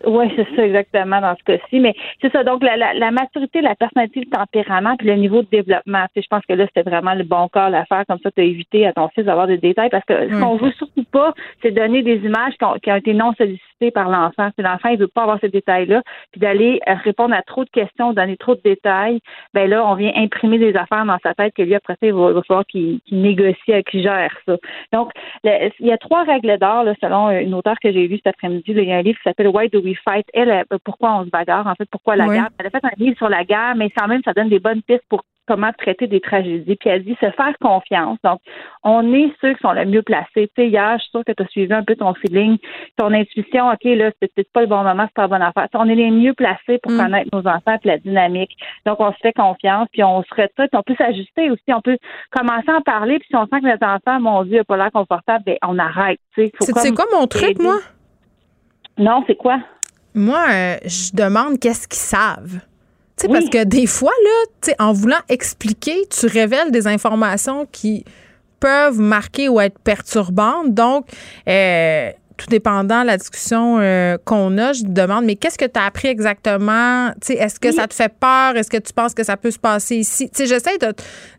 Oui, 0.06 0.26
c'est 0.36 0.48
ça 0.56 0.66
exactement 0.66 1.22
dans 1.22 1.36
ce 1.36 1.44
cas-ci. 1.44 1.80
Mais 1.80 1.94
c'est 2.22 2.32
ça. 2.32 2.44
Donc, 2.44 2.64
la, 2.64 2.76
la, 2.76 2.94
la, 2.94 3.12
maturité, 3.12 3.62
la 3.62 3.76
personnalité, 3.76 4.22
le 4.22 4.36
tempérament, 4.36 4.96
puis 4.98 5.08
le 5.08 5.16
niveau 5.16 5.44
de 5.44 5.48
développement. 5.52 6.06
Tu 6.06 6.12
sais, 6.16 6.22
je 6.24 6.28
pense 6.28 6.46
que 6.48 6.54
là, 6.54 6.66
c'était 6.66 6.90
vraiment 6.90 7.14
le 7.14 7.24
bon 7.24 7.48
cas 7.50 7.66
à 7.66 7.86
faire. 7.86 8.04
Comme 8.08 8.20
ça, 8.24 8.32
tu 8.32 8.42
as 8.42 8.46
évité 8.46 8.88
à 8.88 8.94
ton 8.94 9.10
fils 9.10 9.26
d'avoir 9.26 9.48
des 9.48 9.60
détails. 9.60 9.90
Parce 9.90 10.06
que 10.06 10.30
ce 10.30 10.40
qu'on 10.40 10.56
veut 10.58 10.72
surtout 10.72 11.06
pas, 11.12 11.34
c'est 11.62 11.72
donner 11.72 12.02
des 12.02 12.18
images 12.18 12.54
qui 12.58 12.66
ont, 12.66 12.76
qui 12.82 12.92
ont 12.92 12.96
été 12.96 13.14
non 13.14 13.34
sollicitées 13.38 13.71
par 13.90 14.10
l'enfant. 14.10 14.50
Si 14.56 14.62
l'enfant, 14.62 14.90
il 14.90 15.00
veut 15.00 15.08
pas 15.08 15.24
avoir 15.24 15.40
ces 15.40 15.50
détails-là, 15.50 16.04
puis 16.32 16.40
d'aller 16.40 16.80
euh, 16.88 16.94
répondre 17.04 17.34
à 17.34 17.42
trop 17.42 17.64
de 17.64 17.70
questions, 17.70 18.14
donner 18.14 18.38
trop 18.38 18.54
de 18.54 18.62
détails, 18.64 19.20
ben 19.54 19.68
là, 19.68 19.84
on 19.88 19.96
vient 19.96 20.12
imprimer 20.16 20.60
des 20.60 20.76
affaires 20.76 21.06
dans 21.06 21.18
sa 21.24 21.34
tête 21.34 21.54
que 21.56 21.64
lui, 21.64 21.74
après 21.74 21.94
ça, 21.94 22.06
il 22.06 22.14
va, 22.14 22.42
falloir 22.44 22.66
qu'il 22.66 23.00
négocie, 23.12 23.84
qu'il 23.90 24.04
gère 24.04 24.38
ça. 24.46 24.58
Donc, 24.94 25.12
il 25.44 25.72
y 25.80 25.92
a 25.92 25.98
trois 25.98 26.24
règles 26.24 26.58
d'or, 26.60 26.86
selon 27.02 27.32
une 27.32 27.54
auteure 27.56 27.80
que 27.82 27.92
j'ai 27.92 28.08
lue 28.08 28.18
cet 28.18 28.28
après-midi. 28.28 28.64
Il 28.68 28.84
y 28.84 28.94
a 28.94 28.98
un 28.98 29.02
livre 29.02 29.18
qui 29.18 29.24
s'appelle 29.24 29.48
Why 29.48 29.70
Do 29.70 29.82
We 29.82 29.96
fight? 30.04 30.28
Elle, 30.34 30.66
pourquoi 30.84 31.14
on 31.16 31.26
se 31.26 31.30
bagarre, 31.30 31.66
en 31.66 31.76
fait, 31.76 31.88
pourquoi 31.90 32.16
la 32.16 32.28
guerre? 32.28 32.50
Elle 32.60 32.68
a 32.68 32.70
fait 32.70 32.86
un 32.86 32.92
livre 32.98 33.18
sur 33.18 33.30
la 33.30 33.46
guerre, 33.46 33.74
mais 33.76 33.90
quand 33.90 34.08
même, 34.08 34.22
ça 34.24 34.34
donne 34.34 34.50
des 34.50 34.60
bonnes 34.60 34.82
pistes 34.82 35.06
pour 35.10 35.24
comment 35.52 35.72
traiter 35.78 36.08
des 36.08 36.22
tragédies. 36.22 36.78
Puis 36.78 36.90
elle 36.90 37.04
dit 37.04 37.18
se 37.20 37.30
faire 37.32 37.54
confiance. 37.60 38.18
Donc, 38.24 38.40
on 38.84 39.14
est 39.14 39.32
ceux 39.42 39.54
qui 39.54 39.62
sont 39.62 39.74
le 39.74 39.86
mieux 39.86 40.02
placés. 40.02 40.48
Tu 40.48 40.50
sais, 40.56 40.68
hier, 40.68 40.94
je 40.98 41.02
suis 41.02 41.12
sûre 41.12 41.26
que 41.26 41.34
tu 41.34 41.44
as 41.44 41.48
suivi 41.48 41.74
un 41.74 41.84
peu 41.84 41.96
ton 41.96 42.14
feeling, 42.14 42.58
ton 42.98 43.14
intuition. 43.14 43.70
OK, 43.70 43.84
là, 43.84 44.12
c'est 44.22 44.34
peut-être 44.34 44.52
pas 44.54 44.62
le 44.62 44.68
bon 44.68 44.84
moment, 44.84 45.04
c'est 45.08 45.14
pas 45.14 45.24
la 45.24 45.28
bonne 45.28 45.42
affaire. 45.42 45.68
on 45.74 45.90
est 45.90 45.96
les 45.96 46.10
mieux 46.10 46.34
placés 46.34 46.80
pour 46.82 46.94
mm. 46.94 46.98
connaître 46.98 47.30
nos 47.34 47.46
enfants 47.48 47.78
et 47.84 47.88
la 47.88 47.98
dynamique. 47.98 48.56
Donc, 48.86 49.00
on 49.00 49.12
se 49.12 49.18
fait 49.22 49.34
confiance, 49.34 49.88
puis 49.92 50.04
on 50.04 50.24
se 50.24 50.30
retrouve, 50.30 50.68
on 50.72 50.84
peut 50.84 50.96
s'ajuster 50.98 51.52
aussi. 51.52 51.74
On 51.74 51.82
peut 51.82 51.98
commencer 52.32 52.70
à 52.70 52.78
en 52.78 52.82
parler, 52.82 53.20
puis 53.20 53.28
si 53.30 53.36
on 53.36 53.46
sent 53.48 53.60
que 53.62 53.68
notre 53.68 53.86
enfant, 53.86 54.22
mon 54.22 54.44
Dieu, 54.44 54.58
n'a 54.58 54.64
pas 54.64 54.78
l'air 54.78 54.92
confortable, 54.92 55.44
ben, 55.46 55.58
on 55.64 55.78
arrête. 55.78 56.20
C'est 56.36 56.52
quoi 56.96 57.06
mon 57.12 57.28
truc, 57.28 57.60
moi? 57.60 57.80
Non, 58.98 59.24
c'est 59.28 59.36
quoi? 59.36 59.60
Moi, 60.14 60.44
euh, 60.50 60.76
je 60.86 61.16
demande 61.16 61.60
qu'est-ce 61.60 61.88
qu'ils 61.88 61.98
savent. 61.98 62.62
Parce 63.28 63.50
que 63.50 63.64
des 63.64 63.88
fois, 63.88 64.12
là, 64.24 64.74
en 64.80 64.94
voulant 64.94 65.22
expliquer, 65.30 66.08
tu 66.10 66.26
révèles 66.26 66.72
des 66.72 66.88
informations 66.88 67.68
qui 67.72 68.06
peuvent 68.60 69.00
marquer 69.00 69.50
ou 69.50 69.60
être 69.60 69.78
perturbantes. 69.80 70.74
Donc, 70.74 71.08
euh, 71.48 72.12
tout 72.38 72.48
dépendant 72.48 73.02
de 73.02 73.08
la 73.08 73.18
discussion 73.18 73.80
euh, 73.80 74.18
qu'on 74.24 74.58
a, 74.58 74.74
je 74.74 74.82
te 74.84 74.88
demande, 74.88 75.26
mais 75.26 75.36
qu'est-ce 75.36 75.58
que 75.58 75.66
tu 75.66 75.80
as 75.80 75.86
appris 75.86 76.08
exactement? 76.08 77.12
Est-ce 77.28 77.60
que 77.60 77.72
ça 77.72 77.88
te 77.88 77.94
fait 77.94 78.12
peur? 78.20 78.56
Est-ce 78.56 78.70
que 78.70 78.78
tu 78.78 78.94
penses 78.94 79.14
que 79.14 79.24
ça 79.24 79.38
peut 79.38 79.52
se 79.52 79.60
passer 79.60 79.98
ici? 79.98 80.30
J'essaie 80.36 80.78
de, 80.80 80.94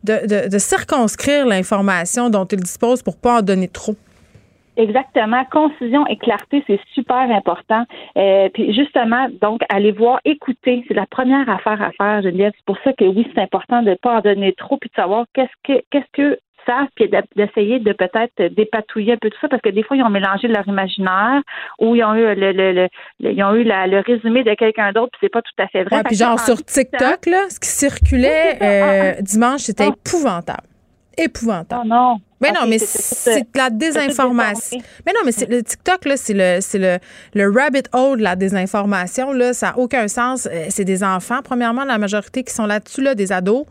de, 0.05 0.49
de, 0.49 0.59
circonscrire 0.59 1.47
l'information 1.47 2.31
dont 2.31 2.45
il 2.45 2.61
dispose 2.61 3.03
pour 3.03 3.17
pas 3.17 3.39
en 3.39 3.43
donner 3.43 3.69
trop. 3.69 3.97
Exactement. 4.77 5.44
Concision 5.51 6.07
et 6.07 6.16
clarté, 6.16 6.65
c'est 6.66 6.81
super 6.94 7.31
important. 7.31 7.85
Euh, 8.16 8.49
puis 8.55 8.73
justement, 8.73 9.28
donc, 9.40 9.61
aller 9.69 9.93
voir, 9.93 10.20
écouter, 10.24 10.85
c'est 10.89 10.94
la 10.94 11.07
première 11.07 11.49
affaire 11.49 11.82
à 11.82 11.90
faire, 11.93 12.23
Geneviève. 12.23 12.53
C'est 12.57 12.65
pour 12.65 12.78
ça 12.82 12.93
que 12.93 13.05
oui, 13.05 13.27
c'est 13.35 13.43
important 13.43 13.82
de 13.82 13.90
ne 13.90 13.94
pas 13.94 14.19
en 14.19 14.20
donner 14.20 14.53
trop, 14.55 14.78
puis 14.78 14.89
de 14.89 14.94
savoir 14.94 15.27
qu'est-ce 15.35 15.53
que 15.65 15.82
qu'est-ce 15.90 16.11
que 16.12 16.39
ça, 16.66 16.86
puis 16.94 17.11
d'essayer 17.36 17.81
de 17.81 17.93
peut-être 17.93 18.55
dépatouiller 18.55 19.15
un 19.15 19.16
peu 19.16 19.31
tout 19.31 19.39
ça, 19.40 19.49
parce 19.49 19.62
que 19.62 19.69
des 19.69 19.82
fois, 19.82 19.97
ils 19.97 20.03
ont 20.03 20.11
mélangé 20.11 20.49
leur 20.49 20.66
imaginaire 20.69 21.43
ou 21.81 21.97
ils 21.97 22.05
ont 22.05 22.15
eu 22.15 22.35
le, 22.35 22.53
le, 22.53 22.73
le, 22.73 22.89
ils 23.19 23.43
ont 23.43 23.55
eu 23.55 23.65
le 23.65 24.01
résumé 24.01 24.44
de 24.44 24.55
quelqu'un 24.55 24.93
d'autre, 24.93 25.11
puis 25.12 25.20
c'est 25.23 25.32
pas 25.32 25.43
tout 25.43 25.51
à 25.59 25.66
fait 25.66 25.82
vrai. 25.85 25.97
Ouais, 25.97 26.03
puis 26.05 26.16
genre 26.16 26.39
sur 26.39 26.57
TikTok, 26.65 27.27
là, 27.27 27.47
ce 27.51 27.59
qui 27.59 27.69
circulait 27.69 28.59
euh, 28.62 29.20
dimanche, 29.23 29.62
c'était 29.62 29.89
ah. 29.89 29.94
épouvantable. 30.07 30.72
Épouvantable. 31.17 31.83
Oh 31.85 31.89
non. 31.89 32.21
Mais 32.41 32.51
non, 32.51 32.67
mais 32.69 32.79
c'est 32.79 33.43
de 33.43 33.59
la 33.59 33.71
désinformation. 33.71 34.79
Mais 35.07 35.13
non, 35.13 35.21
mais 35.25 35.31
c'est 35.31 35.49
le 35.49 35.63
TikTok 35.63 36.05
là, 36.07 36.17
c'est 36.17 36.35
le 36.35 36.59
c'est 36.61 36.79
le, 36.79 36.99
le 37.35 37.53
rabbit 37.53 37.85
hole 37.93 38.19
de 38.19 38.25
la 38.25 38.35
désinformation 38.35 39.33
là, 39.33 39.53
ça 39.53 39.69
n'a 39.69 39.79
aucun 39.79 40.09
sens. 40.09 40.49
Euh, 40.51 40.67
c'est 40.69 40.85
des 40.85 41.05
enfants, 41.05 41.41
premièrement, 41.45 41.85
la 41.85 41.99
majorité 41.99 42.43
qui 42.43 42.53
sont 42.53 42.67
là-dessus 42.67 43.01
là, 43.03 43.15
des 43.15 43.31
ados. 43.31 43.65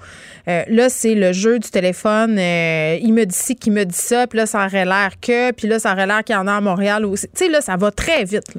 Euh, 0.47 0.63
là, 0.69 0.87
c'est 0.87 1.15
le 1.15 1.33
jeu 1.33 1.59
du 1.59 1.69
téléphone. 1.69 2.37
Euh, 2.39 2.97
il 3.01 3.13
me 3.13 3.25
dit 3.25 3.35
ci, 3.35 3.55
qui 3.55 3.71
me 3.71 3.83
dit 3.83 3.93
ça, 3.93 4.25
puis 4.25 4.37
là, 4.37 4.45
ça 4.45 4.65
aurait 4.65 4.85
l'air 4.85 5.19
que, 5.21 5.51
puis 5.51 5.67
là, 5.67 5.77
ça 5.77 5.91
aurait 5.91 6.07
l'air 6.07 6.23
qu'il 6.23 6.35
y 6.35 6.37
en 6.37 6.47
a 6.47 6.53
à 6.53 6.61
Montréal 6.61 7.05
aussi. 7.05 7.27
Tu 7.27 7.45
sais, 7.45 7.49
là, 7.49 7.59
ça 7.59 7.75
va 7.75 7.91
très 7.91 8.23
vite. 8.23 8.57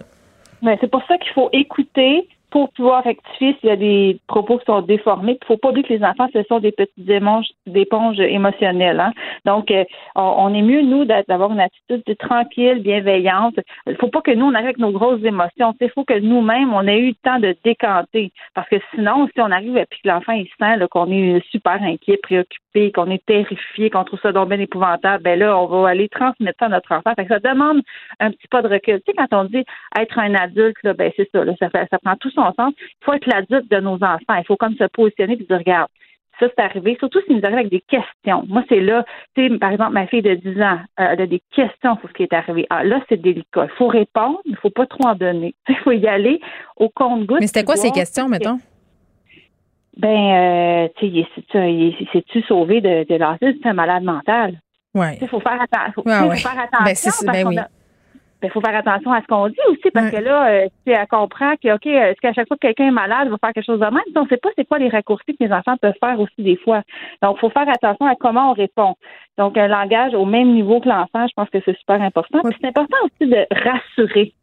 Mais 0.61 0.77
c'est 0.81 0.91
pour 0.91 1.03
ça 1.09 1.17
qu'il 1.17 1.33
faut 1.33 1.49
écouter, 1.53 2.29
pour 2.53 2.71
pouvoir 2.73 3.03
rectifier 3.03 3.57
s'il 3.59 3.71
y 3.71 3.73
a 3.73 3.77
des 3.77 4.21
propos 4.29 4.59
qui 4.59 4.67
sont 4.67 4.83
déformés. 4.83 5.33
Il 5.33 5.39
ne 5.43 5.47
faut 5.47 5.57
pas 5.57 5.71
oublier 5.71 5.87
que 5.87 5.95
les 5.95 6.05
enfants, 6.05 6.29
ce 6.35 6.43
sont 6.45 6.61
des 6.61 6.71
petites 6.71 7.09
éponges, 7.09 7.49
éponges 7.75 8.21
émotionnelles. 8.21 9.01
Hein. 9.01 9.13
Donc, 9.47 9.71
euh, 9.71 9.85
on, 10.15 10.53
est 10.53 10.61
mieux, 10.61 10.83
nous, 10.83 11.07
d'avoir 11.07 11.51
une 11.51 11.61
attitude 11.61 12.05
tranquille, 12.19 12.81
bienveillante. 12.81 13.55
Il 13.87 13.93
ne 13.93 13.97
faut 13.97 14.09
pas 14.09 14.21
que 14.21 14.33
nous, 14.33 14.45
on 14.45 14.55
arrive 14.55 14.67
avec 14.67 14.79
nos 14.79 14.93
grosses 14.93 15.25
émotions. 15.25 15.75
Il 15.81 15.91
faut 15.91 16.05
que 16.05 16.19
nous-mêmes, 16.19 16.75
on 16.75 16.87
ait 16.87 16.99
eu 16.99 17.09
le 17.09 17.15
temps 17.25 17.39
de 17.39 17.57
décanter. 17.65 18.33
Parce 18.55 18.69
que 18.69 18.77
sinon, 18.95 19.29
si 19.35 19.41
on 19.41 19.51
arrive 19.51 19.79
et 19.79 19.87
que 19.87 20.09
l'enfant, 20.09 20.33
il 20.33 20.47
sent 20.61 20.87
qu'on 20.91 21.11
est 21.11 21.43
super 21.51 21.83
inquiet, 21.83 22.19
préoccupé, 22.23 22.62
qu'on 22.95 23.11
est 23.11 23.25
terrifié, 23.27 23.91
qu'on 23.91 24.05
trouve 24.05 24.21
ça 24.21 24.33
donc 24.33 24.49
bien 24.49 24.61
épouvantable, 24.61 25.23
ben 25.23 25.39
là, 25.39 25.59
on 25.59 25.67
va 25.67 25.91
aller 25.91 26.09
transmettre 26.09 26.59
ça 26.59 26.67
à 26.67 26.69
notre 26.71 26.93
enfant. 26.93 27.13
ça 27.17 27.39
demande 27.39 27.83
un 28.21 28.31
petit 28.31 28.49
pas 28.49 28.63
de 28.63 28.69
recul. 28.69 29.01
Tu 29.05 29.13
sais, 29.13 29.17
quand 29.17 29.37
on 29.37 29.45
dit 29.45 29.65
être 29.99 30.19
un 30.19 30.35
adulte, 30.35 30.77
là, 30.83 30.95
ben 30.95 31.13
c'est 31.17 31.29
ça, 31.33 31.45
ça, 31.59 31.69
ça 31.91 31.99
prend 31.99 32.17
tout 32.17 32.31
son 32.31 32.43
il 32.69 33.05
faut 33.05 33.13
être 33.13 33.27
l'adulte 33.27 33.71
de 33.71 33.81
nos 33.81 33.95
enfants. 33.95 34.37
Il 34.39 34.45
faut 34.47 34.57
comme 34.57 34.77
se 34.77 34.85
positionner 34.85 35.35
et 35.35 35.37
dire, 35.37 35.59
regarde, 35.59 35.89
ça, 36.41 36.47
c'est 36.49 36.63
arrivé, 36.65 36.97
surtout 36.99 37.21
s'ils 37.27 37.37
nous 37.37 37.45
arrivent 37.45 37.59
avec 37.59 37.71
des 37.71 37.83
questions. 37.83 38.45
Moi, 38.49 38.65
c'est 38.69 38.81
là, 38.81 39.05
tu 39.37 39.49
sais, 39.49 39.59
par 39.59 39.71
exemple, 39.71 39.93
ma 39.93 40.07
fille 40.07 40.23
de 40.23 40.35
10 40.35 40.61
ans, 40.63 40.79
euh, 40.99 41.07
elle 41.13 41.21
a 41.21 41.27
des 41.27 41.43
questions 41.55 41.97
sur 41.99 42.09
ce 42.09 42.15
qui 42.15 42.23
est 42.23 42.33
arrivé. 42.33 42.67
Ah, 42.71 42.85
là, 42.85 43.01
c'est 43.09 43.21
délicat. 43.21 43.67
Il 43.71 43.77
faut 43.77 43.87
répondre, 43.87 44.41
il 44.47 44.53
ne 44.53 44.57
faut 44.57 44.71
pas 44.71 44.87
trop 44.87 45.07
en 45.07 45.15
donner. 45.15 45.55
Il 45.69 45.77
faut 45.77 45.93
y 45.93 46.07
aller 46.07 46.41
au 46.77 46.89
compte-goutte. 46.89 47.41
Mais 47.41 47.47
c'était 47.47 47.65
quoi 47.65 47.77
ces 47.77 47.91
questions, 47.91 48.29
mettons? 48.29 48.59
Ben, 49.97 50.09
euh, 50.09 50.89
tu 50.97 51.25
sais, 51.53 52.07
c'est-tu 52.13 52.43
sauvé 52.43 52.81
de, 52.81 53.05
de 53.09 53.15
l'asile? 53.17 53.59
C'est 53.63 53.69
un 53.69 53.75
malade 53.75 54.03
mental. 54.03 54.59
Oui. 54.95 55.07
Il 55.21 55.29
faut 55.29 55.41
faire, 55.41 55.59
ouais, 55.61 55.93
faut 55.95 56.03
faire 56.03 56.59
attention. 56.59 57.27
Ben, 57.27 57.45
ben 57.45 57.67
il 58.43 58.49
ben, 58.49 58.51
faut 58.51 58.61
faire 58.61 58.77
attention 58.77 59.13
à 59.13 59.23
ce 59.23 59.27
qu'on 59.29 59.47
dit 59.47 59.55
aussi 59.69 59.91
parce 59.95 60.11
que 60.11 60.17
là, 60.17 60.49
euh, 60.49 60.69
elle 60.85 61.07
comprend 61.07 61.55
que, 61.63 61.73
OK, 61.73 61.87
est-ce 61.87 62.21
qu'à 62.21 62.33
chaque 62.33 62.49
fois 62.49 62.57
que 62.57 62.67
quelqu'un 62.67 62.89
est 62.89 62.91
malade, 62.91 63.27
il 63.27 63.31
va 63.31 63.37
faire 63.39 63.53
quelque 63.53 63.67
chose 63.67 63.79
de 63.79 63.85
même? 63.85 64.03
On 64.17 64.25
ne 64.25 64.29
sait 64.29 64.37
pas 64.37 64.49
c'est 64.57 64.67
quoi 64.67 64.81
les 64.81 64.89
raccourcis 64.89 65.37
que 65.39 65.45
les 65.45 65.53
enfants 65.53 65.77
peuvent 65.81 65.95
faire 66.01 66.19
aussi 66.19 66.43
des 66.43 66.57
fois. 66.57 66.83
Donc, 67.23 67.37
il 67.37 67.41
faut 67.41 67.51
faire 67.51 67.69
attention 67.69 68.05
à 68.05 68.17
comment 68.17 68.51
on 68.51 68.55
répond. 68.55 68.97
Donc, 69.39 69.57
un 69.57 69.69
langage 69.69 70.15
au 70.15 70.25
même 70.25 70.53
niveau 70.53 70.81
que 70.81 70.89
l'enfant, 70.89 71.25
je 71.29 71.33
pense 71.37 71.51
que 71.51 71.59
c'est 71.65 71.79
super 71.79 72.03
important. 72.03 72.41
Puis 72.43 72.59
c'est 72.61 72.67
important 72.67 72.97
aussi 73.05 73.31
de 73.31 73.47
rassurer. 73.53 74.35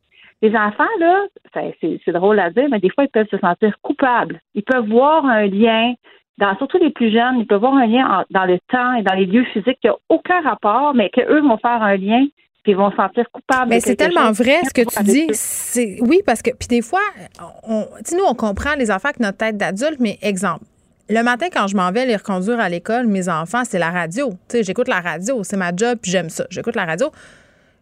Les 0.42 0.56
enfants, 0.56 0.84
là, 1.00 1.26
c'est 1.54 2.12
drôle 2.12 2.40
à 2.40 2.50
dire, 2.50 2.68
mais 2.72 2.80
des 2.80 2.90
fois, 2.90 3.04
ils 3.04 3.10
peuvent 3.10 3.28
se 3.30 3.38
sentir 3.38 3.76
coupables. 3.82 4.40
Ils 4.56 4.64
peuvent 4.64 4.88
voir 4.88 5.26
un 5.26 5.48
lien 5.48 5.94
dans, 6.38 6.56
surtout 6.58 6.78
les 6.78 6.92
plus 6.92 7.12
jeunes, 7.12 7.40
ils 7.40 7.46
peuvent 7.48 7.60
voir 7.60 7.76
un 7.76 7.86
lien 7.88 8.24
dans 8.30 8.46
le 8.46 8.58
temps 8.72 8.94
et 8.94 9.04
dans 9.04 9.14
les 9.14 9.26
lieux 9.26 9.44
physiques 9.46 9.80
qui 9.82 9.88
n'a 9.88 9.96
aucun 10.08 10.40
rapport, 10.42 10.94
mais 10.94 11.10
qu'eux 11.10 11.42
vont 11.42 11.58
faire 11.58 11.84
un 11.84 11.98
lien 11.98 12.26
ils 12.70 12.76
vont 12.76 12.92
se 12.92 12.96
sentir 12.96 13.26
coupables. 13.32 13.70
Mais 13.70 13.80
c'est 13.80 13.96
tellement 13.96 14.32
vrai 14.32 14.60
ce 14.64 14.74
que 14.74 14.82
tu 14.82 15.04
dis. 15.04 15.28
C'est 15.34 15.98
oui 16.02 16.22
parce 16.26 16.42
que 16.42 16.52
puis 16.52 16.68
des 16.68 16.82
fois, 16.82 17.02
on, 17.68 17.86
nous 18.12 18.24
on 18.28 18.34
comprend 18.34 18.76
les 18.78 18.92
enfants 18.92 19.10
avec 19.10 19.20
notre 19.20 19.38
tête 19.38 19.58
d'adulte, 19.58 20.00
mais 20.00 20.18
exemple. 20.22 20.64
Le 21.10 21.24
matin, 21.24 21.48
quand 21.52 21.66
je 21.66 21.76
m'en 21.76 21.92
vais 21.92 22.06
les 22.06 22.16
reconduire 22.16 22.60
à 22.60 22.70
l'école, 22.70 23.08
mes 23.08 23.30
enfants, 23.30 23.64
c'est 23.64 23.80
la 23.80 23.90
radio. 23.90 24.34
j'écoute 24.54 24.88
la 24.88 25.00
radio, 25.00 25.44
c'est 25.44 25.58
ma 25.58 25.76
job, 25.76 25.98
puis 26.00 26.12
j'aime 26.12 26.30
ça. 26.30 26.46
J'écoute 26.52 26.76
la 26.76 26.86
radio. 26.86 27.08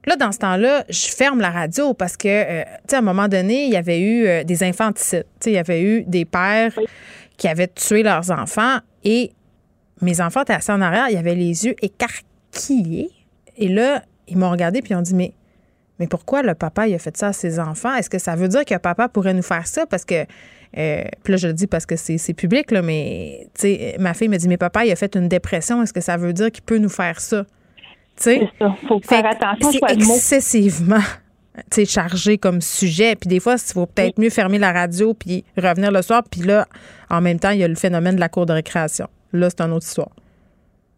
Là, 0.08 0.16
dans 0.16 0.32
ce 0.32 0.40
temps-là, 0.40 0.86
je 0.90 1.08
ferme 1.08 1.42
la 1.42 1.52
radio 1.52 1.94
parce 1.94 2.16
que, 2.16 2.30
euh, 2.30 2.64
tu 2.64 2.72
sais, 2.92 2.96
à 2.96 3.00
un 3.00 3.02
moment 3.02 3.28
donné, 3.28 3.66
il 3.66 3.74
y 3.74 3.76
avait 3.76 4.00
eu 4.00 4.26
euh, 4.26 4.44
des 4.46 4.64
infanticides. 4.64 5.26
Tu 5.42 5.50
il 5.50 5.56
y 5.56 5.58
avait 5.58 5.82
eu 5.82 6.04
des 6.06 6.24
pères 6.24 6.72
qui 7.36 7.50
avaient 7.50 7.68
tué 7.68 8.04
leurs 8.04 8.32
enfants 8.32 8.78
et 9.04 9.32
mes 10.02 10.22
enfants 10.22 10.44
étaient 10.44 10.54
assis 10.54 10.72
en 10.72 10.80
arrière, 10.80 11.10
ils 11.10 11.18
avaient 11.18 11.36
les 11.36 11.66
yeux 11.66 11.76
écarquillés. 11.82 13.10
Et 13.58 13.68
là, 13.68 14.02
ils 14.30 14.38
m'ont 14.38 14.50
regardé 14.50 14.82
puis 14.82 14.94
ils 14.94 14.96
ont 14.96 15.02
dit 15.02 15.14
mais 15.14 15.34
mais 16.00 16.08
pourquoi 16.08 16.44
le 16.44 16.54
papa 16.54 16.88
il 16.88 16.94
a 16.94 17.00
fait 17.00 17.18
ça 17.18 17.28
à 17.28 17.34
ses 17.34 17.60
enfants? 17.60 17.94
Est-ce 17.96 18.10
que 18.10 18.20
ça 18.20 18.36
veut 18.36 18.48
dire 18.48 18.64
que 18.64 18.78
papa 18.78 19.10
pourrait 19.10 19.34
nous 19.34 19.42
faire 19.42 19.68
ça? 19.68 19.86
Parce 19.88 20.06
que 20.06 20.26
euh, 20.78 21.04
là 21.28 21.38
je 21.38 21.48
le 21.48 21.54
dis 21.54 21.68
parce 21.68 21.86
que 21.86 21.96
c'est 21.96 22.34
public 22.34 22.72
là 22.72 22.82
mais 22.82 23.48
sais 23.56 23.96
ma 24.00 24.14
fille 24.14 24.28
me 24.28 24.38
dit 24.38 24.48
mais 24.48 24.58
papa 24.58 24.86
il 24.86 24.92
a 24.92 24.96
fait 24.96 25.16
une 25.16 25.28
dépression 25.28 25.82
est-ce 25.82 25.94
que 25.94 26.02
ça 26.02 26.18
veut 26.18 26.34
dire 26.34 26.52
qu'il 26.52 26.64
peut 26.64 26.78
nous 26.78 26.90
faire 26.90 27.20
ça? 27.20 27.46
Tu 28.18 28.24
sais 28.24 28.50
faut 28.88 29.00
faire 29.00 29.26
attention 29.26 29.72
c'est 29.72 29.94
excessivement 29.94 31.04
chargé 31.86 32.38
comme 32.38 32.62
sujet. 32.62 33.16
Puis 33.16 33.28
des 33.28 33.40
fois, 33.40 33.56
il 33.56 33.74
faut 33.74 33.86
peut-être 33.86 34.20
mieux 34.20 34.30
fermer 34.30 34.60
la 34.60 34.72
radio 34.72 35.14
puis 35.14 35.44
revenir 35.58 35.92
le 35.92 36.02
soir. 36.02 36.24
Puis 36.30 36.42
là, 36.42 36.66
en 37.10 37.22
même 37.22 37.40
temps, 37.40 37.52
il 37.52 37.60
y 37.60 37.64
a 37.64 37.68
le 37.68 37.76
phénomène 37.76 38.16
de 38.16 38.20
la 38.20 38.30
cour 38.30 38.46
de 38.46 38.54
récréation. 38.54 39.08
Là, 39.34 39.50
c'est 39.50 39.62
une 39.62 39.74
autre 39.74 39.86
histoire. 39.86 40.10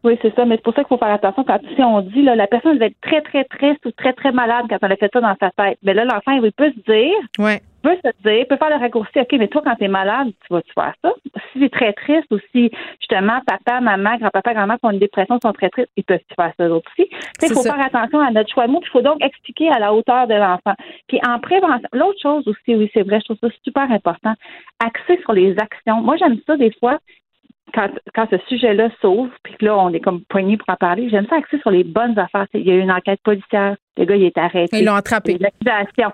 Oui, 0.04 0.18
c'est 0.22 0.34
ça, 0.34 0.46
mais 0.46 0.56
c'est 0.56 0.64
pour 0.64 0.74
ça 0.74 0.82
qu'il 0.84 0.88
faut 0.88 0.98
faire 0.98 1.14
attention 1.14 1.44
quand 1.44 1.60
si 1.76 1.82
on 1.82 2.02
dit 2.02 2.22
là, 2.22 2.34
la 2.34 2.48
personne 2.48 2.78
va 2.78 2.86
être 2.86 3.02
très, 3.02 3.22
très 3.22 3.44
triste 3.44 3.86
ou 3.86 3.92
très, 3.92 4.14
très 4.14 4.32
malade 4.32 4.66
quand 4.70 4.78
elle 4.82 4.94
a 4.94 4.96
fait 4.96 5.10
ça 5.12 5.20
dans 5.20 5.36
sa 5.42 5.52
tête. 5.52 5.78
Mais 5.84 5.94
là, 5.94 6.06
l'enfant, 6.06 6.32
il 6.32 6.52
peut 6.54 6.72
se 6.72 6.92
dire, 6.92 7.16
ouais. 7.38 7.62
Peut 7.82 7.96
se 8.04 8.10
dire, 8.24 8.46
peut 8.48 8.58
faire 8.58 8.70
le 8.70 8.76
raccourci, 8.76 9.20
OK, 9.20 9.32
mais 9.34 9.48
toi, 9.48 9.62
quand 9.64 9.76
tu 9.76 9.86
es 9.86 9.88
malade, 9.88 10.28
tu 10.46 10.54
vas-tu 10.54 10.72
faire 10.74 10.94
ça? 11.04 11.14
Si 11.54 11.64
es 11.64 11.70
très 11.70 11.94
triste 11.94 12.28
ou 12.32 12.40
si 12.52 12.72
justement 13.00 13.40
papa, 13.46 13.82
maman, 13.82 14.18
grand-papa, 14.18 14.54
grand-mère 14.54 14.78
qui 14.80 14.86
ont 14.86 14.92
une 14.92 15.00
dépression 15.00 15.40
sont 15.42 15.54
très 15.54 15.70
tristes, 15.70 15.90
ils 15.96 16.04
peuvent 16.04 16.20
faire 16.36 16.54
ça 16.58 16.70
aussi? 16.70 17.10
Il 17.42 17.54
faut 17.54 17.64
faire 17.64 17.82
attention 17.82 18.20
à 18.20 18.32
notre 18.32 18.52
choix 18.52 18.68
de 18.68 18.72
mots, 18.72 18.82
il 18.82 18.90
faut 18.90 19.02
donc 19.02 19.24
expliquer 19.24 19.70
à 19.70 19.80
la 19.80 19.94
hauteur 19.94 20.28
de 20.28 20.36
l'enfant. 20.36 20.76
Puis 21.08 21.20
en 21.26 21.40
prévention, 21.40 21.90
l'autre 21.94 22.20
chose 22.22 22.48
aussi, 22.48 22.76
oui, 22.76 22.90
c'est 22.94 23.04
vrai, 23.04 23.20
je 23.20 23.34
trouve 23.34 23.38
ça 23.42 23.56
super 23.64 23.92
important, 23.92 24.34
axer 24.80 25.20
sur 25.22 25.34
les 25.34 25.58
actions. 25.58 26.02
Moi, 26.02 26.18
j'aime 26.18 26.38
ça 26.46 26.58
des 26.58 26.72
fois 26.80 27.00
quand, 27.74 27.90
quand 28.16 28.28
ce 28.30 28.38
sujet-là 28.48 28.90
s'ouvre, 29.02 29.32
puis 29.44 29.54
que 29.56 29.66
là, 29.66 29.78
on 29.78 29.94
est 29.94 30.00
comme 30.00 30.22
poigné 30.26 30.58
pour 30.58 30.70
en 30.70 30.76
parler, 30.76 31.10
j'aime 31.10 31.28
ça 31.28 31.38
axer 31.38 31.60
sur 31.60 31.72
les 31.72 31.84
bonnes 31.84 32.18
affaires. 32.18 32.48
Il 32.54 32.68
y 32.68 32.72
a 32.72 32.76
eu 32.76 32.80
une 32.80 32.92
enquête 32.92 33.22
policière, 33.24 33.76
le 33.98 34.06
gars, 34.06 34.16
il 34.16 34.24
est 34.24 34.38
arrêté. 34.38 34.80
Ils 34.80 34.86
l'ont 34.86 34.96
attrapé. 34.96 35.38
L'accusation. 35.40 36.12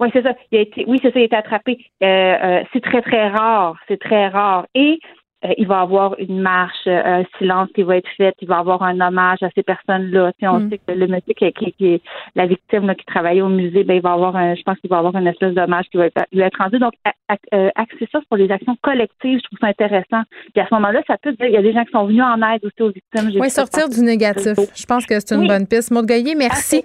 Oui, 0.00 0.08
c'est 0.12 0.22
ça. 0.22 0.34
Il 0.50 0.58
a 0.58 0.60
été, 0.62 0.84
oui, 0.86 0.98
c'est 1.02 1.12
ça, 1.12 1.18
il 1.18 1.22
a 1.22 1.26
été 1.26 1.36
attrapé. 1.36 1.78
Euh, 2.02 2.06
euh, 2.06 2.64
c'est 2.72 2.82
très, 2.82 3.02
très 3.02 3.28
rare. 3.28 3.76
C'est 3.88 4.00
très 4.00 4.28
rare. 4.28 4.66
Et 4.74 4.98
euh, 5.44 5.52
il 5.58 5.66
va 5.66 5.80
y 5.80 5.82
avoir 5.82 6.18
une 6.18 6.40
marche, 6.40 6.86
euh, 6.86 7.20
un 7.20 7.24
silence 7.38 7.68
qui 7.74 7.82
va 7.82 7.98
être 7.98 8.08
fait, 8.16 8.34
il 8.40 8.48
va 8.48 8.56
y 8.56 8.58
avoir 8.58 8.82
un 8.82 9.00
hommage 9.00 9.42
à 9.42 9.50
ces 9.54 9.62
personnes-là. 9.62 10.32
Si 10.38 10.46
on 10.46 10.60
mm. 10.60 10.70
sait 10.70 10.78
que 10.78 10.92
le 10.92 11.06
monsieur 11.06 11.34
qui, 11.34 11.72
qui, 11.72 11.86
est 11.86 12.02
la 12.34 12.46
victime 12.46 12.94
qui 12.94 13.04
travaillait 13.04 13.42
au 13.42 13.48
musée, 13.48 13.84
ben 13.84 13.94
il 13.94 14.02
va 14.02 14.12
avoir 14.12 14.36
un, 14.36 14.54
je 14.54 14.62
pense 14.62 14.78
qu'il 14.78 14.88
va 14.88 14.98
avoir 14.98 15.14
une 15.16 15.26
espèce 15.26 15.54
d'hommage 15.54 15.84
qui 15.90 15.98
va 15.98 16.06
être, 16.06 16.24
lui 16.32 16.40
être 16.40 16.56
rendu. 16.58 16.78
Donc, 16.78 16.94
axer 17.28 18.08
ça 18.10 18.20
sur 18.26 18.36
les 18.36 18.50
actions 18.50 18.76
collectives, 18.82 19.38
je 19.38 19.44
trouve 19.44 19.58
ça 19.60 19.66
intéressant. 19.66 20.22
Puis 20.54 20.62
à 20.62 20.66
ce 20.66 20.74
moment-là, 20.74 21.02
ça 21.06 21.18
peut 21.18 21.32
dire, 21.32 21.46
il 21.46 21.52
y 21.52 21.58
a 21.58 21.62
des 21.62 21.72
gens 21.72 21.84
qui 21.84 21.92
sont 21.92 22.06
venus 22.06 22.22
en 22.22 22.40
aide 22.42 22.64
aussi 22.64 22.82
aux 22.82 22.90
victimes. 22.90 23.40
Oui, 23.40 23.50
sortir 23.50 23.88
du 23.88 24.00
négatif. 24.00 24.54
Je 24.74 24.86
pense 24.86 25.04
que 25.04 25.18
c'est 25.20 25.34
une 25.34 25.46
bonne 25.46 25.66
piste. 25.66 25.90
Maud 25.90 26.06
Goyer, 26.06 26.34
merci. 26.34 26.82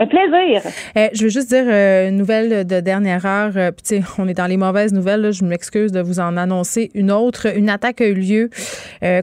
Un 0.00 0.06
plaisir. 0.06 0.62
Euh, 0.96 1.08
je 1.12 1.24
veux 1.24 1.28
juste 1.28 1.50
dire 1.50 1.66
euh, 1.66 2.08
une 2.08 2.16
nouvelle 2.16 2.66
de 2.66 2.80
dernière 2.80 3.26
heure. 3.26 3.52
Euh, 3.56 3.70
on 4.16 4.28
est 4.28 4.34
dans 4.34 4.46
les 4.46 4.56
mauvaises 4.56 4.94
nouvelles. 4.94 5.30
je 5.30 5.44
m'excuse 5.44 5.92
de 5.92 6.00
vous 6.00 6.20
en 6.20 6.38
annoncer 6.38 6.90
une 6.94 7.12
autre. 7.12 7.54
Une 7.54 7.68
attaque 7.68 8.00
a 8.00 8.06
eu 8.06 8.14
lieu 8.14 8.50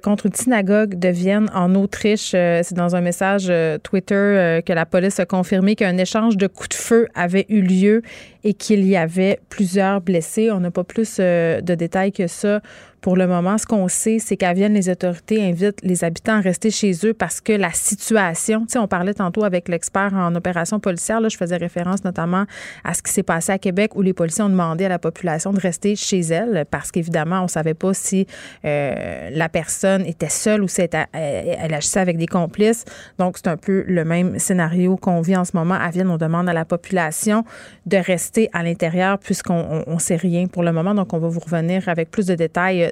contre 0.04 0.28
une 0.28 0.34
synagogue 0.34 1.00
de 1.00 1.10
Vienne 1.10 1.50
en 1.56 1.74
Autriche. 1.74 2.32
C'est 2.32 2.74
dans 2.74 2.96
un 2.96 3.02
message 3.02 3.52
Twitter 3.82 4.62
que 4.66 4.74
la 4.74 4.86
police 4.86 5.20
a 5.20 5.26
confirmé 5.26 5.76
qu'un 5.76 5.98
échange 5.98 6.38
de 6.38 6.46
coups 6.48 6.70
de 6.70 6.74
feu 6.76 7.08
avait 7.16 7.46
eu 7.50 7.62
lieu 7.62 8.02
et 8.44 8.54
qu'il 8.54 8.86
y 8.86 8.96
avait 8.96 9.40
plusieurs 9.50 10.02
blessés. 10.02 10.52
On 10.52 10.60
n'a 10.60 10.72
pas 10.72 10.84
plus 10.84 11.18
de 11.18 11.76
détails 11.76 12.12
que 12.12 12.28
ça 12.28 12.62
pour 13.08 13.16
le 13.16 13.26
moment, 13.26 13.58
ce 13.58 13.66
qu'on 13.66 13.88
sait, 13.88 14.20
c'est 14.20 14.36
qu'à 14.36 14.52
Vienne, 14.52 14.74
les 14.74 14.90
autorités 14.90 15.42
invitent 15.42 15.80
les 15.82 16.04
habitants 16.04 16.40
à 16.40 16.42
rester 16.42 16.72
chez 16.72 16.92
eux 17.06 17.14
parce 17.14 17.40
que 17.40 17.54
la 17.54 17.72
situation, 17.72 18.66
tu 18.66 18.74
sais, 18.74 18.80
on 18.80 18.88
parlait 18.90 19.14
tantôt 19.14 19.46
avec 19.46 19.70
l'expert 19.70 20.14
en 20.14 20.36
opération 20.36 20.82
policière, 20.82 21.22
là, 21.22 21.30
je 21.30 21.38
faisais 21.38 21.56
référence 21.56 22.04
notamment 22.04 22.44
à 22.84 22.94
ce 22.94 23.02
qui 23.02 23.14
s'est 23.14 23.24
passé 23.24 23.54
à 23.54 23.60
Québec 23.60 23.96
où 23.96 24.02
les 24.02 24.12
policiers 24.12 24.44
ont 24.44 24.50
demandé 24.50 24.84
à 24.84 24.90
la 24.90 25.00
population 25.00 25.54
de 25.54 25.60
rester 25.62 25.96
chez 25.96 26.20
elle 26.20 26.66
parce 26.70 26.92
qu'évidemment, 26.92 27.40
on 27.40 27.44
ne 27.44 27.48
savait 27.48 27.76
pas 27.76 27.94
si 27.94 28.28
euh, 28.66 29.30
la 29.32 29.48
personne 29.48 30.06
était 30.06 30.28
seule 30.28 30.62
ou 30.62 30.68
si 30.68 30.82
elle, 30.82 31.08
elle 31.14 31.74
agissait 31.74 32.02
avec 32.02 32.18
des 32.18 32.28
complices. 32.28 32.84
Donc, 33.20 33.38
c'est 33.38 33.48
un 33.48 33.56
peu 33.56 33.86
le 33.88 34.04
même 34.04 34.38
scénario 34.38 34.98
qu'on 34.98 35.22
vit 35.22 35.38
en 35.38 35.46
ce 35.46 35.56
moment. 35.56 35.76
À 35.76 35.92
Vienne, 35.92 36.10
on 36.10 36.18
demande 36.18 36.50
à 36.50 36.54
la 36.54 36.66
population 36.66 37.46
de 37.86 37.96
rester 37.96 38.50
à 38.52 38.64
l'intérieur 38.64 39.18
puisqu'on 39.18 39.86
ne 39.88 40.00
sait 40.00 40.18
rien 40.18 40.48
pour 40.48 40.64
le 40.64 40.74
moment. 40.74 40.94
Donc, 40.94 41.14
on 41.14 41.20
va 41.20 41.30
vous 41.30 41.40
revenir 41.40 41.88
avec 41.88 42.12
plus 42.12 42.26
de 42.26 42.36
détails 42.36 42.92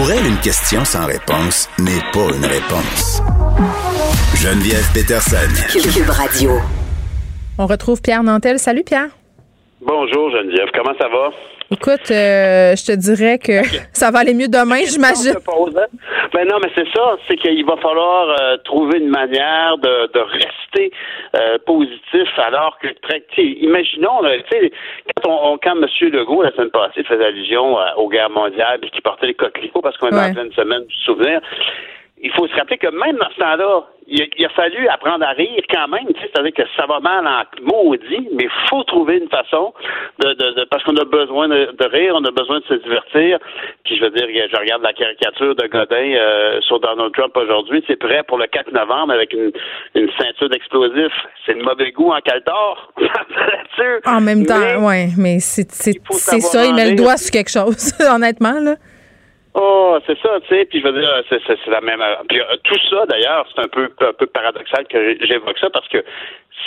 Pour 0.00 0.10
elle, 0.10 0.26
une 0.26 0.40
question 0.40 0.82
sans 0.82 1.04
réponse 1.04 1.68
n'est 1.78 2.00
pas 2.14 2.34
une 2.34 2.46
réponse. 2.46 3.20
Geneviève 4.34 4.90
Peterson. 4.94 5.36
Cube 5.68 6.08
Radio. 6.08 6.52
On 7.58 7.66
retrouve 7.66 8.00
Pierre 8.00 8.22
Nantel. 8.22 8.58
Salut 8.58 8.82
Pierre. 8.82 9.10
Bonjour 9.82 10.30
Geneviève, 10.30 10.68
comment 10.72 10.96
ça 10.98 11.06
va? 11.06 11.28
Écoute, 11.72 12.10
euh, 12.10 12.74
je 12.74 12.84
te 12.84 12.96
dirais 12.96 13.38
que 13.38 13.62
ça 13.92 14.10
va 14.10 14.20
aller 14.20 14.34
mieux 14.34 14.48
demain, 14.48 14.82
j'imagine. 14.84 15.34
Ben 16.32 16.46
non, 16.48 16.58
mais 16.62 16.70
c'est 16.74 16.88
ça, 16.92 17.16
c'est 17.28 17.36
qu'il 17.36 17.64
va 17.64 17.76
falloir 17.76 18.28
euh, 18.40 18.56
trouver 18.64 18.98
une 18.98 19.08
manière 19.08 19.78
de, 19.78 20.18
rester 20.18 20.90
euh, 21.36 21.58
positif 21.64 22.28
alors 22.38 22.76
que, 22.78 22.88
imaginons, 23.38 24.20
quand, 25.22 25.30
on, 25.30 25.58
quand 25.58 25.76
M. 25.76 25.86
Legault, 26.10 26.42
la 26.42 26.50
semaine 26.52 26.70
passée, 26.70 27.04
faisait 27.04 27.24
allusion 27.24 27.76
aux 27.96 28.08
guerres 28.08 28.30
mondiales 28.30 28.80
et 28.82 28.90
qui 28.90 29.00
portait 29.00 29.28
les 29.28 29.34
coquelicots 29.34 29.80
parce 29.80 29.96
qu'on 29.96 30.08
est 30.08 30.30
en 30.30 30.34
pleine 30.34 30.52
semaine 30.52 30.84
du 30.84 30.96
souvenir, 31.04 31.40
il 32.22 32.30
faut 32.32 32.46
se 32.48 32.54
rappeler 32.54 32.78
que 32.78 32.88
même 32.88 33.16
dans 33.16 33.30
ce 33.30 33.40
temps-là, 33.40 33.84
il 34.10 34.44
a, 34.44 34.48
fallu 34.50 34.88
apprendre 34.88 35.24
à 35.24 35.30
rire 35.30 35.62
quand 35.70 35.86
même. 35.88 36.06
C'est-à-dire 36.20 36.52
que 36.52 36.62
ça 36.76 36.84
va 36.86 36.98
mal 36.98 37.26
en 37.26 37.42
maudit, 37.62 38.28
mais 38.34 38.44
il 38.44 38.68
faut 38.68 38.82
trouver 38.84 39.18
une 39.18 39.28
façon 39.28 39.72
de, 40.18 40.32
de, 40.32 40.64
parce 40.64 40.82
qu'on 40.82 40.96
a 40.96 41.04
besoin 41.04 41.48
de, 41.48 41.84
rire, 41.92 42.14
on 42.16 42.24
a 42.24 42.30
besoin 42.32 42.58
de 42.58 42.64
se 42.64 42.74
divertir. 42.74 43.38
Puis 43.84 43.96
je 43.96 44.02
veux 44.02 44.10
dire, 44.10 44.26
je 44.50 44.56
regarde 44.56 44.82
la 44.82 44.92
caricature 44.92 45.54
de 45.54 45.66
Godin 45.68 46.14
euh, 46.14 46.60
sur 46.62 46.80
Donald 46.80 47.12
Trump 47.14 47.36
aujourd'hui. 47.36 47.84
C'est 47.86 47.96
prêt 47.96 48.22
pour 48.26 48.38
le 48.38 48.48
4 48.48 48.72
novembre 48.72 49.12
avec 49.12 49.32
une, 49.32 49.52
une 49.94 50.10
ceinture 50.18 50.48
d'explosifs. 50.48 51.26
C'est 51.46 51.54
le 51.54 51.62
mauvais 51.62 51.92
goût 51.92 52.10
en 52.10 52.20
caltor. 52.20 52.92
en 54.06 54.20
même 54.20 54.44
temps, 54.44 54.86
oui, 54.88 55.12
mais 55.16 55.38
c'est 55.38 55.70
ça, 55.70 56.66
il 56.66 56.74
met 56.74 56.90
le 56.90 56.96
doigt 56.96 57.16
sur 57.16 57.30
quelque 57.30 57.50
chose, 57.50 57.92
honnêtement, 58.12 58.58
là. 58.60 58.74
Oh, 59.54 59.98
c'est 60.06 60.16
ça, 60.20 60.38
tu 60.42 60.54
sais, 60.54 60.64
puis 60.64 60.80
je 60.80 60.86
veux 60.86 61.00
dire, 61.00 61.10
c'est, 61.28 61.66
la 61.66 61.80
même. 61.80 62.00
Puis, 62.28 62.40
euh, 62.40 62.44
tout 62.62 62.78
ça, 62.88 63.04
d'ailleurs, 63.06 63.46
c'est 63.52 63.60
un 63.60 63.68
peu, 63.68 63.90
un 64.00 64.12
peu 64.12 64.26
paradoxal 64.26 64.86
que 64.86 65.16
j'évoque 65.24 65.58
ça 65.58 65.70
parce 65.70 65.88
que 65.88 66.04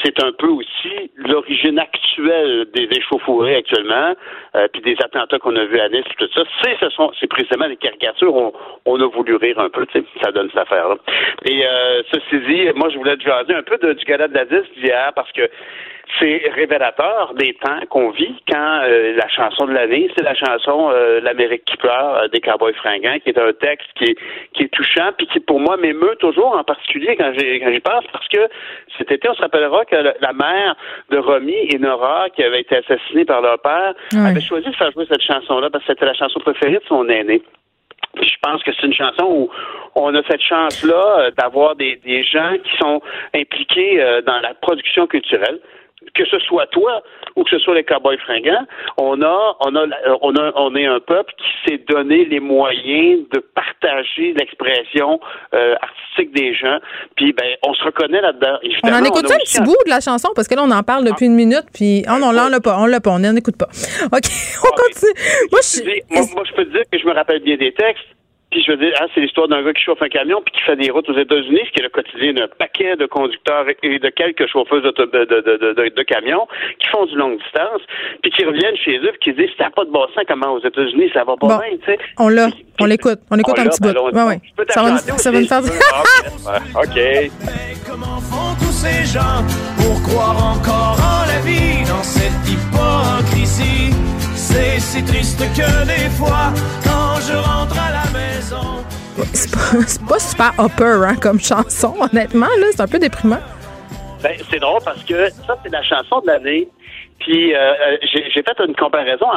c'est 0.03 0.21
un 0.21 0.33
peu 0.33 0.47
aussi 0.47 1.11
l'origine 1.15 1.79
actuelle 1.79 2.65
des 2.73 2.89
échauffourées 2.91 3.55
actuellement, 3.55 4.15
euh, 4.55 4.67
puis 4.73 4.81
des 4.81 4.97
attentats 5.01 5.39
qu'on 5.39 5.55
a 5.55 5.63
vus 5.63 5.79
à 5.79 5.87
Nice, 5.87 6.03
tout 6.17 6.27
ça. 6.33 6.43
C'est, 6.61 6.77
ce 6.79 6.89
sont, 6.89 7.11
c'est 7.19 7.27
précisément 7.27 7.69
des 7.69 7.77
caricatures. 7.77 8.35
On, 8.35 8.51
on 8.85 8.99
a 8.99 9.07
voulu 9.07 9.35
rire 9.35 9.59
un 9.59 9.69
peu, 9.69 9.85
tu 9.85 9.99
sais, 9.99 10.05
ça 10.21 10.31
donne 10.31 10.49
cette 10.49 10.59
affaire-là. 10.59 10.97
Et 11.45 11.65
euh, 11.65 12.01
ceci 12.11 12.45
dit, 12.47 12.67
moi, 12.75 12.89
je 12.89 12.97
voulais 12.97 13.15
te 13.15 13.23
jaser 13.23 13.53
un 13.55 13.63
peu 13.63 13.77
du 13.77 14.03
gala 14.03 14.27
de 14.27 14.33
la 14.33 14.45
disque 14.45 14.73
d'hier 14.75 15.13
parce 15.15 15.31
que 15.31 15.49
c'est 16.19 16.49
révélateur 16.53 17.33
des 17.35 17.53
temps 17.55 17.79
qu'on 17.89 18.11
vit 18.11 18.35
quand 18.49 18.81
euh, 18.83 19.15
la 19.15 19.27
chanson 19.29 19.65
de 19.65 19.73
l'année, 19.73 20.11
c'est 20.15 20.23
la 20.23 20.35
chanson 20.35 20.91
euh, 20.91 21.21
L'Amérique 21.21 21.63
qui 21.65 21.77
pleure 21.77 22.15
euh, 22.15 22.27
des 22.27 22.39
Cowboys 22.39 22.73
fringants, 22.73 23.17
qui 23.23 23.29
est 23.29 23.37
un 23.37 23.53
texte 23.53 23.87
qui 23.95 24.05
est, 24.05 24.17
qui 24.53 24.63
est 24.63 24.73
touchant, 24.73 25.11
puis 25.17 25.27
qui 25.27 25.39
pour 25.39 25.59
moi 25.59 25.77
m'émeut 25.77 26.15
toujours, 26.19 26.55
en 26.57 26.63
particulier 26.63 27.15
quand 27.15 27.31
j'y 27.33 27.59
quand 27.59 27.71
j'y 27.71 27.79
pense, 27.79 28.03
parce 28.11 28.27
que 28.27 28.47
cet 28.97 29.11
été, 29.11 29.29
on 29.29 29.33
se 29.33 29.41
rappellera 29.41 29.85
que 29.85 29.95
la 29.95 30.33
mère 30.33 30.75
de 31.09 31.17
Romy 31.17 31.55
et 31.69 31.79
Nora, 31.79 32.27
qui 32.35 32.43
avait 32.43 32.61
été 32.61 32.77
assassinée 32.77 33.25
par 33.25 33.41
leur 33.41 33.59
père, 33.59 33.93
avait 34.13 34.41
choisi 34.41 34.67
de 34.67 34.75
faire 34.75 34.91
jouer 34.91 35.05
cette 35.09 35.21
chanson-là 35.21 35.69
parce 35.69 35.85
que 35.85 35.93
c'était 35.93 36.05
la 36.05 36.13
chanson 36.13 36.39
préférée 36.41 36.73
de 36.73 36.87
son 36.87 37.07
aîné. 37.09 37.41
Je 38.15 38.35
pense 38.41 38.61
que 38.63 38.71
c'est 38.73 38.85
une 38.85 38.93
chanson 38.93 39.25
où 39.25 39.49
on 39.95 40.13
a 40.13 40.21
cette 40.29 40.41
chance-là 40.41 41.31
d'avoir 41.31 41.75
des, 41.75 41.95
des 42.05 42.23
gens 42.23 42.53
qui 42.63 42.77
sont 42.77 43.01
impliqués 43.33 43.97
dans 44.25 44.39
la 44.39 44.53
production 44.53 45.07
culturelle 45.07 45.59
que 46.13 46.25
ce 46.25 46.39
soit 46.39 46.67
toi 46.67 47.01
ou 47.35 47.43
que 47.43 47.49
ce 47.49 47.59
soit 47.59 47.75
les 47.75 47.83
cowboys 47.83 48.17
fringants, 48.19 48.65
on 48.97 49.21
a, 49.21 49.55
on 49.61 49.75
a, 49.75 49.85
on 50.21 50.35
a, 50.35 50.51
on 50.55 50.75
est 50.75 50.85
un 50.85 50.99
peuple 50.99 51.33
qui 51.37 51.71
s'est 51.71 51.83
donné 51.89 52.25
les 52.25 52.39
moyens 52.39 53.27
de 53.31 53.39
partager 53.39 54.33
l'expression 54.33 55.19
euh, 55.53 55.75
artistique 55.81 56.33
des 56.33 56.53
gens. 56.53 56.79
Puis 57.15 57.33
ben, 57.33 57.55
on 57.63 57.73
se 57.73 57.83
reconnaît 57.83 58.21
là-dedans. 58.21 58.59
On 58.83 58.93
en 58.93 59.03
écoute 59.03 59.31
un 59.31 59.37
petit 59.37 59.61
bout 59.61 59.77
de 59.85 59.89
la 59.89 59.99
chanson 59.99 60.29
parce 60.35 60.47
que 60.47 60.55
là 60.55 60.63
on 60.63 60.71
en 60.71 60.83
parle 60.83 61.05
depuis 61.05 61.25
une 61.25 61.35
minute. 61.35 61.65
Puis 61.73 62.03
oh 62.07 62.19
non, 62.19 62.31
là 62.31 62.45
on 62.47 62.49
l'a 62.49 62.59
pas, 62.59 62.77
on 62.79 62.85
l'a 62.85 62.99
pas, 62.99 63.11
on 63.11 63.19
n'en 63.19 63.35
écoute 63.35 63.57
pas. 63.57 63.67
Ok, 64.11 64.29
on 64.63 64.67
ah, 64.67 64.75
continue. 64.75 65.13
Moi 65.51 65.61
je, 65.63 66.33
moi, 66.35 66.43
je 66.45 66.53
peux 66.53 66.65
te 66.65 66.71
dire 66.71 66.83
que 66.91 66.99
je 66.99 67.05
me 67.05 67.13
rappelle 67.13 67.41
bien 67.41 67.57
des 67.57 67.73
textes. 67.73 68.05
Puis 68.53 68.61
je 68.61 68.71
veux 68.71 68.77
dire, 68.77 68.93
hein, 69.01 69.07
c'est 69.15 69.19
l'histoire 69.19 69.47
d'un 69.47 69.63
gars 69.63 69.73
qui 69.73 69.81
chauffe 69.81 70.01
un 70.03 70.09
camion 70.09 70.39
puis 70.45 70.53
qui 70.53 70.61
fait 70.61 70.75
des 70.75 70.91
routes 70.91 71.09
aux 71.09 71.17
États-Unis, 71.17 71.61
ce 71.65 71.71
qui 71.71 71.79
est 71.79 71.83
le 71.83 71.89
quotidien 71.89 72.33
d'un 72.33 72.47
paquet 72.47 72.95
de 72.95 73.07
conducteurs 73.07 73.65
et 73.81 73.97
de 73.97 74.09
quelques 74.09 74.45
chauffeuses 74.47 74.83
de, 74.83 74.91
de, 74.91 75.89
de, 75.89 76.03
camions 76.03 76.47
qui 76.77 76.87
font 76.89 77.07
du 77.07 77.15
longue 77.15 77.39
distance, 77.39 77.81
puis 78.21 78.29
qui 78.29 78.45
reviennent 78.45 78.77
chez 78.77 78.99
eux 78.99 79.09
puis 79.19 79.33
qui 79.33 79.33
disent 79.33 79.49
ça 79.57 79.63
n'a 79.63 79.69
pas 79.71 79.85
de 79.85 79.89
bon 79.89 80.05
sens 80.13 80.23
comment 80.27 80.53
aux 80.53 80.63
États-Unis 80.63 81.09
ça 81.15 81.23
va 81.23 81.35
pas 81.35 81.47
bien, 81.47 81.77
tu 81.79 81.85
sais. 81.85 81.97
On 82.19 82.29
l'a, 82.29 82.49
on 82.79 82.85
l'écoute, 82.85 83.21
on 83.31 83.39
écoute 83.39 83.57
un 83.57 83.65
petit 83.65 83.81
bout. 83.81 83.89
Ouais, 83.89 84.23
ouais. 84.23 84.39
Ça 84.69 84.83
va, 84.83 84.97
ça 84.99 85.31
va 85.31 85.39
nous 85.39 85.47
faire. 85.47 85.61
OK. 86.75 87.31
Comment 87.89 88.21
font 88.21 88.53
tous 88.59 88.85
ces 88.85 89.03
gens 89.11 89.41
pour 89.77 89.99
croire 90.03 90.57
encore 90.57 90.97
en 91.01 91.25
la 91.25 91.41
vie 91.41 91.83
dans 91.89 92.03
cette 92.03 92.47
hypocrisie? 92.47 93.92
C'est 94.53 94.79
si 94.79 95.03
triste 95.03 95.39
que 95.39 95.85
des 95.85 96.09
fois, 96.11 96.53
quand 96.83 97.19
je 97.21 97.33
rentre 97.33 97.75
à 97.75 97.91
la 97.91 98.11
maison. 98.11 98.83
C'est 99.33 99.49
pas, 99.49 100.07
pas, 100.07 100.19
super 100.19 100.53
upper 100.59 101.07
hein, 101.07 101.15
comme 101.19 101.39
chanson, 101.39 101.95
honnêtement. 101.99 102.45
là 102.59 102.67
C'est 102.71 102.81
un 102.81 102.87
peu 102.87 102.99
déprimant. 102.99 103.39
Ben, 104.21 104.37
c'est 104.51 104.59
drôle 104.59 104.79
parce 104.85 105.03
que 105.05 105.27
ça, 105.47 105.57
c'est 105.63 105.71
la 105.71 105.81
chanson 105.81 106.21
de 106.21 106.27
l'année 106.27 106.69
Puis 107.19 107.53
euh, 107.53 107.57
euh, 107.59 107.97
j'ai 108.03 108.43
fait 108.43 108.59
une 108.65 108.75
comparaison 108.75 109.27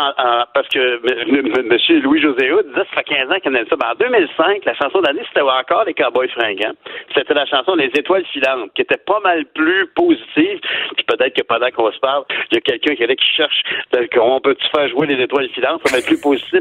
parce 0.54 0.68
que 0.68 1.00
M. 1.06 2.02
Louis-José 2.02 2.48
disait 2.48 2.62
ça 2.76 2.84
fait 2.96 3.04
15 3.04 3.30
ans 3.30 3.38
qu'il 3.42 3.54
aime 3.54 3.66
ça. 3.68 3.76
Ben, 3.76 3.92
en 3.92 3.94
2005, 3.94 4.64
la 4.64 4.74
chanson 4.74 5.00
d'année, 5.00 5.22
c'était 5.28 5.42
encore 5.42 5.84
les 5.84 5.94
Cowboys 5.94 6.28
fringants. 6.28 6.74
C'était 7.14 7.34
la 7.34 7.46
chanson 7.46 7.74
Les 7.74 7.90
Étoiles 7.94 8.24
filantes, 8.26 8.72
qui 8.74 8.82
était 8.82 8.98
pas 8.98 9.20
mal 9.20 9.44
plus 9.54 9.86
positive. 9.94 10.60
Puis 10.96 11.04
peut-être 11.06 11.34
que 11.34 11.42
pendant 11.42 11.70
qu'on 11.70 11.92
se 11.92 11.98
parle, 11.98 12.24
il 12.50 12.56
y 12.56 12.58
a 12.58 12.60
quelqu'un 12.60 12.94
qui, 12.94 13.16
qui 13.16 13.34
cherche 13.34 13.62
on 14.18 14.40
peut-tu 14.40 14.66
faire 14.74 14.88
jouer 14.88 15.06
les 15.06 15.22
Étoiles 15.22 15.48
filantes, 15.50 15.80
ça 15.84 15.92
va 15.92 15.98
être 15.98 16.06
plus 16.06 16.20
positif. 16.20 16.60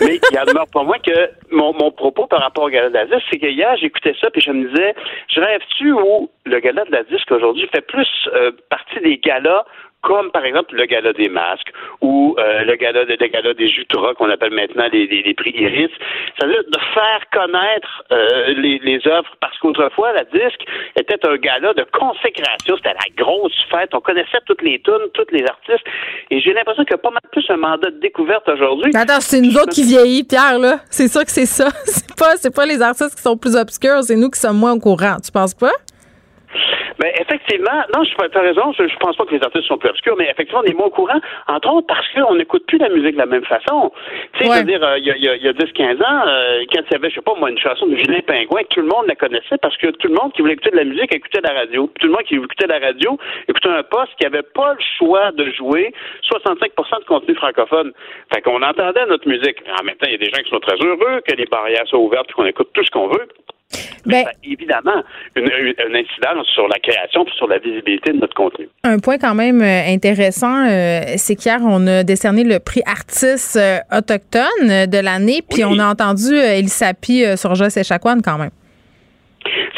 Mais 0.00 0.16
il 0.16 0.34
y 0.34 0.38
a 0.38 0.44
demeure 0.44 0.68
pour 0.72 0.84
moi 0.84 0.98
que 0.98 1.30
mon, 1.50 1.72
mon 1.74 1.90
propos 1.90 2.26
par 2.26 2.40
rapport 2.40 2.64
au 2.64 2.70
Gala 2.70 2.88
de 2.88 2.94
la 2.94 3.06
Disque, 3.06 3.26
c'est 3.30 3.38
que 3.38 3.46
hier, 3.46 3.76
j'écoutais 3.76 4.14
ça, 4.20 4.30
puis 4.30 4.40
je 4.40 4.50
me 4.50 4.68
disais, 4.68 4.94
je 5.28 5.40
rêve-tu 5.40 5.92
où 5.92 6.30
le 6.44 6.60
Gala 6.60 6.84
de 6.84 6.92
la 6.92 7.02
Disque 7.04 7.30
aujourd'hui 7.30 7.68
fait 7.72 7.86
plus 7.86 8.08
euh, 8.34 8.52
partie 8.68 9.00
des 9.00 9.18
galas 9.18 9.64
comme 10.02 10.30
par 10.30 10.44
exemple 10.44 10.74
le 10.74 10.86
gala 10.86 11.12
des 11.12 11.28
masques 11.28 11.72
ou 12.00 12.34
euh, 12.38 12.64
le 12.64 12.74
gala 12.76 13.04
de, 13.04 13.16
le 13.18 13.26
gala 13.26 13.54
des 13.54 13.68
Jutras 13.68 14.14
qu'on 14.14 14.30
appelle 14.30 14.52
maintenant 14.52 14.86
les, 14.92 15.06
les, 15.06 15.34
prix 15.34 15.52
Iris. 15.54 15.90
Ça 16.38 16.46
veut 16.46 16.52
dire 16.52 16.64
de 16.68 16.78
faire 16.94 17.22
connaître 17.32 18.02
euh, 18.12 18.54
les, 18.56 18.78
les 18.78 19.06
œuvres 19.06 19.30
parce 19.40 19.58
qu'autrefois 19.58 20.12
la 20.12 20.24
disque 20.24 20.64
était 20.96 21.26
un 21.26 21.36
gala 21.36 21.74
de 21.74 21.84
consécration, 21.92 22.76
c'était 22.76 22.94
la 22.94 23.24
grosse 23.24 23.56
fête, 23.70 23.90
on 23.94 24.00
connaissait 24.00 24.40
toutes 24.46 24.62
les 24.62 24.80
tunes, 24.80 25.08
tous 25.14 25.26
les 25.32 25.44
artistes. 25.44 25.86
Et 26.30 26.40
j'ai 26.40 26.52
l'impression 26.52 26.84
qu'il 26.84 26.92
y 26.92 26.94
a 26.94 26.98
pas 26.98 27.10
mal 27.10 27.22
plus 27.30 27.44
un 27.50 27.56
mandat 27.56 27.90
de 27.90 28.00
découverte 28.00 28.48
aujourd'hui. 28.48 28.92
Attends, 28.94 29.20
c'est 29.20 29.40
nous 29.40 29.56
autres 29.56 29.72
qui 29.72 29.82
vieillit, 29.82 30.24
Pierre 30.24 30.58
là, 30.58 30.78
c'est 30.90 31.08
ça 31.08 31.24
que 31.24 31.30
c'est 31.30 31.46
ça. 31.46 31.68
C'est 31.84 32.16
pas 32.16 32.36
c'est 32.36 32.54
pas 32.54 32.66
les 32.66 32.82
artistes 32.82 33.16
qui 33.16 33.22
sont 33.22 33.36
plus 33.36 33.56
obscurs, 33.56 34.02
c'est 34.02 34.16
nous 34.16 34.30
qui 34.30 34.38
sommes 34.38 34.58
moins 34.58 34.72
au 34.72 34.78
courant, 34.78 35.16
tu 35.24 35.32
penses 35.32 35.54
pas? 35.54 35.72
Mais 37.00 37.14
ben, 37.16 37.22
effectivement, 37.22 37.80
non, 37.96 38.04
je 38.04 38.12
as 38.20 38.40
raison, 38.40 38.72
je, 38.78 38.86
je 38.86 38.96
pense 38.96 39.16
pas 39.16 39.24
que 39.24 39.34
les 39.34 39.42
artistes 39.42 39.66
sont 39.66 39.78
plus 39.78 39.88
obscurs, 39.88 40.16
mais 40.18 40.28
effectivement, 40.28 40.60
on 40.62 40.70
est 40.70 40.74
moins 40.74 40.86
au 40.86 40.90
courant, 40.90 41.18
entre 41.48 41.72
autres 41.72 41.86
parce 41.86 42.06
qu'on 42.12 42.34
n'écoute 42.34 42.66
plus 42.66 42.76
la 42.76 42.90
musique 42.90 43.14
de 43.14 43.18
la 43.18 43.26
même 43.26 43.44
façon. 43.44 43.90
Tu 44.34 44.44
sais, 44.44 44.58
veux 44.58 44.64
dire, 44.64 44.84
euh, 44.84 44.98
il 44.98 45.06
y 45.06 45.10
a, 45.10 45.36
y 45.36 45.48
a 45.48 45.52
10-15 45.52 46.02
ans, 46.04 46.28
euh, 46.28 46.62
quand 46.70 46.82
il 46.90 46.92
y 46.92 46.94
avait, 46.94 47.08
je 47.08 47.14
sais 47.14 47.22
pas 47.22 47.34
moi, 47.38 47.50
une 47.50 47.58
chanson 47.58 47.86
de 47.86 47.96
Julien 47.96 48.20
Pingouin, 48.20 48.60
tout 48.68 48.80
le 48.80 48.88
monde 48.88 49.06
la 49.08 49.14
connaissait 49.14 49.56
parce 49.62 49.76
que 49.78 49.86
tout 49.88 50.08
le 50.08 50.14
monde 50.14 50.32
qui 50.34 50.42
voulait 50.42 50.54
écouter 50.54 50.70
de 50.70 50.76
la 50.76 50.84
musique 50.84 51.14
écoutait 51.14 51.40
la 51.40 51.54
radio. 51.54 51.90
tout 51.98 52.06
le 52.06 52.12
monde 52.12 52.24
qui 52.24 52.34
écoutait 52.34 52.66
la 52.66 52.78
radio 52.78 53.18
écoutait 53.48 53.68
un 53.68 53.82
poste 53.82 54.14
qui 54.18 54.26
avait 54.26 54.42
pas 54.42 54.74
le 54.74 54.84
choix 54.98 55.32
de 55.32 55.50
jouer 55.52 55.94
65% 56.30 57.00
de 57.00 57.04
contenu 57.06 57.34
francophone. 57.34 57.92
Fait 58.32 58.42
qu'on 58.42 58.62
entendait 58.62 59.06
notre 59.06 59.26
musique. 59.26 59.56
En 59.80 59.84
même 59.84 59.96
temps, 59.96 60.06
il 60.06 60.12
y 60.12 60.14
a 60.16 60.18
des 60.18 60.30
gens 60.30 60.42
qui 60.42 60.50
sont 60.50 60.60
très 60.60 60.76
heureux 60.76 61.22
que 61.26 61.34
les 61.34 61.46
barrières 61.46 61.86
soient 61.86 61.98
ouvertes 61.98 62.28
et 62.28 62.32
qu'on 62.34 62.44
écoute 62.44 62.68
tout 62.74 62.84
ce 62.84 62.90
qu'on 62.90 63.08
veut. 63.08 63.26
Ben, 64.06 64.24
évidemment 64.42 65.02
une, 65.36 65.44
une, 65.44 65.96
incidence 65.96 66.46
sur 66.54 66.66
la 66.68 66.78
création 66.78 67.24
et 67.24 67.30
sur 67.36 67.46
la 67.46 67.58
visibilité 67.58 68.12
de 68.12 68.18
notre 68.18 68.34
contenu. 68.34 68.68
Un 68.82 68.98
point 68.98 69.18
quand 69.18 69.34
même 69.34 69.60
euh, 69.60 69.92
intéressant, 69.92 70.66
euh, 70.66 71.00
c'est 71.16 71.36
qu'hier, 71.36 71.60
on 71.62 71.86
a 71.86 72.02
décerné 72.02 72.42
le 72.44 72.58
prix 72.58 72.82
artiste 72.86 73.56
euh, 73.56 73.78
autochtone 73.96 74.86
de 74.86 74.98
l'année, 74.98 75.42
puis 75.48 75.64
on 75.64 75.78
a 75.78 75.86
entendu 75.86 76.34
Elisapi 76.34 77.36
sur 77.36 77.54
Joss 77.54 77.76
et 77.76 77.84
Chacoan 77.84 78.22
quand 78.22 78.38
même. 78.38 78.50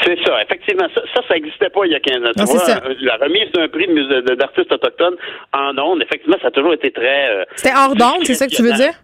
C'est 0.05 0.19
ça, 0.25 0.43
effectivement. 0.43 0.87
Ça, 0.95 1.21
ça 1.29 1.35
n'existait 1.35 1.71
pas 1.71 1.85
il 1.85 1.93
y 1.93 1.95
a 1.95 2.01
15 2.01 2.17
ans. 2.17 2.91
La 3.01 3.17
remise 3.17 3.53
d'un 3.53 3.69
prix 3.69 3.87
d'artiste 4.37 4.73
autochtone 4.73 5.15
en 5.53 5.77
ondes, 5.79 6.03
effectivement, 6.03 6.37
ça 6.41 6.49
a 6.49 6.51
toujours 6.51 6.73
été 6.73 6.91
très... 6.91 7.47
C'était 7.55 7.75
hors 7.77 7.95
d'onde, 7.95 8.25
c'est 8.25 8.35
ça 8.35 8.47
que 8.47 8.55
tu 8.55 8.63
veux 8.63 8.73
dire? 8.73 8.95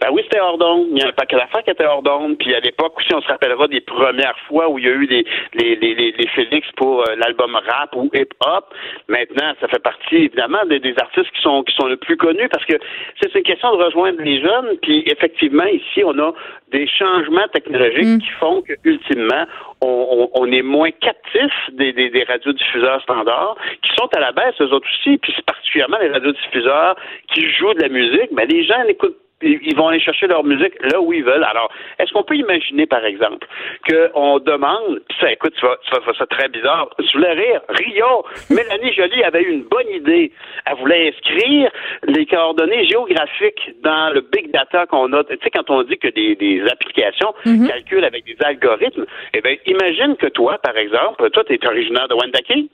Ben 0.00 0.08
oui, 0.12 0.22
c'était 0.24 0.40
hors 0.40 0.58
d'onde. 0.58 0.88
Il 0.90 0.98
y 0.98 1.02
a 1.02 1.08
un 1.08 1.12
paquet 1.12 1.36
d'affaires 1.36 1.62
qui 1.62 1.70
était 1.70 1.84
hors 1.84 2.02
d'onde. 2.02 2.38
Puis 2.38 2.54
à 2.54 2.60
l'époque 2.60 2.98
aussi, 2.98 3.14
on 3.14 3.20
se 3.20 3.28
rappellera 3.28 3.68
des 3.68 3.80
premières 3.80 4.38
fois 4.48 4.68
où 4.68 4.78
il 4.78 4.84
y 4.84 4.88
a 4.88 4.92
eu 4.92 5.06
les, 5.06 5.24
les, 5.54 5.76
les, 5.76 6.12
les 6.12 6.28
Félix 6.28 6.66
pour 6.76 7.00
euh, 7.00 7.14
l'album 7.16 7.54
rap 7.54 7.94
ou 7.96 8.10
hip-hop. 8.14 8.74
Maintenant, 9.08 9.52
ça 9.60 9.68
fait 9.68 9.82
partie 9.82 10.16
évidemment 10.16 10.64
des, 10.66 10.80
des, 10.80 10.94
artistes 11.00 11.30
qui 11.34 11.42
sont 11.42 11.62
qui 11.62 11.74
sont 11.74 11.86
le 11.86 11.96
plus 11.96 12.16
connus 12.16 12.48
parce 12.48 12.64
que 12.64 12.74
c'est 13.20 13.34
une 13.34 13.42
question 13.42 13.76
de 13.76 13.82
rejoindre 13.82 14.20
les 14.22 14.40
jeunes. 14.40 14.76
Puis 14.82 15.04
effectivement, 15.06 15.64
ici, 15.64 16.02
on 16.04 16.18
a 16.18 16.32
des 16.70 16.86
changements 16.86 17.46
technologiques 17.52 18.04
mm. 18.04 18.18
qui 18.18 18.30
font 18.40 18.62
que 18.62 18.72
ultimement, 18.84 19.44
on, 19.80 20.30
on, 20.34 20.50
est 20.50 20.62
moins 20.62 20.90
captif 20.90 21.52
des, 21.72 21.92
des, 21.92 22.10
des, 22.10 22.24
radiodiffuseurs 22.24 23.02
standards 23.02 23.56
qui 23.82 23.90
sont 23.96 24.08
à 24.16 24.20
la 24.20 24.32
baisse, 24.32 24.54
eux 24.60 24.72
autres 24.72 24.88
aussi. 24.88 25.18
Puis 25.18 25.32
c'est 25.36 25.44
particulièrement 25.44 25.98
les 26.00 26.08
radiodiffuseurs 26.08 26.96
qui 27.32 27.50
jouent 27.50 27.74
de 27.74 27.82
la 27.82 27.88
musique. 27.88 28.30
Mais 28.32 28.46
les 28.46 28.64
gens 28.64 28.82
n'écoutent 28.84 29.18
ils 29.42 29.76
vont 29.76 29.88
aller 29.88 30.00
chercher 30.00 30.26
leur 30.26 30.44
musique 30.44 30.74
là 30.90 31.00
où 31.00 31.12
ils 31.12 31.24
veulent. 31.24 31.44
Alors, 31.44 31.70
est-ce 31.98 32.12
qu'on 32.12 32.22
peut 32.22 32.36
imaginer, 32.36 32.86
par 32.86 33.04
exemple, 33.04 33.46
qu'on 33.88 34.38
demande, 34.38 35.02
ça, 35.20 35.32
écoute, 35.32 35.54
tu 35.58 35.66
vas, 35.66 35.76
tu 35.84 35.90
vas 35.90 36.14
ça 36.14 36.26
très 36.26 36.48
bizarre, 36.48 36.88
tu 36.98 37.16
voulais 37.16 37.32
rire, 37.32 37.60
Rio, 37.68 38.24
Mélanie 38.50 38.92
Jolie 38.92 39.22
avait 39.22 39.42
eu 39.42 39.52
une 39.52 39.64
bonne 39.64 39.88
idée. 39.90 40.32
Elle 40.66 40.76
voulait 40.76 41.08
inscrire 41.08 41.70
les 42.04 42.26
coordonnées 42.26 42.86
géographiques 42.86 43.70
dans 43.82 44.12
le 44.14 44.20
big 44.20 44.50
data 44.52 44.86
qu'on 44.86 45.12
a. 45.12 45.24
Tu 45.24 45.38
sais, 45.42 45.50
quand 45.50 45.68
on 45.70 45.82
dit 45.82 45.98
que 45.98 46.08
des, 46.08 46.36
des 46.36 46.62
applications 46.70 47.34
mhm. 47.44 47.68
calculent 47.68 48.04
avec 48.04 48.24
des 48.24 48.36
algorithmes, 48.44 49.06
eh 49.34 49.40
bien, 49.40 49.56
imagine 49.66 50.16
que 50.16 50.26
toi, 50.26 50.58
par 50.58 50.76
exemple, 50.76 51.28
toi, 51.30 51.44
tu 51.44 51.54
es 51.54 51.66
originaire 51.66 52.08
de 52.08 52.14
Wendake. 52.14 52.68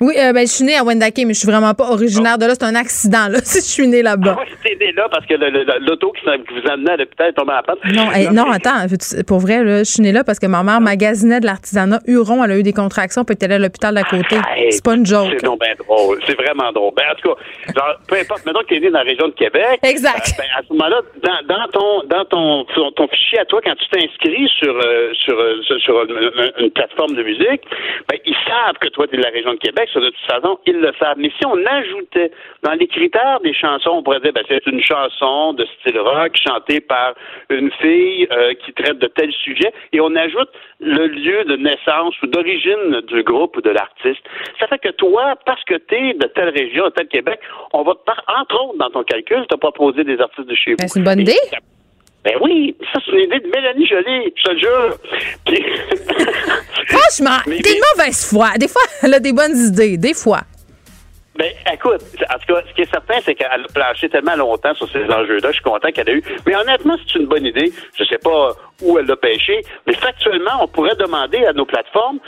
Oui, 0.00 0.14
euh, 0.18 0.32
ben, 0.32 0.46
je 0.46 0.52
suis 0.52 0.64
née 0.64 0.76
à 0.76 0.82
Wendake, 0.82 1.18
mais 1.26 1.34
je 1.34 1.40
suis 1.40 1.48
vraiment 1.48 1.74
pas 1.74 1.90
originaire 1.90 2.38
de 2.38 2.46
là. 2.46 2.54
C'est 2.54 2.64
un 2.64 2.74
accident, 2.74 3.28
là, 3.28 3.38
si 3.44 3.58
je 3.58 3.70
suis 3.70 3.86
née 3.86 4.00
là-bas. 4.00 4.36
Ah, 4.38 4.44
oui, 4.64 4.76
né 4.80 4.92
là 4.92 5.08
parce 5.10 5.26
que 5.26 5.34
l'auto 5.34 6.10
qui, 6.12 6.24
vous 6.24 6.70
amenait 6.70 6.92
à 6.92 6.96
l'hôpital 6.96 7.28
est 7.28 7.32
tombée 7.34 7.52
à 7.52 7.56
la 7.56 7.62
panne. 7.62 7.76
Non, 7.92 8.32
non, 8.32 8.50
attends. 8.50 8.86
Pour 9.26 9.40
vrai, 9.40 9.62
là, 9.62 9.78
je 9.80 9.90
suis 9.90 10.02
née 10.02 10.12
là 10.12 10.24
parce 10.24 10.38
que 10.38 10.46
ma 10.46 10.62
mère 10.62 10.80
magasinait 10.80 11.40
de 11.40 11.44
l'artisanat. 11.44 12.00
Huron, 12.06 12.42
elle 12.42 12.50
a 12.52 12.56
eu 12.56 12.62
des 12.62 12.72
contractions, 12.72 13.24
puis 13.24 13.36
elle 13.38 13.44
était 13.44 13.54
à 13.54 13.58
l'hôpital 13.58 13.94
d'à 13.94 14.04
côté. 14.04 14.36
c'est 14.70 14.82
pas 14.82 14.94
une 14.94 15.04
joke. 15.04 15.36
C'est 15.38 15.42
bien 15.42 15.74
drôle. 15.78 16.18
C'est 16.26 16.36
vraiment 16.36 16.72
drôle. 16.72 16.94
Ben, 16.96 17.04
en 17.12 17.14
tout 17.16 17.34
cas, 17.34 17.40
genre, 17.76 18.00
peu 18.08 18.16
importe, 18.16 18.46
maintenant 18.46 18.62
que 18.62 18.68
tu 18.68 18.76
es 18.76 18.80
né 18.80 18.90
dans 18.90 18.98
la 18.98 19.04
région 19.04 19.28
de 19.28 19.34
Québec. 19.34 19.80
Exact. 19.82 20.32
Euh, 20.32 20.38
ben, 20.38 20.48
à 20.56 20.62
ce 20.66 20.72
moment-là, 20.72 21.02
dans, 21.22 21.54
dans, 21.54 21.68
ton, 21.68 22.08
dans 22.08 22.24
ton, 22.24 22.90
ton, 22.92 23.08
fichier 23.08 23.40
à 23.40 23.44
toi, 23.44 23.60
quand 23.62 23.74
tu 23.76 23.86
t'inscris 23.90 24.48
sur, 24.58 24.74
euh, 24.74 25.12
sur, 25.12 25.36
sur, 25.78 26.06
une, 26.58 26.70
plateforme 26.70 27.14
de 27.16 27.22
musique, 27.22 27.60
ben, 28.08 28.18
ils 28.24 28.36
savent 28.48 28.78
que 28.80 28.88
toi, 28.88 29.06
tu 29.06 29.16
es 29.16 29.18
de 29.18 29.24
la 29.24 29.30
région 29.30 29.52
de 29.52 29.58
Québec. 29.58 29.89
De 29.94 30.10
toute 30.10 30.16
façon, 30.26 30.58
ils 30.66 30.78
le 30.78 30.92
savent. 30.98 31.18
Mais 31.18 31.30
si 31.38 31.46
on 31.46 31.56
ajoutait 31.64 32.30
dans 32.62 32.72
les 32.72 32.86
critères 32.86 33.40
des 33.42 33.54
chansons, 33.54 33.90
on 33.90 34.02
pourrait 34.02 34.20
dire 34.20 34.32
ben, 34.32 34.44
c'est 34.48 34.66
une 34.66 34.82
chanson 34.82 35.52
de 35.54 35.66
style 35.78 35.98
rock 35.98 36.36
chantée 36.36 36.80
par 36.80 37.14
une 37.48 37.70
fille 37.72 38.28
euh, 38.30 38.54
qui 38.54 38.72
traite 38.72 38.98
de 38.98 39.06
tel 39.06 39.32
sujet, 39.32 39.72
et 39.92 40.00
on 40.00 40.14
ajoute 40.14 40.50
le 40.80 41.06
lieu 41.06 41.44
de 41.44 41.56
naissance 41.56 42.14
ou 42.22 42.26
d'origine 42.26 43.00
du 43.08 43.22
groupe 43.22 43.56
ou 43.56 43.60
de 43.60 43.70
l'artiste. 43.70 44.22
Ça 44.58 44.66
fait 44.66 44.78
que 44.78 44.90
toi, 44.90 45.34
parce 45.44 45.62
que 45.64 45.74
tu 45.74 45.94
es 45.94 46.14
de 46.14 46.26
telle 46.28 46.50
région, 46.50 46.84
de 46.86 46.90
tel 46.90 47.08
Québec, 47.08 47.40
on 47.72 47.82
va, 47.82 47.94
par, 48.06 48.22
entre 48.40 48.64
autres, 48.64 48.78
dans 48.78 48.90
ton 48.90 49.02
calcul, 49.02 49.46
te 49.46 49.56
proposer 49.56 50.04
des 50.04 50.20
artistes 50.20 50.48
de 50.48 50.54
chez 50.54 50.74
ben, 50.76 50.84
vous. 50.84 50.88
c'est 50.88 50.98
une 50.98 51.04
bonne 51.04 51.20
idée. 51.20 51.38
Ben 52.24 52.34
oui, 52.42 52.76
ça 52.92 53.00
c'est 53.04 53.12
une 53.12 53.20
idée 53.20 53.40
de 53.40 53.48
Mélanie 53.48 53.86
Jolie, 53.86 54.32
je 54.36 54.42
te 54.42 54.58
jure. 54.58 54.96
Franchement, 56.88 57.38
t'es 57.46 57.72
une 57.72 57.82
mauvaise 57.96 58.28
foi. 58.28 58.50
Des 58.58 58.68
fois, 58.68 58.82
elle 59.02 59.14
a 59.14 59.20
des 59.20 59.32
bonnes 59.32 59.56
idées, 59.56 59.96
des 59.96 60.12
fois. 60.12 60.40
Ben, 61.40 61.52
écoute, 61.72 62.02
en 62.28 62.38
tout 62.38 62.54
cas, 62.54 62.62
ce 62.68 62.74
qui 62.74 62.82
est 62.82 62.90
certain, 62.90 63.14
c'est 63.24 63.34
qu'elle 63.34 63.46
a 63.46 63.72
planché 63.72 64.10
tellement 64.10 64.36
longtemps 64.36 64.74
sur 64.74 64.86
ces 64.90 65.04
enjeux-là. 65.04 65.48
Je 65.48 65.54
suis 65.54 65.62
content 65.62 65.90
qu'elle 65.90 66.10
ait 66.10 66.16
eu. 66.16 66.22
Mais 66.46 66.54
honnêtement, 66.54 66.96
c'est 66.98 67.18
une 67.18 67.28
bonne 67.28 67.46
idée. 67.46 67.72
Je 67.98 68.04
sais 68.04 68.18
pas 68.18 68.50
où 68.82 68.98
elle 68.98 69.06
l'a 69.06 69.16
pêché, 69.16 69.62
mais 69.86 69.94
factuellement, 69.94 70.62
on 70.62 70.68
pourrait 70.68 70.96
demander 70.96 71.44
à 71.46 71.54
nos 71.54 71.64
plateformes, 71.64 72.18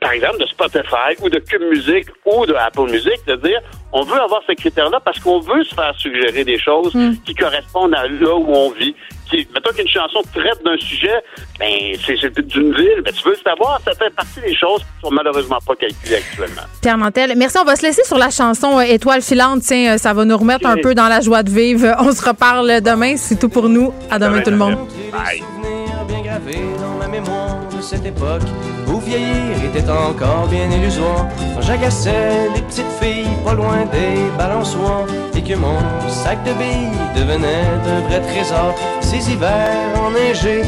par 0.00 0.12
exemple 0.12 0.38
de 0.38 0.46
Spotify 0.46 1.12
ou 1.20 1.28
de 1.28 1.38
Cube 1.38 1.62
Music 1.62 2.06
ou 2.24 2.46
de 2.46 2.54
Apple 2.54 2.90
Music, 2.90 3.18
de 3.26 3.36
dire 3.36 3.60
on 3.92 4.04
veut 4.04 4.20
avoir 4.20 4.42
ces 4.46 4.54
critères-là 4.54 5.00
parce 5.00 5.18
qu'on 5.18 5.40
veut 5.40 5.64
se 5.64 5.74
faire 5.74 5.94
suggérer 5.98 6.44
des 6.44 6.58
choses 6.58 6.94
hmm. 6.94 7.16
qui 7.26 7.34
correspondent 7.34 7.94
à 7.94 8.08
là 8.08 8.34
où 8.34 8.46
on 8.48 8.70
vit. 8.70 8.94
Qui, 9.32 9.48
mettons 9.54 9.72
qu'une 9.72 9.88
chanson 9.88 10.20
traite 10.34 10.62
d'un 10.64 10.76
sujet, 10.76 11.14
ben, 11.58 11.96
c'est 12.04 12.46
d'une 12.46 12.74
ville, 12.74 13.02
ben, 13.04 13.12
tu 13.12 13.24
veux 13.24 13.34
le 13.34 13.50
savoir, 13.50 13.80
ça 13.84 13.92
fait 13.94 14.14
partie 14.14 14.40
des 14.40 14.54
choses 14.54 14.80
qui 14.80 15.00
sont 15.02 15.10
malheureusement 15.10 15.58
pas 15.66 15.74
calculées 15.74 16.16
actuellement. 16.16 16.62
Pierre 16.80 16.98
Mantel, 16.98 17.32
merci. 17.36 17.56
On 17.58 17.64
va 17.64 17.76
se 17.76 17.82
laisser 17.82 18.04
sur 18.04 18.18
la 18.18 18.30
chanson 18.30 18.78
euh, 18.78 18.82
Étoile 18.82 19.22
filante. 19.22 19.62
Tiens, 19.62 19.94
euh, 19.94 19.98
ça 19.98 20.12
va 20.12 20.24
nous 20.24 20.36
remettre 20.36 20.66
un 20.66 20.76
peu 20.76 20.94
dans 20.94 21.08
la 21.08 21.20
joie 21.20 21.42
de 21.42 21.50
vivre. 21.50 21.96
On 22.00 22.12
se 22.12 22.22
reparle 22.22 22.80
demain. 22.82 23.16
C'est 23.16 23.38
tout 23.38 23.48
pour 23.48 23.68
nous. 23.68 23.92
À 24.10 24.18
demain, 24.18 24.42
tout 24.42 24.50
le 24.50 24.56
monde. 24.56 24.76
Bye 25.10 25.42
cette 27.82 28.06
époque 28.06 28.42
où 28.88 28.98
vieillir 29.00 29.56
était 29.64 29.88
encore 29.90 30.46
bien 30.48 30.70
illusoire. 30.70 31.26
J'agaçais 31.60 32.48
les 32.54 32.62
petites 32.62 32.92
filles 33.00 33.36
pas 33.44 33.54
loin 33.54 33.84
des 33.86 34.30
balançoires 34.38 35.06
et 35.34 35.42
que 35.42 35.54
mon 35.54 35.78
sac 36.08 36.38
de 36.44 36.52
billes 36.52 36.96
devenait 37.16 37.64
un 37.86 38.00
vrai 38.08 38.20
trésor. 38.20 38.74
Ces 39.00 39.32
hivers 39.32 40.00
enneigés. 40.00 40.62